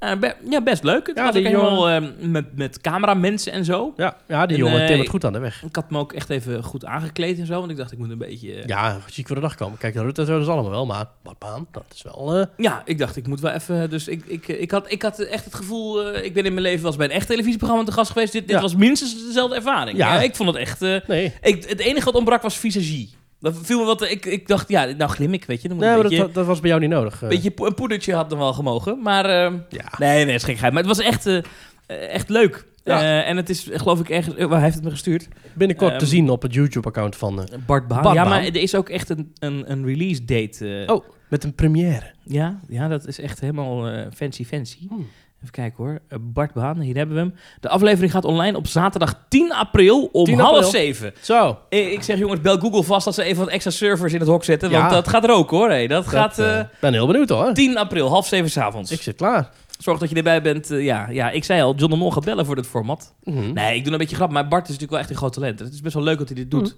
Eh, 0.00 0.16
be- 0.18 0.34
ja, 0.50 0.60
best 0.62 0.82
leuk. 0.84 1.06
Het 1.06 1.16
Ja, 1.16 1.24
was 1.26 1.36
ook 1.36 1.42
helemaal 1.44 1.88
eh, 1.88 2.02
met, 2.20 2.56
met 2.56 2.80
cameramensen 2.80 3.52
en 3.52 3.64
zo. 3.64 3.92
Ja, 3.96 4.16
ja 4.28 4.46
die 4.46 4.56
En, 4.56 4.62
jongen 4.64 4.80
eh, 4.80 4.86
timmert 4.86 5.08
goed 5.08 5.24
aan 5.24 5.32
de 5.32 5.38
weg. 5.38 5.62
Ik 5.62 5.76
had 5.76 5.90
me 5.90 5.98
ook 5.98 6.12
echt 6.12 6.30
even 6.30 6.62
goed 6.62 6.84
aangekleed 6.84 7.38
en 7.38 7.46
zo. 7.46 7.58
Want 7.58 7.70
ik 7.70 7.76
dacht, 7.76 7.92
ik 7.92 7.98
moet 7.98 8.10
een 8.10 8.18
beetje... 8.18 8.54
Ja, 8.54 8.62
Ja, 8.66 8.98
ziek 9.06 9.26
voor 9.26 9.36
de 9.36 9.42
dag 9.42 9.54
komen. 9.54 9.78
Kijk, 9.78 9.94
Rutte 9.94 10.24
zo, 10.24 10.32
dat 10.32 10.40
is 10.42 10.48
allemaal 10.48 10.70
wel. 10.70 10.86
Maar 10.86 11.04
Bart 11.22 11.38
Baan, 11.38 11.66
dat 11.72 11.84
is 11.94 12.02
wel... 12.02 12.34
eh, 12.56 12.72
ik 12.84 12.98
dacht, 12.98 13.16
ik 13.16 13.26
moet 13.26 13.40
wel 13.40 13.52
even... 13.52 13.90
Dus 13.90 14.08
ik, 14.08 14.24
ik, 14.26 14.48
ik, 14.48 14.70
had, 14.70 14.92
ik 14.92 15.02
had 15.02 15.18
echt 15.18 15.44
het 15.44 15.54
gevoel... 15.54 16.14
ik 16.14 16.34
ben 16.34 16.44
in 16.44 16.52
mijn 16.52 16.64
leven 16.66 16.82
wel 16.82 16.96
bij 16.96 17.06
een 17.06 17.12
echt 17.12 17.26
televisieprogramma 17.26 17.84
te 17.84 17.92
gast 17.92 18.10
geweest. 18.10 18.32
Dit, 18.32 18.46
dit 18.46 18.56
Ja. 18.56 18.62
was 18.62 18.76
minstens 18.76 19.26
dezelfde 19.26 19.54
ervaring. 19.56 19.98
Ja. 19.98 20.14
Ja. 20.14 20.20
ik 20.20 20.34
vond 20.36 20.48
het 20.48 20.58
echt... 20.58 20.80
nee. 21.06 21.32
ik, 21.42 21.64
het 21.68 21.80
enige 21.80 22.04
wat 22.04 22.14
ontbrak 22.14 22.42
was 22.42 22.58
visagie. 22.58 23.10
Dat 23.40 23.58
viel 23.62 23.78
me 23.78 23.84
wat... 23.84 24.02
Ik, 24.10 24.26
ik 24.26 24.48
dacht, 24.48 24.68
ja, 24.68 24.84
nou 24.84 25.10
glim 25.10 25.32
ik, 25.32 25.44
weet 25.44 25.62
je. 25.62 25.68
Dan 25.68 25.76
moet 25.76 25.86
Nee, 25.86 25.94
een 25.94 26.00
maar 26.00 26.08
beetje, 26.10 26.24
dat, 26.24 26.34
dat 26.34 26.46
was 26.46 26.60
bij 26.60 26.68
jou 26.68 26.80
niet 26.82 26.90
nodig. 26.90 27.22
eh. 27.22 27.28
beetje 27.28 27.52
een 27.56 27.74
poedertje 27.74 28.14
had 28.14 28.30
dan 28.30 28.38
wel 28.38 28.52
gemogen. 28.52 29.02
Maar... 29.02 29.24
eh, 29.24 29.52
ja. 29.68 29.92
nee, 29.98 30.24
nee, 30.24 30.34
is 30.34 30.42
gekheid. 30.44 30.72
Maar 30.72 30.82
het 30.84 30.96
was 30.96 31.06
echt, 31.06 31.26
eh, 31.26 31.42
echt 31.86 32.28
leuk. 32.28 32.66
Ja. 32.84 33.22
En 33.22 33.36
het 33.36 33.48
is, 33.48 33.68
geloof 33.72 34.00
ik, 34.00 34.08
ergens... 34.08 34.36
eh, 34.36 34.46
waar 34.46 34.62
heeft 34.62 34.74
het 34.74 34.84
me 34.84 34.90
gestuurd? 34.90 35.28
Binnenkort 35.54 35.90
Ehm, 35.90 35.98
te 36.00 36.06
zien 36.06 36.30
op 36.30 36.42
het 36.42 36.54
YouTube-account 36.54 37.16
van... 37.16 37.48
Bart 37.66 37.88
Baan. 37.88 38.02
Bart 38.02 38.14
ja, 38.14 38.24
maar 38.24 38.44
er 38.44 38.56
is 38.56 38.74
ook 38.74 38.88
echt 38.88 39.08
een, 39.08 39.32
een, 39.38 39.70
een 39.70 39.84
release 39.86 40.24
date. 40.24 40.82
Oh, 40.86 41.04
met 41.28 41.44
een 41.44 41.54
première. 41.54 42.12
Ja, 42.24 42.60
ja, 42.68 42.88
dat 42.88 43.06
is 43.06 43.20
echt 43.20 43.40
helemaal 43.40 44.08
fancy 44.14 44.44
fancy. 44.44 44.78
Hmm. 44.88 45.08
Even 45.42 45.52
kijken 45.52 45.84
hoor. 45.84 45.98
Eh, 46.08 46.18
Bart 46.20 46.52
Baan, 46.52 46.80
hier 46.80 46.96
hebben 46.96 47.14
we 47.16 47.20
hem. 47.22 47.34
De 47.60 47.68
aflevering 47.68 48.12
gaat 48.12 48.24
online 48.24 48.56
op 48.56 48.66
zaterdag 48.66 49.14
10 49.28 49.52
april 49.52 50.08
om 50.12 50.24
10 50.24 50.38
half 50.38 50.64
zeven. 50.70 51.12
Zo. 51.20 51.58
Ik, 51.68 51.92
ik 51.92 52.02
zeg 52.02 52.18
jongens, 52.18 52.40
bel 52.40 52.58
Google 52.58 52.82
vast 52.82 53.04
dat 53.04 53.14
ze 53.14 53.22
even 53.22 53.44
wat 53.44 53.52
extra 53.52 53.70
servers 53.70 54.12
in 54.12 54.20
het 54.20 54.28
hok 54.28 54.44
zetten. 54.44 54.70
Want 54.70 54.82
Ja. 54.82 54.88
dat 54.90 55.08
gaat 55.08 55.24
er 55.24 55.30
ook 55.30 55.50
hoor. 55.50 55.68
Hey. 55.68 55.86
Dat, 55.86 56.06
gaat 56.06 56.38
Ik 56.38 56.44
eh, 56.44 56.60
ben 56.80 56.92
heel 56.92 57.06
benieuwd 57.06 57.28
hoor. 57.28 57.52
10 57.54 57.76
april, 57.78 58.08
half 58.08 58.26
zeven 58.26 58.50
s'avonds. 58.50 58.90
Ik 58.90 59.02
zit 59.02 59.16
klaar. 59.16 59.50
Zorg 59.78 59.98
dat 59.98 60.10
je 60.10 60.16
erbij 60.16 60.42
bent. 60.42 60.70
eh, 60.70 60.84
ja, 60.84 61.08
ja, 61.10 61.30
ik 61.30 61.44
zei 61.44 61.62
al, 61.62 61.74
John 61.74 61.90
de 61.92 61.98
Mol 61.98 62.10
gaat 62.10 62.24
bellen 62.24 62.46
voor 62.46 62.56
dit 62.56 62.66
format. 62.66 63.14
Mhm. 63.24 63.52
Nee, 63.52 63.76
ik 63.76 63.84
doe 63.84 63.92
een 63.92 63.98
beetje 63.98 64.16
grap. 64.16 64.30
Maar 64.30 64.48
Bart 64.48 64.62
is 64.62 64.68
natuurlijk 64.68 64.90
wel 64.90 65.00
echt 65.00 65.10
een 65.10 65.16
groot 65.16 65.32
talent. 65.32 65.58
Het 65.58 65.72
is 65.72 65.80
best 65.80 65.94
wel 65.94 66.02
leuk 66.04 66.18
dat 66.18 66.28
hij 66.28 66.36
dit 66.36 66.50
doet. 66.50 66.76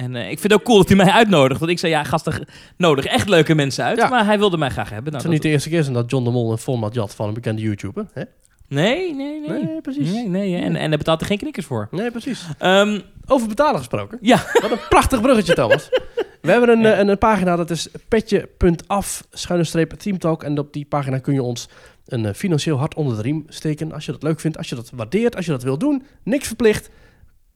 En 0.00 0.16
eh, 0.16 0.22
ik 0.30 0.38
vind 0.38 0.42
het 0.42 0.52
ook 0.52 0.62
cool 0.62 0.78
dat 0.78 0.88
hij 0.88 0.96
mij 0.96 1.10
uitnodigt. 1.10 1.60
Want 1.60 1.72
ik 1.72 1.78
zei, 1.78 1.92
ja, 1.92 2.04
gasten, 2.04 2.46
nodig 2.76 3.04
echt 3.04 3.28
leuke 3.28 3.54
mensen 3.54 3.84
uit. 3.84 3.98
Ja. 3.98 4.08
Maar 4.08 4.24
hij 4.24 4.38
wilde 4.38 4.56
mij 4.56 4.70
graag 4.70 4.90
hebben. 4.90 5.12
Het 5.12 5.12
Nou, 5.12 5.20
zou 5.22 5.32
niet 5.32 5.42
dat- 5.42 5.50
de 5.50 5.56
eerste 5.56 5.68
keer 5.68 5.82
zijn 5.82 5.94
dat 5.94 6.10
John 6.10 6.24
de 6.24 6.30
Mol 6.30 6.50
een 6.52 6.58
format 6.58 6.94
jat 6.94 7.14
van 7.14 7.28
een 7.28 7.34
bekende 7.34 7.62
YouTuber. 7.62 8.06
Hè? 8.12 8.22
Nee, 8.68 9.14
nee, 9.14 9.40
nee. 9.40 9.64
Nee, 9.64 9.80
precies. 9.80 10.10
Nee, 10.12 10.26
nee, 10.28 10.56
en, 10.56 10.76
en 10.76 10.88
daar 10.88 10.98
betaalt 10.98 11.20
er 11.20 11.26
geen 11.26 11.38
knikkers 11.38 11.66
voor. 11.66 11.88
Nee, 11.90 12.10
precies. 12.10 12.46
Ehm, 12.58 13.00
Over 13.26 13.48
betalen 13.48 13.78
gesproken. 13.78 14.18
ja, 14.20 14.44
Wat 14.62 14.70
een 14.70 14.78
prachtig 14.88 15.20
bruggetje, 15.20 15.54
Thomas. 15.54 15.88
We 16.42 16.50
hebben 16.50 16.68
een, 16.68 16.84
eh, 16.86 16.98
een, 16.98 17.08
een 17.08 17.18
pagina, 17.18 17.56
dat 17.56 17.70
is 17.70 17.88
petje.af, 18.08 19.24
schuine 19.30 19.64
streep 19.64 19.90
teamtalk. 19.92 20.42
En 20.42 20.58
op 20.58 20.72
die 20.72 20.84
pagina 20.84 21.18
kun 21.18 21.34
je 21.34 21.42
ons 21.42 21.68
een 22.06 22.26
eh, 22.26 22.34
financieel 22.34 22.78
hart 22.78 22.94
onder 22.94 23.16
de 23.16 23.22
riem 23.22 23.44
steken. 23.48 23.92
Als 23.92 24.04
je 24.06 24.12
dat 24.12 24.22
leuk 24.22 24.40
vindt, 24.40 24.56
als 24.56 24.68
je 24.68 24.74
dat 24.74 24.90
waardeert, 24.94 25.36
als 25.36 25.44
je 25.44 25.50
dat 25.50 25.62
wil 25.62 25.78
doen. 25.78 26.02
Niks 26.22 26.46
verplicht, 26.46 26.90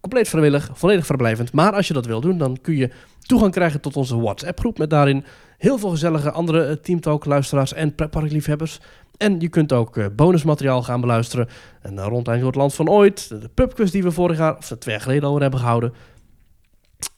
compleet 0.05 0.29
vrijwillig, 0.29 0.71
volledig 0.73 1.05
vrijblijvend. 1.07 1.53
Maar 1.53 1.73
als 1.73 1.89
je 1.89 1.95
dat 1.95 2.07
wil 2.07 2.21
doen, 2.21 2.39
dan 2.39 2.59
kun 2.61 2.77
je 2.77 2.91
toegang 3.21 3.53
krijgen 3.53 3.81
tot 3.81 3.97
onze 3.97 4.21
WhatsApp-groep. 4.21 4.79
Met 4.79 4.91
daarin 4.91 5.25
heel 5.59 5.79
veel 5.79 5.91
gezellige 5.91 6.31
andere 6.31 6.65
eh, 6.65 6.77
teamtalk-luisteraars 6.77 7.73
en 7.73 7.95
pretparkliefhebbers. 7.95 8.81
En 9.17 9.41
je 9.41 9.49
kunt 9.49 9.73
ook 9.73 9.97
eh, 9.97 10.07
bonusmateriaal 10.17 10.83
gaan 10.83 11.01
beluisteren. 11.01 11.49
En 11.81 12.01
rondleiding 12.01 12.39
door 12.39 12.47
het 12.47 12.57
land 12.57 12.75
van 12.75 12.89
ooit. 12.89 13.29
De 13.29 13.49
pubquiz 13.55 13.91
die 13.91 14.03
we 14.03 14.11
vorig 14.11 14.39
jaar, 14.39 14.57
of 14.57 14.67
twee 14.67 14.95
jaar 14.95 15.05
geleden 15.05 15.29
al 15.29 15.41
hebben 15.41 15.61
gehouden. 15.61 15.93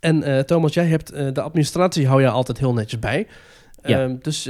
En 0.01 0.23
eh, 0.23 0.39
Thomas, 0.39 0.75
jij 0.75 0.87
hebt 0.87 1.35
de 1.35 1.41
administratie 1.41 2.07
hou 2.07 2.21
je 2.21 2.29
altijd 2.29 2.59
heel 2.59 2.73
netjes 2.73 3.01
bij. 3.01 3.27
Ja. 3.83 4.03
Ehm, 4.03 4.17
dus 4.23 4.47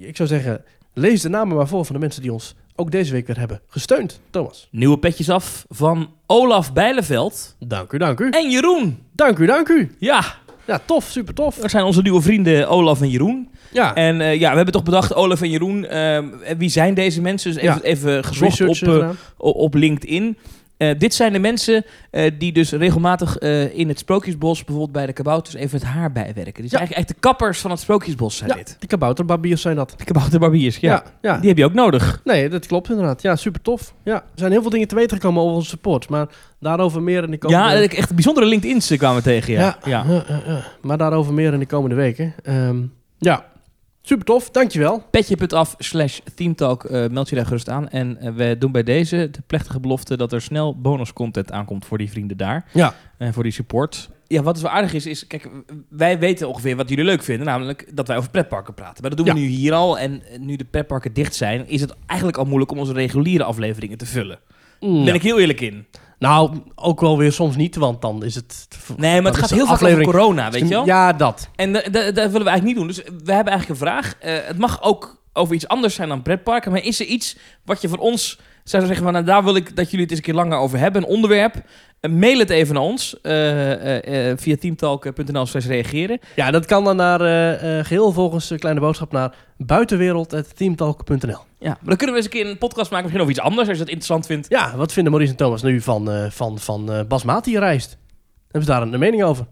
ik 0.00 0.16
zou 0.16 0.28
zeggen, 0.28 0.64
lees 0.92 1.22
de 1.22 1.28
namen 1.28 1.56
maar 1.56 1.68
voor 1.68 1.84
van 1.84 1.94
de 1.94 2.00
mensen 2.00 2.22
die 2.22 2.32
ons 2.32 2.54
ook 2.76 2.90
deze 2.90 3.12
week 3.12 3.26
weer 3.26 3.38
hebben 3.38 3.60
gesteund. 3.68 4.20
Thomas. 4.30 4.68
nieuwe 4.70 4.98
petjes 4.98 5.30
af 5.30 5.64
van 5.68 6.10
Olaf 6.26 6.72
Bijleveld 6.72 7.56
Dank 7.58 7.92
u, 7.92 7.98
dank 7.98 8.20
u. 8.20 8.30
en 8.30 8.50
Jeroen. 8.50 8.98
Dank 9.12 9.38
u, 9.38 9.46
dank 9.46 9.68
u. 9.68 9.94
Ja, 9.98 10.24
Ja, 10.66 10.80
tof, 10.84 11.04
super 11.04 11.34
tof. 11.34 11.56
dat 11.56 11.70
zijn 11.70 11.84
onze 11.84 12.02
nieuwe 12.02 12.20
vrienden 12.22 12.68
Olaf 12.68 13.00
en 13.00 13.08
Jeroen. 13.10 13.48
Ja, 13.72 13.94
En 13.94 14.20
eh, 14.20 14.34
ja, 14.40 14.50
we 14.50 14.56
hebben 14.56 14.74
toch 14.74 14.82
bedacht, 14.82 15.14
Olaf 15.14 15.42
en 15.42 15.50
Jeroen, 15.50 15.86
ehm, 15.86 16.24
wie 16.58 16.68
zijn 16.68 16.94
deze 16.94 17.20
mensen? 17.20 17.52
Dus 17.52 17.62
even, 17.62 17.74
Ja. 17.74 17.82
even 17.82 18.24
gezocht 18.24 18.60
op, 18.82 18.88
eh, 18.88 19.08
o- 19.36 19.50
op 19.50 19.74
LinkedIn. 19.74 20.36
Eh, 20.76 20.98
dit 20.98 21.14
zijn 21.14 21.32
de 21.32 21.38
mensen 21.38 21.84
eh, 22.10 22.30
die 22.38 22.52
dus 22.52 22.70
regelmatig 22.72 23.38
eh, 23.38 23.78
in 23.78 23.88
het 23.88 23.98
Sprookjesbos, 23.98 24.58
bijvoorbeeld 24.58 24.92
bij 24.92 25.06
de 25.06 25.12
kabouters, 25.12 25.54
even 25.54 25.78
het 25.78 25.86
haar 25.88 26.12
bijwerken. 26.12 26.60
Die 26.62 26.70
zijn 26.70 26.70
Ja. 26.70 26.78
eigenlijk 26.78 26.98
echt 26.98 27.08
de 27.08 27.28
kappers 27.28 27.58
van 27.60 27.70
het 27.70 27.80
Sprookjesbos 27.80 28.36
zijn 28.36 28.50
Ja, 28.50 28.56
dit. 28.56 28.76
die 28.78 28.88
kabouterbarbiers 28.88 29.60
zijn 29.62 29.76
dat. 29.76 29.94
De 29.96 30.04
kabouterbarbiers, 30.04 30.76
ja. 30.76 30.92
Ja, 30.92 31.02
ja. 31.20 31.38
Die 31.38 31.48
heb 31.48 31.58
je 31.58 31.64
ook 31.64 31.72
nodig. 31.74 32.20
Nee, 32.24 32.48
dat 32.48 32.66
klopt 32.66 32.90
inderdaad. 32.90 33.22
Ja, 33.22 33.36
super 33.36 33.62
tof. 33.62 33.94
Ja, 34.04 34.14
er 34.14 34.22
zijn 34.34 34.52
heel 34.52 34.60
veel 34.62 34.70
dingen 34.70 34.88
te 34.88 34.94
weten 34.94 35.16
gekomen 35.16 35.42
over 35.42 35.54
onze 35.54 35.68
support. 35.68 36.08
Maar 36.08 36.26
daarover 36.60 37.02
meer 37.02 37.22
in 37.24 37.30
de 37.30 37.38
komende... 37.38 37.64
Ja, 37.64 37.88
echt 37.88 38.14
bijzondere 38.14 38.46
LinkedIn's 38.46 38.96
kwamen 38.96 39.16
we 39.16 39.22
tegen, 39.22 39.52
ja, 39.52 39.78
ja. 39.84 40.04
Maar 40.82 40.98
daarover 40.98 41.34
meer 41.34 41.52
in 41.52 41.58
de 41.58 41.66
komende 41.66 41.96
weken. 41.96 42.34
Ehm, 42.42 42.76
ja, 43.18 43.44
super 44.06 44.24
tof. 44.24 44.50
Dankjewel. 44.50 45.02
Petje.af 45.10 45.74
slash 45.78 46.18
teamtalk, 46.34 46.84
eh, 46.84 47.06
meld 47.08 47.28
je 47.28 47.36
daar 47.36 47.46
gerust 47.46 47.68
aan. 47.68 47.88
En 47.88 48.16
eh, 48.20 48.32
we 48.32 48.56
doen 48.58 48.72
bij 48.72 48.82
deze 48.82 49.28
de 49.30 49.40
plechtige 49.46 49.80
belofte 49.80 50.16
dat 50.16 50.32
er 50.32 50.42
snel 50.42 50.80
bonus 50.80 51.12
content 51.12 51.52
aankomt 51.52 51.84
voor 51.86 51.98
die 51.98 52.10
vrienden 52.10 52.36
daar. 52.36 52.64
Ja. 52.72 52.94
En 53.18 53.32
voor 53.32 53.42
die 53.42 53.52
support. 53.52 54.08
Ja, 54.26 54.42
wat 54.42 54.60
wel 54.60 54.70
aardig 54.70 54.92
is, 54.94 55.06
is, 55.06 55.26
kijk, 55.26 55.48
wij 55.88 56.18
weten 56.18 56.48
ongeveer 56.48 56.76
wat 56.76 56.88
jullie 56.88 57.04
leuk 57.04 57.22
vinden. 57.22 57.46
Namelijk 57.46 57.90
dat 57.96 58.08
wij 58.08 58.16
over 58.16 58.30
pretparken 58.30 58.74
praten. 58.74 59.00
Maar 59.00 59.10
dat 59.10 59.18
doen 59.26 59.34
we 59.34 59.40
Ja. 59.40 59.46
nu 59.46 59.52
hier 59.54 59.72
al. 59.72 59.98
En 59.98 60.22
nu 60.40 60.56
de 60.56 60.64
pretparken 60.64 61.12
dicht 61.12 61.34
zijn, 61.34 61.68
is 61.68 61.80
het 61.80 61.94
eigenlijk 62.06 62.38
al 62.38 62.44
moeilijk 62.44 62.70
om 62.70 62.78
onze 62.78 62.92
reguliere 62.92 63.44
afleveringen 63.44 63.98
te 63.98 64.06
vullen. 64.06 64.38
Ja. 64.80 65.04
ben 65.04 65.14
ik 65.14 65.22
heel 65.22 65.38
eerlijk 65.38 65.60
in. 65.60 65.86
Nou, 66.18 66.58
ook 66.74 67.00
wel 67.00 67.18
weer 67.18 67.32
soms 67.32 67.56
niet, 67.56 67.76
want 67.76 68.02
dan 68.02 68.24
is 68.24 68.34
het... 68.34 68.68
Nee, 68.96 69.20
maar 69.22 69.30
het 69.32 69.40
gaat 69.40 69.50
heel 69.50 69.64
vaak 69.64 69.74
aflevering- 69.74 70.08
over 70.08 70.20
corona, 70.20 70.50
weet 70.50 70.62
je 70.62 70.68
wel? 70.68 70.86
Ja, 70.86 71.12
dat. 71.12 71.48
En 71.56 71.72
da- 71.72 71.80
da- 71.90 71.90
dat 72.10 72.14
willen 72.14 72.30
we 72.32 72.48
eigenlijk 72.48 72.64
niet 72.64 72.76
doen. 72.76 72.86
Dus 72.86 72.96
we 72.96 73.32
hebben 73.32 73.52
eigenlijk 73.52 73.68
een 73.68 73.86
vraag. 73.86 74.14
Eh, 74.20 74.34
het 74.46 74.58
mag 74.58 74.82
ook 74.82 75.22
over 75.32 75.54
iets 75.54 75.68
anders 75.68 75.94
zijn 75.94 76.08
dan 76.08 76.22
pretparken. 76.22 76.72
Maar 76.72 76.82
is 76.82 77.00
er 77.00 77.06
iets 77.06 77.36
wat 77.64 77.80
je 77.80 77.88
van 77.88 77.98
ons 77.98 78.38
zou 78.64 78.86
zeggen... 78.86 79.04
Van, 79.04 79.12
nou, 79.12 79.24
daar 79.24 79.44
wil 79.44 79.56
ik 79.56 79.76
dat 79.76 79.84
jullie 79.90 80.00
het 80.00 80.10
eens 80.10 80.18
een 80.18 80.24
keer 80.24 80.34
langer 80.34 80.58
over 80.58 80.78
hebben. 80.78 81.02
Een 81.02 81.08
onderwerp. 81.08 81.54
Eh, 82.06 82.12
mail 82.12 82.38
het 82.38 82.50
even 82.50 82.74
naar 82.74 82.82
ons. 82.82 83.20
eh, 83.20 84.30
eh, 84.30 84.38
via 84.38 84.56
teamtalk.nl 84.56 85.46
slash 85.46 85.66
reageren. 85.66 86.18
Ja, 86.34 86.50
dat 86.50 86.66
kan 86.66 86.84
dan 86.84 86.96
naar 86.96 87.20
eh, 87.20 87.84
geheel 87.84 88.12
volgens 88.12 88.48
de 88.48 88.58
kleine 88.58 88.80
boodschap 88.80 89.12
naar 89.12 89.34
buitenwereld.teamtalk.nl. 89.56 91.38
Ja, 91.58 91.68
maar 91.68 91.78
dan 91.84 91.96
kunnen 91.96 92.14
we 92.14 92.22
eens 92.22 92.24
een 92.24 92.40
keer 92.40 92.46
een 92.46 92.58
podcast 92.58 92.90
maken. 92.90 93.04
Misschien 93.06 93.20
over 93.20 93.32
iets 93.32 93.40
anders, 93.44 93.68
als 93.68 93.78
je 93.78 93.84
dat 93.84 93.92
interessant 93.92 94.26
vindt. 94.26 94.48
Ja, 94.48 94.76
wat 94.76 94.92
vinden 94.92 95.12
Maurice 95.12 95.32
en 95.32 95.38
Thomas 95.38 95.62
nu 95.62 95.80
van, 95.80 96.30
van, 96.30 96.58
van 96.58 97.04
Basmati? 97.08 97.58
Hebben 97.58 97.96
ze 98.50 98.64
daar 98.64 98.82
een, 98.82 98.92
een 98.92 98.98
mening 98.98 99.22
over? 99.22 99.46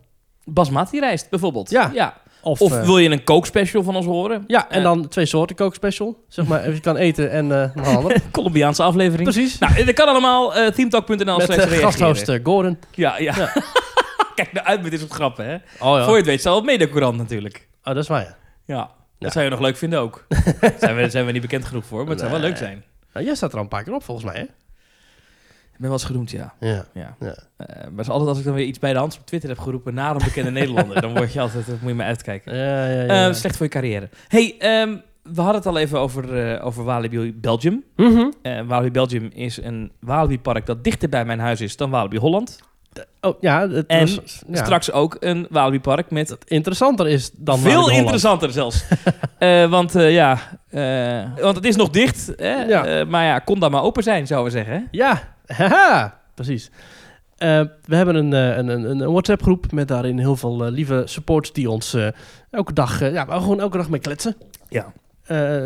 Basmati 0.45 1.01
rijst, 1.01 1.31
bijvoorbeeld. 1.31 1.71
Ja. 1.71 1.91
ja. 1.95 2.17
Of, 2.45 2.61
Of 2.61 2.73
eh, 2.73 2.85
wil 2.85 2.99
je 2.99 3.11
een 3.11 3.25
kookspecial 3.25 3.83
van 3.83 3.97
ons 3.97 4.07
horen? 4.07 4.45
ja, 4.47 4.71
en 4.71 4.79
Eh, 4.79 4.85
dan 4.85 5.09
twee 5.09 5.27
soorten 5.27 5.57
kookspecial. 5.57 6.25
Zeg 6.29 6.47
maar, 6.47 6.71
je 6.71 6.81
kan 6.81 6.97
eten 6.97 7.31
en 7.31 7.53
eh 7.75 7.97
ander. 7.97 8.21
Colombiaanse 8.31 8.83
aflevering. 8.83 9.33
Precies. 9.33 9.59
Nou, 9.59 9.85
dat 9.85 9.95
kan 9.95 10.09
allemaal. 10.09 10.53
teamtalk.nl 10.73 11.37
Met 11.37 11.53
slash 11.53 11.81
gasthost 11.81 12.31
Gordon. 12.43 12.79
Ja, 12.95 13.19
ja. 13.19 13.35
Kijk 14.35 14.53
nou 14.53 14.67
uit 14.67 14.83
met 14.83 14.91
dit 14.91 15.01
soort 15.01 15.13
grappen, 15.13 15.45
hè. 15.47 15.55
Oh 15.55 15.97
ja. 15.99 16.03
Voor 16.05 16.11
je 16.13 16.17
het 16.19 16.27
weet, 16.27 16.43
zal 16.43 16.55
het 16.57 16.65
medecourant 16.65 17.17
natuurlijk. 17.17 17.69
Oh, 17.85 17.95
dat 17.95 18.03
is 18.03 18.09
waar, 18.09 18.23
ja. 18.23 18.37
Ja, 18.67 18.91
dat 19.19 19.33
zou 19.33 19.45
je 19.45 19.51
nog 19.51 19.61
leuk 19.61 19.77
vinden 19.77 19.99
ook. 20.01 20.27
Daar 20.61 20.73
zijn 20.79 20.97
we, 20.97 21.11
zijn 21.11 21.27
we 21.27 21.33
niet 21.33 21.43
bekend 21.43 21.65
genoeg 21.65 21.85
voor, 21.85 22.01
maar 22.01 22.11
het 22.11 22.19
zou 22.19 22.31
wel 22.31 22.41
leuk 22.41 22.57
zijn. 22.57 22.85
Nou, 23.13 23.27
jij 23.27 23.35
staat 23.35 23.51
er 23.51 23.57
al 23.57 23.63
een 23.63 23.69
paar 23.69 23.83
keer 23.85 23.95
op, 23.95 24.05
volgens 24.05 24.27
mij, 24.27 24.37
hè? 24.41 24.45
Ik 25.75 25.81
ben 25.81 25.89
wel 25.89 25.99
eens 25.99 26.05
genoemd, 26.05 26.31
ja. 26.31 26.55
Ja. 26.61 26.87
ja. 26.95 27.17
Ja. 27.21 27.37
Eh, 27.57 27.67
maar 27.91 28.01
is 28.01 28.09
altijd 28.09 28.29
als 28.29 28.39
ik 28.39 28.45
dan 28.45 28.55
weer 28.55 28.67
iets 28.67 28.79
bij 28.79 28.93
de 28.93 28.99
hand 28.99 29.19
op 29.19 29.27
Twitter 29.27 29.49
heb 29.49 29.59
geroepen 29.59 29.95
naar 29.95 30.11
een 30.15 30.25
bekende 30.25 30.51
Nederlander, 30.61 31.01
dan 31.01 31.15
word 31.15 31.33
je 31.33 31.41
altijd, 31.41 31.67
moet 31.67 31.91
je 31.91 31.95
me 31.95 32.03
uitkijken. 32.03 32.57
Ja, 32.57 32.87
ja, 32.87 33.03
ja. 33.03 33.03
Eh, 33.03 33.09
ja. 33.09 33.33
slecht 33.33 33.57
voor 33.57 33.67
je 33.67 33.73
carrière. 33.73 34.09
hey, 34.29 34.55
ehm, 34.59 34.97
we 35.23 35.41
hadden 35.41 35.55
het 35.55 35.67
al 35.67 35.79
even 35.79 35.99
over, 35.99 36.53
eh, 36.53 36.67
over 36.67 36.85
Walibi 36.85 37.35
Belgium. 37.35 37.85
Eh, 38.43 38.61
Walibi 38.67 38.91
Belgium 38.91 39.31
is 39.33 39.63
een 39.63 39.93
Walibi-park 40.01 40.67
dat 40.67 40.85
dichter 40.85 41.09
bij 41.09 41.25
mijn 41.25 41.39
huis 41.39 41.61
is 41.61 41.77
dan 41.77 41.91
Walibi 41.91 42.19
Holland. 42.19 42.61
Oh, 43.25 43.41
ja, 43.41 43.69
het 43.69 43.87
En 43.87 44.01
was- 44.01 44.43
ja. 44.49 44.65
Straks 44.65 44.93
ook 44.93 45.17
een 45.21 45.47
Walibi-park 45.51 46.11
met 46.11 46.37
interessanter 46.47 47.09
is 47.09 47.31
dan 47.37 47.59
veel 47.59 47.91
interessanter 47.91 48.53
zelfs. 48.53 48.85
Eh, 49.39 49.71
want 49.71 49.95
eh, 49.95 50.13
ja, 50.13 50.39
eh, 50.71 51.43
want 51.43 51.57
het 51.57 51.65
is 51.65 51.77
nog 51.77 51.91
dicht. 51.91 52.33
Hè? 52.37 52.63
Ja. 52.63 53.05
Maar 53.05 53.25
ja, 53.25 53.39
kon 53.39 53.59
daar 53.59 53.71
maar 53.71 53.83
open 53.83 54.03
zijn, 54.03 54.27
zouden 54.27 54.53
we 54.53 54.59
zeggen. 54.59 54.89
Ja, 54.91 55.23
haha, 55.47 56.21
precies. 56.35 56.71
We 57.37 57.69
hebben 57.97 58.15
een, 58.15 58.33
een, 58.33 58.69
een, 58.69 59.01
een 59.01 59.11
WhatsApp-groep 59.11 59.73
met 59.73 59.89
daarin 59.89 60.19
heel 60.19 60.37
veel 60.37 60.71
lieve 60.71 61.03
supports 61.05 61.53
die 61.53 61.71
ons 61.71 61.97
elke 62.51 62.73
dag, 62.73 63.01
ja, 63.11 63.25
gewoon 63.25 63.61
elke 63.61 63.77
dag 63.77 63.89
mee 63.89 64.01
kletsen. 64.01 64.37
Ja. 64.69 64.93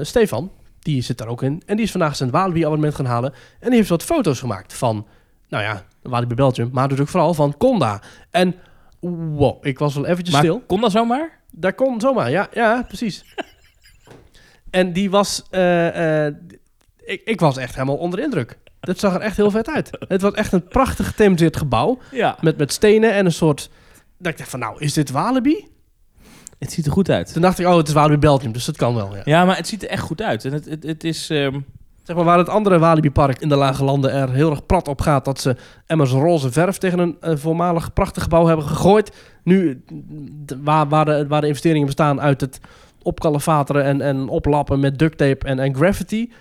Stefan, 0.05 0.51
die 0.79 1.03
zit 1.03 1.19
daar 1.19 1.29
ook 1.29 1.43
in. 1.43 1.63
En 1.67 1.77
die 1.77 1.85
is 1.85 1.91
vandaag 1.91 2.17
zijn 2.17 2.31
Walibi-abonnement 2.31 2.95
gaan 2.95 3.07
halen. 3.07 3.33
En 3.61 3.69
die 3.69 3.77
heeft 3.77 3.89
wat 3.89 4.03
foto's 4.03 4.39
gemaakt 4.41 4.75
van, 4.75 5.07
nou 5.49 5.63
ja, 5.65 5.83
Walibi 6.11 6.35
Belgium, 6.35 6.69
maar 6.73 6.89
dus 6.89 7.01
ook 7.01 7.09
vooral 7.09 7.35
van 7.35 7.57
Conda. 7.57 8.03
En 8.31 8.55
wow, 9.01 9.67
ik 9.67 9.79
was 9.79 9.95
wel 9.95 10.07
eventjes 10.07 10.31
Maar 10.35 10.45
stil. 10.45 10.63
kon 10.67 10.81
dat 10.81 10.91
zomaar? 10.91 11.31
Daar 11.51 11.73
kon 11.75 12.01
zomaar, 12.01 12.31
ja, 12.31 12.49
ja, 12.53 12.83
precies. 12.89 13.25
en 14.71 14.93
die 14.93 15.11
was, 15.11 15.43
eh, 15.51 16.27
eh, 16.27 16.35
ik, 17.05 17.23
ik 17.25 17.41
was 17.41 17.57
echt 17.57 17.75
helemaal 17.75 17.97
onder 17.97 18.19
de 18.19 18.25
indruk. 18.25 18.59
Dat 18.81 18.99
zag 18.99 19.15
er 19.15 19.21
echt 19.21 19.37
heel 19.37 19.51
vet 19.51 19.69
uit. 19.69 19.91
Het 20.09 20.21
was 20.23 20.33
echt 20.33 20.53
een 20.53 20.69
prachtig 20.69 21.07
gethematiseerd 21.07 21.57
gebouw 21.57 21.99
Ja. 22.11 22.37
met, 22.41 22.57
met 22.57 22.73
stenen 22.73 23.13
en 23.13 23.25
een 23.27 23.33
soort... 23.33 23.71
Dat 24.19 24.33
ik 24.33 24.39
dacht 24.39 24.51
van, 24.51 24.59
nou, 24.61 24.81
is 24.81 24.93
dit 24.93 25.11
Walibi? 25.11 25.69
Het 26.59 26.73
ziet 26.73 26.87
er 26.87 26.93
goed 26.93 27.11
uit. 27.11 27.33
Toen 27.33 27.43
dacht 27.43 27.59
ik, 27.59 27.67
oh, 27.67 27.77
het 27.77 27.89
is 27.89 27.95
Walibi 27.95 28.19
Belgium, 28.19 28.53
dus 28.53 28.65
dat 28.65 28.77
kan 28.77 28.95
wel, 28.95 29.15
ja. 29.17 29.23
Ja, 29.25 29.45
maar 29.45 29.57
het 29.57 29.67
ziet 29.69 29.83
er 29.83 29.89
echt 29.89 30.03
goed 30.03 30.23
uit. 30.23 30.45
En 30.45 30.53
het, 30.53 30.65
het, 30.65 30.83
het 30.83 31.05
is... 31.05 31.31
ehm, 31.31 31.61
Zeg 32.09 32.17
maar, 32.17 32.25
waar 32.25 32.39
het 32.39 32.49
andere 32.49 32.79
Walibi-park 32.79 33.41
in 33.41 33.49
de 33.49 33.57
Lage 33.57 33.85
Landen 33.85 34.13
er 34.13 34.31
heel 34.31 34.51
erg 34.51 34.67
prat 34.67 34.89
op 34.89 35.01
gaat... 35.01 35.25
dat 35.25 35.41
ze 35.41 35.57
Emmers 35.87 36.11
roze 36.11 36.53
verf 36.53 36.79
tegen 36.79 36.99
een 36.99 37.17
eh, 37.21 37.37
voormalig 37.37 37.93
prachtig 37.93 38.23
gebouw 38.23 38.47
hebben 38.47 38.67
gegooid. 38.67 39.17
Nu, 39.43 39.85
waar, 40.63 41.05
de, 41.05 41.27
waar 41.27 41.41
de 41.41 41.47
investeringen 41.47 41.87
bestaan 41.87 42.21
uit 42.21 42.41
het 42.41 42.61
opkalefateren 43.03 43.85
en, 43.85 44.01
en 44.01 44.29
oplappen 44.29 44.81
met 44.81 44.99
duct 44.99 45.19
tape 45.19 45.47
en, 45.47 45.59
en 45.59 45.75
graffiti... 45.75 46.33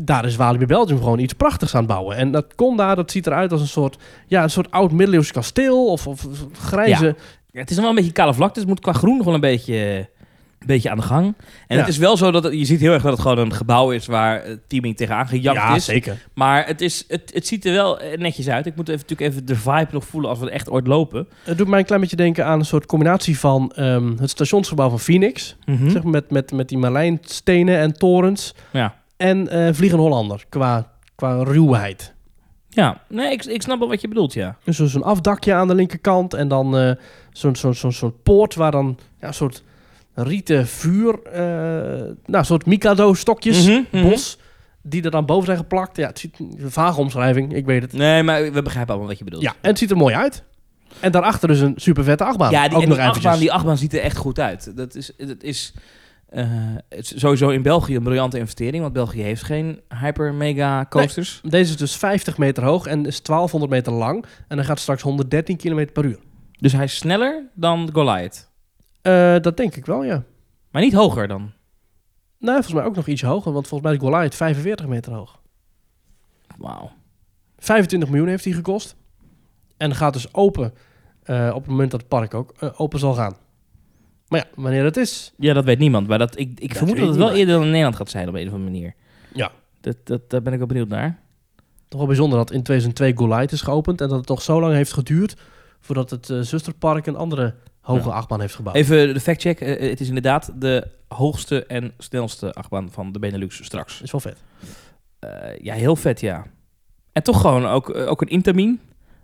daar 0.00 0.24
is 0.24 0.36
Walibi 0.36 0.66
Belgium 0.66 0.98
gewoon 0.98 1.18
iets 1.18 1.32
prachtigs 1.32 1.74
aan 1.74 1.82
het 1.82 1.90
bouwen. 1.90 2.16
En 2.16 2.30
dat 2.30 2.54
kon 2.54 2.76
daar, 2.76 2.96
dat 2.96 3.10
ziet 3.10 3.26
eruit 3.26 3.52
als 3.52 3.60
een 3.60 3.66
soort, 3.66 3.98
ja, 4.26 4.42
een 4.42 4.50
soort 4.50 4.70
oud 4.70 4.92
middeleeuws 4.92 5.32
kasteel 5.32 5.86
of, 5.86 6.06
of 6.06 6.26
grijze... 6.52 7.06
Ja. 7.06 7.60
Het 7.60 7.70
is 7.70 7.76
nog 7.76 7.84
wel 7.84 7.94
een 7.94 8.00
beetje 8.00 8.12
kale 8.12 8.34
vlakte. 8.34 8.54
Dus 8.54 8.62
het 8.62 8.72
moet 8.72 8.80
qua 8.80 8.92
groen 8.92 9.16
nog 9.16 9.24
wel 9.24 9.34
een 9.34 9.40
beetje, 9.40 10.08
een 10.60 10.66
beetje 10.66 10.90
aan 10.90 10.96
de 10.96 11.02
gang. 11.02 11.34
En 11.66 11.76
Ja. 11.76 11.82
het 11.82 11.88
is 11.88 11.96
wel 11.98 12.16
zo 12.16 12.30
dat 12.30 12.44
het- 12.44 12.52
je 12.52 12.64
ziet 12.64 12.80
heel 12.80 12.92
erg 12.92 13.02
dat 13.02 13.12
het 13.12 13.20
gewoon 13.20 13.38
een 13.38 13.52
gebouw 13.52 13.90
is 13.90 14.06
waar 14.06 14.44
het 14.44 14.60
teaming 14.68 14.96
tegenaan 14.96 15.28
gejakt 15.28 15.56
ja, 15.58 15.74
is. 15.74 15.84
zeker. 15.84 16.26
Maar 16.34 16.66
het, 16.66 16.80
is, 16.80 17.04
het, 17.08 17.30
het 17.34 17.46
ziet 17.46 17.64
er 17.64 17.72
wel 17.72 18.00
eh, 18.00 18.18
netjes 18.18 18.48
uit. 18.48 18.66
Ik 18.66 18.76
moet 18.76 18.88
even, 18.88 19.00
natuurlijk 19.00 19.30
even 19.30 19.46
de 19.46 19.54
vibe 19.56 19.88
nog 19.90 20.04
voelen 20.04 20.30
als 20.30 20.38
we 20.38 20.50
echt 20.50 20.70
ooit 20.70 20.86
lopen. 20.86 21.28
Het 21.44 21.58
doet 21.58 21.68
mij 21.68 21.78
een 21.78 21.84
klein 21.84 22.00
beetje 22.00 22.16
denken 22.16 22.44
aan 22.46 22.58
een 22.58 22.64
soort 22.64 22.86
combinatie 22.86 23.38
van 23.38 23.72
ehm, 23.74 24.16
het 24.18 24.30
stationsgebouw 24.30 24.88
van 24.88 25.00
Phoenix... 25.00 25.56
Hm? 25.64 25.88
Zeg 25.90 26.02
maar 26.02 26.12
met, 26.12 26.30
met, 26.30 26.52
met 26.52 26.68
die 26.68 26.78
marlijnstenen 26.78 27.78
en 27.78 27.92
torens. 27.92 28.54
Ja. 28.72 28.94
En 29.16 29.48
eh 29.48 29.68
Vliegende 29.74 30.02
Hollander 30.04 30.44
qua, 30.48 30.92
qua 31.14 31.42
ruwheid. 31.42 32.14
Ja, 32.68 33.00
nee, 33.08 33.32
ik, 33.32 33.44
ik 33.44 33.62
snap 33.62 33.78
wel 33.78 33.88
wat 33.88 34.00
je 34.00 34.08
bedoelt, 34.08 34.32
ja. 34.32 34.56
Dus 34.64 34.76
zo- 34.76 34.86
zo'n 34.86 35.02
afdakje 35.02 35.54
aan 35.54 35.68
de 35.68 35.74
linkerkant. 35.74 36.34
En 36.34 36.48
dan 36.48 36.78
eh, 36.78 36.90
zo'n 37.32 37.56
zo'n 37.56 37.74
zo'n 37.74 37.92
soort 37.92 38.22
poort 38.22 38.54
waar 38.54 38.70
dan 38.70 38.98
ja, 39.20 39.26
een 39.26 39.34
soort 39.34 39.62
rieten 40.22 40.66
vuur... 40.66 41.22
eh 41.22 41.40
nou, 41.42 42.14
een 42.26 42.44
soort 42.44 42.66
Mikado-stokjes, 42.66 43.66
Mhm, 43.66 43.80
mhm. 43.90 44.08
bos... 44.08 44.38
die 44.82 45.02
er 45.02 45.10
dan 45.10 45.26
boven 45.26 45.44
zijn 45.44 45.56
geplakt. 45.58 45.96
Ja, 45.96 46.06
het 46.06 46.18
ziet 46.18 46.38
een 46.38 46.70
vage 46.70 47.00
omschrijving, 47.00 47.54
ik 47.54 47.66
weet 47.66 47.82
het. 47.82 47.92
Nee, 47.92 48.22
maar 48.22 48.52
we 48.52 48.62
begrijpen 48.62 48.90
allemaal 48.90 49.08
wat 49.08 49.18
je 49.18 49.24
bedoelt. 49.24 49.42
Ja, 49.42 49.54
en 49.60 49.68
het 49.70 49.78
ziet 49.78 49.90
er 49.90 49.96
mooi 49.96 50.14
uit. 50.14 50.42
En 51.00 51.12
daarachter 51.12 51.48
dus 51.48 51.60
een 51.60 51.72
super 51.76 52.04
vette 52.04 52.24
achtbaan. 52.24 52.50
Ja, 52.50 52.68
die, 52.68 52.76
ook 52.76 52.82
en 52.82 52.88
nog 52.88 52.98
die, 52.98 53.06
achtbaan, 53.06 53.38
die 53.38 53.52
achtbaan 53.52 53.78
ziet 53.78 53.92
er 53.94 54.00
echt 54.00 54.16
goed 54.16 54.38
uit. 54.40 54.76
Dat 54.76 54.94
is, 54.94 55.12
dat 55.16 55.42
is, 55.42 55.74
eh, 56.28 56.46
het 56.88 57.12
is 57.12 57.18
sowieso 57.20 57.48
in 57.48 57.62
België 57.62 57.96
een 57.96 58.02
briljante 58.02 58.38
investering. 58.38 58.82
Want 58.82 58.92
België 58.94 59.22
heeft 59.22 59.42
geen 59.42 59.80
hyper-mega 60.00 60.86
coasters. 60.88 61.40
Deze 61.44 61.70
is 61.70 61.76
dus 61.76 61.96
50 61.96 62.38
meter 62.38 62.64
hoog 62.64 62.86
en 62.86 63.06
is 63.06 63.22
1200 63.22 63.72
meter 63.72 63.92
lang. 63.92 64.24
En 64.48 64.56
dan 64.56 64.64
gaat 64.64 64.78
straks 64.80 65.02
113 65.02 65.56
km 65.56 65.86
per 65.92 66.04
uur. 66.04 66.18
Dus 66.58 66.72
hij 66.72 66.84
is 66.84 66.96
sneller 66.96 67.42
dan 67.54 67.88
Goliath. 67.92 68.49
Eh, 69.02 69.36
dat 69.40 69.56
denk 69.56 69.76
ik 69.76 69.86
wel, 69.86 70.04
ja. 70.04 70.24
Maar 70.70 70.82
niet 70.82 70.92
hoger 70.92 71.28
dan. 71.28 71.52
Nou, 72.38 72.54
volgens 72.54 72.74
mij 72.74 72.84
ook 72.84 72.96
nog 72.96 73.06
iets 73.06 73.22
hoger, 73.22 73.52
want 73.52 73.68
volgens 73.68 73.90
mij 73.90 73.98
is 73.98 74.04
Goliath 74.04 74.34
45 74.34 74.86
meter 74.86 75.12
hoog. 75.12 75.40
Wauw. 76.58 76.90
25 77.58 78.08
miljoen 78.08 78.28
heeft 78.28 78.44
hij 78.44 78.52
gekost. 78.52 78.96
En 79.76 79.94
gaat 79.94 80.12
dus 80.12 80.34
open 80.34 80.74
eh, 81.22 81.50
op 81.54 81.60
het 81.60 81.70
moment 81.70 81.90
dat 81.90 82.00
het 82.00 82.08
park 82.08 82.34
ook 82.34 82.54
eh, 82.58 82.80
open 82.80 82.98
zal 82.98 83.14
gaan. 83.14 83.36
Maar 84.28 84.40
ja, 84.40 84.62
wanneer 84.62 84.84
het 84.84 84.96
is... 84.96 85.32
Ja, 85.36 85.52
dat 85.52 85.64
weet 85.64 85.78
niemand. 85.78 86.08
Maar 86.08 86.18
dat, 86.18 86.38
ik, 86.38 86.60
ik 86.60 86.68
Dat 86.68 86.76
vermoed 86.76 86.96
dat 86.96 87.08
het 87.08 87.16
wel 87.16 87.26
niemand. 87.26 87.38
eerder 87.38 87.54
dan 87.54 87.64
in 87.64 87.70
Nederland 87.70 87.96
gaat 87.96 88.10
zijn 88.10 88.28
op 88.28 88.34
een 88.34 88.46
of 88.46 88.52
andere 88.52 88.70
manier. 88.70 88.94
Ja. 89.34 89.52
Dat, 89.80 89.96
dat, 90.04 90.30
daar 90.30 90.42
ben 90.42 90.52
ik 90.52 90.58
wel 90.58 90.68
benieuwd 90.68 90.88
naar. 90.88 91.20
Toch 91.88 91.98
wel 91.98 92.08
bijzonder 92.08 92.38
dat 92.38 92.50
in 92.50 92.62
2002 92.62 93.16
Goliath 93.16 93.52
is 93.52 93.62
geopend... 93.62 94.00
en 94.00 94.08
dat 94.08 94.16
het 94.16 94.26
toch 94.26 94.42
zo 94.42 94.60
lang 94.60 94.74
heeft 94.74 94.92
geduurd... 94.92 95.36
voordat 95.80 96.10
het 96.10 96.26
zusterpark 96.26 97.06
een 97.06 97.16
andere 97.16 97.54
hoge 97.80 98.08
Ja. 98.08 98.14
achtbaan 98.14 98.40
heeft 98.40 98.54
gebouwd. 98.54 98.76
Even 98.76 99.14
de 99.14 99.20
factcheck. 99.20 99.60
Eh, 99.60 99.90
het 99.90 100.00
is 100.00 100.08
inderdaad 100.08 100.52
de 100.54 100.86
hoogste 101.08 101.66
en 101.66 101.92
snelste 101.98 102.52
achtbaan 102.52 102.88
van 102.92 103.12
de 103.12 103.18
Benelux 103.18 103.64
straks. 103.64 104.02
is 104.02 104.10
wel 104.10 104.20
vet. 104.20 104.36
Eh, 105.18 105.30
ja, 105.62 105.74
heel 105.74 105.96
vet, 105.96 106.20
ja. 106.20 106.46
En 107.12 107.22
toch 107.22 107.40
gewoon 107.40 107.66
ook, 107.66 107.90
eh, 107.90 108.08
ook 108.08 108.20
een 108.22 108.28
Intamin. 108.28 108.80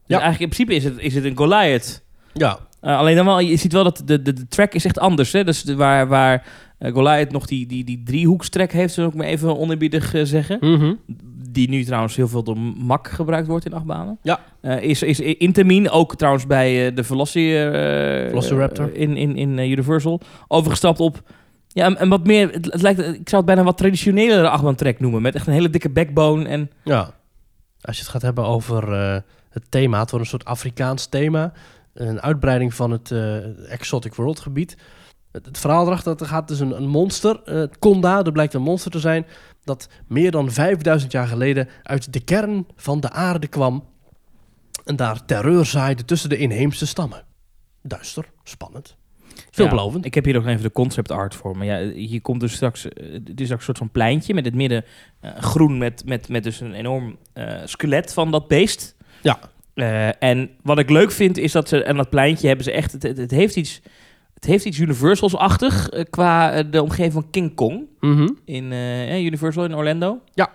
Dus 0.06 0.16
Ja. 0.16 0.20
eigenlijk 0.22 0.40
in 0.40 0.48
principe 0.58 0.74
is 0.74 0.84
het, 0.84 0.98
is 1.04 1.14
het 1.14 1.24
een 1.24 1.36
Goliath. 1.36 2.02
Ja, 2.32 2.58
Eh, 2.80 2.98
alleen 2.98 3.16
dan 3.16 3.24
wel, 3.24 3.38
je 3.40 3.56
ziet 3.56 3.72
wel 3.72 3.84
dat 3.84 4.02
de, 4.04 4.22
de, 4.22 4.32
de 4.32 4.48
track 4.48 4.74
is 4.74 4.84
echt 4.84 4.98
anders. 4.98 5.32
Hè? 5.32 5.44
Dus 5.44 5.62
de- 5.62 5.74
waar, 5.76 6.08
waar 6.08 6.46
eh, 6.78 6.92
Goliath 6.92 7.30
nog 7.32 7.46
die, 7.46 7.66
die, 7.66 7.84
die 7.84 8.02
driehoekstrek 8.02 8.72
heeft, 8.72 8.94
zullen 8.94 9.10
we 9.10 9.16
ook 9.16 9.22
maar 9.22 9.30
even 9.32 9.58
oneerbiedig 9.58 10.14
eh, 10.14 10.24
zeggen. 10.24 10.58
Mhm. 10.60 10.94
Die 11.56 11.68
nu 11.68 11.84
trouwens 11.84 12.16
heel 12.16 12.28
veel 12.28 12.42
door 12.42 12.58
MAC 12.58 13.08
gebruikt 13.08 13.46
wordt 13.46 13.64
in 13.64 13.72
achtbanen. 13.72 14.18
Ja. 14.22 14.40
Eh, 14.60 14.82
is, 14.82 15.02
is 15.02 15.20
Intamin, 15.20 15.90
ook 15.90 16.16
trouwens 16.16 16.46
bij 16.46 16.86
eh, 16.86 16.96
de 16.96 17.04
Veloci, 17.04 17.56
eh, 17.56 17.72
Velociraptor. 18.28 18.94
in, 18.94 19.16
in, 19.16 19.36
in 19.36 19.58
Universal, 19.58 20.20
overgestapt 20.48 21.00
op... 21.00 21.22
Ja, 21.68 21.84
en, 21.84 21.96
en 21.96 22.08
wat 22.08 22.26
meer, 22.26 22.52
het, 22.52 22.64
het 22.64 22.82
lijkt, 22.82 22.98
ik 22.98 23.28
zou 23.28 23.36
het 23.36 23.44
bijna 23.44 23.62
wat 23.62 23.76
traditionelere 23.76 24.48
achtbaantrek 24.48 25.00
noemen. 25.00 25.22
Met 25.22 25.34
echt 25.34 25.46
een 25.46 25.52
hele 25.52 25.70
dikke 25.70 25.90
backbone 25.90 26.48
en... 26.48 26.70
Ja. 26.84 27.10
Als 27.80 27.96
je 27.96 28.02
het 28.02 28.10
gaat 28.10 28.22
hebben 28.22 28.44
over 28.44 28.92
het 29.50 29.64
thema, 29.68 30.00
het 30.00 30.10
wordt 30.10 30.24
een 30.24 30.30
soort 30.30 30.44
Afrikaans 30.44 31.06
thema. 31.06 31.52
Een 31.94 32.20
uitbreiding 32.20 32.74
van 32.74 32.90
het 32.90 33.14
Exotic 33.68 34.14
World 34.14 34.40
gebied. 34.40 34.76
Het, 35.32 35.58
verhaal 35.58 35.86
erachter, 35.86 36.10
dat 36.10 36.20
er 36.20 36.26
gaat 36.26 36.48
dus 36.48 36.60
een, 36.60 36.76
een 36.76 36.88
monster, 36.88 37.40
het 37.44 37.78
Konda, 37.78 38.22
dat 38.22 38.32
blijkt 38.32 38.54
een 38.54 38.62
monster 38.62 38.90
te 38.90 39.00
zijn, 39.00 39.26
dat 39.66 39.88
meer 40.06 40.30
dan 40.30 40.50
5000 40.50 41.12
jaar 41.12 41.26
geleden 41.26 41.68
uit 41.82 42.12
de 42.12 42.20
kern 42.20 42.66
van 42.76 43.00
de 43.00 43.10
aarde 43.10 43.46
kwam 43.46 43.84
en 44.84 44.96
daar 44.96 45.24
terreur 45.24 45.64
zaaide 45.64 46.04
tussen 46.04 46.28
de 46.28 46.36
inheemse 46.36 46.86
stammen. 46.86 47.24
Duister, 47.82 48.24
spannend, 48.44 48.96
veelbelovend. 49.50 50.00
Ja, 50.00 50.08
ik 50.08 50.14
heb 50.14 50.24
hier 50.24 50.36
ook 50.36 50.46
even 50.46 50.62
de 50.62 50.72
concept 50.72 51.10
art 51.10 51.34
voor. 51.34 51.56
Maar 51.56 51.66
ja, 51.66 51.88
hier 51.88 52.20
komt 52.20 52.40
dus 52.40 52.52
straks, 52.52 52.88
eh, 52.88 53.06
dit 53.22 53.40
is 53.40 53.44
straks 53.44 53.50
een 53.50 53.60
soort 53.60 53.78
van 53.78 53.90
pleintje 53.90 54.34
met 54.34 54.44
het 54.44 54.54
midden 54.54 54.84
eh, 55.20 55.36
groen 55.36 55.78
met, 55.78 56.02
met, 56.04 56.28
met 56.28 56.44
dus 56.44 56.60
een 56.60 56.74
enorm 56.74 57.18
eh, 57.32 57.60
skelet 57.64 58.12
van 58.12 58.30
dat 58.30 58.48
beest. 58.48 58.96
Ja. 59.22 59.38
En 60.18 60.50
wat 60.62 60.78
ik 60.78 60.90
leuk 60.90 61.10
vind 61.10 61.38
is 61.38 61.52
dat 61.52 61.68
ze 61.68 61.86
aan 61.86 61.96
dat 61.96 62.10
pleintje 62.10 62.46
hebben 62.46 62.64
ze 62.64 62.72
echt, 62.72 62.92
het, 62.92 63.02
het, 63.02 63.16
het 63.16 63.30
heeft 63.30 63.56
iets, 63.56 63.82
het 64.36 64.44
heeft 64.44 64.64
iets 64.64 64.78
Universals-achtig 64.78 65.88
eh, 65.88 66.04
qua 66.10 66.52
eh, 66.52 66.64
de 66.70 66.82
omgeving 66.82 67.12
van 67.12 67.30
King 67.30 67.54
Kong 67.54 67.84
Mhm. 68.00 68.28
in 68.44 68.72
eh, 68.72 69.24
Universal 69.24 69.64
in 69.64 69.74
Orlando. 69.76 70.20
Ja. 70.34 70.50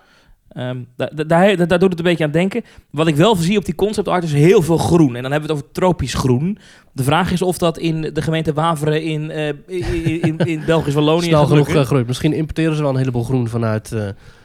Ehm, 0.50 0.78
da- 0.96 1.10
da- 1.16 1.24
daar, 1.24 1.56
daar, 1.58 1.68
daar 1.68 1.80
doet 1.80 1.90
het 1.90 2.00
een 2.00 2.06
beetje 2.06 2.24
aan 2.24 2.32
denken. 2.32 2.62
Wat 2.90 3.08
ik 3.08 3.16
wel 3.16 3.36
zie 3.36 3.58
op 3.58 3.66
die 3.66 3.76
concept 3.76 4.08
art 4.08 4.24
is 4.24 4.34
heel 4.34 4.62
veel 4.62 4.78
groen. 4.78 5.16
En 5.16 5.22
dan 5.22 5.32
hebben 5.32 5.50
we 5.50 5.56
het 5.56 5.64
over 5.64 5.74
tropisch 5.74 6.14
groen. 6.14 6.58
De 6.94 7.04
vraag 7.04 7.32
is 7.32 7.42
of 7.42 7.58
dat 7.58 7.78
in 7.78 8.02
de 8.14 8.22
gemeente 8.22 8.54
Waveren 8.54 9.04
in, 9.04 9.32
eh, 9.32 9.48
in, 9.48 10.22
in, 10.22 10.38
in 10.38 10.64
Belgisch-Wallonië 10.66 11.26
Snel 11.28 11.46
genoeg 11.46 11.86
groeit. 11.86 12.08
Misschien 12.08 12.34
importeren 12.34 12.76
ze 12.76 12.82
wel 12.82 12.92
een 12.92 12.98
heleboel 12.98 13.24
groen 13.24 13.48
vanuit, 13.48 13.88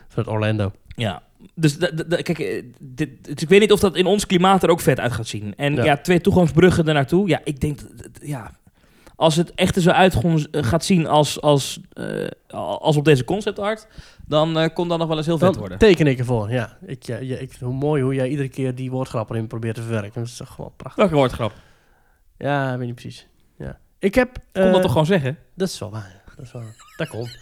vanuit 0.08 0.28
Orlando. 0.28 0.72
Ja. 0.96 1.22
Dus 1.54 1.76
kijk, 2.22 2.64
dit, 2.80 3.08
dus 3.24 3.42
ik 3.42 3.48
weet 3.48 3.60
niet 3.60 3.72
of 3.72 3.80
dat 3.80 3.96
in 3.96 4.06
ons 4.06 4.26
klimaat 4.26 4.62
er 4.62 4.70
ook 4.70 4.80
vet 4.80 5.00
uit 5.00 5.12
gaat 5.12 5.26
zien. 5.26 5.54
En 5.56 5.74
Ja. 5.74 5.84
ja, 5.84 5.96
twee 5.96 6.20
toegangsbruggen 6.20 6.86
ernaartoe. 6.88 7.28
Ja, 7.28 7.40
ik 7.44 7.60
denk, 7.60 7.78
ja, 8.22 8.50
als 9.16 9.36
het 9.36 9.54
echt 9.54 9.76
er 9.76 9.82
zo 9.82 9.90
uit 9.90 10.14
eh, 10.14 10.62
gaat 10.62 10.84
zien 10.84 11.06
als, 11.06 11.40
als, 11.40 11.80
eh, 11.92 12.26
als 12.48 12.96
op 12.96 13.04
deze 13.04 13.24
concept 13.24 13.58
art, 13.58 13.86
dan 14.26 14.58
eh, 14.58 14.68
kon 14.74 14.88
dat 14.88 14.98
nog 14.98 15.08
wel 15.08 15.16
eens 15.16 15.26
heel 15.26 15.38
vet 15.38 15.50
Dan 15.50 15.58
worden. 15.58 15.78
teken 15.78 16.06
ik 16.06 16.18
ervoor, 16.18 16.50
ja. 16.50 16.76
Ik, 16.86 17.02
ja, 17.02 17.16
ja, 17.16 17.36
ik, 17.36 17.56
hoe 17.60 17.72
mooi 17.72 18.02
hoe 18.02 18.14
jij 18.14 18.28
iedere 18.28 18.48
keer 18.48 18.74
die 18.74 18.90
woordgrap 18.90 19.30
erin 19.30 19.46
probeert 19.46 19.74
te 19.74 19.82
verwerken. 19.82 20.12
Dat 20.14 20.26
is 20.26 20.36
toch 20.36 20.48
gewoon 20.48 20.72
prachtig. 20.76 21.02
Welke 21.02 21.14
woordgrap? 21.14 21.52
Ja, 22.38 22.72
ik 22.72 22.78
weet 22.78 22.86
niet 22.86 22.94
precies. 22.94 23.26
Ja. 23.58 23.78
Ik 23.98 24.14
heb... 24.14 24.38
Eh, 24.52 24.72
dat 24.72 24.82
toch 24.82 24.90
gewoon 24.90 25.06
zeggen? 25.06 25.38
Dat 25.54 25.68
is 25.68 25.78
wel 25.78 25.90
waar. 25.90 26.22
Dat 26.36 26.44
is 26.44 26.52
wel. 26.52 26.62
Dat 26.96 27.08
komt. 27.08 27.38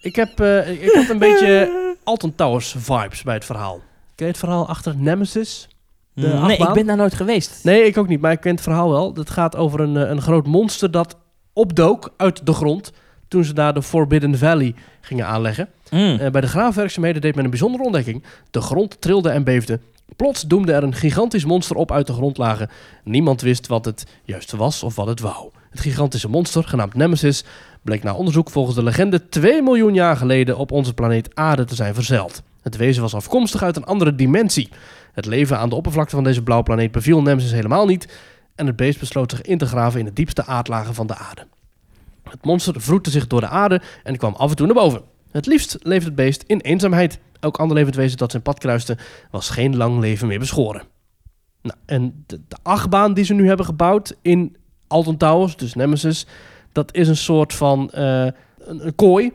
Ik 0.00 0.16
heb, 0.16 0.40
eh, 0.40 0.82
ik 0.82 0.92
had 0.92 1.08
een 1.08 1.18
beetje 1.18 1.70
Alton 2.04 2.34
Towers 2.34 2.74
vibes 2.78 3.22
bij 3.22 3.34
het 3.34 3.44
verhaal. 3.44 3.80
Ken 4.14 4.26
je 4.26 4.32
het 4.32 4.38
verhaal 4.38 4.68
achter 4.68 4.96
Nemesis? 4.96 5.68
De 6.14 6.26
nee, 6.26 6.36
achtbaan? 6.36 6.68
ik 6.68 6.74
ben 6.74 6.86
daar 6.86 6.96
nooit 6.96 7.14
geweest. 7.14 7.60
Nee, 7.64 7.84
ik 7.84 7.98
ook 7.98 8.08
niet, 8.08 8.20
maar 8.20 8.32
ik 8.32 8.40
ken 8.40 8.54
het 8.54 8.62
verhaal 8.62 8.90
wel. 8.90 9.14
Het 9.14 9.30
gaat 9.30 9.56
over 9.56 9.80
een, 9.80 9.96
eh, 9.96 10.08
een 10.10 10.22
groot 10.22 10.46
monster 10.46 10.90
dat 10.90 11.16
opdook 11.52 12.14
uit 12.16 12.46
de 12.46 12.52
grond 12.52 12.92
toen 13.28 13.44
ze 13.44 13.54
daar 13.54 13.74
de 13.74 13.82
Forbidden 13.82 14.38
Valley 14.38 14.74
gingen 15.00 15.26
aanleggen. 15.26 15.68
Mm. 15.90 16.18
Eh, 16.18 16.30
bij 16.30 16.40
de 16.40 16.46
graafwerkzaamheden 16.46 17.20
deed 17.20 17.34
men 17.34 17.44
een 17.44 17.50
bijzondere 17.50 17.84
ontdekking. 17.84 18.24
De 18.50 18.60
grond 18.60 19.00
trilde 19.00 19.28
en 19.28 19.44
beefde. 19.44 19.80
Plots 20.16 20.42
doemde 20.42 20.72
er 20.72 20.82
een 20.82 20.94
gigantisch 20.94 21.44
monster 21.44 21.76
op 21.76 21.92
uit 21.92 22.06
de 22.06 22.12
grondlagen. 22.12 22.68
Niemand 23.04 23.40
wist 23.40 23.66
wat 23.66 23.84
het 23.84 24.06
juist 24.24 24.52
was 24.52 24.82
of 24.82 24.96
wat 24.96 25.06
het 25.06 25.20
wou. 25.20 25.50
Het 25.70 25.80
gigantische 25.80 26.28
monster, 26.28 26.64
genaamd 26.64 26.94
Nemesis, 26.94 27.44
bleek 27.82 28.02
na 28.02 28.14
onderzoek 28.14 28.50
volgens 28.50 28.76
de 28.76 28.82
legende 28.82 29.28
2 29.28 29.62
miljoen 29.62 29.94
jaar 29.94 30.16
geleden 30.16 30.56
op 30.56 30.72
onze 30.72 30.94
planeet 30.94 31.34
Aarde 31.34 31.64
te 31.64 31.74
zijn 31.74 31.94
verzeild. 31.94 32.42
Het 32.62 32.76
wezen 32.76 33.02
was 33.02 33.14
afkomstig 33.14 33.62
uit 33.62 33.76
een 33.76 33.84
andere 33.84 34.14
dimensie. 34.14 34.68
Het 35.12 35.26
leven 35.26 35.58
aan 35.58 35.68
de 35.68 35.74
oppervlakte 35.74 36.14
van 36.14 36.24
deze 36.24 36.42
blauwe 36.42 36.64
planeet 36.64 36.92
beviel 36.92 37.22
Nemesis 37.22 37.52
helemaal 37.52 37.86
niet 37.86 38.08
en 38.54 38.66
het 38.66 38.76
beest 38.76 38.98
besloot 38.98 39.30
zich 39.30 39.42
in 39.42 39.58
te 39.58 39.66
graven 39.66 39.98
in 39.98 40.04
de 40.04 40.12
diepste 40.12 40.44
aardlagen 40.44 40.94
van 40.94 41.06
de 41.06 41.16
aarde. 41.16 41.46
Het 42.22 42.44
monster 42.44 42.80
vroette 42.80 43.10
zich 43.10 43.26
door 43.26 43.40
de 43.40 43.48
aarde 43.48 43.82
en 44.02 44.16
kwam 44.16 44.34
af 44.34 44.50
en 44.50 44.56
toe 44.56 44.66
naar 44.66 44.74
boven. 44.74 45.02
Het 45.30 45.46
liefst 45.46 45.76
leefde 45.82 46.06
het 46.06 46.14
beest 46.14 46.44
in 46.46 46.60
eenzaamheid. 46.60 47.18
Elk 47.40 47.56
ander 47.56 47.76
levend 47.76 47.96
wezen 47.96 48.18
dat 48.18 48.30
zijn 48.30 48.42
pad 48.42 48.58
kruiste 48.58 48.96
was 49.30 49.50
geen 49.50 49.76
lang 49.76 50.00
leven 50.00 50.28
meer 50.28 50.38
beschoren. 50.38 50.82
Nou, 51.62 51.76
en 51.86 52.24
de, 52.26 52.40
achtbaan 52.62 53.14
die 53.14 53.24
ze 53.24 53.34
nu 53.34 53.46
hebben 53.46 53.66
gebouwd 53.66 54.16
in 54.22 54.56
Alton 54.86 55.16
Towers, 55.16 55.56
dus 55.56 55.74
Nemesis, 55.74 56.26
dat 56.72 56.94
is 56.94 57.08
een 57.08 57.16
soort 57.16 57.52
van 57.52 57.90
eh, 57.90 58.26
een 58.58 58.94
kooi. 58.94 59.32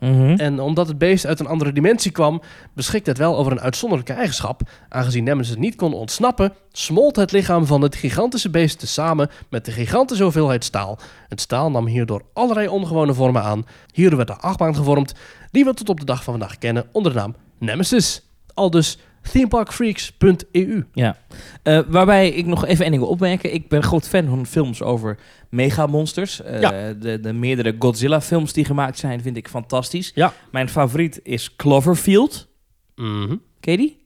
Mhm. 0.00 0.34
En 0.36 0.60
omdat 0.60 0.88
het 0.88 0.98
beest 0.98 1.26
uit 1.26 1.40
een 1.40 1.46
andere 1.46 1.72
dimensie 1.72 2.10
kwam, 2.10 2.42
beschikte 2.72 3.10
het 3.10 3.18
wel 3.18 3.36
over 3.36 3.52
een 3.52 3.60
uitzonderlijke 3.60 4.12
eigenschap. 4.12 4.60
Aangezien 4.88 5.24
Nemesis 5.24 5.56
niet 5.56 5.76
kon 5.76 5.92
ontsnappen, 5.92 6.52
smolt 6.72 7.16
het 7.16 7.32
lichaam 7.32 7.66
van 7.66 7.82
het 7.82 7.94
gigantische 7.94 8.50
beest 8.50 8.78
tezamen 8.78 9.30
met 9.50 9.64
de 9.64 9.72
gigantische 9.72 10.22
hoeveelheid 10.22 10.64
staal. 10.64 10.98
Het 11.28 11.40
staal 11.40 11.70
nam 11.70 11.86
hierdoor 11.86 12.22
allerlei 12.32 12.68
ongewone 12.68 13.14
vormen 13.14 13.42
aan. 13.42 13.66
Hierdoor 13.92 14.16
werd 14.16 14.28
de 14.28 14.36
achtbaan 14.36 14.74
gevormd, 14.74 15.14
die 15.50 15.64
we 15.64 15.74
tot 15.74 15.88
op 15.88 16.00
de 16.00 16.06
dag 16.06 16.24
van 16.24 16.38
vandaag 16.38 16.58
kennen 16.58 16.86
onder 16.92 17.12
de 17.12 17.18
naam 17.18 17.34
Nemesis. 17.58 18.22
Al 18.54 18.70
dus 18.70 18.98
themeparkfreaks.eu. 19.32 20.84
Ja. 20.92 21.16
Eh, 21.62 21.80
waarbij 21.88 22.28
ik 22.30 22.46
nog 22.46 22.64
even 22.66 22.82
één 22.82 22.90
ding 22.90 23.02
wil 23.02 23.12
opmerken. 23.12 23.54
Ik 23.54 23.68
ben 23.68 23.82
groot 23.82 24.08
fan 24.08 24.26
van 24.26 24.46
films 24.46 24.82
over 24.82 25.18
megamonsters. 25.50 26.42
Eh 26.42 26.60
Ja. 26.60 26.92
de, 26.92 27.20
de 27.20 27.32
meerdere 27.32 27.76
Godzilla-films 27.78 28.52
die 28.52 28.64
gemaakt 28.64 28.98
zijn, 28.98 29.20
vind 29.22 29.36
ik 29.36 29.48
fantastisch. 29.48 30.12
Ja. 30.14 30.32
Mijn 30.52 30.68
favoriet 30.68 31.20
is 31.22 31.56
Cloverfield. 31.56 32.48
Ken 32.94 33.72
je 33.72 33.76
die? 33.76 33.96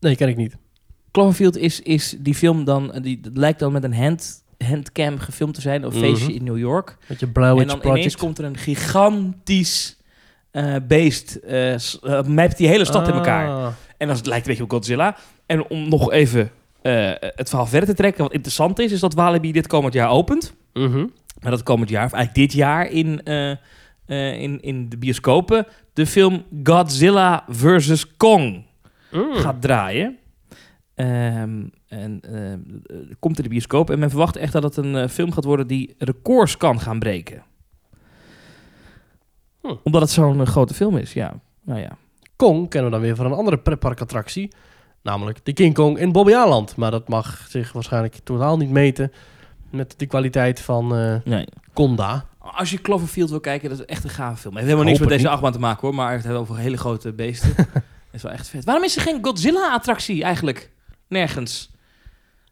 Nee, 0.00 0.16
ken 0.16 0.28
ik 0.28 0.36
niet. 0.36 0.56
Cloverfield 1.10 1.56
is, 1.56 1.80
is 1.82 2.16
die 2.18 2.34
film 2.34 2.64
dan... 2.64 2.98
Die, 3.02 3.20
lijkt 3.34 3.58
dan 3.58 3.72
met 3.72 3.84
een 3.84 3.94
hand, 3.94 4.44
handcam 4.58 5.18
gefilmd 5.18 5.54
te 5.54 5.60
zijn. 5.60 5.82
Een 5.82 5.88
Mhm. 5.88 5.98
feestje 5.98 6.34
in 6.34 6.44
New 6.44 6.58
York. 6.58 6.96
Met 7.08 7.20
je 7.20 7.28
Blair 7.28 7.50
en 7.60 7.66
dan 7.66 7.78
Project. 7.78 7.98
ineens 7.98 8.16
komt 8.16 8.38
er 8.38 8.44
een 8.44 8.56
gigantisch 8.56 9.96
eh, 10.50 10.74
beest. 10.82 11.38
mapt 12.26 12.56
die 12.56 12.68
hele 12.68 12.84
stad 12.84 13.08
in 13.08 13.14
elkaar. 13.14 13.48
Ah. 13.48 13.66
En 13.96 14.08
dan 14.08 14.16
lijkt 14.22 14.46
een 14.46 14.48
beetje 14.50 14.62
op 14.62 14.70
Godzilla. 14.70 15.16
En 15.46 15.68
om 15.68 15.88
nog 15.88 16.12
even 16.12 16.50
het 17.34 17.48
verhaal 17.48 17.66
verder 17.66 17.88
te 17.88 17.94
trekken, 17.94 18.22
wat 18.22 18.32
interessant 18.32 18.78
is, 18.78 18.92
is 18.92 19.00
dat 19.00 19.14
Walibi 19.14 19.52
dit 19.52 19.66
komend 19.66 19.94
jaar 19.94 20.10
opent. 20.10 20.54
Mhm. 20.72 21.06
Maar 21.40 21.50
dat 21.50 21.62
komend 21.62 21.90
jaar, 21.90 22.04
of 22.04 22.12
eigenlijk 22.12 22.48
dit 22.48 22.58
jaar 22.58 22.90
in, 22.90 23.22
in, 24.06 24.60
in 24.60 24.88
de 24.88 24.98
bioscopen, 24.98 25.66
de 25.92 26.06
film 26.06 26.44
Godzilla 26.62 27.44
vs. 27.48 28.16
Kong 28.16 28.68
Mm. 29.10 29.34
gaat 29.34 29.62
draaien. 29.62 30.18
Ehm, 30.94 31.62
en 31.88 32.20
komt 33.18 33.36
in 33.36 33.42
de 33.42 33.48
bioscoop. 33.48 33.90
En 33.90 33.98
men 33.98 34.10
verwacht 34.10 34.36
echt 34.36 34.52
dat 34.52 34.62
het 34.62 34.76
een 34.76 35.08
film 35.08 35.32
gaat 35.32 35.44
worden 35.44 35.66
die 35.66 35.94
records 35.98 36.56
kan 36.56 36.80
gaan 36.80 36.98
breken. 36.98 37.42
Hm. 39.62 39.74
Omdat 39.82 40.00
het 40.00 40.10
zo'n 40.10 40.40
eh, 40.40 40.46
grote 40.46 40.74
film 40.74 40.96
is, 40.96 41.12
ja. 41.12 41.34
Nou 41.64 41.80
ja. 41.80 41.96
Kong 42.36 42.68
kennen 42.68 42.90
we 42.90 42.96
dan 42.96 43.06
weer 43.06 43.16
van 43.16 43.26
een 43.26 43.32
andere 43.32 43.58
pretparkattractie. 43.58 44.52
Namelijk 45.02 45.44
de 45.44 45.52
King 45.52 45.74
Kong 45.74 45.98
in 45.98 46.12
Bobbejaanland. 46.12 46.76
Maar 46.76 46.90
dat 46.90 47.08
mag 47.08 47.46
zich 47.48 47.72
waarschijnlijk 47.72 48.14
totaal 48.24 48.56
niet 48.56 48.70
meten 48.70 49.12
met 49.70 49.94
de 49.96 50.06
kwaliteit 50.06 50.60
van 50.60 50.96
eh 50.96 51.14
Nee. 51.24 51.44
Conda. 51.72 52.24
Als 52.38 52.70
je 52.70 52.80
Cloverfield 52.80 53.30
wil 53.30 53.40
kijken, 53.40 53.68
dat 53.70 53.78
is 53.78 53.84
echt 53.84 54.04
een 54.04 54.10
gave 54.10 54.36
film. 54.36 54.54
Het 54.54 54.64
heeft 54.64 54.64
helemaal 54.64 54.84
niks 54.84 54.98
met 54.98 55.08
deze 55.08 55.22
niet. 55.22 55.32
achtbaan 55.32 55.52
te 55.52 55.58
maken 55.58 55.80
hoor, 55.80 55.94
maar 55.94 56.12
het 56.12 56.24
heeft 56.24 56.36
over 56.36 56.56
hele 56.56 56.76
grote 56.76 57.12
beesten. 57.12 57.54
dat 57.56 57.66
is 58.10 58.22
wel 58.22 58.32
echt 58.32 58.48
vet. 58.48 58.64
Waarom 58.64 58.84
is 58.84 58.96
er 58.96 59.02
geen 59.02 59.18
Godzilla-attractie 59.24 60.22
eigenlijk? 60.22 60.70
Nergens. 61.08 61.70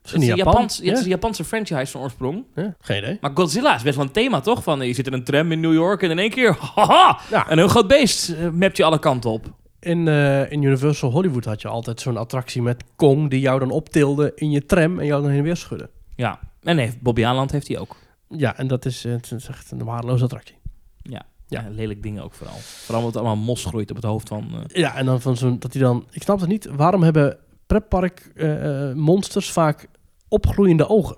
Het 0.03 0.07
is, 0.07 0.13
een 0.13 0.37
Japan. 0.37 0.53
Japans, 0.53 0.79
ja, 0.79 0.89
het 0.89 0.97
is 0.99 1.03
een 1.05 1.11
Japanse 1.11 1.45
franchise 1.45 1.87
van 1.87 2.01
oorsprong. 2.01 2.45
Ja, 2.55 2.75
geen 2.81 2.99
idee. 2.99 3.19
Maar 3.21 3.31
Godzilla 3.35 3.75
is 3.75 3.83
best 3.83 3.97
wel 3.97 4.05
een 4.05 4.13
thema, 4.13 4.41
toch? 4.41 4.63
Van, 4.63 4.87
je 4.87 4.93
zit 4.95 5.07
in 5.07 5.13
een 5.13 5.25
tram 5.25 5.53
in 5.53 5.61
New 5.61 5.73
York 5.73 6.03
en 6.03 6.11
in 6.11 6.19
één 6.19 6.31
keer, 6.31 6.57
haha, 6.75 7.19
Ja. 7.31 7.51
een 7.51 7.59
heel 7.59 7.69
groot 7.69 7.89
beest 7.89 8.29
uh, 8.29 8.51
mapt 8.51 8.77
je 8.77 8.85
alle 8.85 8.99
kanten 8.99 9.31
op. 9.31 9.47
In, 9.81 10.09
eh, 10.09 10.53
in 10.53 10.63
Universal 10.63 11.11
Hollywood 11.11 11.45
had 11.45 11.63
je 11.63 11.69
altijd 11.69 12.01
zo'n 12.01 12.17
attractie 12.17 12.63
met 12.63 12.85
Kong... 12.97 13.31
die 13.31 13.41
jou 13.41 13.59
dan 13.59 13.71
optilde 13.71 14.33
in 14.35 14.51
je 14.51 14.67
tram 14.67 14.99
en 14.99 15.07
jou 15.07 15.21
dan 15.21 15.31
heen 15.31 15.39
en 15.39 15.45
weer 15.45 15.57
schudde. 15.57 15.91
Ja, 16.17 16.39
en 16.63 16.77
nee, 16.77 16.93
Bobby 17.01 17.25
Aland 17.25 17.51
heeft 17.53 17.69
hij 17.69 17.79
ook. 17.79 17.97
Ja, 18.29 18.57
en 18.57 18.67
dat 18.67 18.85
is, 18.85 19.05
eh, 19.05 19.13
het 19.13 19.31
is 19.33 19.49
echt 19.49 19.71
een 19.71 19.85
waardeloze 19.85 20.25
attractie. 20.25 20.57
Ja. 21.03 21.23
Ja. 21.47 21.61
Ja. 21.61 21.69
lelijk 21.71 22.03
dingen 22.03 22.23
ook 22.23 22.35
vooral. 22.35 22.57
Vooral 22.57 23.05
omdat 23.05 23.15
het 23.15 23.25
allemaal 23.25 23.45
mos 23.45 23.65
groeit 23.65 23.91
op 23.91 23.97
het 23.97 24.05
hoofd 24.05 24.29
van... 24.29 24.65
Ja, 24.67 24.95
en 24.97 25.07
dan 25.07 25.21
van 25.21 25.37
zo'n... 25.37 25.59
dat 25.59 25.73
hij 25.73 25.83
dan... 25.83 26.07
Ik 26.11 26.23
snap 26.23 26.41
het 26.41 26.49
niet. 26.49 26.69
Waarom 26.77 27.03
hebben 27.03 27.37
pretpark 27.69 28.31
eh, 28.35 28.89
eh, 28.89 28.97
monsters 28.97 29.53
vaak 29.53 29.89
opgroeiende 30.29 30.89
ogen? 30.89 31.17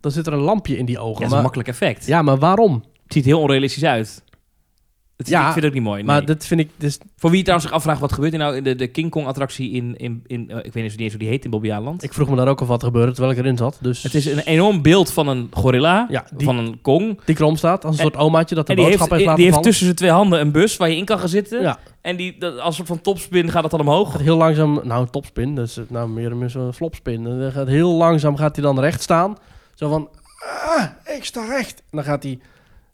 Dan 0.00 0.10
zit 0.10 0.26
er 0.26 0.32
een 0.32 0.38
lampje 0.38 0.76
in 0.76 0.84
die 0.84 0.98
ogen. 0.98 1.12
ja, 1.12 1.18
dat 1.18 1.28
is 1.28 1.36
een 1.36 1.42
makkelijk 1.42 1.68
effect. 1.68 2.06
ja, 2.06 2.22
maar 2.22 2.38
waarom? 2.38 2.84
Het 3.02 3.12
ziet 3.12 3.24
heel 3.24 3.40
onrealistisch 3.40 3.84
uit. 3.84 4.22
Ja, 5.26 5.38
ik 5.46 5.52
vind 5.52 5.54
het 5.54 5.64
ook 5.64 5.72
niet 5.72 5.82
mooi. 5.82 6.02
Maar 6.04 6.24
dat 6.24 6.46
vind 6.46 6.60
ik... 6.60 6.70
Dus, 6.76 6.98
Voor 7.16 7.30
wie 7.30 7.40
trouwens 7.42 7.68
zich 7.68 7.76
afvraagt, 7.76 8.00
wat 8.00 8.12
gebeurt 8.12 8.32
er 8.32 8.38
nou 8.38 8.56
in 8.56 8.64
de, 8.64 8.74
de 8.74 8.86
King 8.86 9.10
Kong 9.10 9.26
attractie 9.26 9.70
in, 9.70 9.94
in, 9.96 10.22
in 10.26 10.50
eh, 10.50 10.56
ik 10.56 10.72
weet 10.72 10.74
niet 10.84 10.98
eens 11.00 11.10
hoe 11.10 11.18
die 11.20 11.28
heet 11.28 11.44
in 11.44 11.50
Bobby 11.50 11.72
Aland. 11.72 12.02
ik 12.02 12.12
vroeg 12.12 12.28
me 12.28 12.36
daar 12.36 12.48
ook 12.48 12.60
af 12.60 12.66
wat 12.66 12.80
er 12.80 12.86
gebeurde 12.86 13.12
terwijl 13.12 13.32
ik 13.34 13.38
erin 13.38 13.56
zat. 13.56 13.78
Dus, 13.80 14.02
Het 14.02 14.14
is 14.14 14.26
een 14.26 14.38
enorm 14.38 14.82
beeld 14.82 15.12
van 15.12 15.28
een 15.28 15.48
gorilla, 15.50 16.06
Ja, 16.10 16.24
die, 16.36 16.46
van 16.46 16.58
een 16.58 16.80
Kong. 16.80 17.20
die 17.24 17.34
krom 17.34 17.56
staat 17.56 17.84
als 17.84 17.98
een 17.98 18.04
En- 18.04 18.10
soort 18.12 18.24
omaatje 18.24 18.54
dat 18.54 18.66
de 18.66 18.74
die 18.74 18.84
heeft, 18.84 18.98
boodschap 18.98 19.18
heeft 19.18 19.20
die 19.20 19.28
laten 19.28 19.42
heeft 19.42 19.54
vallen. 19.54 19.68
tussen 19.70 19.84
zijn 19.84 19.96
twee 19.98 20.10
handen 20.10 20.40
een 20.40 20.52
bus 20.52 20.76
waar 20.76 20.88
je 20.90 20.96
in 20.96 21.04
kan 21.04 21.18
gaan 21.18 21.28
zitten. 21.28 21.60
Ja, 21.60 21.78
En 22.00 22.16
die, 22.16 22.36
dat, 22.38 22.58
als 22.58 22.66
een 22.66 22.72
soort 22.74 22.88
van 22.88 23.00
topspin 23.00 23.50
gaat 23.50 23.62
het 23.62 23.70
dan 23.70 23.80
omhoog. 23.80 24.10
gaat 24.12 24.20
heel 24.20 24.36
langzaam... 24.36 24.80
Nou, 24.84 25.00
een 25.02 25.10
topspin. 25.10 25.54
Dus 25.54 25.78
nou, 25.88 26.08
meer 26.08 26.32
een 26.32 26.50
zo'n 26.50 26.72
flopspin. 26.74 27.26
En 27.26 27.38
dan 27.40 27.52
gaat 27.52 27.66
heel 27.68 27.92
langzaam 27.92 28.36
gaat 28.36 28.56
hij 28.56 28.64
dan 28.64 28.80
recht 28.80 29.02
staan. 29.02 29.36
Zo 29.74 29.88
van... 29.88 30.08
Ah, 30.76 30.84
ik 31.16 31.24
sta 31.24 31.44
recht. 31.46 31.78
En 31.78 31.84
dan 31.96 32.04
gaat 32.04 32.22
hij 32.22 32.38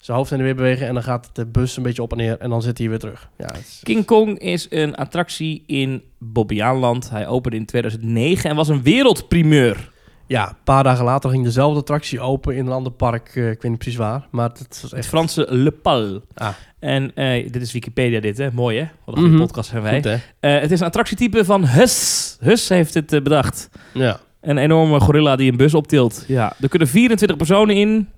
zijn 0.04 0.16
hoofd 0.16 0.30
heen 0.30 0.38
en 0.38 0.44
weer 0.44 0.54
bewegen. 0.54 0.86
En 0.86 0.94
dan 0.94 1.02
gaat 1.02 1.30
de 1.32 1.46
bus 1.46 1.76
een 1.76 1.82
beetje 1.82 2.02
op 2.02 2.10
en 2.12 2.16
neer. 2.18 2.38
En 2.38 2.50
dan 2.50 2.62
zit 2.62 2.78
hij 2.78 2.88
weer 2.88 2.98
terug. 2.98 3.28
Ja, 3.38 3.46
het 3.46 3.58
is- 3.58 3.80
King 3.82 4.04
Kong 4.04 4.38
is 4.38 4.66
een 4.70 4.94
attractie 4.94 5.62
in 5.66 6.02
Bobbejaanland. 6.18 7.10
Hij 7.10 7.26
opende 7.26 7.56
in 7.56 7.66
2009 7.66 8.50
en 8.50 8.56
was 8.56 8.68
een 8.68 8.82
wereldprimeur. 8.82 9.92
ja, 10.26 10.48
een 10.48 10.56
paar 10.64 10.82
dagen 10.84 11.04
later 11.04 11.30
ging 11.30 11.44
dezelfde 11.44 11.80
attractie 11.80 12.20
open 12.20 12.56
in 12.56 12.66
een 12.66 12.72
ander 12.72 12.92
park. 12.92 13.28
eh, 13.34 13.50
ik 13.50 13.62
weet 13.62 13.70
niet 13.70 13.78
precies 13.78 13.98
waar. 13.98 14.26
Maar 14.30 14.48
het 14.48 14.68
was 14.68 14.82
Het 14.82 14.92
echt... 14.92 15.06
Franse 15.08 15.46
Le 15.50 15.70
Pal. 15.70 16.20
Ah. 16.34 16.48
En 16.78 17.10
eh, 17.14 17.50
dit 17.52 17.62
is 17.62 17.72
Wikipedia 17.72 18.20
dit, 18.20 18.38
hè? 18.38 18.48
Mooi, 18.52 18.78
hè? 18.78 18.86
Wat 19.04 19.16
een 19.16 19.28
Mhm. 19.30 19.38
podcast 19.38 19.70
zijn 19.70 19.82
wij. 19.82 19.94
Goed? 20.02 20.06
Eh, 20.40 20.60
het 20.60 20.70
is 20.70 20.80
een 20.80 20.86
attractietype 20.86 21.44
van 21.44 21.66
Hus. 21.66 22.36
Hus 22.40 22.68
heeft 22.68 22.94
het 22.94 23.06
bedacht. 23.06 23.68
Ja. 23.94 24.20
Een 24.40 24.58
enorme 24.58 25.00
gorilla 25.00 25.36
die 25.36 25.50
een 25.50 25.56
bus 25.56 25.74
optilt. 25.74 26.24
Ja, 26.28 26.52
er 26.60 26.68
kunnen 26.68 26.88
24 26.88 27.36
personen 27.36 27.76
in. 27.76 28.08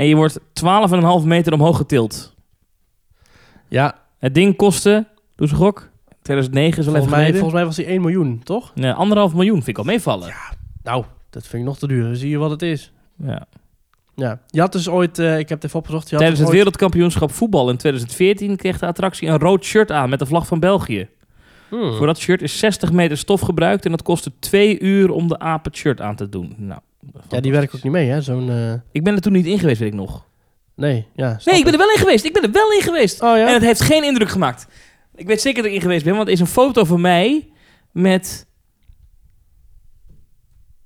En 0.00 0.06
je 0.06 0.14
wordt 0.14 0.38
12,5 1.22 1.26
meter 1.26 1.52
omhoog 1.52 1.76
getild. 1.76 2.34
Ja, 3.68 3.94
Het 4.18 4.34
ding 4.34 4.56
kostte, 4.56 5.06
doe 5.36 5.48
ze 5.48 5.54
gok, 5.54 5.90
2009 6.22 6.70
is 6.70 6.76
al 6.78 6.84
volgens 6.84 6.96
even 7.04 7.10
mij, 7.10 7.18
geleden. 7.18 7.40
volgens 7.40 7.54
mij 7.54 7.64
was 7.64 7.76
hij 7.76 7.86
1 7.86 8.00
miljoen, 8.00 8.40
toch? 8.44 8.74
Nee, 8.74 8.92
anderhalf 8.92 9.34
miljoen 9.34 9.54
vind 9.56 9.68
ik 9.68 9.78
al 9.78 9.84
meevallen. 9.84 10.34
Nou, 10.82 11.04
dat 11.30 11.42
vind 11.46 11.62
ik 11.62 11.68
nog 11.68 11.78
te 11.78 11.86
duur. 11.86 12.02
Dan 12.02 12.16
zie 12.16 12.30
je 12.30 12.38
wat 12.38 12.50
het 12.50 12.62
is. 12.62 12.92
Ja. 13.16 13.46
Ja. 14.14 14.40
Je 14.46 14.60
had 14.60 14.72
dus 14.72 14.88
ooit... 14.88 15.18
eh, 15.18 15.38
ik 15.38 15.48
heb 15.48 15.58
het 15.58 15.66
even 15.66 15.78
opgezocht. 15.78 16.04
Je 16.08 16.10
had 16.10 16.18
Tijdens 16.18 16.40
dus 16.40 16.48
het 16.48 16.56
ooit- 16.58 16.64
wereldkampioenschap 16.64 17.32
voetbal 17.32 17.70
in 17.70 17.76
2014 17.76 18.56
kreeg 18.56 18.78
de 18.78 18.86
attractie 18.86 19.28
een 19.28 19.38
rood 19.38 19.64
shirt 19.64 19.90
aan 19.90 20.08
met 20.10 20.18
de 20.18 20.26
vlag 20.26 20.46
van 20.46 20.60
België. 20.60 21.08
Hmm. 21.68 21.96
Voor 21.96 22.06
dat 22.06 22.18
shirt 22.18 22.42
is 22.42 22.58
60 22.58 22.92
meter 22.92 23.16
stof 23.16 23.40
gebruikt 23.40 23.84
en 23.84 23.90
dat 23.90 24.02
kostte 24.02 24.32
twee 24.38 24.80
uur 24.80 25.10
om 25.10 25.28
de 25.28 25.38
aap 25.38 25.64
het 25.64 25.76
shirt 25.76 26.00
aan 26.00 26.16
te 26.16 26.28
doen. 26.28 26.54
Nou, 26.56 26.80
Ja, 27.28 27.40
die 27.40 27.52
werkt 27.52 27.74
ook 27.76 27.82
niet 27.82 27.92
mee, 27.92 28.08
hè? 28.10 28.20
Zo'n... 28.20 28.50
eh, 28.50 28.72
Ik 28.92 29.04
ben 29.04 29.14
er 29.14 29.20
toen 29.20 29.32
niet 29.32 29.46
in 29.46 29.58
geweest, 29.58 29.78
weet 29.80 29.88
ik 29.88 29.94
nog. 29.94 30.28
Nee, 30.74 31.06
ja. 31.14 31.38
Nee, 31.44 31.56
ik 31.58 31.64
ben 31.64 31.72
er 31.72 31.78
wel 31.78 31.90
in 31.90 31.98
geweest. 31.98 32.24
Ik 32.24 32.32
ben 32.32 32.42
er 32.42 32.50
wel 32.52 32.72
in 32.72 32.82
geweest. 32.82 33.22
Oh 33.22 33.36
ja? 33.36 33.46
En 33.46 33.54
het 33.54 33.62
heeft 33.62 33.80
geen 33.80 34.04
indruk 34.04 34.28
gemaakt. 34.28 34.66
Ik 35.14 35.26
weet 35.26 35.40
zeker 35.40 35.62
dat 35.62 35.70
ik 35.70 35.76
in 35.76 35.82
geweest 35.82 36.04
ben, 36.04 36.14
want 36.14 36.26
er 36.26 36.32
is 36.32 36.40
een 36.40 36.46
foto 36.46 36.84
van 36.84 37.00
mij 37.00 37.48
met... 37.92 38.46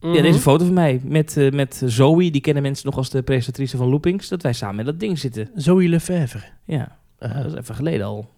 Ja, 0.00 0.08
Mhm. 0.10 0.22
deze 0.22 0.38
foto 0.38 0.64
van 0.64 0.74
mij 0.74 1.00
met, 1.04 1.36
eh, 1.36 1.50
met 1.50 1.82
Zoe. 1.86 2.30
Die 2.30 2.40
kennen 2.40 2.62
mensen 2.62 2.86
nog 2.86 2.96
als 2.96 3.10
de 3.10 3.22
presentatrice 3.22 3.76
van 3.76 3.88
Loopings. 3.88 4.28
Dat 4.28 4.42
wij 4.42 4.52
samen 4.52 4.76
met 4.76 4.84
dat 4.86 5.00
ding 5.00 5.18
zitten. 5.18 5.50
Zoe 5.54 5.88
Lefevre. 5.88 6.42
Ja. 6.64 6.96
Dat 7.18 7.44
is 7.46 7.54
even 7.54 7.74
geleden 7.74 8.06
al. 8.06 8.30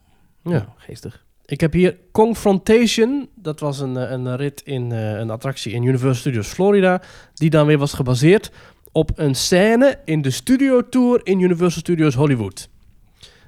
ja. 0.43 0.51
Ja, 0.53 0.75
geestig. 0.77 1.25
Ik 1.47 1.61
heb 1.61 1.73
hier 1.73 1.97
Confrontation. 2.13 3.29
Dat 3.35 3.61
was 3.61 3.81
een, 3.81 3.97
eh, 3.97 4.11
een 4.11 4.37
rit 4.37 4.61
in 4.65 4.93
eh, 4.93 5.11
een 5.19 5.31
attractie 5.31 5.73
in 5.73 5.83
Universal 5.83 6.15
Studios 6.15 6.49
Florida. 6.49 7.03
Die 7.35 7.51
dan 7.51 7.67
weer 7.67 7.79
was 7.79 7.93
gebaseerd 7.93 8.51
op 8.93 9.11
een 9.15 9.35
scène 9.35 9.99
in 10.05 10.23
de 10.23 10.31
studio 10.31 10.89
tour 10.89 11.21
in 11.25 11.41
Universal 11.41 11.81
Studios 11.81 12.15
Hollywood. 12.15 12.69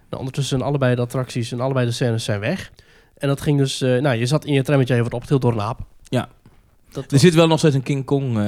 Nou, 0.09 0.18
ondertussen 0.22 0.57
zijn 0.59 0.68
allebei 0.68 0.94
de 0.94 1.01
attracties 1.01 1.53
en 1.53 1.61
allebei 1.61 1.86
de 1.86 1.92
scènes 1.92 2.24
zijn 2.24 2.40
weg. 2.40 2.72
En 3.16 3.28
dat 3.28 3.40
ging 3.40 3.59
dus... 3.59 3.80
eh, 3.80 4.01
nou, 4.01 4.16
je 4.16 4.26
zat 4.26 4.44
in 4.44 4.53
je 4.53 4.62
trammetje, 4.62 4.94
je 4.94 5.01
wordt 5.01 5.14
opgetild 5.14 5.42
door 5.42 5.53
een 5.53 5.61
aap. 5.61 5.80
Ja. 6.09 6.28
Dat 6.92 7.05
Er 7.05 7.11
was- 7.11 7.20
zit 7.20 7.34
wel 7.34 7.46
nog 7.46 7.59
steeds 7.59 7.74
een 7.74 7.82
King 7.82 8.05
Kong 8.05 8.38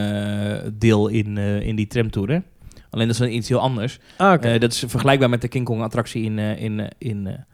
deel 0.72 1.08
in, 1.08 1.36
in 1.38 1.76
die 1.76 1.86
tramtour, 1.86 2.28
hè? 2.30 2.38
Alleen 2.90 3.06
dat 3.08 3.20
is 3.20 3.26
iets 3.28 3.48
heel 3.48 3.58
anders. 3.60 3.98
Ah, 4.16 4.42
dat 4.60 4.72
is 4.72 4.84
vergelijkbaar 4.86 5.28
met 5.28 5.40
de 5.40 5.48
King 5.48 5.64
Kong 5.64 5.82
attractie 5.82 6.22
in, 6.24 6.38
in, 6.38 6.88
in 6.98 7.44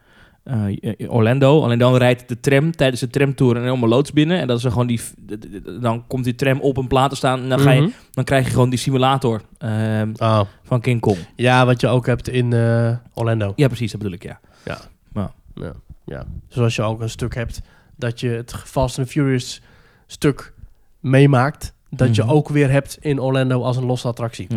eh, 0.47 0.77
eh, 0.97 1.11
Orlando. 1.13 1.61
Alleen 1.63 1.77
dan 1.79 1.95
rijdt 1.95 2.27
de 2.27 2.39
tram 2.39 2.71
tijdens 2.71 3.01
de 3.01 3.07
tramtour 3.09 3.55
een 3.55 3.63
helemaal 3.63 3.89
loods 3.89 4.11
binnen. 4.13 4.39
En 4.39 4.47
dat 4.47 4.57
is 4.57 4.63
dan 4.63 4.71
gewoon 4.71 4.87
die... 4.87 5.01
Dan 5.81 6.07
komt 6.07 6.23
die 6.23 6.35
tram 6.35 6.59
op 6.59 6.77
een 6.77 6.87
plaat 6.87 7.09
te 7.09 7.15
staan. 7.15 7.41
En 7.41 7.49
dan, 7.49 7.59
ga 7.59 7.71
je, 7.71 7.81
Mhm. 7.81 7.89
dan 8.11 8.23
krijg 8.23 8.45
je 8.45 8.51
gewoon 8.51 8.69
die 8.69 8.79
simulator 8.79 9.41
ehm, 9.57 10.11
Oh. 10.17 10.41
van 10.63 10.81
King 10.81 11.01
Kong. 11.01 11.17
Ja, 11.35 11.65
wat 11.65 11.81
je 11.81 11.87
ook 11.87 12.05
hebt 12.05 12.29
in 12.29 12.53
eh, 12.53 12.95
Orlando. 13.13 13.53
Ja, 13.55 13.67
precies. 13.67 13.91
Dat 13.91 13.99
bedoel 14.01 14.15
ik, 14.15 14.23
ja. 14.23 14.39
Ja, 14.65 14.79
ja. 16.05 16.25
Zoals 16.47 16.75
je 16.75 16.81
ook 16.81 17.01
een 17.01 17.09
stuk 17.09 17.35
hebt 17.35 17.61
dat 17.95 18.19
je 18.19 18.29
het 18.29 18.53
Fast 18.55 18.99
and 18.99 19.07
Furious 19.07 19.61
stuk 20.07 20.53
meemaakt. 20.99 21.73
Dat 21.89 22.15
je 22.15 22.23
Mhm. 22.23 22.31
ook 22.31 22.49
weer 22.49 22.69
hebt 22.71 22.97
in 23.01 23.19
Orlando 23.21 23.61
als 23.63 23.77
een 23.77 23.85
losse 23.85 24.07
attractie. 24.07 24.47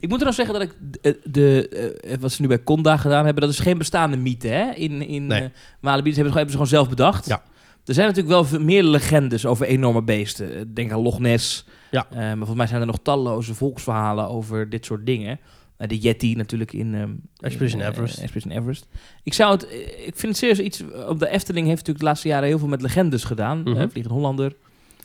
Ik 0.00 0.08
moet 0.08 0.20
er 0.20 0.26
nog 0.26 0.34
zeggen 0.34 0.54
dat 0.54 0.62
ik 0.62 0.74
de, 1.02 1.18
de, 1.24 1.68
eh, 1.68 2.16
wat 2.20 2.32
ze 2.32 2.42
nu 2.42 2.48
bij 2.48 2.62
Conda 2.62 2.96
gedaan 2.96 3.24
hebben, 3.24 3.42
dat 3.42 3.52
is 3.52 3.58
geen 3.58 3.78
bestaande 3.78 4.16
mythe, 4.16 4.48
hè? 4.48 4.70
In, 4.74 5.02
in 5.08 5.26
Nee. 5.26 5.42
eh, 5.42 5.48
Walibi, 5.80 6.08
hebben, 6.14 6.14
ze- 6.32 6.38
hebben 6.38 6.46
ze 6.46 6.50
gewoon 6.52 6.66
zelf 6.66 6.88
bedacht. 6.88 7.26
Ja. 7.26 7.42
Er 7.84 7.94
zijn 7.94 8.06
natuurlijk 8.12 8.50
wel 8.50 8.60
meer 8.60 8.82
legendes 8.82 9.46
over 9.46 9.66
enorme 9.66 10.02
beesten. 10.02 10.54
Eh, 10.56 10.62
Denk 10.74 10.92
aan 10.92 11.00
Loch 11.02 11.18
Ness. 11.18 11.66
Ja. 11.90 12.06
Eh, 12.10 12.16
maar 12.16 12.36
volgens 12.36 12.56
mij 12.56 12.66
zijn 12.66 12.80
er 12.80 12.86
nog 12.86 12.98
talloze 13.02 13.54
volksverhalen 13.54 14.28
over 14.28 14.68
dit 14.70 14.84
soort 14.84 15.06
dingen. 15.06 15.38
Eh, 15.76 15.88
de 15.88 15.98
Yeti 15.98 16.34
natuurlijk 16.34 16.72
in... 16.72 16.94
ehm, 16.94 17.10
Expedition 17.40 17.80
in, 17.80 17.86
eh, 17.86 17.92
Everest. 17.92 18.18
Expedition 18.18 18.52
Everest. 18.58 18.86
Ik 19.22 19.34
zou 19.34 19.52
het... 19.52 19.68
eh, 19.68 19.78
Ik 20.06 20.12
vind 20.16 20.22
het 20.22 20.36
serieus 20.36 20.58
iets... 20.60 20.82
Op 21.08 21.18
de 21.18 21.28
Efteling 21.28 21.66
heeft 21.66 21.78
natuurlijk 21.78 21.98
de 21.98 22.04
laatste 22.04 22.28
jaren 22.28 22.48
heel 22.48 22.58
veel 22.58 22.68
met 22.68 22.82
legendes 22.82 23.24
gedaan. 23.24 23.58
Mhm. 23.62 23.68
Eh, 23.68 23.76
Vliegende 23.90 24.08
Hollander. 24.18 24.52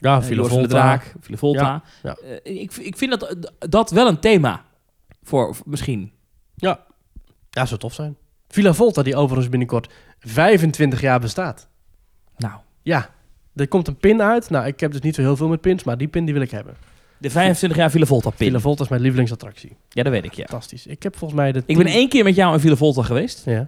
Ja, 0.02 0.22
eh, 0.22 0.28
de 0.28 0.68
Draak. 0.68 1.14
Villa 1.20 1.38
Volta. 1.38 1.84
Ja, 2.04 2.16
Eh, 2.44 2.62
ik, 2.62 2.74
ik 2.74 2.98
vind 2.98 3.20
dat, 3.20 3.36
dat 3.60 3.92
wel 3.92 4.08
een 4.08 4.20
thema. 4.20 4.66
Voor, 5.24 5.56
misschien. 5.66 6.12
Ja, 6.56 6.86
zou 7.52 7.78
tof 7.80 7.94
zijn. 7.94 8.18
Villa 8.48 8.74
Volta, 8.74 9.04
die 9.04 9.16
overigens 9.16 9.50
binnenkort 9.50 9.94
25 10.20 11.02
jaar 11.02 11.20
bestaat. 11.20 11.68
Nou, 12.38 12.60
Ja, 12.82 13.10
er 13.56 13.68
komt 13.68 13.88
een 13.88 13.98
pin 13.98 14.22
uit. 14.22 14.50
Nou, 14.50 14.66
ik 14.68 14.80
heb 14.80 14.92
dus 14.92 15.02
niet 15.02 15.16
zo 15.16 15.22
heel 15.22 15.36
veel 15.36 15.48
met 15.48 15.62
pins, 15.62 15.84
maar 15.84 15.98
die 15.98 16.08
pin 16.08 16.26
die 16.26 16.34
wil 16.34 16.44
ik 16.44 16.52
hebben. 16.52 16.76
de 17.18 17.30
25 17.30 17.78
jaar 17.80 17.92
Villa 17.92 18.06
Volta 18.06 18.30
pin. 18.30 18.48
Villa 18.48 18.60
Volta 18.60 18.84
is 18.84 18.90
mijn 18.90 19.02
lievelingsattractie. 19.02 19.76
Ja, 19.90 20.04
dat 20.04 20.12
weet 20.12 20.26
ik, 20.26 20.34
ja. 20.34 20.46
Fantastisch. 20.46 20.88
Ik 20.88 21.04
heb 21.04 21.18
volgens 21.18 21.40
mij 21.40 21.52
de... 21.52 21.64
Ik 21.66 21.78
ben 21.78 21.86
één 21.86 22.10
keer 22.10 22.24
met 22.24 22.36
jou 22.36 22.54
in 22.54 22.60
Villa 22.60 22.76
Volta 22.76 23.02
geweest. 23.04 23.46
Ja. 23.46 23.68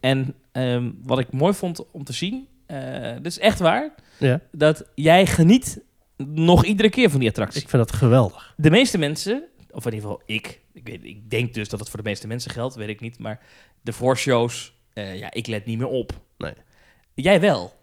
En 0.00 0.34
ehm, 0.52 0.90
wat 1.02 1.18
ik 1.18 1.32
mooi 1.32 1.54
vond 1.54 1.90
om 1.90 2.04
te 2.04 2.12
zien, 2.12 2.46
eh 2.66 3.16
is 3.22 3.38
echt 3.38 3.58
waar, 3.58 3.94
ja, 4.18 4.40
dat 4.52 4.84
jij 4.94 5.26
geniet 5.26 5.80
nog 6.16 6.64
iedere 6.64 6.88
keer 6.90 7.10
van 7.10 7.20
die 7.20 7.28
attractie. 7.28 7.62
ik 7.62 7.68
vind 7.68 7.86
dat 7.88 7.96
geweldig. 7.96 8.54
De 8.56 8.70
meeste 8.70 8.98
mensen, 8.98 9.42
of 9.70 9.86
in 9.86 9.92
ieder 9.94 10.08
geval 10.08 10.22
ik, 10.26 10.60
ik, 10.72 10.88
weet, 10.88 11.04
ik 11.04 11.30
denk 11.30 11.54
dus 11.54 11.68
dat 11.68 11.80
het 11.80 11.88
voor 11.88 11.98
de 12.02 12.08
meeste 12.08 12.26
mensen 12.26 12.50
geldt, 12.50 12.74
weet 12.74 12.88
ik 12.88 13.00
niet, 13.00 13.18
maar 13.18 13.40
de 13.80 13.92
voorshows, 13.92 14.74
eh 14.92 15.18
ja, 15.18 15.32
ik 15.32 15.46
let 15.46 15.66
niet 15.66 15.78
meer 15.78 15.88
op. 15.88 16.12
Nee. 16.38 16.52
Jij 17.14 17.40
wel. 17.40 17.74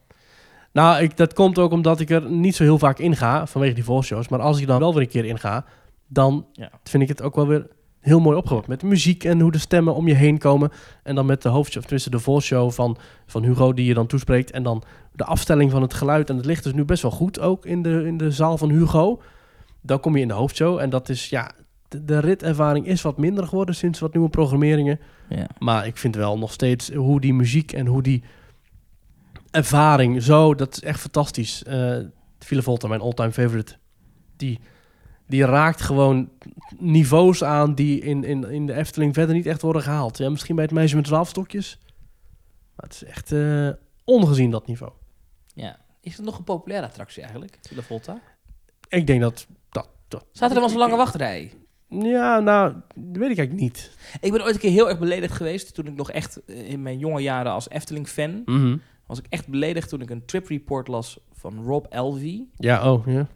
Nou, 0.71 1.03
ik, 1.03 1.17
dat 1.17 1.33
komt 1.33 1.57
ook 1.59 1.71
omdat 1.71 1.99
ik 1.99 2.09
er 2.09 2.29
niet 2.29 2.55
zo 2.55 2.63
heel 2.63 2.77
vaak 2.79 2.99
in 2.99 3.15
ga, 3.15 3.47
vanwege 3.47 3.73
die 3.73 3.83
volshows. 3.83 4.27
Maar 4.27 4.39
als 4.39 4.59
ik 4.59 4.67
dan 4.67 4.79
wel 4.79 4.93
weer 4.93 5.01
een 5.03 5.09
keer 5.09 5.25
in 5.25 5.39
ga, 5.39 5.65
dan 6.07 6.47
Ja. 6.53 6.69
vind 6.83 7.03
ik 7.03 7.09
het 7.09 7.21
ook 7.21 7.35
wel 7.35 7.47
weer 7.47 7.67
heel 8.03 8.19
mooi 8.19 8.37
opgebouwd. 8.37 8.67
Met 8.67 8.79
de 8.79 8.85
muziek 8.85 9.23
en 9.23 9.39
hoe 9.39 9.51
de 9.51 9.57
stemmen 9.57 9.95
om 9.95 10.07
je 10.07 10.13
heen 10.13 10.37
komen. 10.37 10.71
En 11.03 11.15
dan 11.15 11.25
met 11.25 11.41
de 11.41 11.49
hoofdshow, 11.49 11.77
of 11.77 11.83
tenminste 11.83 12.09
de 12.09 12.19
volshow 12.19 12.71
van, 12.71 12.97
van 13.25 13.43
Hugo 13.43 13.73
die 13.73 13.85
je 13.85 13.93
dan 13.93 14.07
toespreekt. 14.07 14.51
En 14.51 14.63
dan 14.63 14.83
de 15.11 15.23
afstelling 15.23 15.71
van 15.71 15.81
het 15.81 15.93
geluid 15.93 16.29
en 16.29 16.35
het 16.35 16.45
licht 16.45 16.65
is 16.65 16.73
nu 16.73 16.85
best 16.85 17.01
wel 17.01 17.11
goed 17.11 17.39
ook 17.39 17.65
in 17.65 17.81
de, 17.81 18.05
in 18.05 18.17
de 18.17 18.31
zaal 18.31 18.57
van 18.57 18.69
Hugo. 18.69 19.21
Dan 19.81 19.99
kom 19.99 20.15
je 20.15 20.21
in 20.21 20.27
de 20.27 20.33
hoofdshow 20.33 20.79
en 20.79 20.89
dat 20.89 21.09
is, 21.09 21.29
ja, 21.29 21.51
de, 21.87 22.05
de 22.05 22.19
ritervaring 22.19 22.87
is 22.87 23.01
wat 23.01 23.17
minder 23.17 23.47
geworden 23.47 23.75
sinds 23.75 23.99
wat 23.99 24.13
nieuwe 24.13 24.29
programmeringen. 24.29 24.99
Ja. 25.29 25.47
Maar 25.57 25.87
ik 25.87 25.97
vind 25.97 26.15
wel 26.15 26.37
nog 26.37 26.51
steeds 26.51 26.93
hoe 26.93 27.21
die 27.21 27.33
muziek 27.33 27.71
en 27.71 27.85
hoe 27.85 28.01
die 28.01 28.23
ervaring 29.51 30.23
zo, 30.23 30.55
dat 30.55 30.73
is 30.73 30.81
echt 30.81 30.99
fantastisch. 30.99 31.63
Villa 32.39 32.61
Volta, 32.61 32.87
mijn 32.87 33.01
all-time 33.01 33.31
favorite. 33.31 33.75
Die, 34.37 34.59
die 35.27 35.45
raakt 35.45 35.81
gewoon 35.81 36.29
niveaus 36.79 37.43
aan 37.43 37.75
die 37.75 37.99
in, 38.01 38.23
in, 38.23 38.43
in 38.43 38.65
de 38.65 38.73
Efteling 38.73 39.13
verder 39.13 39.35
niet 39.35 39.45
echt 39.45 39.61
worden 39.61 39.81
gehaald. 39.81 40.17
Ja, 40.17 40.29
misschien 40.29 40.55
bij 40.55 40.63
het 40.63 40.73
meisje 40.73 40.95
met 40.95 41.05
twaalf 41.05 41.29
stokjes. 41.29 41.79
Maar 42.75 42.85
het 42.89 42.93
is 42.93 43.03
echt 43.03 43.31
eh, 43.31 43.69
ongezien 44.03 44.51
dat 44.51 44.67
niveau. 44.67 44.91
ja. 45.53 45.81
Is 46.01 46.17
het 46.17 46.25
nog 46.25 46.37
een 46.37 46.43
populaire 46.43 46.87
attractie 46.87 47.21
eigenlijk, 47.21 47.57
Villa 47.61 47.81
Volta? 47.81 48.21
Ik 48.89 49.07
denk 49.07 49.21
dat... 49.21 49.47
dat, 49.69 49.89
dat 50.07 50.25
Staat 50.31 50.47
er 50.49 50.53
dan 50.55 50.63
wel 50.63 50.69
zo'n 50.69 50.79
lange 50.79 50.95
wachtrij? 50.95 51.51
ja, 51.89 52.39
nou, 52.39 52.73
dat 52.95 53.17
weet 53.21 53.31
ik 53.31 53.37
eigenlijk 53.37 53.53
niet. 53.59 53.91
Ik 54.21 54.31
ben 54.31 54.41
ooit 54.43 54.53
een 54.53 54.59
keer 54.59 54.71
heel 54.71 54.89
erg 54.89 54.99
beledigd 54.99 55.33
geweest 55.33 55.73
toen 55.73 55.85
ik 55.87 55.95
nog 55.95 56.11
echt 56.11 56.45
eh, 56.45 56.69
in 56.69 56.81
mijn 56.81 56.97
jonge 56.99 57.21
jaren 57.21 57.51
als 57.51 57.69
Efteling-fan 57.69 58.41
Mhm. 58.45 58.77
was 59.07 59.19
ik 59.19 59.25
echt 59.29 59.47
beledigd 59.47 59.89
toen 59.89 60.01
ik 60.01 60.09
een 60.09 60.25
trip 60.25 60.47
report 60.47 60.87
las 60.87 61.19
van 61.33 61.63
Rob 61.63 61.85
Elvey. 61.89 62.45
Ja, 62.57 62.91
oh, 62.93 63.07
ja. 63.07 63.27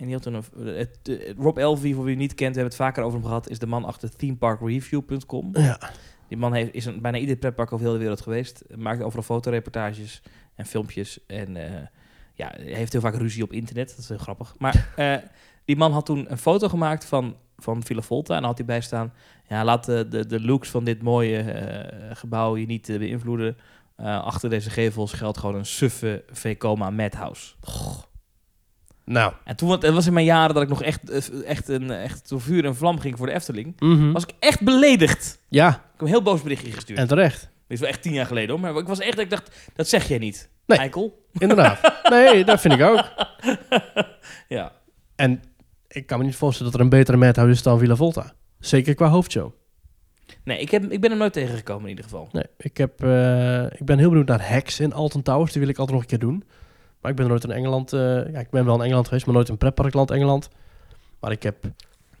En 0.00 0.06
die 0.06 0.14
had 0.14 0.22
toen 0.22 0.34
een, 0.34 0.66
het, 0.76 0.98
het- 1.02 1.34
Rob 1.38 1.58
Elvey, 1.58 1.92
voor 1.92 2.02
wie 2.04 2.12
het 2.12 2.20
niet 2.22 2.34
kent, 2.34 2.54
we 2.54 2.60
hebben 2.60 2.64
het 2.78 2.86
vaker 2.86 3.02
over 3.02 3.18
hem 3.18 3.26
gehad, 3.28 3.48
is 3.50 3.58
de 3.58 3.66
man 3.66 3.84
achter 3.84 4.16
themeparkreview.com. 4.16 5.50
Ja, 5.52 5.78
Die 6.28 6.38
man 6.38 6.52
heeft, 6.52 6.74
is 6.74 6.84
een, 6.84 7.00
bijna 7.00 7.18
ieder 7.18 7.36
pretpark 7.36 7.72
over 7.72 7.84
heel 7.84 7.94
de 7.94 8.00
wereld 8.00 8.20
geweest. 8.20 8.64
Maakt 8.76 9.02
overal 9.02 9.22
fotoreportages 9.24 10.22
en 10.54 10.66
filmpjes. 10.66 11.18
En 11.26 11.56
eh, 11.56 11.86
ja, 12.34 12.52
hij 12.56 12.72
heeft 12.72 12.92
heel 12.92 13.00
vaak 13.00 13.14
ruzie 13.14 13.42
op 13.42 13.52
internet. 13.52 13.88
Dat 13.88 13.98
is 13.98 14.08
heel 14.08 14.18
grappig. 14.18 14.54
Maar 14.58 14.88
eh, 14.96 15.16
die 15.64 15.76
man 15.76 15.92
had 15.92 16.06
toen 16.06 16.30
een 16.30 16.38
foto 16.38 16.68
gemaakt 16.68 17.04
van, 17.04 17.36
van 17.58 17.82
Villa 17.82 18.00
Volta. 18.02 18.34
En 18.34 18.40
dan 18.40 18.48
had 18.48 18.58
hij 18.58 18.66
bij 18.66 18.80
staan... 18.80 19.12
Ja, 19.48 19.64
laat 19.64 19.84
de, 19.84 20.08
de, 20.08 20.26
de 20.26 20.40
looks 20.40 20.68
van 20.68 20.84
dit 20.84 21.02
mooie 21.02 21.38
eh, 21.38 22.16
gebouw 22.16 22.56
je 22.56 22.66
niet 22.66 22.86
beïnvloeden. 22.98 23.56
Achter 24.02 24.50
deze 24.50 24.70
gevels 24.70 25.12
geldt 25.12 25.38
gewoon 25.38 25.54
een 25.54 25.66
suffe 25.66 26.24
Vekoma 26.30 26.90
Madhouse. 26.90 27.54
Nou. 29.12 29.32
En 29.44 29.56
toen 29.56 29.70
het 29.70 29.90
was 29.90 30.06
in 30.06 30.12
mijn 30.12 30.24
jaren 30.26 30.54
dat 30.54 30.62
ik 30.62 30.68
nog 30.68 30.82
echt, 30.82 31.10
eh, 31.10 31.48
echt, 31.48 31.68
een, 31.68 31.90
echt 31.90 32.28
door 32.28 32.40
vuur 32.40 32.64
en 32.64 32.76
vlam 32.76 32.98
ging 32.98 33.16
voor 33.16 33.26
de 33.26 33.32
Efteling... 33.32 33.80
Mhm. 33.80 34.12
was 34.12 34.22
ik 34.22 34.34
echt 34.38 34.60
beledigd. 34.60 35.38
Ja, 35.48 35.68
Ik 35.68 35.74
heb 35.92 36.00
een 36.00 36.06
heel 36.06 36.22
boos 36.22 36.42
berichtje 36.42 36.72
gestuurd. 36.72 36.98
en 36.98 37.08
terecht. 37.08 37.40
Dit 37.40 37.50
is 37.78 37.80
wel 37.80 37.88
echt 37.88 38.02
tien 38.02 38.12
jaar 38.12 38.26
geleden 38.26 38.50
hoor. 38.50 38.60
Maar 38.60 38.76
ik 38.76 38.86
was 38.86 38.98
echt, 38.98 39.18
ik 39.18 39.30
dacht, 39.30 39.70
dat 39.74 39.88
zeg 39.88 40.08
jij 40.08 40.18
niet. 40.18 40.48
Nee. 40.66 40.78
Eikel. 40.78 41.26
Inderdaad. 41.32 41.92
nee, 42.10 42.44
dat 42.44 42.60
vind 42.60 42.74
ik 42.74 42.82
ook. 42.82 43.04
Ja. 44.48 44.72
En 45.16 45.42
ik 45.88 46.06
kan 46.06 46.18
me 46.18 46.24
niet 46.24 46.36
voorstellen 46.36 46.72
dat 46.72 46.80
er 46.80 46.86
een 46.86 46.92
betere 46.92 47.16
madhouse 47.16 47.52
is 47.54 47.62
dan 47.62 47.78
Villa 47.78 47.96
Volta. 47.96 48.32
Zeker 48.58 48.94
qua 48.94 49.08
hoofdshow. 49.08 49.52
Nee, 50.44 50.58
ik, 50.60 50.70
heb, 50.70 50.92
ik 50.92 51.00
ben 51.00 51.10
hem 51.10 51.18
nooit 51.18 51.32
tegengekomen 51.32 51.82
in 51.82 51.88
ieder 51.88 52.04
geval. 52.04 52.28
Nee, 52.32 52.44
ik, 52.56 52.76
heb, 52.76 53.02
eh, 53.04 53.64
ik 53.64 53.84
ben 53.84 53.98
heel 53.98 54.08
benieuwd 54.08 54.28
naar 54.28 54.48
Hex 54.48 54.80
in 54.80 54.92
Alton 54.92 55.22
Towers. 55.22 55.52
Die 55.52 55.60
wil 55.60 55.70
ik 55.70 55.78
altijd 55.78 55.96
nog 55.96 56.02
een 56.04 56.18
keer 56.18 56.28
doen. 56.28 56.44
Maar 57.00 57.10
ik 57.10 57.16
ben 57.16 57.28
nooit 57.28 57.44
in 57.44 57.50
Engeland... 57.50 57.92
eh, 57.92 58.00
ja, 58.32 58.38
ik 58.38 58.50
ben 58.50 58.64
wel 58.64 58.74
in 58.74 58.82
Engeland 58.82 59.06
geweest, 59.08 59.26
maar 59.26 59.34
nooit 59.34 59.48
in 59.48 59.56
pretparkland 59.58 60.10
Engeland. 60.10 60.48
Maar 61.20 61.30
ik 61.30 61.42
heb 61.42 61.56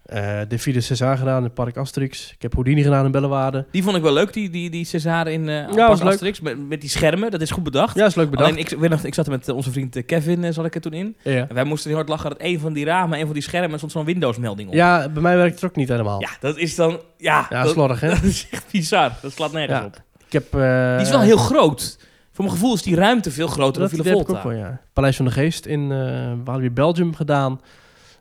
eh 0.04 0.38
de 0.48 0.58
Ville 0.58 0.80
César 0.80 1.16
gedaan 1.18 1.36
in 1.38 1.44
het 1.44 1.54
Park 1.54 1.76
Asterix. 1.76 2.32
Ik 2.32 2.42
heb 2.42 2.52
Houdini 2.52 2.82
gedaan 2.82 3.04
in 3.04 3.10
Bellewaarde. 3.10 3.66
Die 3.70 3.82
vond 3.82 3.96
ik 3.96 4.02
wel 4.02 4.12
leuk, 4.12 4.32
die, 4.32 4.50
die, 4.50 4.70
die 4.70 4.84
César 4.84 5.28
in 5.28 5.48
eh 5.48 5.54
Ja, 5.74 5.88
leuk. 5.88 6.00
Asterix. 6.02 6.40
Met, 6.40 6.68
met 6.68 6.80
die 6.80 6.90
schermen, 6.90 7.30
dat 7.30 7.40
is 7.40 7.50
goed 7.50 7.62
bedacht. 7.62 7.96
Ja, 7.96 8.06
is 8.06 8.14
leuk 8.14 8.30
bedacht. 8.30 8.50
Alleen 8.50 8.60
ik, 8.60 8.68
weet 8.78 8.90
nog, 8.90 9.04
ik 9.04 9.14
zat 9.14 9.26
er 9.26 9.32
met 9.32 9.48
onze 9.48 9.72
vriend 9.72 10.04
Kevin, 10.06 10.52
zat 10.52 10.64
ik 10.64 10.74
er 10.74 10.80
toen 10.80 10.92
in. 10.92 11.16
ja. 11.22 11.48
En 11.48 11.54
wij 11.54 11.64
moesten 11.64 11.88
heel 11.88 11.98
hard 11.98 12.08
lachen 12.08 12.30
dat 12.30 12.38
een 12.42 12.60
van 12.60 12.72
die 12.72 12.84
ramen, 12.84 13.18
een 13.18 13.24
van 13.24 13.34
die 13.34 13.42
schermen, 13.42 13.76
stond 13.78 13.92
zo'n 13.92 14.04
Windows-melding 14.04 14.68
op. 14.68 14.74
ja, 14.74 15.08
bij 15.08 15.22
mij 15.22 15.36
werkt 15.36 15.54
het 15.54 15.64
ook 15.70 15.76
niet 15.76 15.88
helemaal. 15.88 16.20
Ja, 16.20 16.30
dat 16.40 16.56
is 16.56 16.74
dan... 16.74 17.00
Ja, 17.16 17.46
Ja, 17.50 17.62
dat, 17.62 17.72
slordig, 17.72 18.00
hè? 18.00 18.08
dat 18.14 18.22
is 18.22 18.46
echt 18.50 18.64
bizar. 18.70 19.12
Dat 19.22 19.32
slaat 19.32 19.52
nergens 19.52 19.78
Ja. 19.78 19.84
op. 19.84 20.02
Ik 20.26 20.32
heb... 20.32 20.50
Die 20.96 21.06
is 21.06 21.10
wel 21.10 21.20
heel 21.20 21.36
groot. 21.36 21.98
Voor 22.40 22.48
mijn 22.50 22.60
gevoel 22.60 22.74
is 22.76 22.82
die 22.82 22.94
ruimte 22.94 23.30
veel 23.30 23.46
groter 23.46 23.72
dan 23.72 23.82
dat 23.82 23.90
Villa 23.90 24.02
heb 24.02 24.12
ik 24.20 24.26
Volta. 24.26 24.40
ook 24.40 24.52
wel, 24.52 24.62
ja. 24.62 24.80
Paleis 24.92 25.16
van 25.16 25.24
de 25.24 25.30
Geest 25.30 25.66
in 25.66 25.92
eh 25.92 26.32
Walibi 26.44 26.70
Belgium 26.70 27.14
gedaan. 27.14 27.60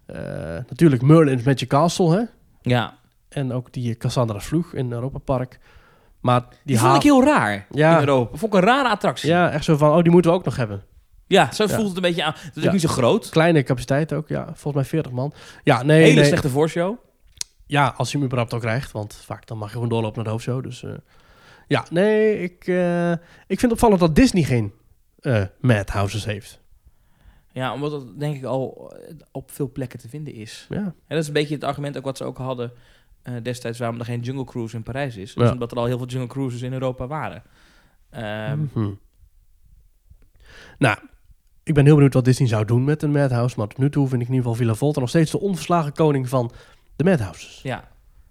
Eh, 0.05 0.17
natuurlijk 0.69 1.01
Merlin's 1.01 1.43
Magic 1.43 1.67
Castle, 1.67 2.15
hè? 2.17 2.21
Ja, 2.61 2.93
En 3.29 3.53
ook 3.53 3.73
die 3.73 3.97
Cassandra 3.97 4.39
Vloeg 4.39 4.73
in 4.73 4.91
Europa 4.91 5.17
Park. 5.17 5.59
Maar 6.21 6.39
die, 6.49 6.49
die 6.63 6.79
vond 6.79 6.95
ik 6.95 7.01
heel 7.03 7.23
raar 7.23 7.65
Ja. 7.71 7.93
in 7.93 7.99
Europa. 7.99 8.37
Vond 8.37 8.53
ik 8.53 8.59
een 8.59 8.65
rare 8.65 8.89
attractie. 8.89 9.29
Ja, 9.29 9.51
echt 9.51 9.63
zo 9.63 9.77
van, 9.77 9.91
oh, 9.97 10.03
die 10.03 10.11
moeten 10.11 10.31
we 10.31 10.37
ook 10.37 10.45
nog 10.45 10.55
hebben. 10.55 10.83
Ja, 11.27 11.51
zo 11.51 11.63
Ja. 11.63 11.69
voelt 11.75 11.87
het 11.87 11.95
een 11.95 12.01
beetje 12.01 12.23
aan. 12.23 12.33
Het 12.35 12.57
is 12.57 12.63
Ja. 12.63 12.71
niet 12.71 12.81
zo 12.81 12.87
groot. 12.89 13.29
Kleine 13.29 13.63
capaciteit 13.63 14.13
ook, 14.13 14.27
ja. 14.27 14.43
Volgens 14.45 14.73
mij 14.73 14.83
40 14.85 15.11
man. 15.11 15.33
Ja, 15.63 15.83
nee, 15.83 16.01
Hele 16.03 16.13
nee. 16.15 16.25
slechte 16.25 16.49
voorshow. 16.49 16.95
Ja, 17.65 17.93
als 17.97 18.11
je 18.11 18.17
hem 18.17 18.25
überhaupt 18.25 18.53
ook 18.53 18.61
krijgt. 18.61 18.91
Want 18.91 19.21
vaak 19.25 19.47
dan 19.47 19.57
mag 19.57 19.67
je 19.67 19.73
gewoon 19.73 19.89
doorlopen 19.89 20.15
naar 20.15 20.25
de 20.25 20.29
hoofdshow. 20.31 20.63
Dus 20.63 20.83
eh, 20.83 20.91
Ja, 21.69 21.85
nee, 21.89 22.39
ik, 22.41 22.67
eh, 22.67 23.11
ik 23.11 23.19
vind 23.47 23.61
het 23.61 23.71
opvallend 23.71 23.99
dat 23.99 24.15
Disney 24.15 24.43
geen 24.43 24.73
eh 25.19 25.43
madhouses 25.59 26.25
heeft. 26.25 26.61
Ja, 27.51 27.73
omdat 27.73 27.91
het 27.91 28.19
denk 28.19 28.35
ik 28.35 28.43
al 28.43 28.93
eh, 29.07 29.15
op 29.31 29.51
veel 29.51 29.71
plekken 29.71 29.99
te 29.99 30.09
vinden 30.09 30.33
is. 30.33 30.65
Ja. 30.69 30.77
En 30.77 30.93
dat 31.07 31.17
is 31.17 31.27
een 31.27 31.33
beetje 31.33 31.53
het 31.55 31.63
argument 31.63 31.97
ook 31.97 32.03
wat 32.03 32.17
ze 32.17 32.23
ook 32.23 32.37
hadden 32.37 32.71
destijds 33.43 33.79
waarom 33.79 33.99
er 33.99 34.05
geen 34.05 34.19
Jungle 34.21 34.43
Cruise 34.45 34.75
in 34.75 34.83
Parijs 34.83 35.15
is. 35.17 35.33
Dus 35.33 35.45
Ja. 35.47 35.51
omdat 35.53 35.71
er 35.71 35.77
al 35.77 35.85
heel 35.85 35.97
veel 35.97 36.07
Jungle 36.07 36.27
Cruises 36.27 36.61
in 36.61 36.73
Europa 36.73 37.07
waren. 37.07 37.43
Ehm, 38.09 38.59
Mhm. 38.73 38.91
Nou, 40.77 40.97
ik 41.63 41.73
ben 41.73 41.85
heel 41.85 41.93
benieuwd 41.95 42.13
wat 42.13 42.25
Disney 42.25 42.47
zou 42.47 42.65
doen 42.65 42.83
met 42.83 43.03
een 43.03 43.11
madhouse. 43.11 43.55
Maar 43.57 43.67
tot 43.67 43.77
nu 43.77 43.89
toe 43.89 44.07
vind 44.07 44.21
ik 44.21 44.27
in 44.27 44.33
ieder 44.33 44.49
geval 44.49 44.63
Villa 44.63 44.75
Volta 44.77 44.99
nog 44.99 45.09
steeds 45.09 45.31
de 45.31 45.39
onverslagen 45.39 45.93
koning 45.93 46.29
van 46.29 46.51
de 46.95 47.03
madhouses. 47.03 47.59
Ja. 47.63 47.87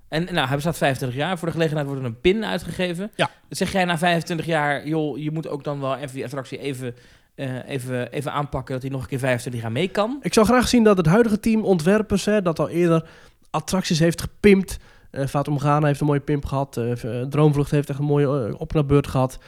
En 0.08 0.24
nou, 0.24 0.46
hij 0.46 0.54
bestaat 0.54 0.76
25 0.76 1.18
jaar. 1.18 1.38
Voor 1.38 1.46
de 1.48 1.52
gelegenheid 1.54 1.86
wordt 1.86 2.02
er 2.02 2.08
een 2.08 2.20
pin 2.20 2.44
uitgegeven. 2.44 3.10
Ja. 3.14 3.30
Zeg 3.48 3.72
jij 3.72 3.84
na 3.84 3.98
25 3.98 4.46
jaar, 4.46 4.86
joh, 4.88 5.18
je 5.18 5.30
moet 5.30 5.48
ook 5.48 5.64
dan 5.64 5.80
wel 5.80 5.96
even 5.96 6.14
die 6.14 6.24
attractie 6.24 6.58
even, 6.58 6.94
eh, 7.34 7.68
even, 7.68 8.12
even 8.12 8.32
aanpakken 8.32 8.72
dat 8.74 8.82
hij 8.82 8.90
nog 8.92 9.02
een 9.02 9.08
keer 9.08 9.18
25 9.18 9.62
jaar 9.62 9.72
mee 9.72 9.88
kan. 9.88 10.18
Ik 10.22 10.34
zou 10.34 10.46
graag 10.46 10.68
zien 10.68 10.84
dat 10.84 10.96
het 10.96 11.06
huidige 11.06 11.40
team 11.40 11.64
ontwerpers, 11.64 12.24
hè, 12.24 12.42
dat 12.42 12.58
al 12.58 12.68
eerder 12.68 13.04
attracties 13.50 13.98
heeft 13.98 14.20
gepimpt. 14.20 14.78
Eh 15.10 15.26
Fatum 15.26 15.58
Ghana 15.58 15.86
heeft 15.86 16.00
een 16.00 16.06
mooie 16.06 16.20
pimp 16.20 16.44
gehad. 16.44 16.76
eh, 16.76 16.84
v- 16.94 17.24
Droomvlucht 17.28 17.70
heeft 17.70 17.90
echt 17.90 17.98
een 17.98 18.04
mooie 18.04 18.48
eh, 18.48 18.60
opknapbeurt 18.60 19.06
gehad. 19.06 19.38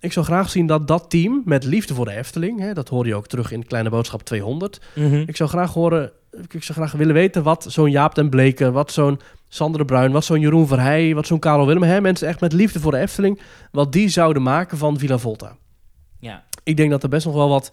Ik 0.00 0.12
zou 0.12 0.26
graag 0.26 0.50
zien 0.50 0.66
dat 0.66 0.88
dat 0.88 1.10
team, 1.10 1.42
met 1.44 1.64
liefde 1.64 1.94
voor 1.94 2.04
de 2.04 2.16
Efteling... 2.16 2.60
Hè, 2.60 2.72
dat 2.74 2.88
hoor 2.88 3.06
je 3.06 3.14
ook 3.14 3.26
terug 3.26 3.52
in 3.52 3.66
Kleine 3.66 3.90
Boodschap 3.90 4.22
200... 4.22 4.80
Ik 5.26 5.36
zou 5.36 5.48
graag 5.48 5.72
horen, 5.72 6.12
ik 6.48 6.62
zou 6.62 6.78
graag 6.78 6.92
willen 6.92 7.14
weten 7.14 7.42
wat 7.42 7.66
zo'n 7.68 7.90
Jaap 7.90 8.14
den 8.14 8.30
Bleken, 8.30 8.72
wat 8.72 8.92
zo'n 8.92 9.20
Sander 9.48 9.80
de 9.80 9.86
Bruin, 9.86 10.12
wat 10.12 10.24
zo'n 10.24 10.40
Jeroen 10.40 10.66
Verheij, 10.66 11.14
wat 11.14 11.26
zo'n 11.26 11.38
Karel 11.38 11.66
Willem, 11.66 11.82
hè, 11.82 12.00
mensen 12.00 12.28
echt 12.28 12.40
met 12.40 12.52
liefde 12.52 12.80
voor 12.80 12.92
de 12.92 12.98
Efteling, 12.98 13.40
wat 13.72 13.92
die 13.92 14.08
zouden 14.08 14.42
maken 14.42 14.78
van 14.78 14.98
Villa 14.98 15.18
Volta. 15.18 15.56
Ja. 16.18 16.44
Ik 16.64 16.76
denk 16.76 16.90
dat 16.90 17.02
er 17.02 17.08
best 17.08 17.26
nog 17.26 17.34
wel 17.34 17.48
wat 17.48 17.72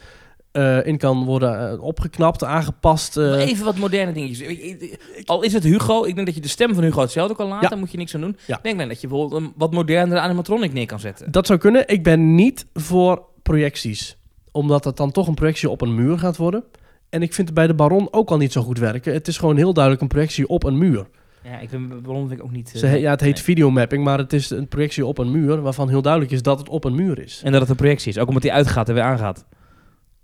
eh, 0.51 0.85
in 0.85 0.97
kan 0.97 1.25
worden 1.25 1.71
eh, 1.71 1.83
opgeknapt, 1.83 2.43
aangepast. 2.43 3.17
eh. 3.17 3.47
Even 3.47 3.65
wat 3.65 3.77
moderne 3.77 4.11
dingetjes. 4.11 5.25
Al 5.25 5.43
is 5.43 5.53
het 5.53 5.63
Hugo, 5.63 6.03
ik 6.03 6.13
denk 6.15 6.25
dat 6.27 6.35
je 6.35 6.41
de 6.41 6.47
stem 6.47 6.73
van 6.73 6.83
Hugo 6.83 7.01
hetzelfde 7.01 7.35
kan 7.35 7.47
laten. 7.47 7.63
Ja. 7.63 7.69
Daar 7.69 7.79
moet 7.79 7.91
je 7.91 7.97
niks 7.97 8.15
aan 8.15 8.21
doen. 8.21 8.37
Ja. 8.47 8.57
Ik 8.57 8.63
denk 8.63 8.77
dan 8.79 8.87
dat 8.87 9.01
je 9.01 9.07
bijvoorbeeld 9.07 9.41
een 9.41 9.53
wat 9.55 9.71
modernere 9.71 10.19
animatronic 10.19 10.73
neer 10.73 10.85
kan 10.85 10.99
zetten. 10.99 11.31
Dat 11.31 11.47
zou 11.47 11.59
kunnen. 11.59 11.87
Ik 11.87 12.03
ben 12.03 12.35
niet 12.35 12.65
voor 12.73 13.23
projecties, 13.43 14.17
omdat 14.51 14.83
het 14.83 14.97
dan 14.97 15.11
toch 15.11 15.27
een 15.27 15.33
projectie 15.33 15.69
op 15.69 15.81
een 15.81 15.95
muur 15.95 16.19
gaat 16.19 16.37
worden. 16.37 16.63
En 17.09 17.21
ik 17.21 17.33
vind 17.33 17.47
het 17.47 17.55
bij 17.57 17.67
de 17.67 17.73
Baron 17.73 18.07
ook 18.13 18.29
al 18.29 18.37
niet 18.37 18.51
zo 18.51 18.61
goed 18.61 18.79
werken. 18.79 19.13
Het 19.13 19.27
is 19.27 19.37
gewoon 19.37 19.57
heel 19.57 19.73
duidelijk 19.73 20.03
een 20.03 20.09
projectie 20.09 20.47
op 20.47 20.63
een 20.63 20.77
muur. 20.77 21.07
Ja, 21.43 21.59
ik 21.59 21.69
ben 21.69 22.01
Ballon 22.01 22.27
vind 22.27 22.39
ik 22.39 22.45
ook 22.45 22.51
niet... 22.51 22.71
eh, 22.73 22.79
Ze 22.79 22.85
he- 22.85 22.95
ja, 22.95 23.11
het 23.11 23.21
heet 23.21 23.33
nee. 23.35 23.43
videomapping, 23.43 24.03
maar 24.03 24.17
het 24.17 24.33
is 24.33 24.49
een 24.49 24.67
projectie 24.67 25.05
op 25.05 25.17
een 25.17 25.31
muur 25.31 25.61
waarvan 25.61 25.89
heel 25.89 26.01
duidelijk 26.01 26.31
is 26.33 26.41
dat 26.41 26.59
het 26.59 26.69
op 26.69 26.83
een 26.83 26.95
muur 26.95 27.19
is. 27.19 27.41
En 27.43 27.51
dat 27.51 27.61
het 27.61 27.69
een 27.69 27.75
projectie 27.75 28.09
is. 28.11 28.17
Ook 28.17 28.27
omdat 28.27 28.43
hij 28.43 28.51
uitgaat 28.51 28.87
en 28.89 28.93
weer 28.93 29.03
aangaat. 29.03 29.45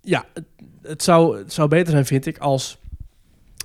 Ja, 0.02 0.26
het, 0.34 0.44
het 0.82 1.04
zou, 1.04 1.38
het 1.38 1.54
zou 1.54 1.68
beter 1.68 1.92
zijn, 1.92 2.06
vind 2.06 2.26
ik, 2.26 2.38
als 2.38 2.78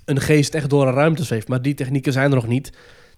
een 0.04 0.20
geest 0.20 0.54
echt 0.54 0.70
door 0.70 0.86
een 0.86 0.94
ruimte 0.94 1.24
zweeft. 1.24 1.48
Maar 1.48 1.62
die 1.62 1.74
technieken 1.74 2.12
zijn 2.12 2.28
er 2.30 2.34
nog 2.36 2.46
niet. 2.46 2.72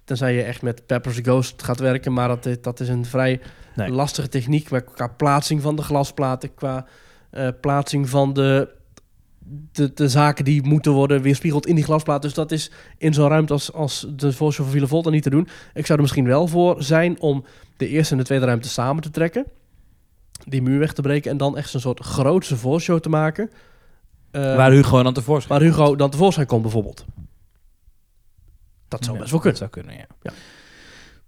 Tenzij 0.05 0.35
je 0.35 0.43
echt 0.43 0.63
met 0.63 0.87
Pepper's 0.87 1.19
Ghost 1.23 1.63
gaat 1.63 1.79
werken. 1.81 2.13
Maar 2.13 2.29
dat, 2.29 2.47
is- 2.47 2.61
dat 2.63 2.81
is 2.81 2.89
een 2.89 3.05
vrij 3.05 3.41
Nee. 3.77 3.91
lastige 3.91 4.29
techniek. 4.29 4.71
Maar 4.71 4.83
qua 4.83 5.07
plaatsing 5.07 5.63
van 5.63 5.77
de 5.77 5.83
glasplaten, 5.83 6.55
qua 6.55 6.87
eh, 7.31 7.49
plaatsing 7.61 8.09
van 8.09 8.33
de, 8.33 8.69
de, 9.73 9.93
de 9.95 10.09
zaken 10.09 10.45
die 10.45 10.63
moeten 10.63 10.93
worden 10.93 11.23
weerspiegeld 11.23 11.67
in 11.67 11.75
die 11.75 11.85
glasplaat. 11.85 12.23
Dus 12.23 12.35
dat 12.35 12.53
is 12.53 12.71
in 12.99 13.15
zo'n 13.15 13.29
ruimte 13.29 13.53
als, 13.53 13.73
als 13.73 14.07
de 14.17 14.33
Voorshow 14.33 14.69
van 14.71 14.89
Villa 14.89 15.11
niet 15.11 15.23
te 15.23 15.31
doen. 15.31 15.49
Ik 15.75 15.87
zou 15.87 15.93
er 15.99 16.05
misschien 16.05 16.27
wel 16.27 16.47
voor 16.47 16.83
zijn 16.83 17.21
om 17.21 17.45
de 17.77 17.89
eerste 17.89 18.13
en 18.13 18.19
de 18.19 18.25
tweede 18.25 18.45
ruimte 18.45 18.69
samen 18.69 19.03
te 19.03 19.11
trekken. 19.11 19.47
Die 20.47 20.63
muur 20.63 20.79
weg 20.79 20.93
te 20.93 21.03
breken 21.03 21.31
en 21.31 21.37
dan 21.37 21.57
echt 21.57 21.75
een 21.75 21.81
soort 21.81 22.01
grootse 22.01 22.57
voorshow 22.57 23.01
te 23.01 23.09
maken. 23.09 23.51
Eh, 24.31 24.57
Waar 24.57 24.71
Hugo 24.71 25.03
dan 25.03 25.13
tevoorschijn 25.15 25.59
waar 25.59 25.69
Hugo 25.69 25.97
dan 25.97 26.11
tevoorschijn 26.11 26.47
komt 26.47 26.63
bijvoorbeeld. 26.63 27.05
Dat 28.89 29.05
zou 29.05 29.17
Ja, 29.17 29.23
best 29.23 29.33
wel 29.33 29.41
dat 29.43 29.53
kunnen. 29.53 29.57
zou 29.59 29.71
kunnen, 29.71 29.95
ja. 29.95 30.07
Ja. 30.23 30.33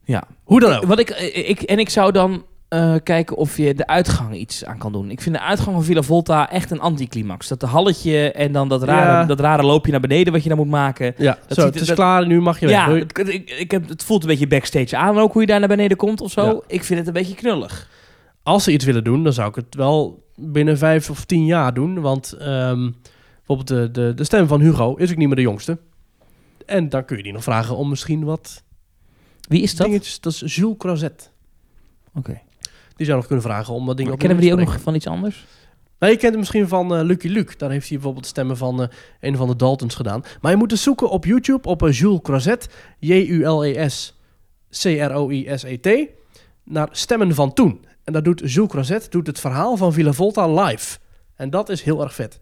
Ja. 0.05 0.25
Hoe 0.45 0.61
dan 0.61 0.73
ook. 0.77 0.85
Wat 0.85 0.99
ik, 0.99 1.11
ik, 1.35 1.62
en 1.62 1.79
ik 1.79 1.89
zou 1.89 2.12
dan 2.12 2.45
eh, 2.73 2.95
kijken 3.03 3.37
of 3.37 3.57
je 3.57 3.75
de 3.75 3.87
uitgang 3.87 4.35
iets 4.35 4.64
aan 4.64 4.79
kan 4.79 4.93
doen. 4.93 5.11
Ik 5.11 5.20
vind 5.20 5.35
de 5.35 5.41
uitgang 5.41 5.75
van 5.75 5.85
Villa 5.85 6.03
Volta 6.03 6.51
echt 6.51 6.70
een 6.70 6.81
anticlimax. 6.81 7.49
Dat 7.49 7.61
de 7.61 7.66
halletje 7.66 8.33
en 8.33 8.53
dan 8.53 8.68
dat 8.68 8.83
rare, 8.83 9.11
Ja. 9.11 9.25
dat 9.25 9.41
rare 9.41 9.62
loopje 9.62 9.91
naar 9.91 10.01
beneden 10.01 10.33
wat 10.33 10.43
je 10.43 10.49
dan 10.49 10.59
moet 10.59 10.68
maken. 10.68 11.14
Ja, 11.16 11.39
dat 11.47 11.59
zo, 11.59 11.64
ziet 11.64 11.75
het 11.75 11.83
is 11.83 11.95
klaar, 11.95 12.27
nu 12.27 12.41
mag 12.41 12.61
je 12.61 12.66
weg. 12.66 12.75
Ja, 12.75 12.87
Doei. 12.87 13.01
het, 13.01 13.29
ik, 13.29 13.51
ik 13.51 13.70
heb, 13.70 13.89
het 13.89 14.05
voelt 14.05 14.23
een 14.23 14.29
beetje 14.29 14.47
backstage 14.47 14.97
aan 14.97 15.18
ook 15.18 15.33
hoe 15.33 15.41
je 15.41 15.47
daar 15.47 15.59
naar 15.59 15.68
beneden 15.68 15.97
komt 15.97 16.20
of 16.20 16.31
zo. 16.31 16.45
Ja. 16.45 16.61
Ik 16.66 16.85
vind 16.85 16.99
het 16.99 17.09
een 17.09 17.14
beetje 17.14 17.35
knullig. 17.35 17.89
Als 18.43 18.64
ze 18.64 18.73
iets 18.73 18.85
willen 18.85 19.05
doen, 19.05 19.25
dan 19.25 19.33
zou 19.33 19.49
ik 19.49 19.55
het 19.55 19.75
wel 19.75 20.25
binnen 20.37 20.79
vijf 20.79 21.11
of 21.11 21.25
tien 21.25 21.45
jaar 21.47 21.75
doen. 21.75 22.01
Want 22.01 22.33
ehm, 22.33 22.91
bijvoorbeeld 23.37 23.68
de, 23.68 23.91
de, 23.91 24.14
de 24.14 24.25
stem 24.25 24.47
van 24.47 24.61
Hugo 24.61 24.95
is 24.95 25.11
ook 25.11 25.16
niet 25.16 25.27
meer 25.27 25.37
de 25.37 25.43
jongste. 25.43 25.79
En 26.66 26.89
dan 26.89 27.05
kun 27.05 27.16
je 27.16 27.23
die 27.23 27.33
nog 27.33 27.43
vragen 27.43 27.77
om 27.77 27.89
misschien 27.89 28.25
wat 28.25 28.62
Wie 29.49 29.62
is 29.62 29.77
dat? 29.77 29.87
dingetjes... 29.87 30.20
Dat 30.20 30.33
is 30.43 30.55
Jules 30.55 30.77
Crozet. 30.79 31.31
Oké. 32.14 32.41
Die 33.03 33.11
zou 33.11 33.20
nog 33.20 33.30
kunnen 33.30 33.50
vragen 33.50 33.74
om 33.74 33.86
wat 33.86 33.96
dingen 33.96 34.12
op 34.12 34.18
Kennen 34.18 34.38
we 34.38 34.44
die 34.44 34.53
ook 34.53 34.59
nog 34.59 34.80
van 34.80 34.94
iets 34.94 35.07
anders? 35.07 35.46
Nee, 35.98 36.11
je 36.11 36.16
kent 36.16 36.30
hem 36.30 36.38
misschien 36.38 36.68
van 36.68 36.94
eh, 36.94 37.05
Lucky 37.05 37.28
Luke. 37.28 37.57
Daar 37.57 37.70
heeft 37.70 37.88
hij 37.88 37.96
bijvoorbeeld 37.96 38.24
de 38.24 38.30
stemmen 38.30 38.57
van 38.57 38.82
eh, 38.82 38.88
een 39.20 39.36
van 39.36 39.48
de 39.48 39.57
Daltons 39.57 39.94
gedaan. 39.94 40.24
Maar 40.40 40.50
je 40.50 40.57
moet 40.57 40.68
dus 40.68 40.82
zoeken 40.82 41.11
op 41.11 41.24
YouTube 41.24 41.68
op 41.68 41.82
eh, 41.82 41.92
Jules 41.92 42.20
Crozet. 42.22 42.68
J-U-L-E-S 42.98 44.14
C-R-O-I-S-E-T. 44.70 46.09
Naar 46.64 46.88
Stemmen 46.90 47.34
van 47.34 47.53
Toen. 47.53 47.84
En 48.05 48.12
dat 48.12 48.24
doet 48.24 48.53
Jules 48.53 48.70
Crozet, 48.70 49.11
doet 49.11 49.26
het 49.26 49.40
verhaal 49.40 49.76
van 49.76 49.92
Villa 49.92 50.12
Volta 50.12 50.48
live. 50.64 50.98
En 51.34 51.50
dat 51.50 51.68
is 51.68 51.82
heel 51.82 52.03
erg 52.03 52.14
vet. 52.14 52.40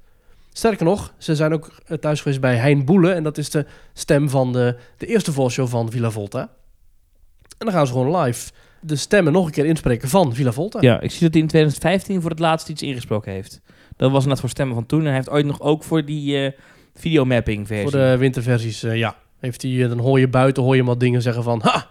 Sterker 0.53 0.85
nog, 0.85 1.15
ze 1.19 1.37
zijn 1.37 1.53
ook 1.53 1.71
thuis 2.01 2.21
geweest 2.21 2.41
bij 2.41 2.57
Hein 2.57 2.85
Boele. 2.85 3.13
En 3.13 3.23
dat 3.23 3.39
is 3.39 3.51
de 3.51 3.67
stem 3.93 4.29
van 4.29 4.53
de, 4.53 4.77
de 4.97 5.07
eerste 5.07 5.33
volshow 5.33 5.69
van 5.69 5.91
Villa 5.91 6.11
Volta. 6.11 6.41
En 7.59 7.67
dan 7.67 7.73
gaan 7.73 7.87
ze 7.87 7.93
gewoon 7.93 8.17
live 8.17 8.51
de 8.81 8.97
stemmen 8.97 9.33
nog 9.33 9.47
een 9.47 9.53
keer 9.53 9.67
inspreken 9.67 10.09
van 10.09 10.35
Villa 10.35 10.53
Volta. 10.53 10.79
Ja, 10.81 11.01
ik 11.01 11.11
zie 11.11 11.21
dat 11.21 11.33
hij 11.33 11.43
in 11.43 11.49
2015 11.49 12.21
voor 12.21 12.31
het 12.31 12.39
laatst 12.39 12.69
iets 12.69 12.83
ingesproken 12.83 13.33
heeft. 13.33 13.61
Dat 13.97 14.11
was 14.11 14.27
net 14.27 14.41
voor 14.41 14.49
stemmen 14.49 14.75
van 14.75 14.87
toen. 14.87 15.01
En 15.01 15.07
hij 15.07 15.15
heeft 15.15 15.31
ooit 15.31 15.47
nog 15.47 15.61
ook 15.61 15.85
voor 15.85 16.05
die 16.05 16.45
eh, 16.45 16.53
videomapping 16.95 17.67
versie. 17.67 17.91
Voor 17.91 18.01
de 18.01 18.17
winterversies, 18.17 18.83
eh, 18.83 18.97
ja. 18.97 19.17
Heeft 19.39 19.63
hij, 19.63 19.83
eh, 19.83 19.89
dan 19.89 19.99
hoor 19.99 20.21
je 20.21 20.29
buiten 20.29 20.63
hoor 20.63 20.77
je 20.77 20.85
wat 20.85 21.01
dingen 21.01 21.23
zeggen 21.23 21.43
van... 21.43 21.61
Ha, 21.63 21.91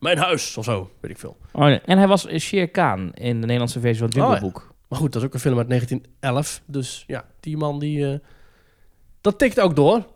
mijn 0.00 0.18
huis, 0.18 0.56
of 0.56 0.64
zo, 0.64 0.90
weet 1.00 1.10
ik 1.10 1.18
veel. 1.18 1.36
Oh, 1.52 1.64
nee. 1.64 1.80
En 1.80 1.98
hij 1.98 2.08
was 2.08 2.26
Shere 2.38 2.66
Khan 2.66 3.12
in 3.14 3.34
de 3.34 3.46
Nederlandse 3.46 3.80
versie 3.80 3.98
van 3.98 4.06
het 4.06 4.16
Jungle 4.16 4.34
Oh, 4.34 4.40
ja. 4.40 4.46
Book. 4.46 4.74
Maar 4.88 4.98
goed, 4.98 5.12
dat 5.12 5.22
is 5.22 5.28
ook 5.28 5.34
een 5.34 5.40
film 5.40 5.58
uit 5.58 5.68
1911. 5.68 6.62
Dus 6.66 7.04
ja, 7.06 7.24
die 7.40 7.56
man 7.56 7.78
die... 7.78 8.20
dat 9.20 9.38
tikt 9.38 9.60
ook 9.60 9.76
door. 9.76 10.06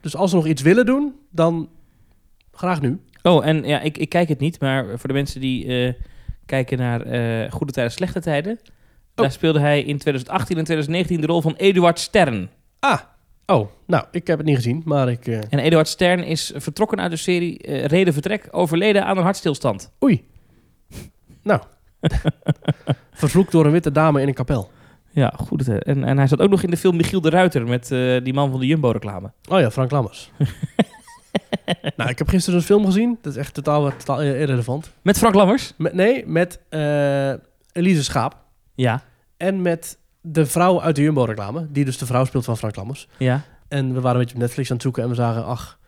Dus 0.00 0.16
als 0.16 0.30
ze 0.30 0.36
nog 0.36 0.46
iets 0.46 0.62
willen 0.62 0.86
doen, 0.86 1.14
dan 1.30 1.68
graag 2.52 2.80
nu. 2.80 3.00
Oh, 3.26 3.46
en 3.46 3.64
ja, 3.64 3.80
ik, 3.80 3.98
ik 3.98 4.08
kijk 4.08 4.28
het 4.28 4.38
niet, 4.38 4.60
maar 4.60 4.84
voor 4.98 5.08
de 5.08 5.14
mensen 5.14 5.40
die 5.40 5.86
eh, 5.86 5.92
kijken 6.46 6.78
naar 6.78 7.00
eh, 7.00 7.52
Goede 7.52 7.72
Tijden, 7.72 7.92
Slechte 7.92 8.20
Tijden. 8.20 8.58
Daar 9.14 9.32
speelde 9.32 9.60
hij 9.60 9.78
in 9.82 9.98
2018 9.98 10.56
en 10.58 10.64
2019 10.64 11.20
de 11.20 11.26
rol 11.26 11.40
van 11.42 11.54
Eduard 11.56 11.98
Stern. 11.98 12.48
Ah, 12.78 13.00
oh, 13.46 13.68
nou, 13.86 14.04
ik 14.10 14.26
heb 14.26 14.38
het 14.38 14.46
niet 14.46 14.56
gezien, 14.56 14.82
maar 14.84 15.08
ik... 15.08 15.26
eh, 15.26 15.38
En 15.50 15.58
Eduard 15.58 15.88
Stern 15.88 16.24
is 16.24 16.52
vertrokken 16.56 17.00
uit 17.00 17.10
de 17.10 17.16
serie 17.16 17.86
Reden 17.86 18.12
Vertrek, 18.12 18.48
overleden 18.50 19.04
aan 19.04 19.16
een 19.16 19.22
hartstilstand. 19.24 19.92
Oei. 20.04 20.24
Nou. 21.42 21.60
Vervloekt 23.12 23.52
door 23.52 23.64
een 23.66 23.72
witte 23.72 23.92
dame 23.92 24.20
in 24.22 24.28
een 24.28 24.34
kapel. 24.34 24.70
Ja, 25.10 25.34
Tijden. 25.64 25.82
En, 25.82 26.04
en 26.04 26.16
hij 26.18 26.26
zat 26.26 26.40
ook 26.40 26.50
nog 26.50 26.62
in 26.62 26.70
de 26.70 26.76
film 26.76 26.96
Michiel 26.96 27.20
de 27.20 27.30
Ruiter 27.30 27.66
met 27.66 27.88
die 28.24 28.34
man 28.34 28.50
van 28.50 28.60
de 28.60 28.66
Jumbo-reclame. 28.66 29.32
Oh 29.48 29.60
ja, 29.60 29.70
Frank 29.70 29.90
Lammers. 29.90 30.30
nou, 31.96 32.10
ik 32.10 32.18
heb 32.18 32.28
gisteren 32.28 32.58
een 32.58 32.64
film 32.64 32.84
gezien. 32.84 33.18
Dat 33.22 33.32
is 33.32 33.38
echt 33.38 33.54
totaal, 33.54 33.90
totaal 33.96 34.22
irrelevant. 34.22 34.90
Met 35.02 35.18
Frank 35.18 35.34
Lammers? 35.34 35.72
Met, 35.76 35.92
nee, 35.94 36.26
met 36.26 36.60
eh, 36.68 37.30
Elise 37.72 38.04
Schaap. 38.04 38.36
Ja. 38.74 39.02
En 39.36 39.62
met 39.62 39.98
de 40.20 40.46
vrouw 40.46 40.80
uit 40.82 40.96
de 40.96 41.02
Jumbo-reclame. 41.02 41.66
Die 41.70 41.84
dus 41.84 41.98
de 41.98 42.06
vrouw 42.06 42.24
speelt 42.24 42.44
van 42.44 42.56
Frank 42.56 42.76
Lammers. 42.76 43.08
Ja. 43.16 43.42
En 43.68 43.94
we 43.94 44.00
waren 44.00 44.12
een 44.12 44.18
beetje 44.22 44.34
op 44.34 44.40
Netflix 44.40 44.68
aan 44.68 44.74
het 44.74 44.84
zoeken. 44.84 45.02
En 45.02 45.08
we 45.08 45.14
zagen, 45.14 45.44
ach, 45.44 45.78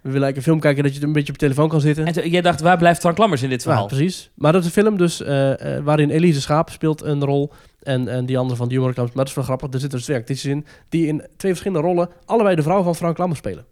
we 0.00 0.12
willen 0.12 0.26
eigenlijk 0.26 0.36
een 0.36 0.42
film 0.42 0.60
kijken 0.60 0.82
dat 0.82 0.94
je 0.94 1.02
een 1.06 1.12
beetje 1.12 1.32
op 1.32 1.40
je 1.40 1.46
telefoon 1.46 1.68
kan 1.68 1.80
zitten. 1.80 2.06
En 2.06 2.12
toen- 2.12 2.28
jij 2.30 2.40
dacht, 2.40 2.60
waar 2.60 2.76
blijft 2.78 3.00
Frank 3.00 3.18
Lammers 3.18 3.42
in 3.42 3.48
dit 3.48 3.62
Ja, 3.62 3.68
verhaal? 3.68 3.86
precies. 3.86 4.30
Maar 4.34 4.52
dat 4.52 4.60
is 4.60 4.66
een 4.66 4.82
film 4.82 4.96
dus 4.96 5.22
eh, 5.22 5.76
eh, 5.76 5.84
waarin 5.84 6.10
Elise 6.10 6.40
Schaap 6.40 6.70
speelt 6.70 7.02
een 7.02 7.24
rol. 7.24 7.52
En, 7.82 8.08
en 8.08 8.26
die 8.26 8.38
andere 8.38 8.56
van 8.56 8.66
de 8.68 8.72
Jumbo-reclame. 8.74 9.08
Maar 9.14 9.18
dat 9.24 9.28
is 9.28 9.34
wel 9.34 9.44
grappig. 9.44 9.72
Er 9.72 9.80
zitten 9.80 9.98
dus 9.98 10.06
twee 10.06 10.18
actrices 10.18 10.50
in. 10.50 10.66
Die 10.88 11.06
in 11.06 11.18
twee 11.36 11.52
verschillende 11.52 11.86
rollen 11.88 12.08
allebei 12.24 12.54
de 12.56 12.62
vrouw 12.62 12.82
van 12.82 12.94
Frank 12.96 13.18
Lammers 13.18 13.38
spelen. 13.40 13.64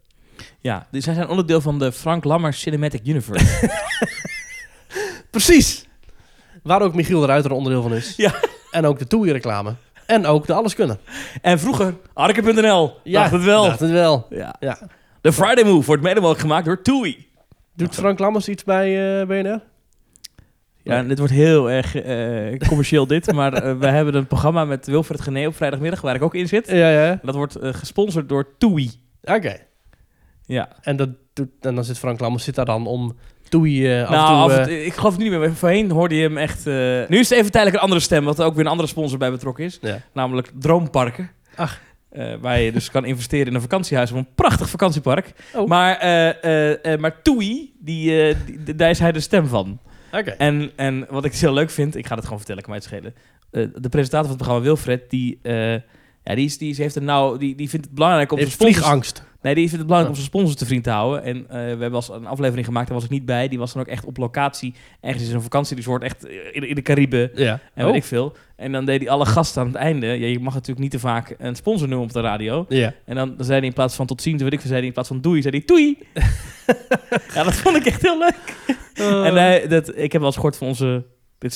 Ja, 0.61 0.87
dus 0.91 1.05
zij 1.05 1.15
zijn 1.15 1.29
onderdeel 1.29 1.61
van 1.61 1.79
de 1.79 1.93
Frank 1.93 2.25
Lammers 2.25 2.61
Cinematic 2.61 3.07
Universe. 3.07 3.71
Precies. 5.31 5.87
Waar 6.63 6.83
ook 6.83 6.95
Michiel 6.95 7.21
de 7.21 7.27
Ruiter 7.27 7.51
een 7.51 7.57
onderdeel 7.57 7.83
van 7.83 7.95
is. 7.95 8.17
Ja. 8.17 8.35
En 8.71 8.87
ook 8.87 8.99
de 8.99 9.07
Toei-reclame. 9.07 9.75
En 10.07 10.27
ook 10.27 10.47
de 10.47 10.53
Alleskunner. 10.53 10.99
en 11.43 11.59
vroeger, 11.59 11.95
Arke.nl. 12.13 12.97
Ja, 13.03 13.21
dacht 13.21 13.33
het 13.33 13.45
wel. 13.45 13.65
Dacht 13.65 13.81
het 13.81 13.91
wel. 13.91 14.27
Ja. 14.31 14.55
Ja. 14.61 14.79
De 15.21 15.33
Friday 15.33 15.65
Move 15.65 15.87
wordt 15.87 16.03
mede 16.03 16.21
mogelijk 16.21 16.41
gemaakt 16.41 16.67
door 16.67 16.83
TUI. 16.83 17.27
Doet 17.77 17.95
Frank 17.95 18.19
Lammers 18.19 18.49
iets 18.49 18.65
bij 18.65 19.21
eh, 19.21 19.27
BNR? 19.27 19.61
Ja, 20.83 20.97
en 20.97 21.09
dit 21.09 21.19
wordt 21.19 21.33
heel 21.33 21.71
erg 21.71 21.95
eh, 21.95 22.69
commercieel 22.69 23.07
dit, 23.07 23.33
maar 23.33 23.53
eh, 23.53 23.79
we 23.79 23.87
hebben 23.87 24.15
een 24.15 24.27
programma 24.27 24.65
met 24.65 24.87
Wilfred 24.87 25.21
Gené 25.21 25.47
op 25.47 25.57
vrijdagmiddag, 25.57 26.01
waar 26.01 26.15
ik 26.15 26.23
ook 26.23 26.35
in 26.35 26.49
zit. 26.49 26.69
Ja, 26.69 26.91
ja. 26.91 27.19
Dat 27.23 27.35
wordt 27.35 27.57
gesponsord 27.61 28.29
door 28.29 28.57
TUI. 28.59 28.91
Oké. 29.23 29.57
Ja. 30.47 30.69
En, 30.83 30.97
dat 30.97 31.09
doet, 31.33 31.49
en 31.61 31.75
dan 31.75 31.85
zit 31.85 31.99
Frank 31.99 32.21
Lammers 32.21 32.45
zit 32.45 32.55
daar 32.55 32.65
dan 32.65 32.87
om 32.87 33.17
Toei 33.49 33.89
eh 33.99 34.03
af 34.03 34.11
nou, 34.11 34.51
en 34.51 34.57
toe... 34.57 34.63
af 34.63 34.69
eh, 34.69 34.87
ik 34.87 34.95
geloof 34.95 35.13
het 35.13 35.21
niet 35.23 35.31
meer, 35.31 35.39
maar 35.39 35.53
voorheen 35.53 35.91
hoorde 35.91 36.15
je 36.15 36.23
hem 36.23 36.37
echt... 36.39 36.67
eh, 36.67 36.75
Nu 37.09 37.19
is 37.19 37.29
het 37.29 37.39
even 37.39 37.51
tijdelijk 37.51 37.77
een 37.77 37.83
andere 37.83 38.01
stem, 38.01 38.25
wat 38.25 38.39
er 38.39 38.45
ook 38.45 38.55
weer 38.55 38.65
een 38.65 38.71
andere 38.71 38.89
sponsor 38.89 39.19
bij 39.19 39.31
betrokken 39.31 39.65
is. 39.65 39.79
ja. 39.83 40.01
Namelijk 40.13 40.51
Droomparken. 40.59 41.31
Ach. 41.57 41.81
Waar 42.41 42.61
je 42.61 42.73
dus 42.73 42.91
kan 42.91 43.05
investeren 43.05 43.47
in 43.47 43.55
een 43.55 43.61
vakantiehuis 43.61 44.13
of 44.13 44.19
een 44.19 44.29
prachtig 44.35 44.71
vakantiepark. 44.71 45.33
Oh. 45.55 45.69
Maar, 45.69 45.99
maar 46.99 47.23
TUI, 47.23 47.73
die, 47.81 48.35
die- 48.65 48.75
daar 48.75 48.91
is 48.91 48.99
hij 48.99 49.13
de 49.13 49.21
stem 49.21 49.47
van. 49.47 49.79
Oké. 50.13 50.31
En, 50.31 50.71
en 50.77 51.07
wat 51.11 51.25
ik 51.25 51.35
heel 51.35 51.53
leuk 51.53 51.71
vind, 51.71 51.97
ik 51.97 52.07
ga 52.07 52.15
het 52.15 52.25
gewoon 52.25 52.39
vertellen, 52.39 52.63
kan 52.63 52.71
mij 52.71 52.81
het 52.81 52.89
schelen. 52.89 53.15
De 53.83 53.89
presentator 53.89 54.29
van 54.29 54.37
het 54.37 54.37
programma 54.37 54.63
Wilfred, 54.63 55.11
die, 55.11 55.39
ja, 55.43 56.35
die, 56.35 56.45
is, 56.45 56.59
die 56.59 56.71
is- 56.71 56.79
heeft 56.79 56.97
een 56.97 57.05
nou, 57.05 57.39
die, 57.39 57.55
die 57.55 57.69
vindt 57.69 57.87
het 57.87 57.95
belangrijk 57.95 58.33
om 58.33 58.39
Heeft 58.39 58.57
vliegangst. 58.57 59.23
Nee, 59.45 59.55
die 59.55 59.69
vindt 59.69 59.77
het 59.79 59.87
belangrijk 59.87 60.09
om 60.09 60.15
zijn 60.15 60.27
sponsors 60.35 60.57
te 60.57 60.67
vriend 60.67 60.85
te 60.85 60.91
houden. 60.91 61.23
En 61.23 61.37
eh, 61.37 61.55
we 61.55 61.59
hebben 61.59 61.95
als 61.95 62.09
een 62.09 62.27
aflevering 62.27 62.67
gemaakt, 62.67 62.87
daar 62.87 62.97
was 62.97 63.05
ik 63.05 63.11
niet 63.11 63.25
bij. 63.25 63.49
Die 63.49 63.59
was 63.59 63.73
dan 63.73 63.83
ook 63.83 63.89
echt 63.89 64.05
op 64.05 64.17
locatie, 64.17 64.75
ergens 65.01 65.29
in 65.29 65.35
een 65.35 65.43
vakantieresort, 65.43 66.03
echt 66.03 66.27
in, 66.53 66.69
in 66.69 66.75
de 66.75 66.83
Cariben. 66.83 67.31
Ja. 67.35 67.61
En 67.75 67.87
weet 67.87 67.95
ik 67.95 68.05
veel. 68.05 68.37
En 68.57 68.73
dan 68.73 68.85
deed 68.85 69.01
hij 69.01 69.11
alle 69.11 69.27
gasten 69.27 69.61
aan 69.63 69.69
het 69.69 69.77
einde. 69.77 70.07
Ja, 70.07 70.27
je 70.27 70.41
mag 70.41 70.55
natuurlijk 70.55 70.81
niet 70.81 70.91
te 70.91 70.99
vaak 70.99 71.35
een 71.39 71.55
sponsor 71.57 71.89
noemen 71.89 72.07
op 72.07 72.13
de 72.13 72.21
radio. 72.21 72.67
Ja. 72.69 72.95
En 73.05 73.15
dan, 73.15 73.37
dan 73.37 73.45
zei 73.47 73.59
hij 73.59 73.69
in 73.69 73.75
plaats 73.75 73.95
van 73.95 74.07
tot 74.07 74.23
ziens, 74.23 74.43
weet 74.43 74.53
ik 74.53 74.59
veel, 74.61 74.69
zei 74.69 74.79
hij 74.79 74.89
in 74.89 74.95
plaats 74.95 75.09
van 75.09 75.21
doei, 75.21 75.43
zei 75.43 75.57
hij 75.57 75.67
doei. 75.67 75.99
ja, 77.35 77.43
dat 77.43 77.55
vond 77.55 77.77
ik 77.77 77.87
echt 77.87 78.03
heel 78.03 78.19
leuk. 78.19 78.57
Eh, 78.95 79.27
En 79.27 79.35
hij, 79.35 79.69
dat, 79.69 79.89
ik 79.97 80.13
heb 80.13 80.21
wel 80.21 80.25
eens 80.25 80.35
gehoord 80.35 80.57
van 80.57 80.67
onze... 80.67 81.05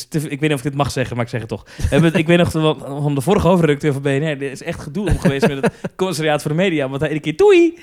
Te- 0.09 0.19
ik 0.19 0.29
weet 0.29 0.41
niet 0.41 0.53
of 0.53 0.57
ik 0.59 0.63
dit 0.63 0.75
mag 0.75 0.91
zeggen, 0.91 1.17
maar 1.17 1.25
ik 1.25 1.31
zeg 1.31 1.41
het 1.41 1.49
toch. 1.49 1.67
Ik 2.13 2.27
weet 2.27 2.39
nog 2.39 2.51
van, 2.51 2.79
van 3.03 3.15
de 3.15 3.21
vorige 3.21 3.49
hoofdredacteur 3.49 3.93
van 3.93 4.03
BNR. 4.03 4.39
Dit 4.39 4.51
is 4.53 4.63
echt 4.63 4.81
gedoe 4.81 5.09
om 5.09 5.19
geweest 5.19 5.49
met 5.49 5.61
het 5.63 5.73
commissariaat 5.97 6.43
voor 6.43 6.51
de 6.51 6.57
media. 6.57 6.89
Want 6.89 7.01
hij 7.01 7.11
iedere 7.13 7.33
keer 7.35 7.37
doei. 7.47 7.79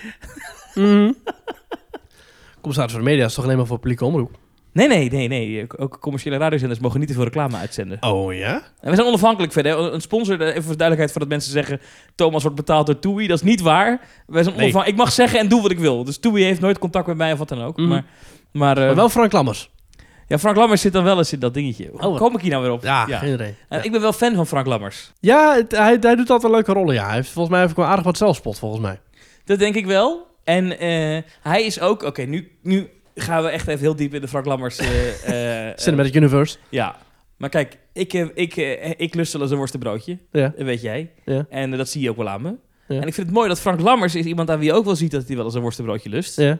mhm. 0.75 1.11
Commissaris 2.61 2.91
voor 2.95 3.03
de 3.03 3.09
media 3.09 3.25
is 3.25 3.33
toch 3.33 3.43
alleen 3.43 3.57
maar 3.57 3.65
voor 3.65 3.79
publieke 3.79 4.05
omroep? 4.05 4.37
Nee, 4.71 4.87
nee, 4.87 5.09
nee, 5.09 5.27
nee. 5.27 5.65
Ook 5.77 5.97
commerciële 5.99 6.37
radiozenders 6.37 6.79
mogen 6.79 6.99
niet 6.99 7.07
te 7.07 7.13
veel 7.13 7.23
reclame 7.23 7.57
uitzenden. 7.57 7.97
Oh 8.03 8.33
ja? 8.33 8.53
En 8.81 8.89
we 8.89 8.95
zijn 8.95 9.07
onafhankelijk 9.07 9.53
verder. 9.53 9.77
Een 9.93 10.01
sponsor, 10.01 10.41
eh, 10.41 10.47
even 10.47 10.61
voor 10.63 10.71
de 10.71 10.77
duidelijkheid, 10.77 11.11
voordat 11.11 11.29
mensen 11.29 11.51
zeggen... 11.51 11.79
Thomas 12.15 12.41
wordt 12.41 12.57
betaald 12.57 12.85
door 12.85 12.99
TUI. 12.99 13.27
Dat 13.27 13.37
is 13.37 13.43
niet 13.43 13.61
waar. 13.61 14.01
Wij 14.27 14.43
zijn 14.43 14.55
Nee. 14.55 14.73
Ik 14.85 14.95
mag 14.95 15.11
zeggen 15.11 15.39
en 15.39 15.47
doe 15.47 15.61
wat 15.61 15.71
ik 15.71 15.79
wil. 15.79 16.03
Dus 16.03 16.17
TUI 16.17 16.43
heeft 16.43 16.61
nooit 16.61 16.79
contact 16.79 17.07
met 17.07 17.17
mij 17.17 17.31
of 17.31 17.39
wat 17.39 17.49
dan 17.49 17.61
ook. 17.63 17.77
Mhm. 17.77 17.87
Maar, 17.87 18.05
maar, 18.51 18.77
eh, 18.77 18.85
Maar 18.85 18.95
wel 18.95 19.09
Frank 19.09 19.31
Lammers. 19.31 19.69
Ja, 20.27 20.39
Frank 20.39 20.55
Lammers 20.55 20.81
zit 20.81 20.93
dan 20.93 21.03
wel 21.03 21.17
eens 21.17 21.33
in 21.33 21.39
dat 21.39 21.53
dingetje. 21.53 21.89
Hoe 21.91 22.01
Oh. 22.01 22.17
kom 22.17 22.35
ik 22.35 22.41
hier 22.41 22.51
nou 22.51 22.63
weer 22.63 22.71
op? 22.71 22.83
Ja, 22.83 23.05
geen 23.05 23.33
idee. 23.33 23.55
En 23.69 23.83
ik 23.83 23.91
ben 23.91 24.01
wel 24.01 24.13
fan 24.13 24.35
van 24.35 24.47
Frank 24.47 24.65
Lammers. 24.65 25.11
Ja, 25.19 25.55
het- 25.55 25.71
hij, 25.71 25.97
hij 26.01 26.15
doet 26.15 26.29
altijd 26.29 26.51
leuke 26.53 26.73
rollen, 26.73 26.93
ja. 26.93 27.05
Hij 27.05 27.15
heeft 27.15 27.29
volgens 27.29 27.55
mij 27.55 27.63
even 27.63 27.75
wel 27.75 27.85
aardig 27.85 28.05
wat 28.05 28.17
zelfspot, 28.17 28.59
volgens 28.59 28.81
mij. 28.81 28.99
Dat 29.45 29.59
denk 29.59 29.75
ik 29.75 29.85
wel. 29.85 30.27
En 30.43 30.79
eh, 30.79 31.21
hij 31.41 31.63
is 31.63 31.79
ook... 31.79 32.03
Oké, 32.03 32.21
nu, 32.21 32.51
nu 32.61 32.89
gaan 33.15 33.43
we 33.43 33.49
echt 33.49 33.67
even 33.67 33.79
heel 33.81 33.95
diep 33.95 34.13
in 34.13 34.21
de 34.21 34.27
Frank 34.27 34.45
Lammers... 34.45 34.77
eh, 34.77 35.67
eh, 35.69 35.73
Cinematic 35.77 36.15
Universe. 36.15 36.57
ja. 36.69 36.95
Maar 37.37 37.49
kijk, 37.49 37.77
ik, 37.93 38.13
eh, 38.13 38.25
ik, 38.33 38.57
eh, 38.57 38.91
ik 38.97 39.15
lust 39.15 39.33
wel 39.33 39.41
eens 39.41 39.51
een 39.51 39.57
worstenbroodje. 39.57 40.17
Ja. 40.31 40.53
Dat 40.57 40.65
weet 40.65 40.81
jij. 40.81 41.11
Ja. 41.25 41.45
En 41.49 41.71
eh, 41.71 41.77
dat 41.77 41.89
zie 41.89 42.01
je 42.01 42.09
ook 42.09 42.17
wel 42.17 42.29
aan 42.29 42.41
me. 42.41 42.55
Ja. 42.87 43.01
En 43.01 43.07
ik 43.07 43.13
vind 43.13 43.27
het 43.27 43.35
mooi 43.35 43.47
dat 43.47 43.59
Frank 43.59 43.79
Lammers 43.79 44.15
is 44.15 44.25
iemand 44.25 44.49
aan 44.49 44.57
wie 44.59 44.67
je 44.67 44.73
ook 44.73 44.85
wel 44.85 44.95
ziet 44.95 45.11
dat 45.11 45.27
hij 45.27 45.35
wel 45.35 45.45
eens 45.45 45.53
een 45.53 45.61
worstenbroodje 45.61 46.09
lust. 46.09 46.37
Ja. 46.39 46.57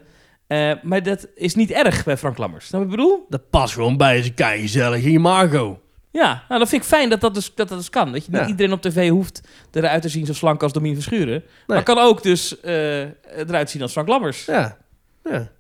Eh, 0.48 0.72
maar 0.84 1.04
dat 1.04 1.28
is 1.36 1.56
niet 1.56 1.72
erg 1.72 2.04
bij 2.04 2.18
Frank 2.18 2.38
Lammers. 2.38 2.66
Snap 2.68 2.82
je 2.82 2.88
wat 2.88 2.96
ik 2.96 3.02
bedoel? 3.04 3.26
Dat 3.30 3.50
past 3.50 3.74
gewoon 3.74 3.98
bij 3.98 4.34
zijn 4.36 4.60
gezellig 4.60 5.04
in 5.04 5.22
Margo. 5.22 5.80
Ja, 6.12 6.44
nou, 6.48 6.60
dat 6.60 6.70
vind 6.70 6.82
ik 6.82 6.88
fijn 6.88 7.10
dat 7.10 7.22
dat 7.22 7.34
dus, 7.34 7.56
dat 7.56 7.68
dat 7.70 7.78
dus 7.78 7.90
kan. 7.90 8.12
Dat 8.12 8.26
je 8.26 8.32
niet 8.32 8.42
Ja. 8.42 8.48
iedereen 8.48 8.72
op 8.74 8.82
tv 8.82 9.10
hoeft 9.10 9.42
eruit 9.72 10.02
te 10.02 10.10
zien 10.10 10.26
zo 10.26 10.34
slank 10.34 10.64
als 10.64 10.74
Domien 10.74 10.94
Verschuren. 10.94 11.44
Maar 11.68 11.84
kan 11.84 11.98
ook 11.98 12.24
dus 12.24 12.60
eh, 12.60 13.02
eruit 13.40 13.70
zien 13.70 13.82
als 13.82 13.92
Frank 13.92 14.08
Lammers. 14.08 14.46
Ja. 14.46 14.78
Ja. 15.24 15.52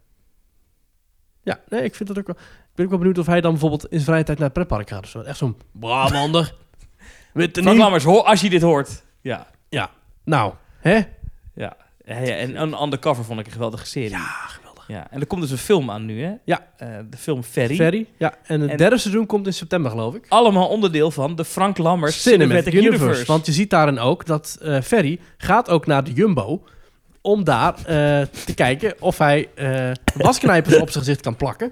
Ja, 1.43 1.59
nee, 1.69 1.83
ik 1.83 1.95
vind 1.95 2.09
dat 2.09 2.17
ook 2.17 2.27
wel... 2.27 2.35
Ik 2.39 2.75
ben 2.75 2.85
ook 2.85 2.89
wel 2.91 2.99
benieuwd 2.99 3.17
of 3.17 3.25
hij 3.25 3.41
dan 3.41 3.51
bijvoorbeeld 3.51 3.83
in 3.83 3.89
zijn 3.91 4.03
vrije 4.03 4.23
tijd 4.23 4.37
naar 4.37 4.47
het 4.47 4.55
pretpark 4.57 4.89
gaat. 4.89 5.03
of 5.03 5.09
zo. 5.09 5.19
Echt 5.21 5.37
zo'n 5.37 5.57
Brabander. 5.71 6.55
Frank. 7.33 7.77
Lammers, 7.77 8.03
hoor, 8.03 8.23
als 8.23 8.41
je 8.41 8.49
dit 8.49 8.61
hoort. 8.61 9.03
Ja. 9.21 9.47
Nou, 10.23 10.53
hè? 10.79 10.95
Ja. 11.55 11.77
Ja, 12.05 12.19
ja, 12.19 12.35
en 12.35 12.61
een 12.61 12.81
Undercover 12.81 13.23
vond 13.23 13.39
ik 13.39 13.45
een 13.45 13.51
geweldige 13.51 13.85
serie. 13.85 14.09
Ja, 14.09 14.47
Ja, 14.87 15.07
en 15.11 15.19
er 15.19 15.27
komt 15.27 15.41
dus 15.41 15.51
een 15.51 15.57
film 15.57 15.91
aan 15.91 16.05
nu, 16.05 16.23
hè? 16.23 16.31
Ja. 16.45 16.67
Eh, 16.77 16.87
de 17.09 17.17
film 17.17 17.43
Ferry. 17.43 17.75
Ferry. 17.75 18.05
Ja, 18.17 18.33
en 18.43 18.61
het 18.61 18.69
En- 18.69 18.77
derde 18.77 18.97
seizoen 18.97 19.25
komt 19.25 19.45
in 19.45 19.53
september, 19.53 19.91
geloof 19.91 20.15
ik. 20.15 20.25
Allemaal 20.29 20.67
onderdeel 20.67 21.11
van 21.11 21.35
de 21.35 21.45
Frank 21.45 21.77
Lammers 21.77 22.21
Cinematic 22.21 22.73
Universe. 22.73 23.25
Want 23.25 23.45
je 23.45 23.51
ziet 23.51 23.69
daarin 23.69 23.99
ook 23.99 24.25
dat 24.25 24.57
eh 24.61 24.81
Ferry 24.81 25.19
gaat 25.37 25.69
ook 25.69 25.85
naar 25.85 26.03
de 26.03 26.13
Jumbo 26.13 26.63
om 27.21 27.43
daar 27.43 27.75
eh, 27.77 27.85
te 28.45 28.53
kijken 28.55 28.93
of 28.99 29.17
hij 29.17 29.49
wasknijpers 30.15 30.75
op 30.81 30.89
zijn 30.89 31.03
gezicht 31.03 31.21
kan 31.21 31.35
plakken. 31.35 31.71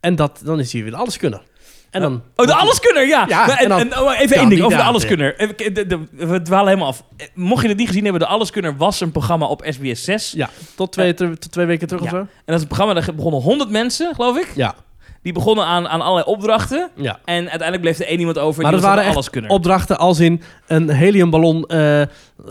En 0.00 0.16
dat, 0.16 0.40
dan 0.44 0.58
is 0.60 0.72
hij 0.72 0.82
weer 0.82 0.90
de 0.90 0.96
alleskunner. 0.96 1.42
En 1.90 2.00
dan... 2.00 2.22
Oh, 2.36 2.46
de 2.46 2.54
alleskunner, 2.54 3.06
ja. 3.06 3.24
Ja, 3.28 3.48
en, 3.48 3.56
en 3.58 3.68
dan 3.68 3.78
en, 3.80 3.98
oh, 4.00 4.20
even 4.20 4.36
één 4.36 4.48
ding 4.48 4.62
over 4.62 4.78
de 4.78 4.84
alleskunner. 4.84 5.36
De- 5.56 5.98
We 6.12 6.42
dwalen 6.42 6.66
helemaal 6.68 6.88
af. 6.88 7.02
Eh, 7.16 7.26
Mocht 7.34 7.62
je 7.62 7.68
het 7.68 7.76
niet 7.76 7.86
gezien 7.86 8.02
hebben, 8.02 8.20
de 8.20 8.26
alleskunner 8.26 8.76
was 8.76 9.00
een 9.00 9.12
programma 9.12 9.46
op 9.46 9.62
SBS 9.68 10.04
6. 10.04 10.32
Ja, 10.36 10.48
tot 10.76 10.92
twee, 10.92 11.14
tot 11.14 11.52
twee 11.52 11.66
weken 11.66 11.88
terug 11.88 12.02
Ja. 12.02 12.08
of 12.10 12.12
zo. 12.12 12.20
En 12.20 12.28
dat 12.44 12.54
is 12.56 12.60
een 12.62 12.66
programma, 12.68 12.94
daar 12.94 13.14
begonnen 13.14 13.40
100 13.40 13.70
mensen, 13.70 14.14
geloof 14.14 14.36
ik. 14.38 14.48
Ja, 14.54 14.74
Die 15.22 15.32
begonnen 15.32 15.64
aan, 15.64 15.88
aan 15.88 16.00
allerlei 16.00 16.26
opdrachten. 16.26 16.90
ja. 16.96 17.18
En 17.24 17.40
uiteindelijk 17.40 17.80
bleef 17.80 17.98
er 17.98 18.06
één 18.06 18.18
iemand 18.18 18.38
over. 18.38 18.62
Maar 18.62 18.70
die 18.72 18.80
dat 18.80 18.88
was 18.88 18.88
waren 18.90 18.98
een 19.00 19.06
echt 19.06 19.14
alleskunner. 19.16 19.50
opdrachten 19.50 19.98
als 19.98 20.18
in 20.18 20.42
een 20.66 20.90
heliumballon 20.90 21.64
eh, 21.66 22.02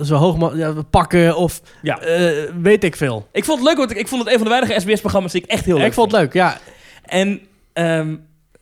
zo 0.03 0.15
hoog 0.15 0.55
ja, 0.55 0.73
pakken 0.89 1.35
of 1.35 1.61
Ja. 1.81 1.99
eh, 1.99 2.31
weet 2.61 2.83
ik 2.83 2.95
veel. 2.95 3.27
Ik 3.31 3.45
vond 3.45 3.59
het 3.59 3.67
leuk, 3.67 3.77
want 3.77 3.91
ik, 3.91 3.97
ik 3.97 4.07
vond 4.07 4.21
het 4.23 4.31
een 4.31 4.37
van 4.39 4.47
de 4.47 4.53
weinige 4.53 4.79
SBS-programma's 4.79 5.31
die 5.31 5.41
ik 5.43 5.49
echt 5.49 5.65
heel 5.65 5.77
leuk 5.77 5.85
ik 5.87 5.93
vond 5.93 6.11
het 6.11 6.21
leuk, 6.21 6.33
ja. 6.33 6.57
En 7.05 7.41
ehm, 7.73 8.15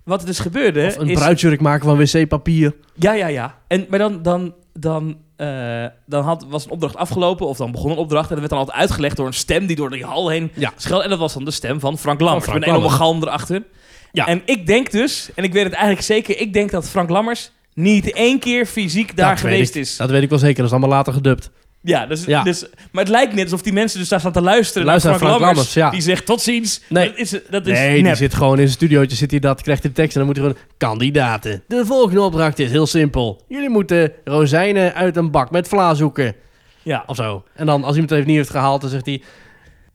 wat 0.07 0.21
er 0.21 0.27
dus 0.27 0.39
gebeurde... 0.39 0.85
Of 0.87 0.97
een 0.97 1.09
is, 1.09 1.17
bruidsjurk 1.19 1.61
maken 1.61 1.85
van 1.85 1.97
wc-papier. 1.97 2.75
Ja, 2.93 3.13
ja, 3.13 3.27
ja. 3.27 3.57
En, 3.67 3.85
maar 3.89 3.99
dan, 3.99 4.21
dan, 4.21 4.53
dan, 4.73 5.17
eh, 5.35 5.85
dan 6.05 6.23
had, 6.23 6.45
was 6.49 6.65
een 6.65 6.71
opdracht 6.71 6.95
afgelopen, 6.95 7.47
of 7.47 7.57
dan 7.57 7.71
begon 7.71 7.91
een 7.91 7.97
opdracht, 7.97 8.23
en 8.23 8.29
dat 8.29 8.39
werd 8.39 8.49
dan 8.49 8.59
altijd 8.59 8.77
uitgelegd 8.77 9.15
door 9.17 9.27
een 9.27 9.33
stem 9.33 9.65
die 9.65 9.75
door 9.75 9.89
die 9.89 10.05
hal 10.05 10.29
heen 10.29 10.51
Ja. 10.53 10.71
schelde. 10.75 11.03
En 11.03 11.09
dat 11.09 11.19
was 11.19 11.33
dan 11.33 11.45
de 11.45 11.51
stem 11.51 11.79
van 11.79 11.97
Frank 11.97 12.19
Lammers, 12.19 12.45
Van 12.45 12.53
Frank 12.53 12.65
met 12.65 12.75
een 12.75 12.81
enorme 12.81 12.97
galm 12.97 13.21
erachter. 13.23 13.63
Ja. 14.11 14.27
En 14.27 14.41
ik 14.45 14.67
denk 14.67 14.91
dus, 14.91 15.29
en 15.35 15.43
ik 15.43 15.53
weet 15.53 15.63
het 15.63 15.73
eigenlijk 15.73 16.05
zeker, 16.05 16.39
ik 16.39 16.53
denk 16.53 16.71
dat 16.71 16.89
Frank 16.89 17.09
Lammers 17.09 17.51
niet 17.73 18.11
één 18.11 18.39
keer 18.39 18.65
fysiek 18.65 19.15
daar 19.17 19.29
Dat 19.29 19.39
geweest 19.39 19.75
is. 19.75 19.97
Dat 19.97 20.09
weet 20.09 20.23
ik 20.23 20.29
wel 20.29 20.39
zeker, 20.39 20.55
dat 20.57 20.65
is 20.65 20.71
allemaal 20.71 20.89
later 20.89 21.13
gedubt. 21.13 21.51
Ja, 21.87 22.05
dus, 22.05 22.25
Ja. 22.25 22.43
Dus, 22.43 22.65
maar 22.91 23.03
het 23.03 23.11
lijkt 23.11 23.33
net 23.33 23.43
alsof 23.43 23.61
die 23.61 23.73
mensen 23.73 23.99
dus 23.99 24.09
daar 24.09 24.19
staan 24.19 24.31
te 24.31 24.41
luisteren 24.41 24.87
Luister 24.87 25.09
naar 25.09 25.19
Frank, 25.19 25.31
naar 25.31 25.41
Frank 25.41 25.55
Lammers, 25.55 25.75
Lammers, 25.75 25.95
ja. 25.95 26.03
die 26.05 26.13
zegt 26.15 26.25
tot 26.25 26.41
ziens. 26.41 26.81
Nee. 26.89 27.09
Dat 27.09 27.17
is, 27.17 27.29
dat 27.49 27.67
is 27.67 27.77
nee, 27.77 28.03
die 28.03 28.15
zit 28.15 28.33
gewoon 28.33 28.51
in 28.51 28.57
zijn 28.57 28.69
studiootje, 28.69 29.15
zit 29.15 29.31
hij 29.31 29.39
dat, 29.39 29.61
krijgt 29.61 29.83
de 29.83 29.91
tekst 29.91 30.17
en 30.17 30.17
dan 30.17 30.27
moet 30.27 30.37
hij 30.37 30.45
gewoon... 30.45 30.61
Kandidaten, 30.77 31.63
de 31.67 31.85
volgende 31.85 32.21
opdracht 32.21 32.59
is 32.59 32.71
heel 32.71 32.87
simpel. 32.87 33.43
Jullie 33.47 33.69
moeten 33.69 34.11
rozijnen 34.23 34.93
uit 34.93 35.17
een 35.17 35.31
bak 35.31 35.51
met 35.51 35.67
vla 35.67 35.93
zoeken. 35.93 36.35
Ja. 36.83 37.03
Of 37.07 37.15
zo. 37.15 37.43
En 37.55 37.65
dan, 37.65 37.83
als 37.83 37.91
iemand 37.91 38.09
het 38.09 38.19
even 38.19 38.31
niet 38.31 38.37
heeft 38.37 38.49
gehaald, 38.49 38.81
dan 38.81 38.89
zegt 38.89 39.05
hij... 39.05 39.21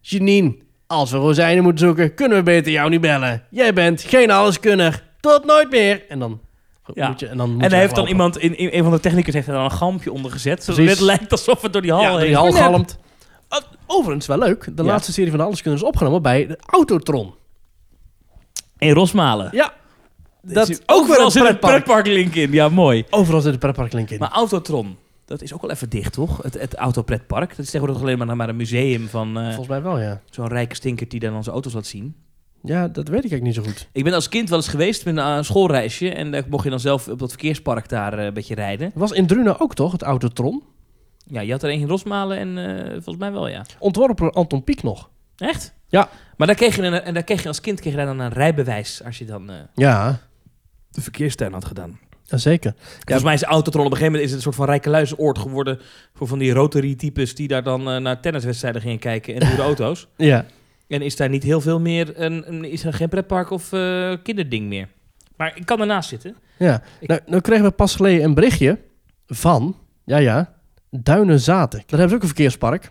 Janine, 0.01 0.57
als 0.86 1.11
we 1.11 1.16
rozijnen 1.16 1.62
moeten 1.62 1.86
zoeken, 1.86 2.14
kunnen 2.14 2.38
we 2.38 2.43
beter 2.43 2.72
jou 2.72 2.90
niet 2.90 3.01
bellen. 3.01 3.43
Jij 3.51 3.72
bent 3.72 4.03
geen 4.03 4.30
alleskunner. 4.30 5.03
Tot 5.20 5.45
nooit 5.45 5.70
meer. 5.70 6.03
En 6.09 6.18
dan 6.18 6.40
Ja. 6.95 7.09
moet 7.09 7.20
je... 7.20 7.26
En, 7.26 7.36
dan 7.36 7.51
moet 7.51 7.59
En 7.62 7.68
je 7.68 7.72
hij 7.74 7.82
heeft 7.84 7.95
dan 7.95 8.07
iemand, 8.07 8.38
in, 8.38 8.57
in, 8.59 8.68
een 8.72 8.82
van 8.82 8.93
de 8.93 9.01
technicus 9.01 9.34
heeft 9.34 9.47
er 9.47 9.53
dan 9.55 9.64
een 9.64 9.70
galmpje 9.70 10.12
onder 10.12 10.30
gezet. 10.30 10.64
Zodat 10.64 10.86
het 10.86 11.01
lijkt 11.01 11.30
alsof 11.32 11.62
het 11.62 11.72
door 11.72 11.82
die 11.82 11.93
hal 11.93 12.03
Ja, 12.03 12.16
heen 12.16 12.26
die 12.26 12.36
hal 12.36 12.53
galmt. 12.53 12.99
Uh, 13.53 13.59
Overigens, 13.86 14.26
wel 14.26 14.38
leuk. 14.38 14.64
De 14.64 14.82
Ja. 14.82 14.88
laatste 14.88 15.12
serie 15.12 15.30
van 15.30 15.38
de 15.38 15.45
Alleskunners 15.45 15.82
is 15.82 15.88
opgenomen 15.88 16.22
bij 16.22 16.47
de 16.47 16.59
Autotron. 16.66 17.34
In 18.78 18.93
Rosmalen. 18.93 19.49
Ja. 19.53 19.72
Dat 20.43 20.68
is 20.68 20.78
ook 20.78 20.86
weer 20.86 20.97
Overal 20.97 21.24
een 21.24 21.30
zit 21.30 21.40
een 21.43 21.47
pretpark. 21.49 21.84
pretparklink 21.84 22.34
in. 22.34 22.53
Ja, 22.53 22.68
mooi. 22.68 23.05
Overal 23.11 23.40
zit 23.40 23.53
een 23.53 23.59
pretparklink 23.59 24.11
in. 24.11 24.18
Maar 24.18 24.30
Autotron, 24.30 24.97
dat 25.24 25.43
is 25.43 25.55
ook 25.55 25.61
wel 25.61 25.70
even 25.70 25.88
dicht, 25.88 26.12
toch? 26.12 26.43
Het, 26.43 26.55
het 26.61 26.74
autopretpark. 26.74 27.49
Dat 27.51 27.59
is 27.59 27.70
tegenwoordig 27.70 28.03
alleen 28.03 28.18
maar, 28.18 28.36
maar 28.36 28.49
een 28.49 28.57
museum 28.57 29.09
van 29.09 29.36
eh, 29.38 29.45
Volgens 29.47 29.68
mij 29.68 29.82
wel, 29.82 29.99
ja. 30.01 30.20
zo'n 30.30 30.49
rijke 30.49 30.74
stinkert 30.74 31.11
die 31.11 31.20
dan 31.20 31.34
onze 31.34 31.51
auto's 31.51 31.72
laat 31.72 31.86
zien. 31.86 32.14
Ja, 32.65 32.89
dat 32.89 33.09
weet 33.09 33.25
ik 33.25 33.31
eigenlijk 33.31 33.43
niet 33.43 33.55
zo 33.55 33.63
goed. 33.63 33.89
Ik 33.93 34.05
ben 34.05 34.13
als 34.13 34.29
kind 34.29 34.49
wel 34.49 34.59
eens 34.59 34.69
geweest 34.69 35.05
met 35.05 35.17
een 35.17 35.37
eh, 35.37 35.43
schoolreisje. 35.43 36.11
En 36.11 36.31
daar 36.31 36.43
mocht 36.49 36.65
je 36.65 36.71
dan 36.71 36.81
zelf 36.81 37.09
op 37.09 37.19
dat 37.19 37.29
verkeerspark 37.31 37.89
daar 37.89 38.19
eh, 38.19 38.25
een 38.25 38.35
beetje 38.35 38.55
rijden. 38.55 38.87
Het 38.87 38.97
was 38.97 39.11
in 39.13 39.27
Drunen 39.27 39.61
ook 39.61 39.75
toch, 39.75 39.93
het 39.93 40.03
Autotron? 40.03 40.63
Ja, 41.27 41.41
je 41.41 41.53
had 41.53 41.63
er 41.63 41.71
één 41.71 41.81
in 41.81 41.89
Rosmalen 41.89 42.39
en 42.39 42.59
eh, 42.79 42.91
volgens 42.93 43.17
mij 43.17 43.33
wel, 43.33 43.49
ja. 43.49 43.65
Ontworpen 43.79 44.17
door 44.25 44.33
Anton 44.33 44.65
Pieck 44.65 44.83
nog. 44.83 45.11
Echt? 45.37 45.75
Ja. 45.89 46.09
Maar 46.37 46.47
daar 46.47 46.57
kreeg 46.57 46.77
je, 46.77 46.83
een, 46.83 46.93
en 47.03 47.15
daar 47.15 47.23
kreeg 47.23 47.43
je 47.43 47.49
als 47.49 47.61
kind 47.61 47.81
kreeg 47.81 47.93
je 47.95 48.05
dan 48.05 48.19
een 48.21 48.33
rijbewijs 48.33 49.03
als 49.05 49.19
je 49.19 49.25
dan 49.25 49.51
eh, 49.51 49.57
Ja, 49.75 50.21
de 50.91 51.01
verkeerstuin 51.01 51.53
had 51.53 51.65
gedaan. 51.65 51.99
zeker. 52.27 52.75
Volgens 52.99 53.23
mij 53.25 53.35
is 53.35 53.43
Autotron 53.43 53.85
op 53.87 53.91
een 53.91 53.97
gegeven 53.97 54.13
moment 54.13 54.25
is 54.25 54.29
het 54.37 54.37
een 54.37 54.43
soort 54.53 54.57
van 54.57 54.67
rijkeluisoord 54.67 55.39
geworden 55.39 55.81
voor 56.15 56.27
van 56.27 56.39
die 56.39 56.53
Rotary-types 56.53 57.35
die 57.35 57.49
daar 57.49 57.63
dan 57.63 58.03
naar 58.03 58.21
tenniswedstrijden 58.21 58.81
gingen 58.81 58.99
kijken 58.99 59.35
en 59.35 59.47
huurde 59.47 59.63
auto's. 59.73 60.09
Ja. 60.17 60.47
En 60.93 61.03
is 61.03 61.16
daar 61.16 61.28
niet 61.28 61.43
heel 61.43 61.61
veel 61.61 61.80
meer, 61.80 62.12
een, 62.20 62.43
een, 62.47 62.64
is 62.64 62.84
er 62.84 62.93
geen 62.93 63.09
pretpark 63.09 63.51
of 63.51 63.72
eh, 63.72 64.12
kinderding 64.22 64.66
meer? 64.68 64.88
Maar 65.36 65.53
ik 65.55 65.66
kan 65.66 65.80
ernaast 65.80 66.09
zitten. 66.09 66.36
Ja, 66.59 66.82
Ik- 67.01 67.09
nou, 67.09 67.20
nou 67.26 67.40
kregen 67.43 67.64
we 67.64 67.70
pas 67.70 67.95
geleden 67.97 68.24
een 68.24 68.34
berichtje 68.34 68.78
van, 69.26 69.76
ja 70.05 70.16
ja, 70.16 70.55
Duinenzaten. 70.90 71.78
Daar 71.78 71.99
hebben 71.99 72.09
ze 72.09 72.14
ook 72.14 72.20
een 72.22 72.26
verkeerspark. 72.28 72.90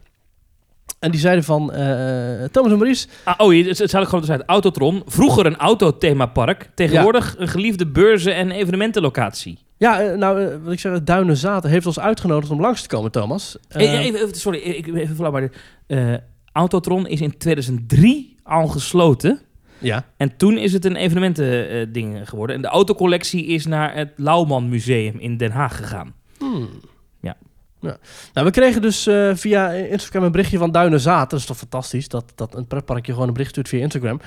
En 0.99 1.11
die 1.11 1.19
zeiden 1.19 1.43
van, 1.43 1.71
eh, 1.73 2.43
Thomas 2.51 2.71
en 2.71 2.77
Maurice, 2.77 3.07
Ah, 3.23 3.33
oh, 3.37 3.65
het, 3.67 3.77
het 3.77 3.89
zou 3.89 4.03
ik 4.03 4.09
gewoon 4.09 4.29
uit 4.29 4.43
Autotron. 4.45 5.03
Vroeger 5.05 5.45
een 5.45 5.57
autothemapark. 5.57 6.69
Tegenwoordig 6.75 7.35
een 7.37 7.47
geliefde 7.47 7.87
beurzen- 7.87 8.35
en 8.35 8.51
evenementenlocatie. 8.51 9.59
ja, 9.77 10.01
eh, 10.01 10.17
nou, 10.17 10.57
wat 10.63 10.73
ik 10.73 10.79
zeg, 10.79 11.03
Duinenzaten 11.03 11.69
heeft 11.69 11.85
ons 11.85 11.99
uitgenodigd 11.99 12.51
om 12.51 12.61
langs 12.61 12.81
te 12.81 12.87
komen, 12.87 13.11
Thomas. 13.11 13.57
Even, 13.69 14.35
sorry, 14.35 14.59
ik 14.59 14.87
even 14.95 15.15
flauw, 15.15 15.31
maar 15.31 15.49
Autotron 16.51 17.07
is 17.07 17.21
in 17.21 17.37
2003 17.37 18.35
al 18.43 18.67
gesloten. 18.67 19.39
ja, 19.77 20.05
En 20.17 20.37
toen 20.37 20.57
is 20.57 20.73
het 20.73 20.85
een 20.85 20.95
evenementending 20.95 22.29
geworden. 22.29 22.55
En 22.55 22.61
de 22.61 22.67
autocollectie 22.67 23.45
is 23.45 23.65
naar 23.65 23.95
het 23.95 24.11
Lauwman 24.15 24.69
Museum 24.69 25.19
in 25.19 25.37
Den 25.37 25.51
Haag 25.51 25.77
gegaan. 25.77 26.13
Hmm. 26.37 26.69
Ja. 27.21 27.37
ja. 27.79 27.97
Nou, 28.33 28.45
we 28.45 28.51
kregen 28.51 28.81
dus 28.81 29.07
eh, 29.07 29.31
via 29.33 29.69
Instagram 29.69 30.23
een 30.23 30.31
berichtje 30.31 30.57
van 30.57 30.71
Duinenzaten. 30.71 31.29
Dat 31.29 31.39
is 31.39 31.45
toch 31.45 31.57
fantastisch, 31.57 32.07
dat, 32.07 32.31
dat 32.35 32.55
een 32.55 32.67
pretparkje 32.67 33.11
gewoon 33.11 33.27
een 33.27 33.33
bericht 33.33 33.51
stuurt 33.51 33.69
via 33.69 33.81
Instagram. 33.81 34.19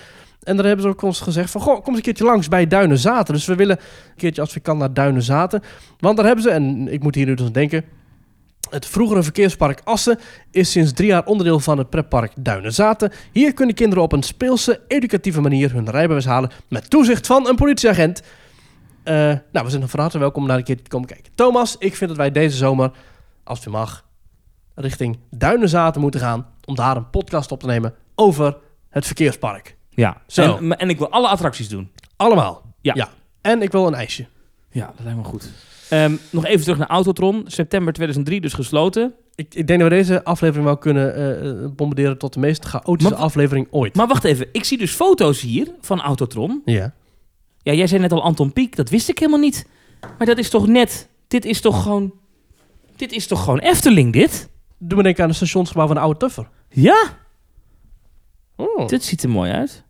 En 0.42 0.56
daar 0.56 0.66
hebben 0.66 0.84
ze 0.84 0.90
ook 0.90 1.02
ons 1.02 1.20
gezegd 1.20 1.50
van, 1.50 1.60
goh, 1.60 1.74
kom 1.74 1.86
eens 1.86 1.96
een 1.96 2.02
keertje 2.02 2.24
langs 2.24 2.48
bij 2.48 2.66
Duinenzaten. 2.66 3.34
Dus 3.34 3.46
we 3.46 3.54
willen 3.54 3.76
een 3.78 4.16
keertje 4.16 4.40
als 4.40 4.54
we 4.54 4.60
kan 4.60 4.78
naar 4.78 4.94
Duinenzaten. 4.94 5.62
Want 5.98 6.16
daar 6.16 6.26
hebben 6.26 6.44
ze, 6.44 6.50
en 6.50 6.92
ik 6.92 7.02
moet 7.02 7.14
hier 7.14 7.26
nu 7.26 7.34
dus 7.34 7.46
aan 7.46 7.52
denken... 7.52 7.84
Het 8.70 8.86
vroegere 8.86 9.22
verkeerspark 9.22 9.80
Assen 9.84 10.18
is 10.50 10.70
sinds 10.70 10.92
drie 10.92 11.08
jaar 11.08 11.24
onderdeel 11.24 11.60
van 11.60 11.78
het 11.78 11.90
pretpark 11.90 12.32
Duinenzaten. 12.36 13.12
Hier 13.32 13.54
kunnen 13.54 13.74
kinderen 13.74 14.04
op 14.04 14.12
een 14.12 14.22
speelse, 14.22 14.80
educatieve 14.88 15.40
manier 15.40 15.72
hun 15.72 15.90
rijbewijs 15.90 16.24
halen 16.24 16.50
met 16.68 16.90
toezicht 16.90 17.26
van 17.26 17.48
een 17.48 17.56
politieagent. 17.56 18.22
Eh, 19.02 19.14
nou, 19.52 19.64
we 19.64 19.70
zijn 19.70 19.88
van 19.88 20.00
harte 20.00 20.18
welkom 20.18 20.42
om 20.42 20.48
daar 20.48 20.58
een 20.58 20.64
keer 20.64 20.82
te 20.82 20.88
komen 20.88 21.08
kijken. 21.08 21.32
Thomas, 21.34 21.76
ik 21.78 21.96
vind 21.96 22.10
dat 22.10 22.18
wij 22.18 22.30
deze 22.30 22.56
zomer, 22.56 22.90
als 23.44 23.58
het 23.58 23.68
mag, 23.68 24.04
richting 24.74 25.18
Duinenzaten 25.30 26.00
moeten 26.00 26.20
gaan 26.20 26.46
om 26.64 26.74
daar 26.74 26.96
een 26.96 27.10
podcast 27.10 27.52
op 27.52 27.60
te 27.60 27.66
nemen 27.66 27.94
over 28.14 28.56
het 28.88 29.06
verkeerspark. 29.06 29.76
Ja, 29.90 30.22
Zo. 30.26 30.56
En, 30.56 30.76
en 30.78 30.88
ik 30.88 30.98
wil 30.98 31.10
alle 31.10 31.28
attracties 31.28 31.68
doen. 31.68 31.90
Allemaal. 32.16 32.62
Ja. 32.80 33.08
En 33.40 33.62
ik 33.62 33.72
wil 33.72 33.86
een 33.86 33.94
ijsje. 33.94 34.26
Ja, 34.70 34.86
dat 34.86 35.04
lijkt 35.04 35.18
me 35.18 35.24
goed. 35.24 35.50
Ehm, 35.90 36.16
nog 36.30 36.44
even 36.46 36.62
terug 36.62 36.78
naar 36.78 36.88
Autotron. 36.88 37.44
September 37.46 37.92
2003 37.92 38.40
dus 38.40 38.52
gesloten. 38.52 39.14
Ik, 39.34 39.54
ik 39.54 39.66
denk 39.66 39.80
dat 39.80 39.88
we 39.88 39.94
deze 39.96 40.24
aflevering 40.24 40.64
wel 40.66 40.76
kunnen 40.78 41.14
eh, 41.14 41.48
eh, 41.50 41.70
bombarderen 41.76 42.18
tot 42.18 42.32
de 42.32 42.40
meest 42.40 42.64
chaotische 42.64 43.12
Maar- 43.12 43.22
aflevering 43.22 43.66
ooit. 43.70 43.94
Maar 43.94 44.06
wacht 44.06 44.24
even, 44.24 44.46
ik 44.52 44.64
zie 44.64 44.78
dus 44.78 44.90
foto's 44.92 45.40
hier 45.40 45.68
van 45.80 46.00
Autotron. 46.00 46.62
ja. 46.64 46.94
Ja, 47.62 47.72
jij 47.72 47.86
zei 47.86 48.00
net 48.00 48.12
al 48.12 48.22
Anton 48.22 48.52
Pieck, 48.52 48.76
dat 48.76 48.88
wist 48.88 49.08
ik 49.08 49.18
helemaal 49.18 49.40
niet. 49.40 49.66
Maar 50.18 50.26
dat 50.26 50.38
is 50.38 50.50
toch 50.50 50.66
net, 50.66 51.08
dit 51.28 51.44
is 51.44 51.60
toch 51.60 51.82
gewoon, 51.82 52.12
dit 52.96 53.12
is 53.12 53.26
toch 53.26 53.44
gewoon 53.44 53.58
Efteling 53.58 54.12
dit? 54.12 54.48
Doe 54.78 54.96
me 54.96 55.02
denken 55.02 55.22
aan 55.22 55.28
het 55.28 55.36
stationsgebouw 55.36 55.86
van 55.86 55.94
de 55.96 56.00
oude 56.02 56.18
Tuffer. 56.18 56.48
Ja, 56.68 57.16
Oh. 58.56 58.88
dit 58.88 59.04
ziet 59.04 59.22
er 59.22 59.28
mooi 59.28 59.50
uit. 59.52 59.84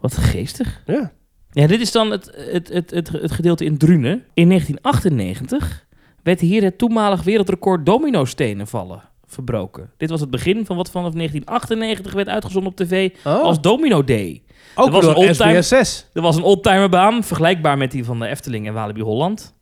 Wat 0.00 0.16
geestig. 0.16 0.82
Ja. 0.86 1.12
Ja, 1.60 1.66
dit 1.66 1.80
is 1.80 1.92
dan 1.92 2.10
het, 2.10 2.30
het, 2.52 2.68
het, 2.68 2.90
het, 2.90 3.08
het 3.08 3.32
gedeelte 3.32 3.64
in 3.64 3.78
Drunen. 3.78 4.24
In 4.34 4.48
1998 4.48 5.86
werd 6.22 6.40
hier 6.40 6.62
het 6.62 6.78
toenmalig 6.78 7.22
wereldrecord 7.22 7.86
dominostenen 7.86 8.66
vallen 8.66 9.02
verbroken. 9.26 9.90
Dit 9.96 10.10
was 10.10 10.20
het 10.20 10.30
begin 10.30 10.66
van 10.66 10.76
wat 10.76 10.90
vanaf 10.90 11.12
1998 11.12 12.12
werd 12.12 12.28
uitgezonden 12.28 12.70
op 12.70 12.76
tv 12.76 13.10
Oh. 13.24 13.42
als 13.42 13.60
Domino 13.60 14.04
Day. 14.04 14.42
Ook 14.74 14.90
was 14.90 15.04
door. 15.04 15.34
SBS 15.34 15.68
6. 15.68 16.06
Er 16.12 16.22
was 16.22 16.36
een 16.36 16.42
oldtimerbaan, 16.42 17.24
vergelijkbaar 17.24 17.76
met 17.78 17.90
die 17.90 18.04
van 18.04 18.18
de 18.18 18.26
Efteling 18.26 18.66
en 18.66 18.74
Walibi 18.74 19.00
Holland. 19.02 19.54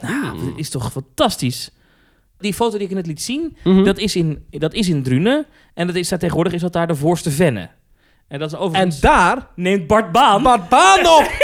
Nou, 0.00 0.38
dat 0.44 0.52
is 0.58 0.70
toch 0.70 0.92
fantastisch. 0.92 1.70
Die 2.38 2.54
foto 2.54 2.78
die 2.78 2.86
ik 2.88 2.94
net 2.94 3.06
liet 3.06 3.22
zien, 3.22 3.56
Mhm. 3.64 3.84
dat, 3.84 3.98
is 3.98 4.16
in, 4.16 4.44
dat 4.50 4.74
is 4.74 4.88
in 4.88 5.02
Drunen. 5.02 5.46
En 5.74 5.86
dat 5.86 5.96
is 5.96 6.08
daar 6.08 6.18
tegenwoordig 6.18 6.52
is 6.52 6.60
dat 6.60 6.72
daar 6.72 6.86
de 6.86 6.94
voorste 6.94 7.30
venne. 7.30 7.68
En 8.28 8.38
dat 8.38 8.52
is 8.52 8.58
En 8.72 8.92
daar... 9.00 9.46
neemt 9.54 9.86
Bart 9.86 10.12
Baan... 10.12 10.42
Bart 10.42 10.68
Baan 10.68 11.06
op! 11.06 11.30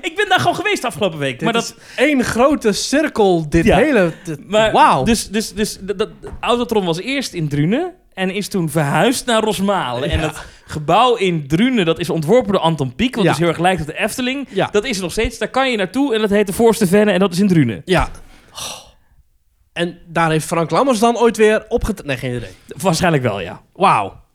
Ik 0.00 0.16
ben 0.16 0.28
daar 0.28 0.38
gewoon 0.38 0.54
geweest 0.54 0.84
afgelopen 0.84 1.18
week. 1.18 1.40
maar 1.42 1.52
Dit 1.52 1.62
dat, 1.62 1.74
is 1.78 1.94
één 2.04 2.24
grote 2.24 2.72
cirkel, 2.72 3.48
dit 3.48 3.64
Ja. 3.64 3.76
hele... 3.76 4.12
maar 4.46 4.72
Wauw. 4.72 5.02
Dus, 5.04 5.28
dus, 5.28 5.52
dus 5.54 5.78
dat, 5.80 5.98
dat, 5.98 6.08
Autotron 6.40 6.84
was 6.84 7.00
eerst 7.00 7.32
in 7.32 7.48
Drunen 7.48 7.94
en 8.12 8.30
is 8.30 8.48
toen 8.48 8.70
verhuisd 8.70 9.26
naar 9.26 9.42
Rosmalen. 9.42 10.10
En 10.10 10.20
dat 10.20 10.44
gebouw 10.66 11.14
in 11.14 11.46
Drunen, 11.48 11.84
dat 11.86 11.98
is 11.98 12.10
ontworpen 12.10 12.52
door 12.52 12.60
Anton 12.60 12.94
Pieck, 12.94 13.14
wat 13.14 13.24
Ja. 13.24 13.30
dus 13.30 13.38
heel 13.38 13.48
erg 13.48 13.58
lijkt 13.58 13.80
op 13.80 13.86
de 13.86 13.98
Efteling. 13.98 14.46
Ja. 14.50 14.68
Dat 14.72 14.84
is 14.84 14.96
er 14.96 15.02
nog 15.02 15.12
steeds. 15.12 15.38
Daar 15.38 15.48
kan 15.48 15.70
je 15.70 15.76
naartoe 15.76 16.14
en 16.14 16.20
dat 16.20 16.30
heet 16.30 16.46
de 16.46 16.52
Voorste 16.52 16.86
Venne 16.86 17.12
en 17.12 17.18
dat 17.18 17.32
is 17.32 17.38
in 17.38 17.48
Drunen. 17.48 17.82
Ja. 17.84 18.08
En 19.72 19.98
daar 20.06 20.30
heeft 20.30 20.46
Frank 20.46 20.70
Lammers 20.70 20.98
dan 20.98 21.18
ooit 21.18 21.36
weer 21.36 21.64
opgetreden. 21.68 22.06
Nee, 22.06 22.16
geen 22.16 22.36
idee. 22.36 22.54
Waarschijnlijk 22.76 23.22
wel, 23.22 23.40
ja. 23.40 23.62
Wauw. 23.72 24.26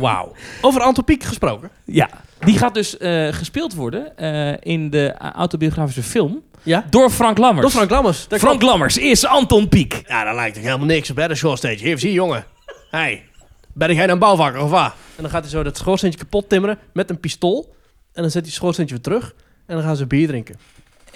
Wauw. 0.00 0.32
Over 0.60 0.80
Anton 0.80 1.04
Pieck 1.04 1.22
gesproken. 1.24 1.70
Ja. 1.84 2.08
Die 2.40 2.58
gaat 2.58 2.74
dus 2.74 2.96
eh, 2.96 3.28
gespeeld 3.32 3.74
worden 3.74 4.16
eh, 4.16 4.56
in 4.60 4.90
de 4.90 5.14
autobiografische 5.16 6.02
film 6.02 6.42
Ja? 6.62 6.86
door 6.90 7.10
Frank 7.10 7.38
Lammers. 7.38 7.62
Door 7.62 7.70
Frank 7.76 7.90
Lammers. 7.90 8.18
Frank 8.28 8.40
klopt. 8.42 8.62
Lammers 8.62 8.98
is 8.98 9.26
Anton 9.26 9.68
Pieck. 9.68 10.02
Ja, 10.08 10.24
daar 10.24 10.34
lijkt 10.34 10.54
toch 10.54 10.64
helemaal 10.64 10.86
niks 10.86 11.10
op, 11.10 11.16
hè, 11.16 11.28
de 11.28 11.34
schoorsteen. 11.34 11.78
Hier, 11.78 11.98
zie 11.98 12.12
jongen. 12.12 12.44
Hey, 12.90 13.24
ben 13.72 13.94
jij 13.94 14.08
een 14.08 14.18
bouwvakker 14.18 14.60
of 14.60 14.70
wat? 14.70 14.92
En 15.16 15.22
dan 15.22 15.30
gaat 15.30 15.40
hij 15.42 15.50
zo 15.50 15.62
dat 15.62 15.76
schoorsteentje 15.76 16.18
kapot 16.18 16.48
timmeren 16.48 16.78
met 16.92 17.10
een 17.10 17.20
pistool. 17.20 17.74
En 18.12 18.22
dan 18.22 18.30
zet 18.30 18.32
hij 18.32 18.42
het 18.50 18.52
schoorsteentje 18.52 18.94
weer 18.94 19.04
terug. 19.04 19.34
En 19.66 19.74
dan 19.76 19.84
gaan 19.84 19.96
ze 19.96 20.06
bier 20.06 20.26
drinken. 20.26 20.56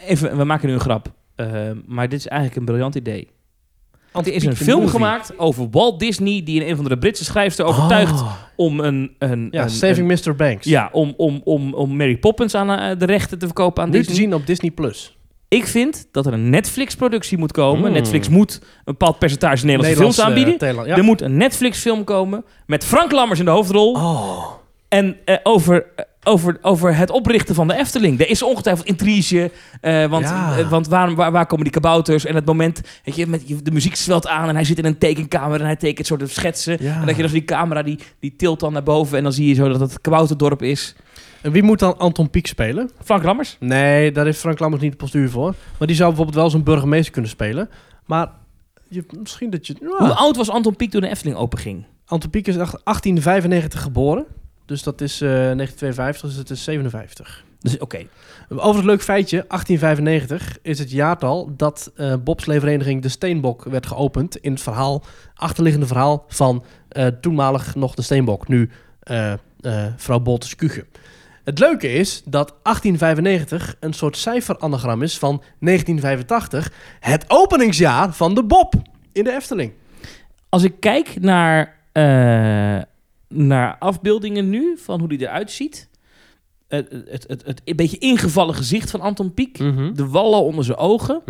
Even, 0.07 0.37
we 0.37 0.45
maken 0.45 0.69
nu 0.69 0.75
een 0.75 0.81
grap. 0.81 1.09
eh, 1.37 1.47
maar 1.87 2.09
dit 2.09 2.19
is 2.19 2.27
eigenlijk 2.27 2.59
een 2.61 2.65
briljant 2.65 2.95
idee. 2.95 3.29
Anton 4.15 4.33
Er 4.33 4.39
is 4.39 4.45
een 4.45 4.57
film 4.57 4.77
movie. 4.81 4.91
gemaakt 4.95 5.39
over 5.39 5.69
Walt 5.71 6.01
Disney... 6.01 6.43
die 6.45 6.61
in 6.63 6.69
een 6.71 6.77
van 6.77 6.85
de 6.85 6.99
Britse 6.99 7.25
schrijfster 7.25 7.65
overtuigt 7.65 8.21
Oh. 8.21 8.33
om 8.57 8.81
een... 8.81 9.15
een 9.19 9.49
Ja, 9.51 9.63
een, 9.63 9.71
Saving 9.71 10.11
een- 10.11 10.19
Mr. 10.27 10.35
Banks. 10.37 10.67
ja, 10.67 10.89
om, 10.93 11.15
om, 11.17 11.41
om, 11.45 11.75
om 11.75 11.97
Mary 11.97 12.17
Poppins 12.17 12.55
aan 12.55 12.71
eh, 12.71 12.99
de 12.99 13.05
rechten 13.07 13.39
te 13.39 13.47
verkopen 13.47 13.83
aan 13.83 13.91
nu 13.91 13.97
Disney. 13.97 14.15
te 14.15 14.21
zien 14.21 14.35
op 14.35 14.47
Disney+. 14.47 14.71
Plus. 14.71 15.17
Ik 15.49 15.67
vind 15.67 16.09
dat 16.13 16.27
er 16.27 16.33
een 16.33 16.51
Netflix-productie 16.51 17.39
moet 17.39 17.53
komen. 17.53 17.89
Mm. 17.89 17.93
Netflix 17.97 18.29
moet 18.29 18.55
een 18.63 18.69
bepaald 18.85 19.19
percentage 19.19 19.65
Nederlandse 19.65 19.97
films 20.01 20.17
Nederlands, 20.17 20.19
eh, 20.19 20.25
aanbieden. 20.25 20.59
Thailand, 20.59 20.87
ja. 20.87 20.97
Er 20.97 21.05
moet 21.05 21.21
een 21.21 21.37
Netflix-film 21.37 22.05
komen 22.05 22.45
met 22.67 22.85
Frank 22.85 23.13
Lammers 23.13 23.39
in 23.39 23.45
de 23.45 23.51
hoofdrol. 23.51 23.93
Oh. 23.95 24.45
En 24.89 25.17
eh, 25.25 25.37
over, 25.43 25.87
over, 26.25 26.59
over 26.63 26.97
het 26.97 27.11
oprichten 27.11 27.55
van 27.55 27.69
de 27.69 27.75
Efteling. 27.77 28.21
Er 28.21 28.29
is 28.31 28.43
ongetwijfeld 28.43 28.87
intrige. 28.87 29.51
eh, 29.81 30.07
want 30.07 30.25
Ja. 30.25 30.59
eh, 30.59 30.69
want 30.71 30.89
waar, 30.89 31.15
waar, 31.15 31.33
waar 31.33 31.47
komen 31.47 31.65
die 31.65 31.73
kabouters? 31.73 32.25
En 32.25 32.35
het 32.35 32.45
moment, 32.47 32.81
weet 33.05 33.17
je, 33.17 33.27
met, 33.27 33.45
de 33.63 33.71
muziek 33.71 33.97
zwelt 33.97 34.27
aan 34.27 34.49
en 34.49 34.55
hij 34.55 34.65
zit 34.65 34.79
in 34.79 34.85
een 34.85 34.99
tekenkamer 34.99 35.59
en 35.61 35.67
hij 35.67 35.77
tekent 35.77 36.07
soort 36.07 36.31
schetsen. 36.31 36.77
Ja. 36.81 37.01
En 37.01 37.07
dat 37.07 37.17
je 37.17 37.21
dan 37.23 37.31
zo 37.31 37.37
die 37.37 37.45
camera 37.45 37.83
die, 37.83 37.99
die 38.21 38.37
tilt 38.37 38.61
dan 38.61 38.73
naar 38.73 38.83
boven 38.83 39.17
en 39.19 39.23
dan 39.23 39.33
zie 39.33 39.49
je 39.49 39.55
zo 39.55 39.69
dat 39.69 39.81
het 39.81 40.01
kabouterdorp 40.01 40.63
is. 40.63 40.95
En 41.43 41.53
wie 41.53 41.63
moet 41.63 41.79
dan 41.79 41.99
Anton 41.99 42.31
Pieck 42.31 42.47
spelen? 42.47 42.91
Frank 43.05 43.23
Lammers? 43.23 43.57
Nee, 43.61 44.13
daar 44.13 44.25
heeft 44.25 44.39
Frank 44.39 44.59
Lammers 44.59 44.83
niet 44.83 44.91
de 44.93 44.97
postuur 44.99 45.31
voor. 45.31 45.55
Maar 45.79 45.87
die 45.87 45.97
zou 45.97 46.09
bijvoorbeeld 46.09 46.37
wel 46.39 46.51
zo'n 46.51 46.63
burgemeester 46.63 47.13
kunnen 47.13 47.31
spelen. 47.31 47.69
Maar 48.07 48.31
je, 48.89 49.05
misschien 49.19 49.51
dat 49.51 49.67
je... 49.67 49.75
ja. 49.81 49.89
Hoe 50.07 50.15
oud 50.15 50.37
was 50.37 50.51
Anton 50.51 50.77
Pieck 50.77 50.91
toen 50.91 51.01
de 51.01 51.09
Efteling 51.09 51.37
openging? 51.37 51.85
Anton 52.07 52.31
Pieck 52.31 52.47
is 52.47 52.57
echt 52.57 52.71
1895 52.85 53.83
geboren. 53.83 54.25
Dus 54.67 54.83
dat 54.83 55.01
is 55.01 55.21
eh 55.21 55.29
1952, 55.29 56.29
dus 56.29 56.39
het 56.39 56.51
is 56.51 56.65
57. 56.65 57.45
Dus 57.61 57.79
oké. 57.79 58.07
Over 58.49 58.77
het 58.77 58.85
leuk 58.85 59.03
feitje, 59.03 59.45
1895 59.49 60.59
is 60.63 60.79
het 60.79 60.91
jaartal 60.91 61.53
dat 61.57 61.93
eh 61.97 62.15
bobsleevereniging 62.25 63.03
De 63.03 63.09
Steenbok 63.09 63.65
werd 63.65 63.87
geopend. 63.87 64.37
In 64.37 64.53
het 64.53 64.63
verhaal, 64.63 65.03
achterliggende 65.35 65.87
verhaal 65.87 66.25
van 66.29 66.65
eh, 66.89 67.07
toenmalig 67.07 67.75
nog 67.75 67.95
De 67.95 68.03
Steenbok, 68.03 68.49
nu 68.49 68.71
eh, 69.01 69.33
eh, 69.61 69.87
vrouw 69.97 70.21
Boltes 70.21 70.57
Kuge. 70.57 70.87
Het 71.45 71.59
leuke 71.59 71.93
is 71.93 72.23
dat 72.25 72.55
1895 72.63 73.77
een 73.81 73.93
soort 73.93 74.17
cijferanagram 74.17 75.03
is 75.03 75.19
van 75.19 75.43
1985, 75.59 76.73
het 77.01 77.25
openingsjaar 77.29 78.13
van 78.13 78.35
de 78.35 78.45
Bob 78.45 78.75
in 79.13 79.25
de 79.25 79.33
Efteling. 79.33 79.73
Als 80.49 80.63
ik 80.63 80.81
kijk 80.81 81.21
naar, 81.21 81.77
eh, 81.93 82.83
naar 83.35 83.77
afbeeldingen 83.79 84.51
nu, 84.51 84.79
van 84.79 84.99
hoe 85.01 85.09
die 85.09 85.21
eruit 85.21 85.51
ziet. 85.51 85.89
Het, 86.69 86.91
het, 86.91 87.25
het, 87.29 87.45
het 87.47 87.61
een 87.65 87.77
beetje 87.77 87.99
ingevallen 87.99 88.55
gezicht 88.55 88.91
van 88.91 89.01
Anton 89.01 89.35
Pieck. 89.35 89.59
De 89.97 90.07
wallen 90.09 90.43
onder 90.43 90.65
zijn 90.65 90.79
ogen. 90.79 91.23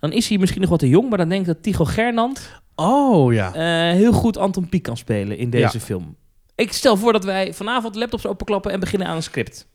Dan 0.00 0.12
is 0.12 0.28
hij 0.28 0.38
misschien 0.38 0.60
nog 0.60 0.70
wat 0.70 0.78
te 0.78 0.88
jong, 0.88 1.08
maar 1.08 1.18
dan 1.18 1.28
denk 1.28 1.40
ik 1.40 1.46
dat 1.46 1.62
Tycho 1.62 1.84
Gernand 1.84 2.62
Oh 2.74 3.32
ja. 3.32 3.54
eh, 3.54 3.96
heel 3.96 4.12
goed 4.12 4.36
Anton 4.36 4.68
Pieck 4.68 4.82
kan 4.82 4.96
spelen 4.96 5.38
in 5.38 5.50
deze 5.50 5.78
Ja. 5.78 5.84
film. 5.84 6.16
Ik 6.54 6.72
stel 6.72 6.96
voor 6.96 7.12
dat 7.12 7.24
wij 7.24 7.54
vanavond 7.54 7.94
laptops 7.94 8.26
openklappen 8.26 8.72
en 8.72 8.80
beginnen 8.80 9.08
aan 9.08 9.16
een 9.16 9.22
script. 9.22 9.66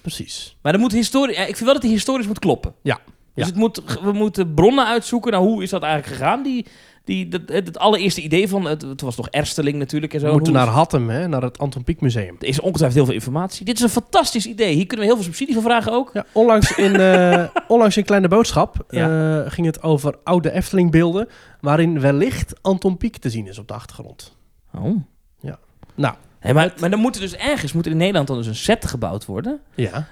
Precies. 0.00 0.56
Maar 0.62 0.72
dan 0.72 0.80
moet 0.80 0.92
historie, 0.92 1.34
ja, 1.34 1.40
ik 1.40 1.46
vind 1.46 1.64
wel 1.64 1.72
dat 1.72 1.82
die 1.82 1.90
historisch 1.90 2.26
moet 2.26 2.38
kloppen. 2.38 2.74
Ja. 2.82 2.94
Dus 3.04 3.14
Ja. 3.34 3.44
het 3.44 3.54
moet, 3.54 3.82
we 4.02 4.12
moeten 4.12 4.54
bronnen 4.54 4.86
uitzoeken. 4.86 5.32
Nou, 5.32 5.44
hoe 5.44 5.62
is 5.62 5.70
dat 5.70 5.82
eigenlijk 5.82 6.14
gegaan, 6.16 6.42
die, 6.42 6.66
Die, 7.06 7.28
dat, 7.28 7.40
het, 7.46 7.66
het 7.66 7.78
allereerste 7.78 8.20
idee 8.20 8.48
van, 8.48 8.64
het, 8.64 8.82
het 8.82 9.00
was 9.00 9.14
toch 9.14 9.28
Ersteling 9.28 9.78
natuurlijk 9.78 10.14
en 10.14 10.20
zo. 10.20 10.26
We 10.26 10.32
moeten 10.32 10.52
naar 10.52 10.66
Hattem, 10.66 11.10
hè, 11.10 11.28
naar 11.28 11.42
het 11.42 11.58
Anton 11.58 11.84
Pieck 11.84 12.00
Museum. 12.00 12.36
Er 12.40 12.46
is 12.46 12.60
ongetwijfeld 12.60 12.94
heel 12.94 13.04
veel 13.04 13.14
informatie. 13.14 13.64
Dit 13.64 13.76
is 13.76 13.82
een 13.82 13.88
fantastisch 13.88 14.46
idee. 14.46 14.74
Hier 14.74 14.86
kunnen 14.86 15.06
we 15.06 15.12
heel 15.12 15.22
veel 15.22 15.32
subsidie 15.32 15.54
voor 15.54 15.62
vragen 15.62 15.92
ook. 15.92 16.10
Ja, 16.12 16.24
onlangs, 16.32 16.76
in, 16.76 16.96
eh, 17.00 17.44
onlangs 17.68 17.96
in 17.96 18.04
Kleine 18.04 18.28
Boodschap 18.28 18.84
Ja. 18.90 19.44
eh, 19.44 19.50
ging 19.52 19.66
het 19.66 19.82
over 19.82 20.14
oude 20.24 20.52
Efteling-beelden... 20.52 21.28
waarin 21.60 22.00
wellicht 22.00 22.54
Anton 22.62 22.96
Pieck 22.96 23.16
te 23.16 23.30
zien 23.30 23.46
is 23.46 23.58
op 23.58 23.68
de 23.68 23.74
achtergrond. 23.74 24.36
Oh. 24.74 24.96
Ja. 25.40 25.58
Nou. 25.94 26.14
Maar, 26.52 26.74
maar 26.80 26.90
dan 26.90 27.00
moet 27.00 27.14
er 27.14 27.20
dus 27.20 27.36
ergens, 27.36 27.72
moet 27.72 27.84
er 27.86 27.90
in 27.92 27.96
Nederland 27.96 28.26
dan 28.26 28.36
dus 28.36 28.46
een 28.46 28.54
set 28.54 28.86
gebouwd 28.86 29.26
worden. 29.26 29.60
Ja, 29.74 30.06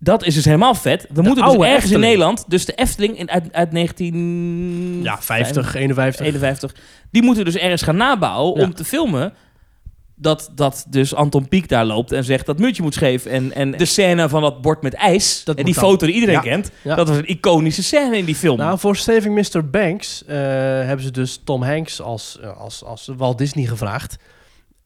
Dat 0.00 0.24
is 0.24 0.34
dus 0.34 0.44
helemaal 0.44 0.74
vet. 0.74 1.06
We 1.12 1.22
moeten 1.22 1.44
dus 1.44 1.54
ergens 1.66 1.90
in. 1.92 2.00
Nederland, 2.00 2.44
dus 2.48 2.64
de 2.64 2.72
Efteling 2.74 3.18
in, 3.18 3.30
uit, 3.30 3.52
uit 3.52 3.72
19... 3.72 5.00
ja 5.02 5.18
50, 5.20 5.74
51. 5.74 6.26
51. 6.26 6.74
Die 7.10 7.22
moeten 7.22 7.44
dus 7.44 7.56
ergens 7.56 7.82
gaan 7.82 7.96
nabouwen 7.96 8.60
Ja. 8.60 8.66
om 8.66 8.74
te 8.74 8.84
filmen 8.84 9.32
dat, 10.20 10.50
dat 10.54 10.84
dus 10.88 11.14
Anton 11.14 11.48
Pieck 11.48 11.68
daar 11.68 11.84
loopt 11.84 12.12
en 12.12 12.24
zegt 12.24 12.46
dat 12.46 12.58
muurtje 12.58 12.82
moet 12.82 12.94
scheef. 12.94 13.24
En, 13.26 13.52
en 13.54 13.70
de 13.70 13.84
scène 13.84 14.28
van 14.28 14.42
dat 14.42 14.60
bord 14.62 14.82
met 14.82 14.94
ijs, 14.94 15.44
Dat 15.44 15.56
en 15.56 15.64
die 15.64 15.74
dan. 15.74 15.82
foto 15.82 16.06
die 16.06 16.14
iedereen 16.14 16.34
Ja. 16.34 16.40
kent, 16.40 16.70
Ja. 16.82 16.94
dat 16.94 17.08
was 17.08 17.16
een 17.16 17.28
iconische 17.28 17.82
scène 17.82 18.16
in 18.16 18.24
die 18.24 18.34
film. 18.34 18.56
Nou, 18.58 18.78
voor 18.78 18.96
Saving 18.96 19.34
Mr. 19.52 19.70
Banks 19.70 20.24
eh, 20.26 20.36
hebben 20.36 21.00
ze 21.04 21.10
dus 21.10 21.40
Tom 21.44 21.62
Hanks 21.62 22.00
als, 22.00 22.38
eh, 22.42 22.56
als, 22.58 22.84
als 22.84 23.10
Walt 23.16 23.38
Disney 23.38 23.64
gevraagd. 23.66 24.16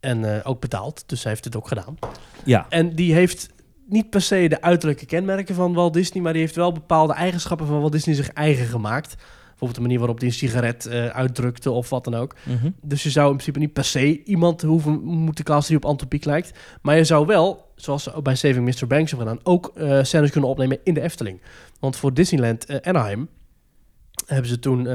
En 0.01 0.35
eh, 0.35 0.41
ook 0.43 0.61
betaald, 0.61 1.03
dus 1.07 1.23
hij 1.23 1.33
heeft 1.33 1.45
het 1.45 1.57
ook 1.57 1.69
gedaan. 1.69 1.99
ja. 2.45 2.67
En 2.69 2.95
die 2.95 3.15
heeft 3.15 3.49
niet 3.93 4.11
per 4.11 4.21
se 4.21 4.49
de 4.49 4.63
uiterlijke 4.63 5.07
kenmerken 5.07 5.55
van 5.55 5.75
Walt 5.75 5.93
Disney, 5.93 6.23
maar 6.23 6.33
die 6.33 6.43
heeft 6.43 6.57
wel 6.57 6.73
bepaalde 6.73 7.13
eigenschappen 7.13 7.67
van 7.67 7.81
Walt 7.81 7.93
Disney 7.93 8.15
zich 8.15 8.29
eigen 8.29 8.67
gemaakt. 8.67 9.15
Bijvoorbeeld 9.63 9.75
de 9.75 9.81
manier 9.81 9.99
waarop 9.99 10.19
hij 10.19 10.29
een 10.29 10.35
sigaret 10.35 10.87
eh, 10.87 11.07
uitdrukte 11.07 11.71
of 11.71 11.91
wat 11.91 12.05
dan 12.05 12.15
ook. 12.15 12.35
Mhm. 12.43 12.71
Dus 12.83 13.03
je 13.03 13.11
zou 13.11 13.27
in 13.31 13.33
principe 13.33 13.59
niet 13.59 13.73
per 13.73 13.85
se 13.85 14.23
iemand 14.25 14.63
hoeven 14.63 15.03
moeten 15.03 15.45
casten 15.45 15.75
die 15.75 15.85
op 15.85 15.91
Anton 15.91 16.09
Pieck 16.09 16.25
lijkt. 16.25 16.59
Maar 16.83 16.97
je 16.97 17.05
zou 17.05 17.27
wel, 17.27 17.73
zoals 17.77 18.03
ze 18.03 18.15
ook 18.15 18.25
bij 18.25 18.35
Saving 18.35 18.65
Mr. 18.65 18.87
Banks 18.87 19.11
hebben 19.11 19.29
gedaan, 19.29 19.41
ook 19.43 19.73
eh 19.75 20.03
scènes 20.03 20.31
kunnen 20.31 20.51
opnemen 20.51 20.79
in 20.85 20.95
de 20.95 21.01
Efteling. 21.01 21.41
Want 21.81 21.97
voor 21.97 22.15
Disneyland 22.15 22.65
eh, 22.65 22.77
Anaheim 22.83 23.29
hebben 24.27 24.49
ze 24.49 24.59
toen, 24.59 24.87
eh, 24.87 24.95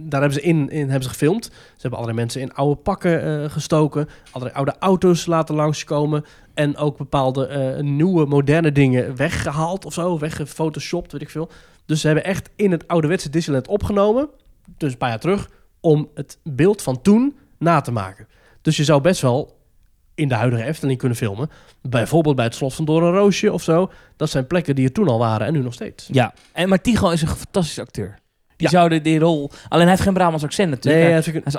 daar 0.00 0.20
hebben 0.20 0.32
ze 0.32 0.40
in, 0.40 0.70
in 0.70 0.84
hebben 0.84 1.02
ze 1.02 1.08
gefilmd. 1.08 1.44
Ze 1.44 1.50
hebben 1.72 1.98
allerlei 1.98 2.20
mensen 2.20 2.40
in 2.40 2.54
oude 2.54 2.80
pakken 2.80 3.42
eh, 3.42 3.50
gestoken, 3.50 4.08
allerlei 4.30 4.56
oude 4.56 4.74
auto's 4.78 5.26
laten 5.26 5.54
langskomen. 5.54 6.24
En 6.54 6.76
ook 6.76 6.96
bepaalde 6.96 7.46
eh, 7.46 7.82
nieuwe, 7.82 8.26
moderne 8.26 8.72
dingen 8.72 9.16
weggehaald 9.16 9.84
of 9.84 9.92
zo, 9.92 10.18
weggefotoshopt, 10.18 11.12
weet 11.12 11.22
ik 11.22 11.30
veel. 11.30 11.50
Dus 11.86 12.00
ze 12.00 12.06
hebben 12.06 12.24
echt 12.24 12.50
in 12.56 12.70
het 12.70 12.88
ouderwetse 12.88 13.30
Disneyland 13.30 13.68
opgenomen, 13.68 14.28
dus 14.76 14.92
een 14.92 14.98
paar 14.98 15.08
jaar 15.08 15.20
terug, 15.20 15.50
om 15.80 16.08
het 16.14 16.38
beeld 16.42 16.82
van 16.82 17.02
toen 17.02 17.36
na 17.58 17.80
te 17.80 17.92
maken. 17.92 18.28
Dus 18.62 18.76
je 18.76 18.84
zou 18.84 19.00
best 19.00 19.20
wel 19.20 19.56
in 20.14 20.28
de 20.28 20.34
huidige 20.34 20.64
Efteling 20.64 20.98
kunnen 20.98 21.16
filmen. 21.16 21.50
Bijvoorbeeld 21.82 22.36
bij 22.36 22.44
het 22.44 22.54
Slot 22.54 22.74
van 22.74 22.84
Doornroosje 22.84 23.52
of 23.52 23.62
zo. 23.62 23.90
Dat 24.16 24.30
zijn 24.30 24.46
plekken 24.46 24.74
die 24.74 24.84
er 24.84 24.92
toen 24.92 25.08
al 25.08 25.18
waren 25.18 25.46
en 25.46 25.52
nu 25.52 25.62
nog 25.62 25.74
steeds. 25.74 26.08
Ja, 26.12 26.34
en, 26.52 26.68
maar 26.68 26.80
Tycho 26.80 27.10
is 27.10 27.22
een 27.22 27.28
fantastische 27.28 27.80
acteur. 27.80 28.18
Die 28.58 28.68
Ja. 28.70 28.78
zou 28.78 28.88
de, 28.88 29.00
die 29.00 29.18
rol... 29.18 29.50
Alleen 29.68 29.82
hij 29.82 29.90
heeft 29.90 30.02
geen 30.02 30.14
Brabants 30.14 30.44
accent 30.44 30.70
natuurlijk. 30.70 31.04
Nee, 31.04 31.12
hij, 31.12 31.22
hij 31.22 31.32
is 31.44 31.54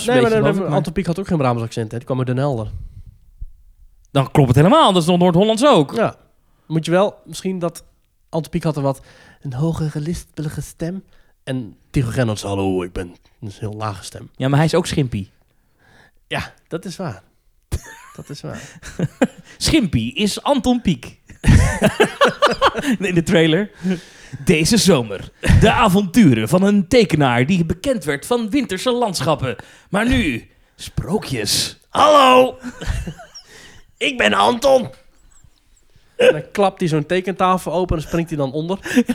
is 0.00 0.06
Nee, 0.06 0.20
maar, 0.20 0.30
nee, 0.30 0.40
maar, 0.40 0.54
maar 0.54 0.62
maar- 0.62 0.72
Anton 0.76 0.92
Pieck 0.92 1.06
had 1.06 1.18
ook 1.18 1.26
geen 1.26 1.38
Brabants 1.38 1.62
accent. 1.64 1.90
Hè? 1.90 1.96
Die 1.96 2.06
kwam 2.06 2.18
uit 2.18 2.26
Den 2.26 2.36
Helder. 2.36 2.70
Dan 4.10 4.30
klopt 4.30 4.48
het 4.48 4.56
helemaal. 4.56 4.92
Dat 4.92 5.02
is 5.02 5.08
nog 5.08 5.18
Noord-Hollands 5.18 5.66
ook. 5.66 5.94
Ja. 5.94 6.16
Moet 6.66 6.84
je 6.84 6.90
wel, 6.90 7.16
misschien 7.24 7.58
dat 7.58 7.84
Anton 8.28 8.50
Pieck 8.50 8.62
had 8.62 8.76
er 8.76 8.82
wat 8.82 9.00
een 9.42 9.52
hogere, 9.52 10.00
lispelige 10.00 10.60
stem. 10.62 11.04
En 11.44 11.76
Tycho 11.90 12.08
Gernots, 12.10 12.42
hallo, 12.42 12.82
ik 12.82 12.92
ben 12.92 13.14
een 13.40 13.52
heel 13.58 13.72
lage 13.74 14.04
stem. 14.04 14.30
Ja, 14.36 14.48
maar 14.48 14.56
hij 14.58 14.66
is 14.66 14.74
ook 14.74 14.86
Schimpie. 14.86 15.30
Ja, 16.26 16.52
dat 16.68 16.84
is 16.84 16.96
waar. 16.96 17.22
dat 18.16 18.28
is 18.28 18.40
waar. 18.40 18.62
Schimpie 19.56 20.14
is 20.14 20.42
Anton 20.42 20.80
Pieck. 20.80 21.16
In 22.98 23.14
de 23.14 23.22
trailer. 23.22 23.70
Deze 24.44 24.76
zomer. 24.76 25.30
De 25.60 25.72
avonturen 25.72 26.48
van 26.48 26.62
een 26.62 26.88
tekenaar 26.88 27.46
die 27.46 27.64
bekend 27.64 28.04
werd 28.04 28.26
van 28.26 28.50
winterse 28.50 28.90
landschappen. 28.90 29.56
Maar 29.90 30.08
nu, 30.08 30.48
sprookjes. 30.76 31.78
Hallo! 31.88 32.58
ik 33.96 34.16
ben 34.18 34.32
Anton! 34.32 34.88
En 36.16 36.32
dan 36.32 36.42
klapt 36.52 36.80
hij 36.80 36.88
zo'n 36.88 37.06
tekentafel 37.06 37.72
open 37.72 37.96
en 37.96 38.02
springt 38.02 38.28
hij 38.30 38.38
dan 38.38 38.52
onder. 38.52 38.78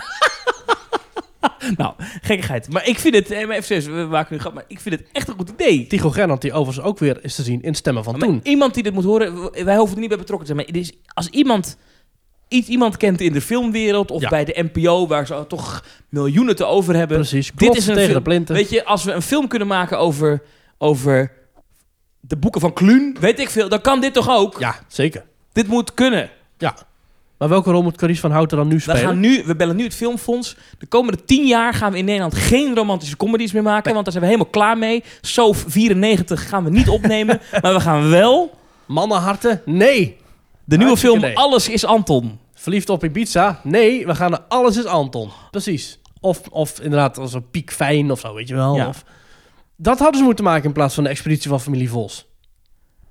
Nou, 1.77 1.93
gekkigheid. 2.21 2.69
Maar 2.69 2.87
ik 2.87 2.99
vind 2.99 3.15
het, 3.15 3.31
eh, 3.31 3.47
maar 3.47 3.55
even 3.55 3.63
serieus, 3.63 3.85
we 3.85 4.07
maken 4.09 4.33
nu 4.35 4.39
grap, 4.39 4.53
maar 4.53 4.63
ik 4.67 4.79
vind 4.79 4.95
het 4.99 5.07
echt 5.11 5.27
een 5.27 5.33
goed 5.37 5.49
idee. 5.49 5.87
Tycho 5.87 6.09
Gernot, 6.09 6.41
die 6.41 6.53
overigens 6.53 6.85
ook 6.85 6.99
weer 6.99 7.23
is 7.23 7.35
te 7.35 7.43
zien 7.43 7.61
in 7.61 7.75
Stemmen 7.75 8.03
van 8.03 8.17
Maar 8.17 8.27
Toen. 8.27 8.39
iemand 8.43 8.73
die 8.73 8.83
dit 8.83 8.93
moet 8.93 9.03
horen, 9.03 9.41
w- 9.41 9.63
wij 9.63 9.75
hoeven 9.77 9.95
er 9.95 9.99
niet 10.01 10.09
bij 10.09 10.17
betrokken 10.17 10.47
te 10.47 10.53
zijn. 10.53 10.57
Maar 10.67 10.75
het 10.75 10.87
is, 10.87 10.93
als 11.13 11.27
iemand 11.29 11.77
iets 12.53 12.67
iemand 12.67 12.97
kent 12.97 13.21
in 13.21 13.33
de 13.33 13.41
filmwereld 13.41 14.11
of 14.11 14.21
Ja. 14.21 14.29
bij 14.29 14.45
de 14.45 14.65
NPO, 14.71 15.07
waar 15.07 15.27
ze 15.27 15.45
toch 15.47 15.83
miljoenen 16.09 16.55
te 16.55 16.65
over 16.65 16.95
hebben. 16.95 17.17
Precies, 17.17 17.51
Dit 17.55 17.75
is 17.75 17.87
een 17.87 17.93
tegen 17.93 18.03
film- 18.09 18.17
de 18.17 18.21
plinten. 18.29 18.55
Weet 18.55 18.69
je, 18.69 18.85
als 18.85 19.03
we 19.03 19.11
een 19.11 19.21
film 19.21 19.47
kunnen 19.47 19.67
maken 19.67 19.99
over, 19.99 20.41
over 20.77 21.31
de 22.19 22.37
boeken 22.37 22.61
van 22.61 22.73
Kluun, 22.73 23.17
weet 23.19 23.39
ik 23.39 23.49
veel, 23.49 23.69
dan 23.69 23.81
kan 23.81 24.01
dit 24.01 24.13
toch 24.13 24.29
ook? 24.29 24.59
Ja, 24.59 24.75
zeker. 24.87 25.23
Dit 25.51 25.67
moet 25.67 25.93
kunnen. 25.93 26.29
Ja. 26.57 26.75
Maar 27.37 27.49
welke 27.49 27.71
rol 27.71 27.83
moet 27.83 27.97
Carice 27.97 28.21
van 28.21 28.31
Houten 28.31 28.57
dan 28.57 28.67
nu 28.67 28.75
We, 28.75 28.81
spelen? 28.81 28.99
gaan 29.01 29.19
nu, 29.19 29.43
we 29.45 29.55
bellen 29.55 29.75
nu 29.75 29.83
het 29.83 29.95
Filmfonds. 29.95 30.55
De 30.79 30.85
komende 30.85 31.23
tien 31.25 31.45
jaar 31.45 31.73
gaan 31.73 31.91
we 31.91 31.97
in 31.97 32.05
Nederland 32.05 32.35
geen 32.35 32.75
romantische 32.75 33.17
comedies 33.17 33.51
meer 33.51 33.63
maken. 33.63 33.91
Want 33.93 34.03
daar 34.03 34.13
zijn 34.13 34.25
we 34.25 34.31
helemaal 34.31 34.51
klaar 34.51 34.77
mee. 34.77 35.03
Sof 35.21 35.63
94 35.67 36.49
gaan 36.49 36.63
we 36.63 36.69
niet 36.69 36.89
opnemen. 36.89 37.41
maar 37.61 37.73
we 37.73 37.79
gaan 37.79 38.09
wel 38.09 38.51
Mannenharten? 38.85 39.61
Nee. 39.65 40.17
de 40.65 40.77
nieuwe 40.77 40.83
Hartstikke 40.85 41.17
film 41.19 41.33
nee. 41.33 41.37
Alles 41.37 41.69
is 41.69 41.85
Anton. 41.85 42.39
Verliefd 42.63 42.89
op 42.89 43.03
Ibiza? 43.03 43.59
Nee, 43.63 44.05
we 44.05 44.15
gaan 44.15 44.31
naar 44.31 44.43
Alles 44.47 44.77
is 44.77 44.85
Anton. 44.85 45.29
Precies. 45.51 45.99
Of, 46.19 46.41
of 46.47 46.79
inderdaad 46.79 47.17
als 47.17 47.33
een 47.33 47.49
piek 47.49 47.71
fijn 47.71 48.11
of 48.11 48.19
zo, 48.19 48.33
weet 48.33 48.47
je 48.47 48.55
wel. 48.55 48.75
Ja. 48.75 48.87
Of, 48.87 49.03
dat 49.77 49.99
hadden 49.99 50.17
ze 50.17 50.23
moeten 50.23 50.43
maken 50.43 50.65
in 50.65 50.73
plaats 50.73 50.95
van 50.95 51.03
de 51.03 51.09
expeditie 51.09 51.49
van 51.49 51.61
familie 51.61 51.89
Vos. 51.89 52.25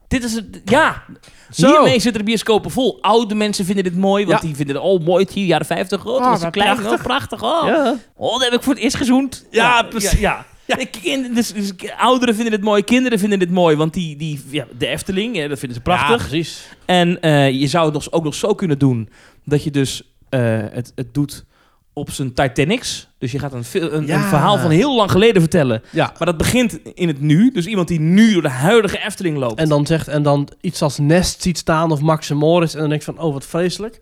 Dit 0.08 0.24
is 0.24 0.34
het. 0.34 0.60
Ja, 0.64 1.02
Zo. 1.50 1.66
hiermee 1.70 2.00
zitten 2.00 2.12
de 2.20 2.22
bioscopen 2.28 2.70
vol. 2.70 2.98
Oude 3.02 3.34
mensen 3.34 3.64
vinden 3.64 3.84
dit 3.84 3.96
mooi, 3.96 4.26
want 4.26 4.40
Ja. 4.42 4.46
die 4.46 4.56
vinden 4.56 4.74
het 4.76 4.84
oh 4.84 5.04
mooi. 5.04 5.24
Het 5.24 5.32
hier 5.32 5.46
jaren 5.46 5.66
50. 5.66 6.06
Oh, 6.06 6.14
het 6.14 6.22
Oh, 6.24 6.30
was 6.30 6.42
een 6.42 6.50
klein, 6.50 6.76
prachtig. 6.76 6.98
oh, 6.98 7.04
prachtig. 7.04 7.42
Oh. 7.42 7.62
Ja. 7.66 7.96
oh, 8.16 8.32
dat 8.32 8.42
heb 8.42 8.52
ik 8.52 8.62
voor 8.62 8.74
het 8.74 8.82
eerst 8.82 8.96
gezoend. 8.96 9.46
Ja, 9.50 9.82
precies. 9.82 10.18
Ja, 10.20 10.46
ja. 10.64 10.78
Ik- 10.78 10.98
kind- 11.02 11.34
dus, 11.34 11.52
dus 11.52 11.72
ouderen 11.98 12.34
vinden 12.34 12.52
dit 12.52 12.62
mooi, 12.62 12.82
kinderen 12.84 13.18
vinden 13.18 13.38
dit 13.38 13.50
mooi, 13.50 13.76
want 13.76 13.94
die, 13.94 14.16
die, 14.16 14.42
ja, 14.50 14.66
de 14.78 14.86
Efteling, 14.86 15.36
ja, 15.36 15.48
dat 15.48 15.58
vinden 15.58 15.76
ze 15.76 15.82
prachtig. 15.82 16.08
Ja, 16.22 16.28
precies. 16.28 16.68
En 16.84 17.20
eh, 17.20 17.50
je 17.50 17.66
zou 17.66 17.84
het 17.84 17.94
nog, 17.94 18.12
ook 18.12 18.24
nog 18.24 18.34
zo 18.34 18.54
kunnen 18.54 18.78
doen 18.78 19.08
dat 19.44 19.64
je 19.64 19.70
dus 19.70 20.02
eh, 20.28 20.40
het, 20.70 20.92
het 20.94 21.14
doet 21.14 21.44
op 21.92 22.10
zijn 22.10 22.34
Titanics. 22.34 23.08
Dus 23.18 23.32
je 23.32 23.38
gaat 23.38 23.52
een, 23.52 23.64
een, 23.72 24.06
Ja. 24.06 24.16
een 24.16 24.28
verhaal 24.28 24.58
van 24.58 24.70
heel 24.70 24.96
lang 24.96 25.10
geleden 25.10 25.42
vertellen. 25.42 25.82
Ja. 25.90 26.12
Maar 26.18 26.26
dat 26.26 26.36
begint 26.36 26.78
in 26.94 27.08
het 27.08 27.20
nu. 27.20 27.50
Dus 27.52 27.66
iemand 27.66 27.88
die 27.88 28.00
nu 28.00 28.32
door 28.32 28.42
de 28.42 28.48
huidige 28.48 29.04
Efteling 29.04 29.36
loopt. 29.36 29.58
En 29.58 29.68
dan 29.68 29.86
zegt, 29.86 30.08
en 30.08 30.22
dan 30.22 30.48
iets 30.60 30.82
als 30.82 30.98
Nest 30.98 31.42
ziet 31.42 31.58
staan 31.58 31.90
of 31.90 32.00
Max 32.00 32.30
en 32.30 32.36
Morris. 32.36 32.74
En 32.74 32.80
dan 32.80 32.88
denk 32.88 33.00
ik 33.00 33.06
van, 33.14 33.18
oh 33.18 33.32
wat 33.32 33.46
vreselijk. 33.46 34.00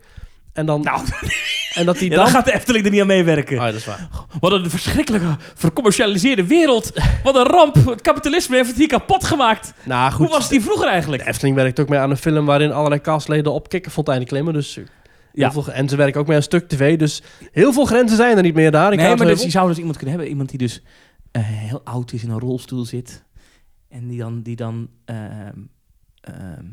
En 0.53 0.65
dan, 0.65 0.81
nou, 0.81 1.01
en 1.73 1.85
dat 1.85 1.97
die 1.97 2.09
ja, 2.09 2.15
dan... 2.15 2.23
dan 2.25 2.33
gaat 2.33 2.45
de 2.45 2.53
Efteling 2.53 2.85
er 2.85 2.91
niet 2.91 3.01
aan 3.01 3.07
meewerken. 3.07 3.57
Oh, 3.57 3.61
ja, 3.63 3.71
dat 3.71 3.79
is 3.79 3.85
waar. 3.85 4.09
Wat 4.39 4.51
een 4.51 4.69
verschrikkelijke, 4.69 5.27
vercommercialiseerde 5.55 6.45
wereld. 6.47 6.91
Wat 7.23 7.35
een 7.35 7.43
ramp. 7.45 7.75
Het 7.75 8.01
kapitalisme 8.01 8.55
heeft 8.55 8.67
het 8.69 8.77
hier 8.77 8.87
kapot 8.87 9.23
gemaakt. 9.23 9.73
Nou 9.83 10.11
goed, 10.11 10.27
Hoe 10.27 10.35
was 10.35 10.49
die 10.49 10.61
vroeger 10.61 10.87
eigenlijk? 10.87 11.23
de 11.23 11.29
Efteling 11.29 11.55
werkt 11.55 11.79
ook 11.79 11.89
mee 11.89 11.99
aan 11.99 12.09
een 12.09 12.17
film 12.17 12.45
waarin 12.45 12.71
allerlei 12.71 13.01
castleden 13.01 13.53
op 13.53 13.69
kikkerfonteinen 13.69 14.27
klimmen. 14.27 14.53
Dus 14.53 14.79
Ja. 15.33 15.51
veel, 15.51 15.67
en 15.71 15.89
ze 15.89 15.95
werken 15.95 16.19
ook 16.21 16.27
mee 16.27 16.35
aan 16.35 16.43
stuk 16.43 16.67
tv. 16.67 16.97
Dus 16.99 17.21
heel 17.51 17.73
veel 17.73 17.85
grenzen 17.85 18.17
zijn 18.17 18.37
er 18.37 18.43
niet 18.43 18.53
meer 18.55 18.71
daar. 18.71 18.91
in 18.91 18.97
Nee, 18.97 19.15
maar 19.15 19.27
dus 19.27 19.43
je 19.43 19.49
zou 19.49 19.67
dus 19.67 19.77
iemand 19.77 19.95
kunnen 19.97 20.13
hebben. 20.15 20.31
Iemand 20.31 20.49
die 20.49 20.57
dus 20.59 20.81
eh, 21.31 21.41
heel 21.45 21.81
oud 21.83 22.13
is 22.13 22.23
in 22.23 22.29
een 22.29 22.39
rolstoel 22.39 22.85
zit. 22.85 23.23
En 23.89 24.07
die 24.07 24.17
dan... 24.19 24.41
Die 24.41 24.55
dan 24.55 24.87
ehm, 25.05 25.57
ehm, 26.21 26.65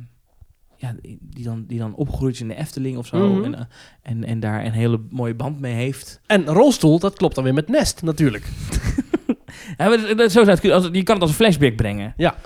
ja, 0.76 0.94
die 1.20 1.44
dan, 1.44 1.64
die 1.66 1.78
dan 1.78 1.94
opgegroeid 1.94 2.34
is 2.34 2.40
in 2.40 2.48
de 2.48 2.54
Efteling 2.54 2.96
of 2.96 3.06
zo. 3.06 3.28
Mhm. 3.34 3.44
En, 3.44 3.54
eh, 3.54 3.64
en, 4.02 4.24
en 4.24 4.40
daar 4.40 4.64
een 4.64 4.72
hele 4.72 5.00
mooie 5.10 5.34
band 5.34 5.60
mee 5.60 5.74
heeft. 5.74 6.20
En 6.26 6.44
rolstoel, 6.46 6.98
dat 6.98 7.16
klopt 7.16 7.34
dan 7.34 7.44
weer 7.44 7.54
met 7.54 7.68
Nest 7.68 8.02
natuurlijk. 8.02 8.44
Ja, 9.76 9.88
maar 9.88 10.00
dat- 10.00 10.18
dat- 10.18 10.32
zo 10.32 10.38
zou 10.38 10.50
het 10.50 10.60
kunnen. 10.60 10.78
Als- 10.78 10.88
Je 10.92 11.02
kan 11.02 11.14
het 11.14 11.22
als 11.22 11.30
een 11.30 11.36
flashback 11.36 11.76
brengen. 11.76 12.14
Ja. 12.16 12.36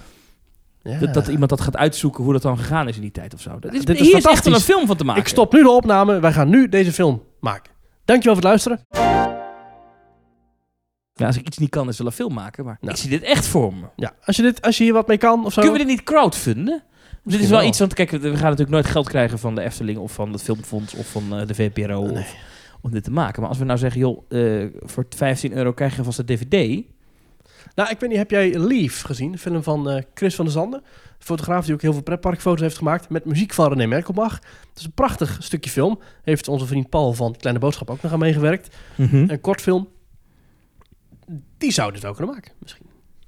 Dat, 1.00 1.14
dat 1.14 1.28
iemand 1.28 1.50
dat 1.50 1.60
gaat 1.60 1.76
uitzoeken 1.76 2.24
hoe 2.24 2.32
dat 2.32 2.42
dan 2.42 2.58
gegaan 2.58 2.88
is 2.88 2.96
in 2.96 3.02
die 3.02 3.10
tijd 3.10 3.34
of 3.34 3.40
zo. 3.40 3.58
Dat 3.58 3.72
is, 3.72 3.98
hier 3.98 4.16
is 4.16 4.24
echt 4.24 4.44
wel 4.44 4.54
een 4.54 4.60
film 4.60 4.86
van 4.86 4.96
te 4.96 5.04
maken. 5.04 5.22
Ik 5.22 5.28
stop 5.28 5.52
nu 5.52 5.62
de 5.62 5.70
opname. 5.70 6.20
Wij 6.20 6.32
gaan 6.32 6.48
nu 6.48 6.68
deze 6.68 6.92
film 6.92 7.22
maken. 7.40 7.72
Dankjewel 8.04 8.34
voor 8.40 8.50
het 8.50 8.64
luisteren. 8.64 8.86
Ja, 11.14 11.26
als 11.26 11.36
ik 11.36 11.46
iets 11.46 11.58
niet 11.58 11.70
kan, 11.70 11.88
is 11.88 11.98
wel 11.98 12.06
een 12.06 12.12
film 12.12 12.34
maken. 12.34 12.64
Maar 12.64 12.76
Nou. 12.80 12.92
ik 12.94 13.00
zie 13.00 13.10
dit 13.10 13.22
echt 13.22 13.46
voor 13.46 13.74
me. 13.74 13.84
Ja, 13.96 14.12
als 14.24 14.36
je, 14.36 14.42
dit, 14.42 14.62
als 14.62 14.78
je 14.78 14.84
hier 14.84 14.92
wat 14.92 15.06
mee 15.06 15.18
kan 15.18 15.44
of 15.44 15.52
zo. 15.52 15.60
Kunnen 15.60 15.78
we 15.78 15.84
dit 15.86 15.94
niet 15.96 16.04
crowdfunden? 16.06 16.82
Dit 17.24 17.40
is 17.40 17.48
wel, 17.48 17.58
wel. 17.58 17.68
iets, 17.68 17.78
want 17.78 17.94
kijk, 17.94 18.10
we 18.10 18.18
gaan 18.18 18.30
natuurlijk 18.30 18.70
nooit 18.70 18.86
geld 18.86 19.08
krijgen 19.08 19.38
van 19.38 19.54
de 19.54 19.60
Efteling 19.62 19.98
of 19.98 20.12
van 20.12 20.32
het 20.32 20.42
Filmfonds 20.42 20.94
of 20.94 21.06
van 21.06 21.22
eh, 21.38 21.46
de 21.46 21.54
VPRO 21.54 22.02
Nee. 22.02 22.12
of, 22.22 22.34
om 22.80 22.90
dit 22.90 23.04
te 23.04 23.10
maken. 23.10 23.40
Maar 23.40 23.48
als 23.50 23.58
we 23.58 23.64
nou 23.64 23.78
zeggen, 23.78 24.00
joh, 24.00 24.22
eh, 24.28 24.66
voor 24.80 25.06
15 25.16 25.52
euro 25.52 25.72
krijg 25.72 25.96
je 25.96 26.04
vast 26.04 26.18
een 26.18 26.26
DVD. 26.26 26.82
Nou, 27.74 27.90
ik 27.90 28.00
weet 28.00 28.08
niet, 28.10 28.18
heb 28.18 28.30
jij 28.30 28.58
Leave 28.58 29.06
gezien? 29.06 29.32
Een 29.32 29.38
film 29.38 29.62
van 29.62 29.90
eh, 29.90 30.02
Chris 30.14 30.34
van 30.34 30.44
der 30.44 30.54
Zanden. 30.54 30.82
Fotograaf 31.18 31.64
die 31.64 31.74
ook 31.74 31.82
heel 31.82 31.92
veel 31.92 32.02
pretparkfoto's 32.02 32.60
heeft 32.60 32.76
gemaakt. 32.76 33.08
Met 33.08 33.24
muziek 33.24 33.52
van 33.52 33.68
René 33.68 33.86
Merkelbach. 33.86 34.34
Het 34.34 34.78
is 34.78 34.84
een 34.84 34.92
prachtig 34.92 35.36
stukje 35.40 35.70
film. 35.70 35.98
Heeft 36.22 36.48
onze 36.48 36.66
vriend 36.66 36.88
Paul 36.88 37.12
van 37.12 37.36
Kleine 37.36 37.60
Boodschap 37.60 37.90
ook 37.90 38.02
nog 38.02 38.12
aan 38.12 38.18
meegewerkt. 38.18 38.76
Mhm. 38.96 39.24
Een 39.30 39.40
kort 39.40 39.60
film. 39.60 39.88
Die 41.58 41.72
zou 41.72 41.92
dit 41.92 42.02
wel 42.02 42.14
kunnen 42.14 42.34
maken, 42.34 42.52
misschien. 42.58 42.86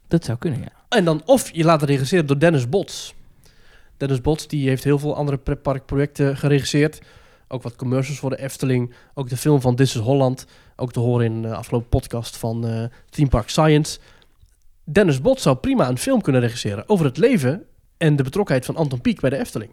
Dat 0.08 0.24
zou 0.24 0.38
kunnen, 0.38 0.60
ja. 0.60 0.72
En 0.88 1.04
dan, 1.04 1.22
of 1.24 1.54
je 1.54 1.64
laat 1.64 1.80
het 1.80 1.90
regisseren 1.90 2.26
door 2.26 2.38
Dennis 2.38 2.68
Bots. 2.68 3.14
Dennis 3.96 4.20
Bots, 4.20 4.46
die 4.46 4.68
heeft 4.68 4.84
heel 4.84 4.98
veel 4.98 5.16
andere 5.16 5.38
pretparkprojecten 5.38 6.36
geregisseerd. 6.36 7.00
Ook 7.48 7.62
wat 7.62 7.76
commercials 7.76 8.18
voor 8.18 8.30
de 8.30 8.40
Efteling. 8.40 8.94
Ook 9.14 9.28
de 9.28 9.36
film 9.36 9.60
van 9.60 9.76
This 9.76 9.94
is 9.94 10.00
Holland. 10.00 10.46
Ook 10.76 10.92
te 10.92 11.00
horen 11.00 11.26
in 11.26 11.42
de 11.42 11.54
afgelopen 11.54 11.88
podcast 11.88 12.36
van 12.36 12.66
eh 12.66 12.84
Theme 13.10 13.28
Park 13.28 13.48
Science. 13.48 13.98
Dennis 14.84 15.20
Bots 15.20 15.42
zou 15.42 15.56
prima 15.56 15.88
een 15.88 15.98
film 15.98 16.20
kunnen 16.20 16.40
regisseren 16.40 16.88
over 16.88 17.04
het 17.04 17.16
leven 17.16 17.66
en 17.96 18.16
de 18.16 18.22
betrokkenheid 18.22 18.66
van 18.66 18.76
Anton 18.76 19.00
Pieck 19.00 19.20
bij 19.20 19.30
de 19.30 19.38
Efteling. 19.38 19.70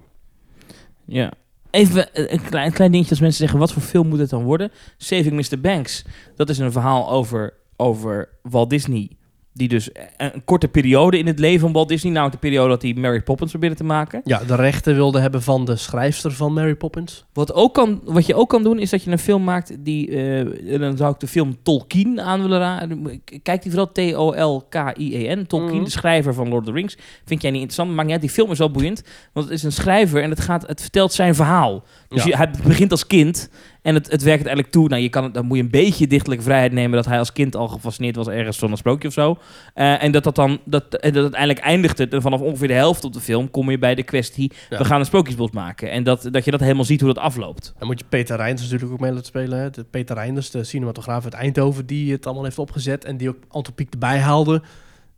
Ja. 1.05 1.31
Even 1.71 2.09
een 2.31 2.41
klein, 2.41 2.71
klein 2.71 2.91
dingetje 2.91 3.11
als 3.11 3.19
mensen 3.19 3.39
zeggen, 3.39 3.59
wat 3.59 3.73
voor 3.73 3.81
film 3.81 4.07
moet 4.07 4.19
het 4.19 4.29
dan 4.29 4.43
worden? 4.43 4.71
Saving 4.97 5.49
Mr. 5.49 5.59
Banks. 5.61 6.05
Dat 6.35 6.49
is 6.49 6.57
een 6.57 6.71
verhaal 6.71 7.09
over, 7.11 7.53
over 7.75 8.29
Walt 8.41 8.69
Disney. 8.69 9.09
Die 9.53 9.67
dus 9.67 9.89
een, 10.17 10.43
korte 10.45 10.67
periode 10.67 11.17
in 11.17 11.27
het 11.27 11.39
leven 11.39 11.59
van 11.59 11.71
Walt 11.71 11.87
Disney... 11.87 12.11
nou 12.13 12.31
de 12.31 12.37
periode 12.37 12.69
dat 12.69 12.81
hij 12.81 12.93
Mary 12.93 13.21
Poppins 13.21 13.51
probeerde 13.51 13.75
te 13.75 13.83
maken. 13.83 14.21
Ja, 14.23 14.39
de 14.47 14.55
rechten 14.55 14.95
wilde 14.95 15.19
hebben 15.19 15.41
van 15.41 15.65
de 15.65 15.75
schrijfster 15.75 16.31
van 16.31 16.53
Mary 16.53 16.75
Poppins. 16.75 17.25
Wat, 17.33 17.53
ook 17.53 17.73
kan, 17.73 18.01
wat 18.03 18.25
je 18.25 18.35
ook 18.35 18.49
kan 18.49 18.63
doen, 18.63 18.79
is 18.79 18.89
dat 18.89 19.03
je 19.03 19.11
een 19.11 19.19
film 19.19 19.43
maakt 19.43 19.75
die... 19.79 20.09
eh, 20.09 20.79
dan 20.79 20.97
zou 20.97 21.13
ik 21.13 21.19
de 21.19 21.27
film 21.27 21.55
Tolkien 21.63 22.21
aan 22.21 22.41
willen 22.41 22.59
raden. 22.59 23.21
Kijk 23.43 23.61
die 23.61 23.71
vooral 23.71 23.91
T-O-L-K-I-E-N. 23.91 25.45
Tolkien, 25.47 25.75
Mhm. 25.75 25.83
de 25.83 25.89
schrijver 25.89 26.33
van 26.33 26.47
Lord 26.49 26.61
of 26.61 26.67
the 26.67 26.71
Rings. 26.73 26.97
Vind 27.25 27.41
jij 27.41 27.51
niet 27.51 27.61
interessant? 27.61 27.89
Maakt 27.95 28.03
niet 28.03 28.11
uit. 28.11 28.21
Die 28.21 28.29
film 28.35 28.51
is 28.51 28.57
wel 28.57 28.71
boeiend. 28.71 29.03
Want 29.33 29.45
het 29.45 29.55
is 29.55 29.63
een 29.63 29.71
schrijver 29.71 30.23
en 30.23 30.29
het, 30.29 30.39
gaat, 30.39 30.67
het 30.67 30.81
vertelt 30.81 31.13
zijn 31.13 31.35
verhaal. 31.35 31.83
Dus 32.11 32.23
Ja. 32.23 32.29
je, 32.29 32.35
hij 32.35 32.51
begint 32.63 32.91
als 32.91 33.07
kind 33.07 33.49
en 33.81 33.93
het, 33.93 34.11
het 34.11 34.21
werkt 34.21 34.45
eigenlijk 34.45 34.71
toe. 34.71 34.87
Nou, 34.87 35.01
je 35.01 35.09
kan, 35.09 35.31
dan 35.31 35.45
moet 35.45 35.57
je 35.57 35.63
een 35.63 35.69
beetje 35.69 36.07
dichtelijke 36.07 36.43
vrijheid 36.43 36.71
nemen... 36.71 36.91
dat 36.91 37.05
hij 37.05 37.19
als 37.19 37.33
kind 37.33 37.55
al 37.55 37.67
gefascineerd 37.67 38.15
was 38.15 38.27
ergens 38.27 38.57
van 38.57 38.71
een 38.71 38.77
sprookje 38.77 39.07
of 39.07 39.13
zo. 39.13 39.37
Eh, 39.73 40.03
en 40.03 40.11
dat 40.11 40.23
dat 40.23 40.35
dan... 40.35 40.59
Dat, 40.65 40.83
en 40.93 41.13
dat 41.13 41.21
uiteindelijk 41.21 41.59
eindigt 41.59 41.97
het. 41.97 42.13
En 42.13 42.21
vanaf 42.21 42.39
ongeveer 42.41 42.67
de 42.67 42.73
helft 42.73 43.03
op 43.03 43.13
de 43.13 43.19
film 43.19 43.51
kom 43.51 43.71
je 43.71 43.77
bij 43.77 43.95
de 43.95 44.03
kwestie... 44.03 44.51
Ja. 44.69 44.77
we 44.77 44.85
gaan 44.85 44.99
een 44.99 45.05
sprookjesbos 45.05 45.51
maken. 45.51 45.91
En 45.91 46.03
dat, 46.03 46.27
dat 46.31 46.45
je 46.45 46.51
dat 46.51 46.59
helemaal 46.59 46.85
ziet 46.85 47.01
hoe 47.01 47.13
dat 47.13 47.23
afloopt. 47.23 47.73
Dan 47.77 47.87
moet 47.87 47.99
je 47.99 48.05
Peter 48.09 48.35
Reinders 48.37 48.61
natuurlijk 48.63 48.91
ook 48.93 48.99
mee 48.99 49.11
laten 49.11 49.25
spelen. 49.25 49.59
Hè. 49.59 49.69
De 49.69 49.83
Peter 49.83 50.15
Reinders, 50.15 50.49
de 50.51 50.63
cinematograaf 50.63 51.23
uit 51.23 51.33
Eindhoven, 51.33 51.85
die 51.85 52.11
het 52.11 52.25
allemaal 52.25 52.43
heeft 52.43 52.59
opgezet. 52.59 53.05
En 53.05 53.17
die 53.17 53.29
ook 53.29 53.37
Anton 53.47 53.73
Pieck 53.73 53.91
erbij 53.91 54.19
haalde 54.19 54.61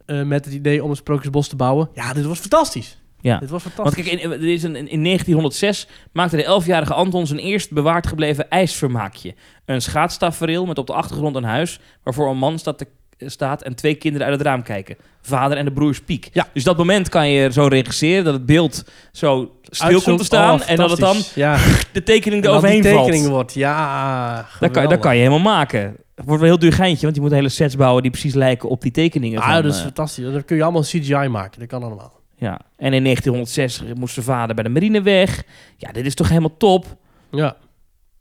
eh, 0.06 0.24
met 0.24 0.46
het 0.46 0.54
idee 0.54 0.84
om 0.84 0.90
een 0.90 0.96
sprookjesbos 0.96 1.48
te 1.48 1.56
bouwen. 1.56 1.90
Ja, 1.94 2.14
dit 2.14 2.26
was 2.26 2.40
fantastisch. 2.40 2.98
Ja. 3.24 3.38
Dit 3.40 3.50
was 3.50 3.64
Want 3.64 3.76
fantastisch. 3.76 4.06
kijk, 4.06 4.22
in, 4.22 4.32
er 4.32 4.44
is 4.54 4.64
een, 4.64 4.76
in 4.76 5.04
1906 5.04 5.88
maakte 6.12 6.36
de 6.38 6.62
11-jarige 6.62 6.94
Anton 6.94 7.28
zijn 7.28 7.40
eerst 7.40 7.72
bewaard 7.72 8.08
gebleven 8.08 8.50
ijsvermaakje. 8.50 9.34
Een 9.66 9.82
schaatstafereel 9.82 10.66
met 10.66 10.78
op 10.78 10.88
de 10.88 10.94
achtergrond 10.94 11.36
een 11.36 11.44
huis... 11.44 11.80
waarvoor 12.04 12.30
een 12.30 12.38
man 12.38 12.60
staat, 12.60 12.78
te- 12.78 12.88
staat 13.18 13.62
en 13.62 13.76
twee 13.76 13.96
kinderen 13.96 14.28
uit 14.28 14.38
het 14.38 14.48
raam 14.48 14.64
kijken. 14.64 14.96
Vader 15.22 15.58
en 15.58 15.66
de 15.66 15.72
broers 15.72 16.02
Piek. 16.02 16.30
Ja. 16.34 16.48
Dus 16.54 16.64
dat 16.64 16.78
moment 16.78 17.10
kan 17.10 17.30
je 17.30 17.52
zo 17.52 17.68
regisseren... 17.68 18.24
dat 18.24 18.34
het 18.34 18.46
beeld 18.46 18.84
zo 19.12 19.52
stil 19.62 20.02
komt 20.02 20.18
te 20.20 20.26
staan... 20.26 20.60
oh, 20.62 20.70
en 20.70 20.76
dat 20.78 20.90
het 20.90 21.00
dan. 21.00 21.18
Ja, 21.36 21.58
de 21.94 22.04
tekening 22.04 22.46
eroverheen 22.46 22.82
die 22.82 22.94
valt. 22.94 23.28
wordt. 23.28 23.54
Ja, 23.54 24.48
Dat 24.60 24.72
kan, 24.72 24.90
dat 24.90 25.00
kan 25.00 25.14
je 25.14 25.20
helemaal 25.20 25.54
maken. 25.54 25.80
Het 26.16 26.26
wordt 26.26 26.42
wel 26.42 26.50
heel 26.52 26.60
duur 26.60 26.74
geintje... 26.74 27.04
want 27.04 27.16
je 27.16 27.22
moet 27.22 27.32
hele 27.32 27.50
sets 27.50 27.76
bouwen 27.76 28.02
die 28.02 28.12
precies 28.12 28.34
lijken 28.34 28.70
op 28.70 28.82
die 28.82 28.92
tekeningen. 28.92 29.40
Ah, 29.40 29.54
van, 29.54 29.62
dat 29.62 29.72
is 29.72 29.78
eh, 29.78 29.84
fantastisch. 29.84 30.32
Dan 30.32 30.46
kun 30.46 30.56
je 30.56 30.64
allemaal 30.64 30.82
CGI 30.82 31.28
maken. 31.28 31.60
Dat 31.60 31.68
kan 31.68 31.84
allemaal. 31.84 32.22
Ja. 32.44 32.60
En 32.78 32.94
in 32.94 33.04
1906 33.04 33.84
moest 33.96 34.14
zijn 34.14 34.26
vader 34.26 34.56
bij 34.56 34.64
de 34.64 34.70
marine 34.70 35.02
weg. 35.02 35.44
Ja, 35.78 35.92
dit 35.92 36.06
is 36.06 36.16
toch 36.16 36.30
helemaal 36.30 36.58
top... 36.58 36.86
Ja, 37.32 37.56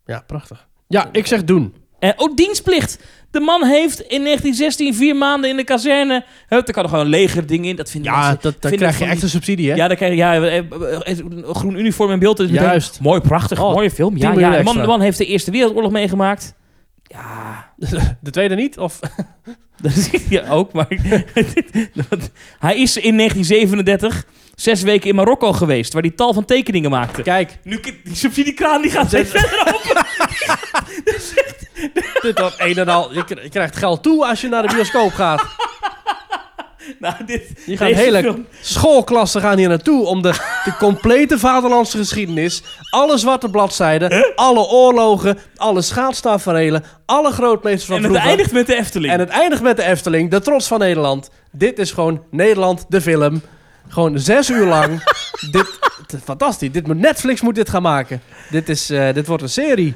ja 0.06 0.22
prachtig. 0.26 0.66
Ja, 0.88 1.08
ik 1.12 1.26
zeg 1.26 1.44
doen. 1.44 1.74
En 1.98 2.14
oh, 2.16 2.34
dienstplicht. 2.34 2.98
De 3.30 3.40
man 3.40 3.64
heeft 3.64 4.00
in 4.00 4.22
1916 4.24 4.94
vier 4.94 5.16
maanden 5.16 5.50
in 5.50 5.56
de 5.56 5.64
kazerne. 5.64 6.24
Hup, 6.48 6.66
er 6.68 6.74
kan 6.74 6.82
er 6.82 6.88
gewoon 6.88 7.04
een 7.04 7.10
legerding 7.10 7.66
in. 7.66 7.76
Dat 7.76 7.90
vinden 7.90 8.12
Ja, 8.12 8.18
mensen- 8.18 8.38
dat, 8.42 8.52
dan 8.52 8.70
vinden 8.70 8.88
krijg 8.88 8.98
je 8.98 9.14
echt 9.14 9.22
een 9.22 9.28
subsidie, 9.28 9.70
hè? 9.70 9.76
Ja, 9.76 9.88
dan 9.88 9.96
krijg 9.96 10.12
je 10.12 10.18
ja, 10.18 10.34
eh, 10.34 10.58
eh, 10.58 10.64
eh, 11.04 11.18
een 11.18 11.54
groen 11.54 11.78
uniform 11.78 12.10
in 12.10 12.18
beeld. 12.18 12.40
Is 12.40 12.50
meteen 12.50 12.66
Juist. 12.66 13.00
Mooi, 13.00 13.20
prachtig, 13.20 13.60
Oh, 13.62 13.74
mooie 13.74 13.90
film. 13.90 14.18
10 14.18 14.38
Ja, 14.38 14.50
ja. 14.50 14.56
De, 14.56 14.62
man, 14.62 14.76
de 14.76 14.86
man 14.86 15.00
heeft 15.00 15.18
de 15.18 15.26
Eerste 15.26 15.50
Wereldoorlog 15.50 15.92
meegemaakt. 15.92 16.54
Ja, 17.12 17.72
De 18.20 18.30
tweede 18.30 18.54
niet? 18.54 18.78
Of... 18.78 19.00
ja, 20.28 20.48
ook. 20.48 20.72
Maar 20.72 20.86
hij 22.58 22.76
is 22.76 22.96
in 22.96 23.16
1937 23.16 24.26
zes 24.54 24.82
weken 24.82 25.08
in 25.08 25.14
Marokko 25.14 25.52
geweest, 25.52 25.92
waar 25.92 26.02
hij 26.02 26.10
tal 26.10 26.34
van 26.34 26.44
tekeningen 26.44 26.90
maakte. 26.90 27.22
Kijk, 27.22 27.58
Nu, 27.62 27.80
die 28.04 28.16
subsidiekraan 28.16 28.82
die 28.82 28.90
gaat 28.90 29.06
steeds 29.06 29.30
verder 29.30 29.74
open. 29.74 30.06
dit 32.22 32.38
wordt 32.38 32.60
een 32.60 32.78
en 32.78 32.88
al... 32.88 33.12
Je 33.12 33.24
je 33.42 33.48
krijgt 33.48 33.76
geld 33.76 34.02
toe 34.02 34.26
als 34.26 34.40
je 34.40 34.48
naar 34.48 34.66
de 34.66 34.74
bioscoop 34.74 35.12
gaat. 35.12 35.44
Nou, 37.00 37.14
dit, 37.26 37.42
Je 37.66 37.76
gaat 37.76 37.88
deze 37.88 38.00
hele 38.00 38.20
film- 38.22 38.46
schoolklassen 38.60 39.40
gaan 39.40 39.58
hier 39.58 39.68
naartoe 39.68 40.04
om 40.06 40.22
de, 40.22 40.28
de 40.64 40.74
complete 40.78 41.38
vaderlandse 41.38 41.96
geschiedenis, 41.96 42.62
alle 42.90 43.18
zwarte 43.18 43.48
bladzijden, 43.50 44.32
alle 44.34 44.66
oorlogen, 44.66 45.38
alle 45.56 45.82
schaatstaferelen, 45.82 46.84
alle 47.06 47.30
grootmeesters 47.32 47.84
van 47.86 47.96
En 47.96 48.02
het 48.02 48.10
vroeger. 48.10 48.28
eindigt 48.30 48.52
met 48.52 48.66
de 48.66 48.76
Efteling. 48.76 49.12
En 49.12 49.18
het 49.20 49.28
eindigt 49.28 49.62
met 49.62 49.76
de 49.76 49.82
Efteling, 49.82 50.30
de 50.30 50.40
trots 50.40 50.66
van 50.66 50.78
Nederland. 50.78 51.30
Dit 51.50 51.78
is 51.78 51.90
gewoon 51.92 52.22
Nederland, 52.30 52.84
de 52.88 53.00
film. 53.00 53.42
Gewoon 53.88 54.18
zes 54.18 54.50
uur 54.50 54.66
lang. 54.66 55.02
dit, 55.52 55.78
fantastisch. 56.24 56.72
Dit 56.72 56.86
moet, 56.86 56.98
Netflix 56.98 57.40
moet 57.40 57.54
dit 57.54 57.68
gaan 57.68 57.82
maken. 57.82 58.22
Dit, 58.50 58.68
is, 58.68 58.90
eh, 58.90 59.12
dit 59.14 59.26
wordt 59.26 59.42
een 59.42 59.48
serie. 59.48 59.94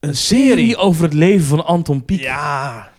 Een 0.00 0.16
serie 0.16 0.76
over 0.76 1.02
het 1.04 1.12
leven 1.12 1.46
van 1.46 1.64
Anton 1.64 2.04
Pieck. 2.04 2.20
Ja. 2.20 2.92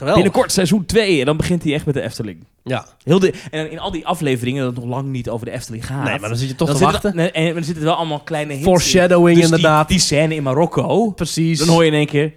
Geweldig. 0.00 0.22
Binnenkort 0.22 0.52
seizoen 0.52 0.84
2 0.86 1.20
en 1.20 1.26
dan 1.26 1.36
begint 1.36 1.62
hij 1.64 1.72
echt 1.74 1.86
met 1.86 1.94
de 1.94 2.00
Efteling. 2.00 2.44
Ja. 2.64 2.86
Heel 3.04 3.18
de, 3.18 3.32
en 3.50 3.70
in 3.70 3.78
al 3.78 3.90
die 3.90 4.06
afleveringen 4.06 4.64
dat 4.64 4.72
het 4.74 4.84
nog 4.84 4.94
lang 4.94 5.08
niet 5.08 5.28
over 5.28 5.46
de 5.46 5.52
Efteling 5.52 5.86
gaat. 5.86 6.04
Nee, 6.04 6.18
maar 6.18 6.28
dan 6.28 6.38
zit 6.38 6.48
je 6.48 6.54
toch 6.54 6.68
dan 6.68 6.76
te 6.76 6.84
wachten. 6.84 7.10
er- 7.10 7.16
nee, 7.16 7.30
en 7.30 7.54
dan 7.54 7.64
zitten 7.64 7.82
er 7.82 7.88
wel 7.88 7.98
allemaal 7.98 8.20
kleine 8.20 8.52
hints 8.52 8.66
in. 8.66 8.72
Foreshadowing 8.72 9.36
Dus 9.38 9.46
die- 9.46 9.54
inderdaad. 9.56 9.88
Die, 9.88 9.98
scène 9.98 10.34
in 10.34 10.42
Marokko, 10.42 11.10
Precies. 11.10 11.58
dan 11.58 11.68
hoor 11.68 11.84
je 11.84 11.90
in 11.90 11.96
één 11.96 12.06
keer... 12.06 12.32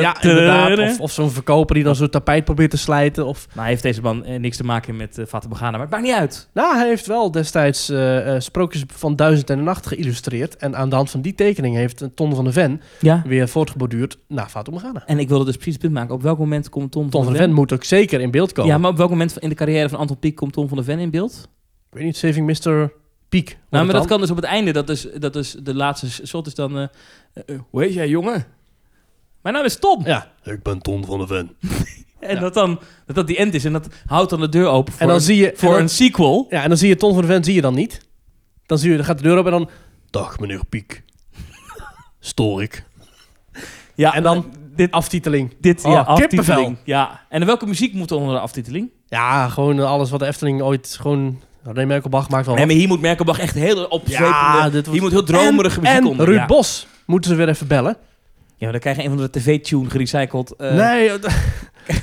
Ja, 0.00 0.22
inderdaad. 0.22 0.78
Of, 0.90 1.00
of 1.00 1.10
zo'n 1.12 1.30
verkoper 1.30 1.74
die 1.74 1.84
dan 1.84 1.94
zo'n 1.96 2.08
tapijt 2.08 2.44
probeert 2.44 2.70
te 2.70 2.76
slijten. 2.78 3.26
Of... 3.26 3.46
Maar 3.54 3.66
heeft 3.66 3.82
deze 3.82 4.00
man 4.02 4.24
eh, 4.24 4.38
niks 4.40 4.56
te 4.56 4.64
maken 4.64 4.96
met 4.96 5.18
uh, 5.18 5.26
Fata 5.26 5.48
Morgana, 5.48 5.70
maar 5.70 5.80
het 5.80 5.90
maakt 5.90 6.02
niet 6.02 6.14
uit. 6.14 6.48
Nou, 6.54 6.76
hij 6.76 6.88
heeft 6.88 7.06
wel 7.06 7.30
destijds 7.30 7.88
eh, 7.88 8.34
eh, 8.34 8.40
Sprookjes 8.40 8.84
van 8.86 9.16
Duizend 9.16 9.50
en 9.50 9.58
een 9.58 9.64
Nacht 9.64 9.86
geïllustreerd. 9.86 10.56
En 10.56 10.76
aan 10.76 10.88
de 10.88 10.94
hand 10.96 11.10
van 11.10 11.20
die 11.20 11.34
tekening 11.34 11.76
heeft 11.76 12.00
een 12.00 12.14
Ton 12.14 12.34
van 12.34 12.44
de 12.44 12.52
Ven 12.52 12.80
Ja. 13.00 13.22
weer 13.26 13.48
voortgeborduurd 13.48 14.18
naar 14.28 14.48
Fata 14.48 14.70
Morgana. 14.70 15.02
En 15.06 15.18
ik 15.18 15.28
wilde 15.28 15.44
dus 15.44 15.54
precies 15.54 15.72
het 15.72 15.82
punt 15.82 15.94
maken. 15.94 16.14
Op 16.14 16.22
welk 16.22 16.38
moment 16.38 16.68
komt 16.68 16.92
Tom, 16.92 17.10
Ton 17.10 17.22
van 17.24 17.32
de 17.32 17.38
Ven 17.38 17.52
moet 17.52 17.72
ook 17.72 17.84
zeker 17.84 18.20
in 18.20 18.30
beeld 18.30 18.52
komen. 18.52 18.72
Ja, 18.72 18.78
maar 18.78 18.90
op 18.90 18.96
welk 18.96 19.10
moment 19.10 19.38
in 19.38 19.48
de 19.48 19.54
carrière 19.54 19.88
van 19.88 19.98
Anton 19.98 20.18
Pieck 20.18 20.34
komt 20.36 20.52
Tom 20.52 20.68
van 20.68 20.76
de 20.76 20.84
Ven 20.84 20.98
in 20.98 21.10
beeld? 21.10 21.48
Ik 21.90 21.94
weet 21.96 22.04
niet, 22.04 22.16
Saving 22.16 22.46
Mr. 22.46 22.92
Peak. 23.28 23.56
Nou, 23.70 23.84
maar 23.84 23.94
dat 23.94 24.06
kan 24.06 24.20
dus 24.20 24.30
op 24.30 24.36
het 24.36 24.44
einde. 24.44 24.72
Dat 24.72 24.88
is, 24.88 25.06
dat 25.18 25.36
is 25.36 25.56
de 25.62 25.74
laatste 25.74 26.26
shot 26.26 26.46
is 26.46 26.54
dan... 26.54 26.78
eh, 26.78 26.86
eh, 27.46 27.58
hoe 27.70 27.82
heet 27.82 27.94
jij, 27.94 28.08
jongen? 28.08 28.44
Mijn 29.48 29.60
naam 29.60 29.68
is 29.70 29.78
Tom. 29.78 30.02
Ja, 30.06 30.26
ik 30.42 30.62
ben 30.62 30.78
Ton 30.80 31.04
van 31.04 31.18
de 31.18 31.26
Ven. 31.26 31.50
En 32.20 32.34
Ja. 32.34 32.40
dat 32.40 32.54
dan 32.54 32.80
dat, 33.06 33.16
dat 33.16 33.26
die 33.26 33.36
end 33.36 33.54
is. 33.54 33.64
En 33.64 33.72
dat 33.72 33.86
houdt 34.06 34.30
dan 34.30 34.40
de 34.40 34.48
deur 34.48 34.66
open 34.66 34.92
voor, 34.92 35.02
En 35.02 35.08
dan 35.08 35.20
zie 35.20 35.36
je... 35.36 35.52
voor 35.54 35.68
en 35.68 35.74
dan- 35.74 35.82
een 35.82 35.88
sequel. 35.88 36.46
Ja, 36.50 36.62
en 36.62 36.68
dan 36.68 36.78
zie 36.78 36.88
je 36.88 36.96
Ton 36.96 37.12
van 37.12 37.20
de 37.22 37.26
Ven 37.28 37.44
zie 37.44 37.54
je 37.54 37.60
dan 37.60 37.74
niet. 37.74 38.00
Dan, 38.66 38.78
zie 38.78 38.90
je, 38.90 38.96
dan 38.96 39.04
gaat 39.04 39.16
de 39.16 39.22
deur 39.22 39.36
open 39.38 39.52
en 39.52 39.58
dan... 39.58 39.68
Dag, 40.10 40.38
meneer 40.38 40.64
Piek. 40.68 41.02
Stoor 42.20 42.62
ik. 42.62 42.84
Ja, 43.94 44.14
En 44.14 44.22
dan 44.22 44.52
dit, 44.76 44.90
aftiteling. 44.90 45.54
dit 45.60 45.84
Oh, 45.84 45.92
ja, 45.92 46.02
kippenvel. 46.02 46.38
aftiteling. 46.54 46.76
Ja. 46.84 47.20
En 47.28 47.46
welke 47.46 47.66
muziek 47.66 47.94
moet 47.94 48.10
er 48.10 48.16
onder 48.16 48.34
de 48.34 48.40
aftiteling? 48.40 48.90
Ja, 49.06 49.48
gewoon 49.48 49.80
alles 49.80 50.10
wat 50.10 50.20
de 50.20 50.26
Efteling 50.26 50.62
ooit 50.62 50.96
gewoon... 51.00 51.40
René 51.62 51.84
Merkelbach 51.86 52.28
maakt 52.28 52.46
wel 52.46 52.54
Nee, 52.54 52.64
wat. 52.64 52.72
maar 52.72 52.80
hier 52.82 52.88
moet 52.92 53.00
Merkelbach 53.00 53.38
echt 53.38 53.54
heel 53.54 53.84
opzwepende... 53.84 54.28
Ja, 54.30 54.62
dit 54.64 54.72
wordt- 54.72 54.88
Hier 54.90 55.02
moet 55.02 55.10
heel 55.10 55.22
dromerige 55.24 55.80
muziek 55.80 55.96
en 55.96 56.06
onder. 56.06 56.26
Ruud 56.26 56.36
ja. 56.38 56.46
Bos 56.46 56.86
moeten 57.06 57.30
ze 57.30 57.36
weer 57.36 57.48
even 57.48 57.66
bellen. 57.66 57.96
Ja, 58.58 58.70
dan 58.70 58.80
krijg 58.80 58.96
je 58.96 59.02
een 59.02 59.08
van 59.08 59.16
de 59.18 59.30
tv-tune 59.30 59.90
gerecycled. 59.90 60.56
eh, 60.56 60.74
nee, 60.74 61.10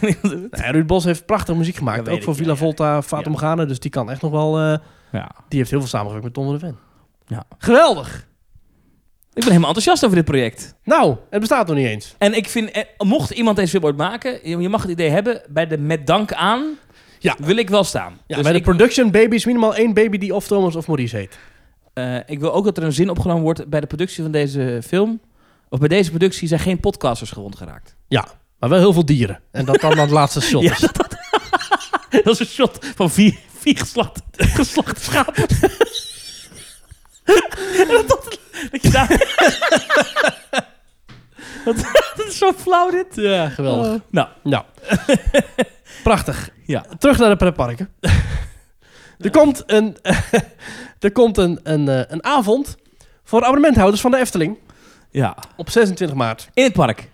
nee, 0.01 0.71
Ruud 0.71 0.85
Bos 0.87 1.03
heeft 1.03 1.25
prachtige 1.25 1.57
muziek 1.57 1.75
gemaakt. 1.75 2.09
Ook 2.09 2.23
voor 2.23 2.35
Villa 2.35 2.51
ja, 2.51 2.55
Volta, 2.55 3.01
Fata 3.01 3.29
Ja. 3.29 3.65
Dus 3.65 3.79
die 3.79 3.91
kan 3.91 4.11
echt 4.11 4.21
nog 4.21 4.31
wel... 4.31 4.59
eh, 4.59 4.77
ja. 5.11 5.31
die 5.49 5.59
heeft 5.59 5.69
heel 5.71 5.79
veel 5.79 5.89
samengewerkt 5.89 6.25
met 6.25 6.45
van 6.45 6.53
de 6.53 6.59
Ven. 6.59 6.77
Ja. 7.27 7.43
Geweldig! 7.57 8.27
Ik 9.33 9.41
ben 9.41 9.43
helemaal 9.43 9.67
enthousiast 9.67 10.03
over 10.03 10.15
dit 10.17 10.25
project. 10.25 10.75
Nou, 10.83 11.15
het 11.29 11.39
bestaat 11.39 11.67
nog 11.67 11.75
niet 11.75 11.87
eens. 11.87 12.15
En 12.17 12.33
ik 12.33 12.49
vind, 12.49 12.71
eh, 12.71 12.83
mocht 12.97 13.31
iemand 13.31 13.55
deze 13.57 13.69
film 13.71 13.83
ooit 13.83 13.97
maken, 13.97 14.49
je 14.61 14.69
mag 14.69 14.81
het 14.81 14.91
idee 14.91 15.09
hebben, 15.09 15.41
bij 15.49 15.67
de 15.67 15.77
met 15.77 16.07
dank 16.07 16.33
aan 16.33 16.63
Ja. 17.19 17.35
wil 17.39 17.55
ik 17.57 17.69
wel 17.69 17.83
staan. 17.83 18.13
Ja, 18.27 18.35
Dus 18.35 18.43
bij 18.43 18.53
de 18.53 18.61
production 18.61 19.11
baby 19.11 19.35
is 19.35 19.45
minimaal 19.45 19.75
één 19.75 19.93
baby 19.93 20.17
die 20.17 20.35
of 20.35 20.47
Thomas 20.47 20.75
of 20.75 20.87
Maurice 20.87 21.15
heet. 21.17 21.37
ik 22.25 22.39
wil 22.39 22.53
ook 22.53 22.65
dat 22.65 22.77
er 22.77 22.83
een 22.83 22.93
zin 22.93 23.09
opgenomen 23.09 23.43
wordt 23.43 23.69
bij 23.69 23.79
de 23.79 23.87
productie 23.87 24.23
van 24.23 24.31
deze 24.31 24.79
film. 24.87 25.19
Of 25.69 25.79
bij 25.79 25.87
deze 25.87 26.09
productie 26.09 26.47
zijn 26.47 26.59
geen 26.59 26.79
podcasters 26.79 27.31
gewond 27.31 27.55
geraakt. 27.55 27.95
Ja, 28.07 28.27
Maar 28.59 28.69
wel 28.69 28.79
heel 28.79 28.93
veel 28.93 29.05
dieren. 29.05 29.39
En 29.51 29.65
dat 29.65 29.81
dan 29.81 29.97
het 29.97 30.09
laatste 30.09 30.41
shot 30.49 30.63
Ja, 30.63 30.75
dat, 30.79 30.95
dat, 30.95 31.15
dat 32.23 32.33
is 32.33 32.39
een 32.39 32.45
shot 32.45 32.85
van 32.95 33.11
vier, 33.11 33.37
vier 33.57 33.77
geslacht, 33.77 34.21
geslachte 34.37 35.01
schapen. 35.03 35.45
En 37.77 37.87
dat, 37.87 38.07
dat, 38.07 38.39
dat 38.71 38.81
je 38.81 38.89
daar... 38.89 39.07
dat, 41.65 41.75
dat 42.15 42.27
is 42.27 42.37
zo 42.37 42.51
flauw 42.57 42.89
dit. 42.89 43.07
Ja, 43.15 43.49
geweldig. 43.49 43.87
Oh. 43.93 43.99
Nou, 44.09 44.27
Nou, 44.43 44.63
prachtig. 46.03 46.49
ja. 46.65 46.85
Terug 46.97 47.17
naar 47.17 47.29
de 47.29 47.35
pretparken. 47.35 47.89
er 49.19 49.29
komt 49.31 49.63
een, 49.65 49.97
er 50.99 51.11
komt 51.11 51.37
een, 51.37 51.59
een, 51.63 51.89
eh, 51.89 52.01
een 52.07 52.23
avond 52.23 52.77
voor 53.23 53.41
abonnementhouders 53.43 54.01
van 54.01 54.11
de 54.11 54.17
Efteling 54.17 54.57
Ja. 55.15 55.35
op 55.57 55.69
26 55.69 56.15
maart. 56.17 56.49
In 56.53 56.63
het 56.63 56.73
park. 56.73 57.13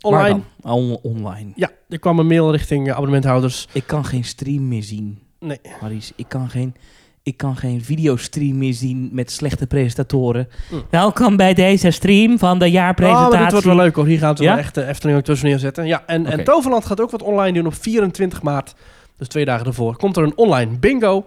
Online. 0.00 0.22
Waar 0.22 0.42
dan? 0.60 0.74
On- 0.74 0.98
online. 1.02 1.52
Ja, 1.54 1.70
er 1.88 1.98
kwam 1.98 2.18
een 2.18 2.26
mail 2.26 2.50
richting 2.50 2.86
eh, 2.86 2.92
abonnementhouders. 2.92 3.68
Ik 3.72 3.86
kan 3.86 4.04
geen 4.04 4.24
stream 4.24 4.68
meer 4.68 4.82
zien, 4.82 5.18
Nee. 5.40 5.60
Maries. 5.80 6.12
Ik 6.16 6.28
kan 6.28 6.48
geen, 6.50 6.74
ik 7.22 7.36
kan 7.36 7.56
geen 7.56 7.84
videostream 7.84 8.58
meer 8.58 8.72
zien 8.74 9.08
met 9.12 9.30
slechte 9.30 9.66
presentatoren. 9.66 10.48
Hm. 10.68 10.74
Welkom 10.90 11.36
bij 11.36 11.54
deze 11.54 11.90
stream 11.90 12.38
van 12.38 12.58
de 12.58 12.64
Oh, 12.64 12.70
jaarpresentatie. 12.70 13.30
maar 13.30 13.42
dit 13.42 13.50
wordt 13.52 13.66
wel 13.66 13.76
leuk 13.76 13.94
hoor. 13.94 14.06
Hier 14.06 14.18
gaan 14.18 14.36
ze 14.36 14.42
Ja? 14.42 14.48
wel 14.50 14.58
echt 14.58 14.74
de 14.74 14.84
Efteling 14.86 15.18
ook 15.18 15.24
tussen 15.24 15.48
neerzetten. 15.48 15.86
Ja, 15.86 16.02
en, 16.06 16.26
en 16.26 16.44
Toverland 16.44 16.84
gaat 16.86 17.00
ook 17.00 17.10
wat 17.10 17.22
online 17.22 17.52
doen 17.52 17.66
op 17.66 17.74
24 17.74 18.42
maart. 18.42 18.74
Dus 19.16 19.28
twee 19.28 19.44
dagen 19.44 19.66
ervoor. 19.66 19.96
Komt 19.96 20.16
er 20.16 20.22
een 20.22 20.36
online 20.36 20.78
bingo 20.78 21.26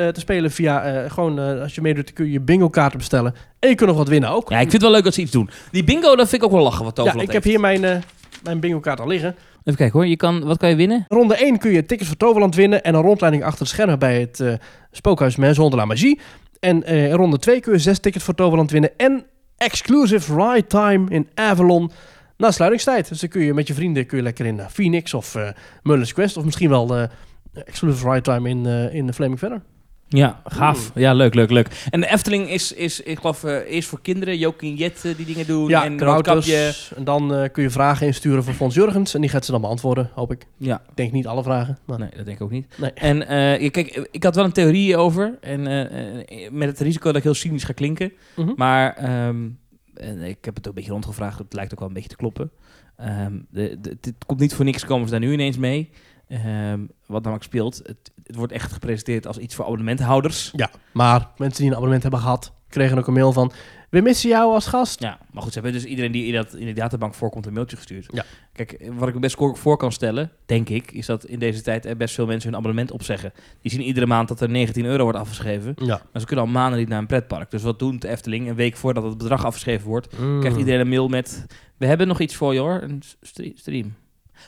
te 0.00 0.20
spelen 0.20 0.50
via... 0.50 0.82
eh, 0.82 1.10
gewoon, 1.10 1.38
eh, 1.38 1.60
als 1.60 1.74
je 1.74 1.80
meedoet, 1.80 2.12
kun 2.12 2.24
je 2.26 2.32
je 2.32 2.40
bingo 2.40 2.68
kaarten 2.68 2.98
bestellen. 2.98 3.34
En 3.58 3.68
je 3.68 3.74
kunt 3.74 3.88
nog 3.88 3.98
wat 3.98 4.08
winnen 4.08 4.30
ook. 4.30 4.48
Ja, 4.50 4.54
ik 4.54 4.60
vind 4.60 4.72
het 4.72 4.82
wel 4.82 4.90
leuk 4.90 5.04
dat 5.04 5.14
ze 5.14 5.20
iets 5.20 5.30
doen. 5.30 5.50
Die 5.70 5.84
bingo, 5.84 6.16
dat 6.16 6.28
vind 6.28 6.42
ik 6.42 6.48
ook 6.48 6.54
wel 6.54 6.62
lachen 6.62 6.84
wat 6.84 6.96
Ja, 6.96 7.02
Toverland 7.02 7.28
ik 7.28 7.34
heb 7.34 7.44
heeft. 7.44 7.56
hier 7.56 7.64
mijn, 7.64 7.84
eh, 7.84 8.02
mijn 8.42 8.60
bingo 8.60 8.80
kaart 8.80 9.00
al 9.00 9.06
liggen. 9.06 9.36
Even 9.64 9.78
kijken 9.78 9.98
hoor. 9.98 10.08
Je 10.08 10.16
kan, 10.16 10.44
wat 10.44 10.58
kan 10.58 10.68
je 10.68 10.76
winnen? 10.76 11.04
Ronde 11.08 11.34
1 11.44 11.58
kun 11.58 11.70
je 11.70 11.86
tickets 11.86 12.08
voor 12.08 12.18
Toverland 12.18 12.54
winnen 12.54 12.82
en 12.84 12.94
een 12.94 13.02
rondleiding 13.02 13.44
achter 13.44 13.64
de 13.64 13.70
schermen 13.70 13.98
bij 13.98 14.20
het 14.20 14.40
eh, 14.40 14.52
spookhuis 14.90 15.34
de 15.34 15.68
la 15.76 15.84
Magie. 15.84 16.20
En 16.60 16.84
eh, 16.84 17.04
in 17.08 17.12
ronde 17.12 17.38
2 17.38 17.60
kun 17.60 17.72
je 17.72 17.78
zes 17.78 17.98
tickets 17.98 18.24
voor 18.24 18.34
Toverland 18.34 18.70
winnen 18.70 18.90
en 18.96 19.24
exclusive 19.56 20.34
ride 20.34 20.66
time 20.66 21.10
in 21.10 21.28
Avalon 21.34 21.90
na 22.36 22.50
sluitingstijd. 22.50 23.08
Dus 23.08 23.20
dan 23.20 23.28
kun 23.28 23.42
je 23.42 23.54
met 23.54 23.66
je 23.66 23.74
vrienden 23.74 24.06
kun 24.06 24.16
je 24.16 24.22
lekker 24.22 24.46
in 24.46 24.60
eh, 24.60 24.66
Phoenix 24.66 25.14
of 25.14 25.34
eh 25.34 25.48
Merlin's 25.82 26.12
Quest 26.12 26.36
of 26.36 26.44
misschien 26.44 26.68
wel 26.68 26.96
eh, 26.96 27.04
exclusive 27.64 28.08
ride 28.10 28.20
time 28.20 28.48
in, 28.48 28.66
eh 28.66 28.94
in 28.94 29.06
de 29.06 29.12
Flaming 29.12 29.38
Feather. 29.38 29.62
Ja, 30.16 30.40
gaaf. 30.44 30.90
Ja, 30.94 31.12
leuk, 31.12 31.34
leuk, 31.34 31.50
leuk. 31.50 31.86
En 31.90 32.00
de 32.00 32.10
Efteling 32.10 32.50
is, 32.50 32.72
is 32.72 33.00
ik 33.00 33.18
geloof, 33.18 33.44
eh, 33.44 33.72
eerst 33.72 33.88
voor 33.88 34.00
kinderen. 34.00 34.38
Jokin 34.38 34.74
Jet 34.74 35.04
eh, 35.04 35.16
die 35.16 35.26
dingen 35.26 35.46
doen. 35.46 35.68
Ja, 35.68 35.84
en. 35.84 36.00
Roodkapje. 36.00 36.74
En 36.96 37.04
dan 37.04 37.34
eh, 37.34 37.50
kun 37.52 37.62
je 37.62 37.70
vragen 37.70 38.06
insturen 38.06 38.44
voor 38.44 38.54
Fons 38.54 38.74
Jurgens 38.74 39.14
en 39.14 39.20
die 39.20 39.30
gaat 39.30 39.44
ze 39.44 39.50
dan 39.50 39.60
beantwoorden, 39.60 40.10
hoop 40.14 40.32
ik. 40.32 40.46
Ja, 40.56 40.82
Ik 40.88 40.96
denk 40.96 41.12
niet 41.12 41.26
alle 41.26 41.42
vragen. 41.42 41.78
Maar... 41.84 41.98
nee, 41.98 42.10
dat 42.16 42.24
denk 42.24 42.36
ik 42.36 42.42
ook 42.42 42.50
niet. 42.50 42.66
Nee. 42.78 42.92
En 42.92 43.28
eh, 43.28 43.70
kijk, 43.70 44.08
ik 44.10 44.22
had 44.22 44.34
wel 44.34 44.44
een 44.44 44.52
theorie 44.52 44.96
over. 44.96 45.38
En 45.40 45.62
met 46.50 46.68
het 46.68 46.80
risico 46.80 47.06
dat 47.06 47.16
ik 47.16 47.22
heel 47.22 47.34
cynisch 47.34 47.64
ga 47.64 47.72
klinken. 47.72 48.12
Mhm. 48.36 48.52
Maar 48.56 48.96
ehm, 48.96 49.48
en 49.94 50.22
ik 50.22 50.44
heb 50.44 50.54
het 50.54 50.58
ook 50.58 50.66
een 50.66 50.74
beetje 50.74 50.92
rondgevraagd. 50.92 51.38
Het 51.38 51.52
lijkt 51.52 51.72
ook 51.72 51.78
wel 51.78 51.88
een 51.88 51.94
beetje 51.94 52.08
te 52.08 52.16
kloppen. 52.16 52.50
Ehm, 52.96 53.32
de, 53.50 53.78
de, 53.80 53.96
het 54.00 54.24
komt 54.26 54.40
niet 54.40 54.54
voor 54.54 54.64
niks 54.64 54.84
komen 54.84 55.04
ze 55.04 55.10
daar 55.10 55.20
nu 55.20 55.32
ineens 55.32 55.58
mee. 55.58 55.90
Ehm, 56.34 56.80
wat 57.06 57.22
namelijk 57.22 57.44
speelt. 57.44 57.76
Het, 57.84 58.10
het 58.24 58.36
wordt 58.36 58.52
echt 58.52 58.72
gepresenteerd 58.72 59.26
als 59.26 59.38
iets 59.38 59.54
voor 59.54 59.64
abonnementhouders. 59.64 60.50
Ja, 60.56 60.70
maar 60.92 61.28
mensen 61.36 61.58
die 61.58 61.66
een 61.66 61.72
abonnement 61.72 62.02
hebben 62.02 62.20
gehad, 62.20 62.52
kregen 62.68 62.98
ook 62.98 63.06
een 63.06 63.12
mail 63.12 63.32
van... 63.32 63.52
We 63.90 64.00
missen 64.00 64.28
jou 64.28 64.54
als 64.54 64.66
gast. 64.66 65.00
Ja, 65.00 65.18
maar 65.32 65.42
goed, 65.42 65.52
ze 65.52 65.60
hebben 65.60 65.80
dus 65.80 65.88
iedereen 65.90 66.12
die 66.12 66.26
in, 66.26 66.32
dat, 66.34 66.54
in 66.54 66.66
de 66.66 66.72
databank 66.72 67.14
voorkomt 67.14 67.46
een 67.46 67.52
mailtje 67.52 67.76
gestuurd. 67.76 68.06
Ja. 68.12 68.24
Kijk, 68.52 68.90
wat 68.92 69.08
ik 69.08 69.14
me 69.14 69.20
best 69.20 69.36
voor 69.38 69.76
kan 69.76 69.92
stellen, 69.92 70.30
denk 70.46 70.68
ik, 70.68 70.92
is 70.92 71.06
dat 71.06 71.24
in 71.24 71.38
deze 71.38 71.62
tijd 71.62 71.86
er 71.86 71.96
best 71.96 72.14
veel 72.14 72.26
mensen 72.26 72.48
hun 72.48 72.58
abonnement 72.58 72.90
opzeggen. 72.90 73.32
Die 73.62 73.70
zien 73.70 73.80
iedere 73.82 74.06
maand 74.06 74.28
dat 74.28 74.40
er 74.40 74.50
19 74.50 74.84
euro 74.84 75.02
wordt 75.02 75.18
afgeschreven. 75.18 75.74
Ja. 75.76 76.02
Maar 76.12 76.20
ze 76.20 76.26
kunnen 76.26 76.44
al 76.44 76.50
maanden 76.50 76.78
niet 76.78 76.88
naar 76.88 76.98
een 76.98 77.06
pretpark. 77.06 77.50
Dus 77.50 77.62
wat 77.62 77.78
doen 77.78 77.98
de 77.98 78.08
Efteling? 78.08 78.48
Een 78.48 78.54
week 78.54 78.76
voordat 78.76 79.02
het 79.04 79.18
bedrag 79.18 79.44
afgeschreven 79.44 79.88
wordt, 79.88 80.18
Mm. 80.18 80.40
krijgt 80.40 80.58
iedereen 80.58 80.80
een 80.80 80.88
mail 80.88 81.08
met... 81.08 81.46
We 81.76 81.86
hebben 81.86 82.06
nog 82.06 82.20
iets 82.20 82.34
voor 82.36 82.54
je 82.54 82.60
hoor, 82.60 82.82
een 82.82 83.02
stre- 83.22 83.52
stream. 83.54 83.94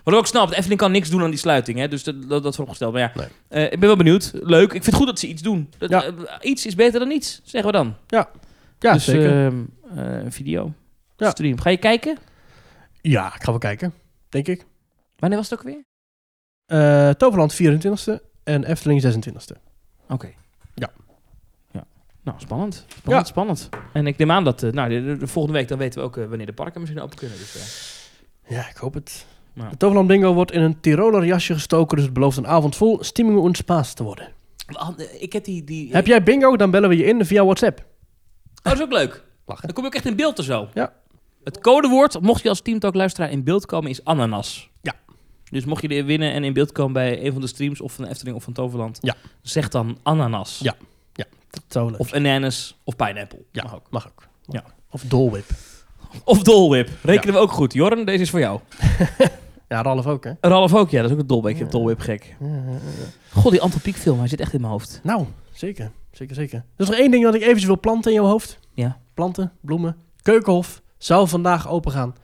Wat 0.04 0.14
ik 0.14 0.20
ook 0.20 0.26
snap, 0.26 0.48
de 0.48 0.54
Efteling 0.56 0.80
kan 0.80 0.92
niks 0.92 1.10
doen 1.10 1.22
aan 1.22 1.30
die 1.30 1.38
sluiting. 1.38 1.78
Hè? 1.78 1.88
Dus 1.88 2.04
dat, 2.04 2.28
dat, 2.28 2.42
dat 2.42 2.54
vooropgesteld. 2.54 2.92
Maar 2.92 3.02
ja, 3.02 3.12
Nee. 3.14 3.28
eh, 3.48 3.72
ik 3.72 3.78
ben 3.80 3.88
wel 3.88 3.96
benieuwd. 3.96 4.30
Leuk. 4.34 4.64
Ik 4.64 4.70
vind 4.72 4.86
het 4.86 4.94
goed 4.94 5.06
dat 5.06 5.18
ze 5.18 5.26
iets 5.28 5.42
doen. 5.42 5.70
Dat, 5.78 5.90
Ja. 5.90 6.04
eh, 6.04 6.12
iets 6.40 6.66
is 6.66 6.74
beter 6.74 6.98
dan 6.98 7.08
niets, 7.08 7.40
zeggen 7.44 7.70
we 7.70 7.76
dan. 7.76 7.94
Ja, 8.06 8.30
dus 8.78 9.04
zeker. 9.04 9.46
ehm, 9.46 9.64
eh, 9.96 10.22
een 10.24 10.32
video. 10.32 10.72
Ja. 11.16 11.30
Stream. 11.30 11.58
Ga 11.60 11.70
je 11.70 11.76
kijken? 11.76 12.18
ja, 13.00 13.34
ik 13.34 13.42
ga 13.42 13.50
wel 13.50 13.58
kijken. 13.58 13.94
Denk 14.28 14.46
ik. 14.48 14.66
Wanneer 15.16 15.38
was 15.38 15.50
het 15.50 15.58
ook 15.58 15.64
weer? 15.64 15.84
Toverland 17.16 17.54
24e 17.54 18.20
en 18.44 18.64
Efteling 18.64 19.00
26e. 19.02 19.56
Oké. 20.08 20.28
Ja. 20.74 20.90
Ja. 21.70 21.86
Nou, 22.22 22.40
spannend. 22.40 22.74
Spannend, 22.88 23.26
Ja. 23.26 23.32
spannend. 23.32 23.68
En 23.92 24.06
ik 24.06 24.16
neem 24.16 24.30
aan 24.30 24.44
dat, 24.44 24.60
nou, 24.62 24.88
de, 24.88 25.04
de- 25.04 25.16
de 25.16 25.26
volgende 25.26 25.58
week 25.58 25.68
dan 25.68 25.78
weten 25.78 26.00
we 26.00 26.06
ook 26.06 26.14
wanneer 26.16 26.46
de 26.46 26.52
parken 26.52 26.80
misschien 26.80 27.02
open 27.02 27.16
kunnen. 27.16 27.38
Dus, 27.38 27.94
Ja, 28.48 28.68
ik 28.68 28.76
hoop 28.76 28.94
het. 28.94 29.26
Ja. 29.56 29.68
De 29.68 29.76
Toverland 29.76 30.08
Bingo 30.08 30.34
wordt 30.34 30.52
in 30.52 30.62
een 30.62 30.80
Tiroler 30.80 31.24
jasje 31.24 31.52
gestoken, 31.54 31.96
dus 31.96 32.04
het 32.04 32.14
belooft 32.14 32.36
een 32.36 32.46
avond 32.46 32.76
vol 32.76 32.98
stimming 33.04 33.46
en 33.46 33.54
spaas 33.54 33.94
te 33.94 34.02
worden. 34.02 34.28
ik 35.18 35.32
heb 35.32 35.44
die... 35.44 35.64
die 35.64 35.92
Heb 35.92 36.06
jij 36.06 36.22
bingo, 36.22 36.56
dan 36.56 36.70
bellen 36.70 36.88
we 36.88 36.96
je 36.96 37.04
in 37.04 37.24
via 37.24 37.44
WhatsApp. 37.44 37.78
Oh, 37.78 37.84
dat 38.62 38.72
is 38.72 38.82
ook 38.82 38.92
leuk. 38.92 39.24
Lachen. 39.46 39.64
Dan 39.66 39.74
kom 39.74 39.82
je 39.84 39.88
ook 39.88 39.94
echt 39.96 40.06
in 40.06 40.16
beeld 40.16 40.38
er 40.38 40.44
zo. 40.44 40.68
Ja. 40.74 40.92
Het 41.44 41.58
codewoord, 41.60 42.20
mocht 42.20 42.42
je 42.42 42.48
als 42.48 42.60
Teamtalk 42.60 42.94
luisteraar 42.94 43.30
in 43.30 43.44
beeld 43.44 43.66
komen, 43.66 43.90
is 43.90 44.04
ananas. 44.04 44.70
Ja. 44.82 44.92
Dus 45.50 45.64
mocht 45.64 45.82
je 45.82 45.88
er 45.88 46.04
winnen 46.04 46.32
en 46.32 46.44
in 46.44 46.52
beeld 46.52 46.72
komen 46.72 46.92
bij 46.92 47.24
een 47.26 47.32
van 47.32 47.40
de 47.40 47.46
streams, 47.46 47.80
of 47.80 47.92
van 47.92 48.04
de 48.04 48.10
Efteling 48.10 48.36
of 48.36 48.42
van 48.44 48.52
Toverland, 48.52 48.98
Ja. 49.00 49.14
zeg 49.42 49.68
dan 49.68 49.98
ananas. 50.02 50.58
Ja. 50.62 50.74
Dat 51.50 51.62
zou 51.68 51.90
leuk 51.90 52.00
Of 52.00 52.12
ananas 52.12 52.76
of 52.84 52.96
pineapple. 52.96 53.38
Ja, 53.52 53.62
Mag 53.62 53.74
ook. 53.74 53.86
Mag 53.90 54.06
ook. 54.06 54.26
Ja. 54.46 54.64
Of 54.90 55.02
Dolwip. 55.02 55.44
Of 56.24 56.42
dolwip. 56.42 56.90
Rekenen 57.02 57.34
we 57.34 57.40
ook 57.40 57.50
goed. 57.50 57.72
Jorn, 57.72 58.04
deze 58.04 58.22
is 58.22 58.30
voor 58.30 58.40
jou. 58.40 58.60
Ja, 59.68 59.82
Ralf 59.82 60.06
ook, 60.06 60.24
hè? 60.24 60.32
Ralf 60.40 60.74
ook, 60.74 60.90
ja. 60.90 61.02
Dat 61.02 61.10
is 61.10 61.16
ook 61.16 61.28
een 61.30 61.42
heb 61.44 61.56
Ja. 61.56 61.66
dolwip 61.66 62.00
gek. 62.00 62.36
Ja. 62.40 62.62
God, 63.32 63.50
die 63.52 63.60
Anton 63.60 63.80
Pieck 63.80 63.96
film, 63.96 64.18
hij 64.18 64.28
zit 64.28 64.40
echt 64.40 64.52
in 64.52 64.60
mijn 64.60 64.72
hoofd. 64.72 65.00
Nou, 65.02 65.24
zeker. 65.52 65.90
Zeker, 66.12 66.34
zeker. 66.34 66.58
Er 66.58 66.64
is 66.84 66.88
nog 66.88 66.98
één 66.98 67.10
ding 67.10 67.24
dat 67.24 67.34
ik 67.34 67.40
eventjes 67.42 67.64
wil 67.66 67.80
planten 67.80 68.10
in 68.12 68.16
jouw 68.20 68.26
hoofd. 68.30 68.58
Ja. 68.74 68.98
Planten, 69.14 69.52
bloemen. 69.60 69.96
Keukenhof 70.22 70.82
zou 70.98 71.28
vandaag 71.28 71.68
open 71.68 71.92
gaan. 71.92 72.14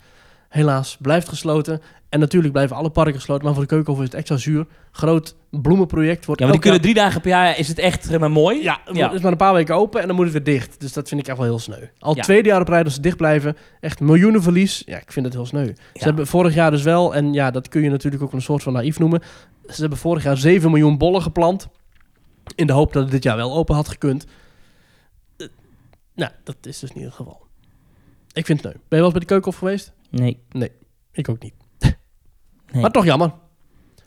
Helaas, 0.48 0.96
blijft 1.00 1.28
gesloten. 1.28 1.80
En 2.12 2.20
natuurlijk 2.20 2.52
blijven 2.52 2.76
alle 2.76 2.90
parken 2.90 3.14
gesloten. 3.14 3.44
Maar 3.44 3.52
voor 3.54 3.62
de 3.62 3.68
Keukenhof 3.68 3.98
is 3.98 4.04
het 4.06 4.14
extra 4.14 4.36
zuur. 4.36 4.66
Groot 4.90 5.36
bloemenproject 5.50 6.24
wordt 6.26 6.40
Ja, 6.40 6.46
maar 6.46 6.54
die 6.54 6.64
kunnen 6.64 6.80
drie 6.82 6.94
dagen 6.94 7.20
per 7.20 7.30
jaar, 7.30 7.58
is 7.58 7.68
het 7.68 7.78
echt 7.78 8.18
maar 8.18 8.30
mooi. 8.30 8.62
Ja, 8.62 8.80
Ja. 8.92 9.04
het 9.06 9.12
is 9.12 9.20
maar 9.20 9.32
een 9.32 9.36
paar 9.38 9.54
weken 9.54 9.74
open 9.74 10.00
en 10.00 10.06
dan 10.06 10.16
moet 10.16 10.24
het 10.24 10.34
weer 10.34 10.44
dicht. 10.44 10.80
Dus 10.80 10.92
dat 10.92 11.08
vind 11.08 11.20
ik 11.20 11.26
echt 11.26 11.36
wel 11.36 11.46
heel 11.46 11.58
sneu. 11.58 11.86
Al 11.98 12.16
Ja. 12.16 12.22
tweede 12.22 12.48
jaar 12.48 12.60
op 12.60 12.68
rij 12.68 12.82
dat 12.82 12.92
ze 12.92 13.00
dicht 13.00 13.16
blijven. 13.16 13.56
Echt 13.80 14.00
miljoenen 14.00 14.42
verlies. 14.42 14.82
Ja, 14.86 14.96
ik 15.00 15.12
vind 15.12 15.24
het 15.26 15.34
heel 15.34 15.46
sneu. 15.46 15.64
Ze 15.66 15.74
Ja. 15.92 16.04
hebben 16.04 16.26
vorig 16.26 16.54
jaar 16.54 16.70
dus 16.70 16.82
wel, 16.82 17.14
en 17.14 17.32
ja, 17.32 17.50
dat 17.50 17.68
kun 17.68 17.82
je 17.82 17.90
natuurlijk 17.90 18.22
ook 18.22 18.32
een 18.32 18.42
soort 18.42 18.62
van 18.62 18.72
naïef 18.72 18.98
noemen. 18.98 19.20
Ze 19.66 19.80
hebben 19.80 19.98
vorig 19.98 20.22
jaar 20.22 20.36
7 20.36 20.70
miljoen 20.70 20.98
bollen 20.98 21.22
geplant. 21.22 21.68
In 22.54 22.66
de 22.66 22.72
hoop 22.72 22.92
dat 22.92 23.02
het 23.02 23.12
dit 23.12 23.22
jaar 23.22 23.36
wel 23.36 23.52
open 23.54 23.74
had 23.74 23.88
gekund. 23.88 24.26
Eh, 25.36 25.46
nou, 26.14 26.30
dat 26.44 26.56
is 26.62 26.78
dus 26.78 26.92
niet 26.92 27.04
het 27.04 27.14
geval. 27.14 27.46
Ik 28.32 28.46
vind 28.46 28.62
het 28.62 28.70
sneu. 28.72 28.72
Ben 28.72 28.82
je 28.88 28.96
wel 28.96 29.04
eens 29.04 29.12
bij 29.12 29.20
de 29.20 29.26
keukenhof 29.26 29.56
geweest? 29.58 29.92
Nee. 30.10 30.70
Ik 31.12 31.28
ook 31.28 31.42
niet. 31.42 31.54
Nee. 32.72 32.82
Maar 32.82 32.90
toch 32.90 33.04
jammer. 33.04 33.32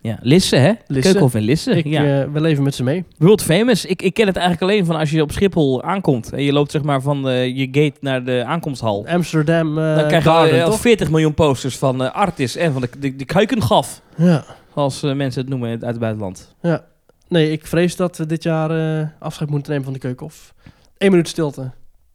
Ja, 0.01 0.17
Lisse, 0.21 0.55
hè? 0.55 0.71
Lisse. 0.87 1.01
Keukenhof 1.01 1.35
in 1.35 1.41
Lisse. 1.41 1.71
Ik, 1.71 1.85
ja. 1.85 2.21
eh, 2.21 2.31
we 2.31 2.41
leven 2.41 2.63
met 2.63 2.75
ze 2.75 2.83
mee. 2.83 3.05
World 3.17 3.41
famous. 3.43 3.85
Ik, 3.85 4.01
ik 4.01 4.13
ken 4.13 4.27
het 4.27 4.35
eigenlijk 4.35 4.71
alleen 4.71 4.85
van 4.85 4.95
als 4.95 5.11
je 5.11 5.21
op 5.21 5.31
Schiphol 5.31 5.83
aankomt. 5.83 6.33
En 6.33 6.43
je 6.43 6.53
loopt 6.53 6.71
zeg 6.71 6.83
maar 6.83 7.01
van 7.01 7.27
eh, 7.29 7.55
je 7.57 7.65
gate 7.71 7.97
naar 7.99 8.23
de 8.23 8.43
aankomsthal. 8.45 9.07
Amsterdam 9.07 9.77
eh 9.77 9.95
dan 9.95 10.07
krijg 10.07 10.23
je 10.23 10.29
al 10.63 10.69
toch? 10.69 10.79
40 10.79 11.09
miljoen 11.09 11.33
posters 11.33 11.77
van 11.77 12.13
Artis 12.13 12.55
en 12.55 12.71
van 12.73 12.81
de, 12.81 12.89
de, 12.99 13.15
de 13.15 13.25
Kuikengaf. 13.25 14.01
Ja. 14.17 14.43
Als 14.73 15.01
mensen 15.01 15.41
het 15.41 15.49
noemen 15.49 15.69
uit 15.69 15.81
het 15.81 15.99
buitenland. 15.99 16.55
Ja. 16.61 16.85
Nee, 17.27 17.51
ik 17.51 17.67
vrees 17.67 17.95
dat 17.95 18.17
we 18.17 18.25
dit 18.25 18.43
jaar 18.43 19.13
afscheid 19.19 19.49
moeten 19.49 19.69
nemen 19.71 19.85
van 19.85 19.93
de 19.93 19.99
keukenhof. 19.99 20.53
Eén 20.97 21.11
minuut 21.11 21.27
stilte. 21.27 21.71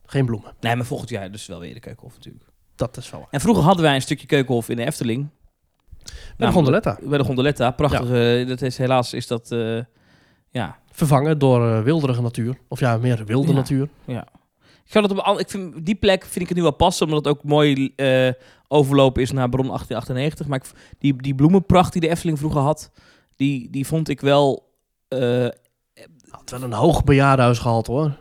Geen 0.07 0.27
bloemen. 0.27 0.53
Nee, 0.61 0.77
maar 0.77 0.87
volgend 0.87 1.11
jaar 1.11 1.31
dus 1.31 1.47
wel 1.47 1.61
weer 1.61 1.75
de 1.75 1.81
Keukenhof 1.81 2.15
natuurlijk. 2.15 2.45
Dat 2.77 2.97
is 2.97 3.11
wel. 3.11 3.27
En 3.31 3.41
vroeger 3.41 3.65
hadden 3.65 3.85
wij 3.85 3.95
een 3.95 4.03
stukje 4.03 4.27
Keukenhof 4.27 4.69
in 4.69 4.77
de 4.77 4.87
Efteling. 4.87 5.29
Bij 6.37 6.47
de 6.47 6.53
gondoletta. 6.53 6.99
Bij 7.03 7.19
de 7.19 7.25
Gondoletta. 7.25 7.71
Prachtig. 7.71 8.47
dat 8.49 8.63
is, 8.63 8.79
helaas 8.79 9.15
is 9.15 9.27
dat... 9.27 9.51
eh, 9.53 9.79
ja, 10.51 10.79
Vervangen 10.93 11.39
door 11.39 11.67
eh, 11.69 11.83
wilderige 11.83 12.23
natuur. 12.23 12.59
Of 12.69 12.81
ja, 12.81 12.97
meer 12.97 13.25
wilde 13.25 13.49
Ja. 13.49 13.55
natuur. 13.55 13.89
Ja. 14.05 14.27
Ik, 14.85 14.97
ga 14.97 15.01
dat 15.01 15.11
op, 15.27 15.39
ik 15.41 15.51
vind, 15.51 15.87
die 15.87 15.95
plek 15.95 16.23
vind 16.25 16.41
ik 16.41 16.49
het 16.49 16.57
nu 16.57 16.63
wel 16.63 16.73
passen, 16.75 17.07
omdat 17.07 17.25
het 17.25 17.35
ook 17.35 17.45
mooi 17.45 17.93
eh, 17.97 18.29
overlopen 18.69 19.23
is 19.23 19.33
naar 19.33 19.49
Bron 19.49 19.67
1898. 19.67 20.47
Maar 20.47 20.59
ik, 20.59 20.71
die, 20.99 21.23
die 21.23 21.35
bloemenpracht 21.35 21.93
die 21.93 22.01
de 22.01 22.09
Efteling 22.09 22.39
vroeger 22.39 22.61
had, 22.61 22.91
die, 23.37 23.71
die 23.71 23.87
vond 23.87 24.09
ik 24.09 24.21
wel... 24.21 24.73
eh, 25.09 25.47
Had 26.29 26.51
wel 26.51 26.63
een 26.63 26.73
hoog 26.73 27.05
bejaardenhuis 27.05 27.59
gehad 27.59 27.87
hoor. 27.87 28.17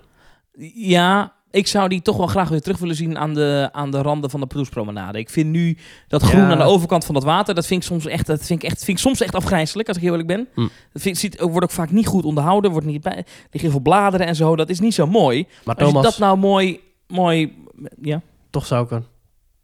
ja, 0.74 1.34
ik 1.52 1.68
zou 1.68 1.90
die 1.90 2.02
toch 2.02 2.18
wel 2.18 2.28
graag 2.28 2.50
weer 2.50 2.62
terug 2.62 2.78
willen 2.78 2.96
zien 2.96 3.18
aan 3.18 3.34
de, 3.34 3.70
aan 3.72 3.92
de 3.92 4.02
randen 4.02 4.30
van 4.30 4.40
de 4.40 4.46
Proespromenade. 4.48 5.18
Ik 5.20 5.30
vind 5.30 5.50
nu 5.50 5.78
dat 6.08 6.24
groen 6.24 6.42
Ja. 6.42 6.52
aan 6.52 6.58
de 6.58 6.64
overkant 6.64 7.06
van 7.06 7.14
dat 7.14 7.24
water, 7.24 7.56
dat 7.56 7.66
vind 7.66 7.82
ik 7.82 7.88
soms 7.88 8.06
echt, 8.06 8.26
dat 8.26 8.46
vind 8.46 8.64
ik 8.64 8.70
echt, 8.70 8.84
vind 8.84 8.98
ik 8.98 9.04
soms 9.04 9.22
echt 9.22 9.36
afgrijzelijk, 9.36 9.88
als 9.88 9.98
ik 9.98 10.04
heel 10.04 10.12
eerlijk 10.12 10.30
ben. 10.30 10.48
Hm. 10.54 10.68
Dat 10.94 11.02
vind, 11.02 11.18
ziet, 11.18 11.40
wordt 11.40 11.64
ook 11.64 11.72
vaak 11.72 11.92
niet 11.92 12.08
goed 12.08 12.24
onderhouden, 12.26 12.72
wordt 12.72 12.86
niet 12.88 13.02
bij, 13.02 13.26
liggen 13.52 13.72
veel 13.72 13.80
bladeren 13.80 14.28
en 14.28 14.36
zo. 14.36 14.56
Dat 14.56 14.70
is 14.70 14.80
niet 14.80 14.94
zo 14.94 15.08
mooi. 15.08 15.48
Maar 15.64 15.76
Als 15.76 15.92
je 15.92 16.02
dat 16.02 16.18
nou 16.18 16.38
mooi, 16.38 16.80
mooi, 17.08 17.54
ja. 18.02 18.22
toch 18.50 18.66
zou 18.66 18.84
ik 18.86 18.92
er 18.92 19.04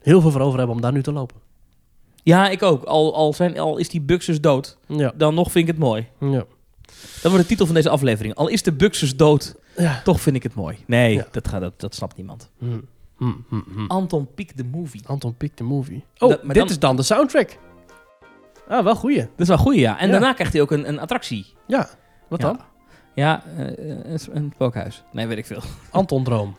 heel 0.02 0.22
veel 0.22 0.32
voor 0.32 0.42
over 0.42 0.58
hebben 0.58 0.76
om 0.76 0.82
daar 0.82 0.92
nu 0.94 1.04
te 1.04 1.12
lopen. 1.12 1.36
Ja, 2.24 2.50
ik 2.50 2.64
ook. 2.64 2.84
Al, 2.84 3.16
al, 3.16 3.34
zijn, 3.34 3.60
al 3.60 3.78
is 3.78 3.90
die 3.90 4.02
Buxus 4.02 4.42
dood, 4.42 4.78
Ja, 4.88 5.12
dan 5.16 5.34
nog 5.34 5.52
vind 5.52 5.68
ik 5.68 5.74
het 5.76 5.84
mooi. 5.84 6.08
ja. 6.20 6.44
Dat 7.22 7.32
wordt 7.32 7.42
de 7.42 7.46
titel 7.46 7.66
van 7.66 7.76
deze 7.76 7.90
aflevering. 7.90 8.36
Al 8.36 8.48
is 8.48 8.64
de 8.64 8.72
Buxus 8.72 9.16
dood, 9.16 9.56
Ja. 9.78 10.02
toch 10.04 10.22
vind 10.22 10.36
ik 10.36 10.44
het 10.44 10.54
mooi. 10.56 10.78
Nee, 10.88 11.14
Ja. 11.14 11.26
dat, 11.32 11.48
gaat, 11.48 11.62
dat, 11.62 11.80
dat 11.80 11.96
snapt 11.96 12.16
niemand. 12.18 12.50
Hm, 12.60 12.80
hm, 13.18 13.32
hm, 13.50 13.60
hm. 13.76 13.86
Anton 13.88 14.28
Pieck 14.36 14.52
the 14.52 14.64
Movie. 14.64 15.02
Anton 15.08 15.36
Pieck, 15.38 15.58
de 15.58 15.64
movie. 15.64 16.04
Oh, 16.18 16.30
dit 16.30 16.54
dan- 16.56 16.68
is 16.70 16.80
dan 16.80 16.96
de 16.96 17.04
soundtrack. 17.04 17.58
Ah, 18.70 18.84
wel 18.84 18.96
goeie. 18.96 19.18
Dat 19.18 19.28
is 19.38 19.48
wel 19.48 19.58
goed, 19.58 19.76
ja. 19.76 20.00
En 20.00 20.06
Ja. 20.06 20.12
daarna 20.12 20.34
krijgt 20.34 20.54
hij 20.54 20.62
ook 20.62 20.72
een, 20.72 20.88
een 20.88 21.00
attractie. 21.00 21.46
Ja, 21.68 21.90
wat 22.28 22.42
Ja. 22.42 22.48
dan? 22.48 22.60
Ja, 23.16 23.44
eh, 23.58 23.68
een, 23.68 24.20
een 24.36 24.52
spookhuis. 24.54 25.04
Nee, 25.12 25.28
weet 25.28 25.38
ik 25.38 25.46
veel. 25.46 25.62
Anton 25.92 26.24
Droom. 26.24 26.56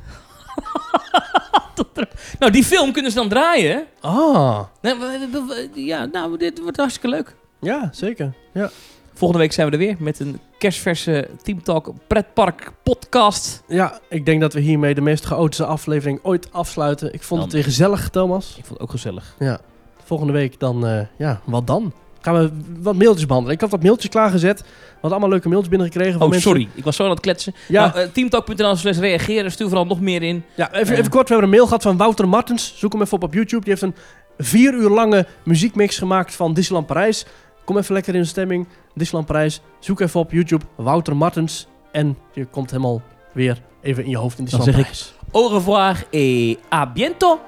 Nou, 2.39 2.53
die 2.53 2.65
film 2.65 2.93
kunnen 2.93 3.11
ze 3.11 3.17
dan 3.17 3.29
draaien. 3.29 3.87
Ah, 4.01 4.63
we- 4.81 5.69
ja, 5.75 6.05
nou, 6.05 6.37
dit 6.39 6.61
wordt 6.61 6.77
hartstikke 6.77 7.09
leuk. 7.09 7.37
ja, 7.61 7.89
zeker. 7.93 8.33
Ja. 8.53 8.71
Volgende 9.17 9.43
week 9.43 9.53
zijn 9.53 9.67
we 9.67 9.73
er 9.73 9.79
weer 9.79 9.97
met 9.99 10.21
een 10.21 10.39
kerstverse 10.59 11.29
Team 11.43 11.63
Talk 11.63 11.93
pretpark 12.07 12.73
podcast. 12.83 13.63
ja, 13.69 13.99
ik 14.09 14.27
denk 14.27 14.41
dat 14.41 14.53
we 14.53 14.61
hiermee 14.61 14.95
de 14.95 15.01
meest 15.01 15.25
chaotische 15.25 15.65
aflevering 15.67 16.19
ooit 16.23 16.53
afsluiten. 16.53 17.13
Ik 17.15 17.23
vond 17.23 17.41
Dan- 17.41 17.49
het 17.49 17.53
weer 17.53 17.65
gezellig, 17.65 18.09
Thomas. 18.09 18.49
Ik 18.59 18.65
vond 18.65 18.69
het 18.69 18.81
ook 18.81 18.91
gezellig. 18.91 19.35
Ja. 19.39 19.61
Volgende 20.05 20.33
week 20.33 20.61
dan, 20.61 20.87
eh, 20.87 21.01
ja, 21.19 21.41
wat 21.45 21.67
dan? 21.67 21.93
Gaan 22.21 22.35
we 22.35 22.51
wat 22.83 22.95
mailtjes 22.95 23.27
behandelen. 23.27 23.55
Ik 23.55 23.61
had 23.61 23.71
wat 23.71 23.83
mailtjes 23.83 24.11
klaargezet. 24.11 24.61
We 24.61 24.67
hadden 24.93 25.11
allemaal 25.11 25.29
leuke 25.29 25.49
mailtjes 25.49 25.71
binnengekregen 25.71 26.13
van 26.13 26.23
Oh, 26.23 26.29
mensen. 26.31 26.51
sorry. 26.51 26.69
Ik 26.75 26.85
was 26.85 26.97
zo 26.97 27.05
aan 27.05 27.11
het 27.11 27.21
kletsen. 27.21 27.55
Ja, 27.69 27.93
Nou, 27.95 28.11
teamtalk.nl 28.11 28.77
slash 28.77 28.99
reageren. 28.99 29.51
Stuur 29.53 29.67
vooral 29.69 29.87
nog 29.87 30.01
meer 30.01 30.23
in. 30.23 30.45
ja 30.55 30.73
even, 30.73 30.93
eh. 30.93 30.99
even 30.99 31.11
kort. 31.11 31.29
We 31.29 31.33
hebben 31.35 31.51
een 31.51 31.57
mail 31.57 31.67
gehad 31.67 31.83
van 31.83 31.97
Wouter 31.97 32.29
Martens. 32.29 32.73
Zoek 32.77 32.93
hem 32.93 33.03
even 33.03 33.15
op 33.17 33.23
op 33.23 33.35
YouTube. 33.35 33.61
Die 33.65 33.71
heeft 33.71 33.83
een 33.83 33.95
vier 34.39 34.75
uur 34.75 34.89
lange 34.91 35.27
muziekmix 35.43 35.99
gemaakt 35.99 36.35
van 36.35 36.55
Disneyland 36.55 36.87
Parijs. 36.87 37.25
Kom 37.67 37.77
even 37.77 37.95
lekker 37.95 38.15
in 38.15 38.21
de 38.21 38.27
stemming. 38.27 38.69
Disneyland 38.95 39.27
Parijs. 39.27 39.61
Zoek 39.79 40.01
even 40.01 40.21
op 40.21 40.33
YouTube 40.33 40.65
Wouter 40.77 41.17
Martens. 41.17 41.67
En 41.93 42.19
je 42.33 42.45
komt 42.45 42.71
helemaal 42.71 43.03
weer 43.33 43.63
even 43.81 44.05
in 44.05 44.11
je 44.11 44.17
hoofd 44.17 44.39
in 44.39 44.45
Dan 44.45 44.59
Disneyland 44.61 44.97
zeg 44.97 45.09
ik-. 45.09 45.33
Au 45.33 45.49
revoir 45.49 46.05
et 46.11 46.59
à 46.73 46.93
bientôt. 46.93 47.39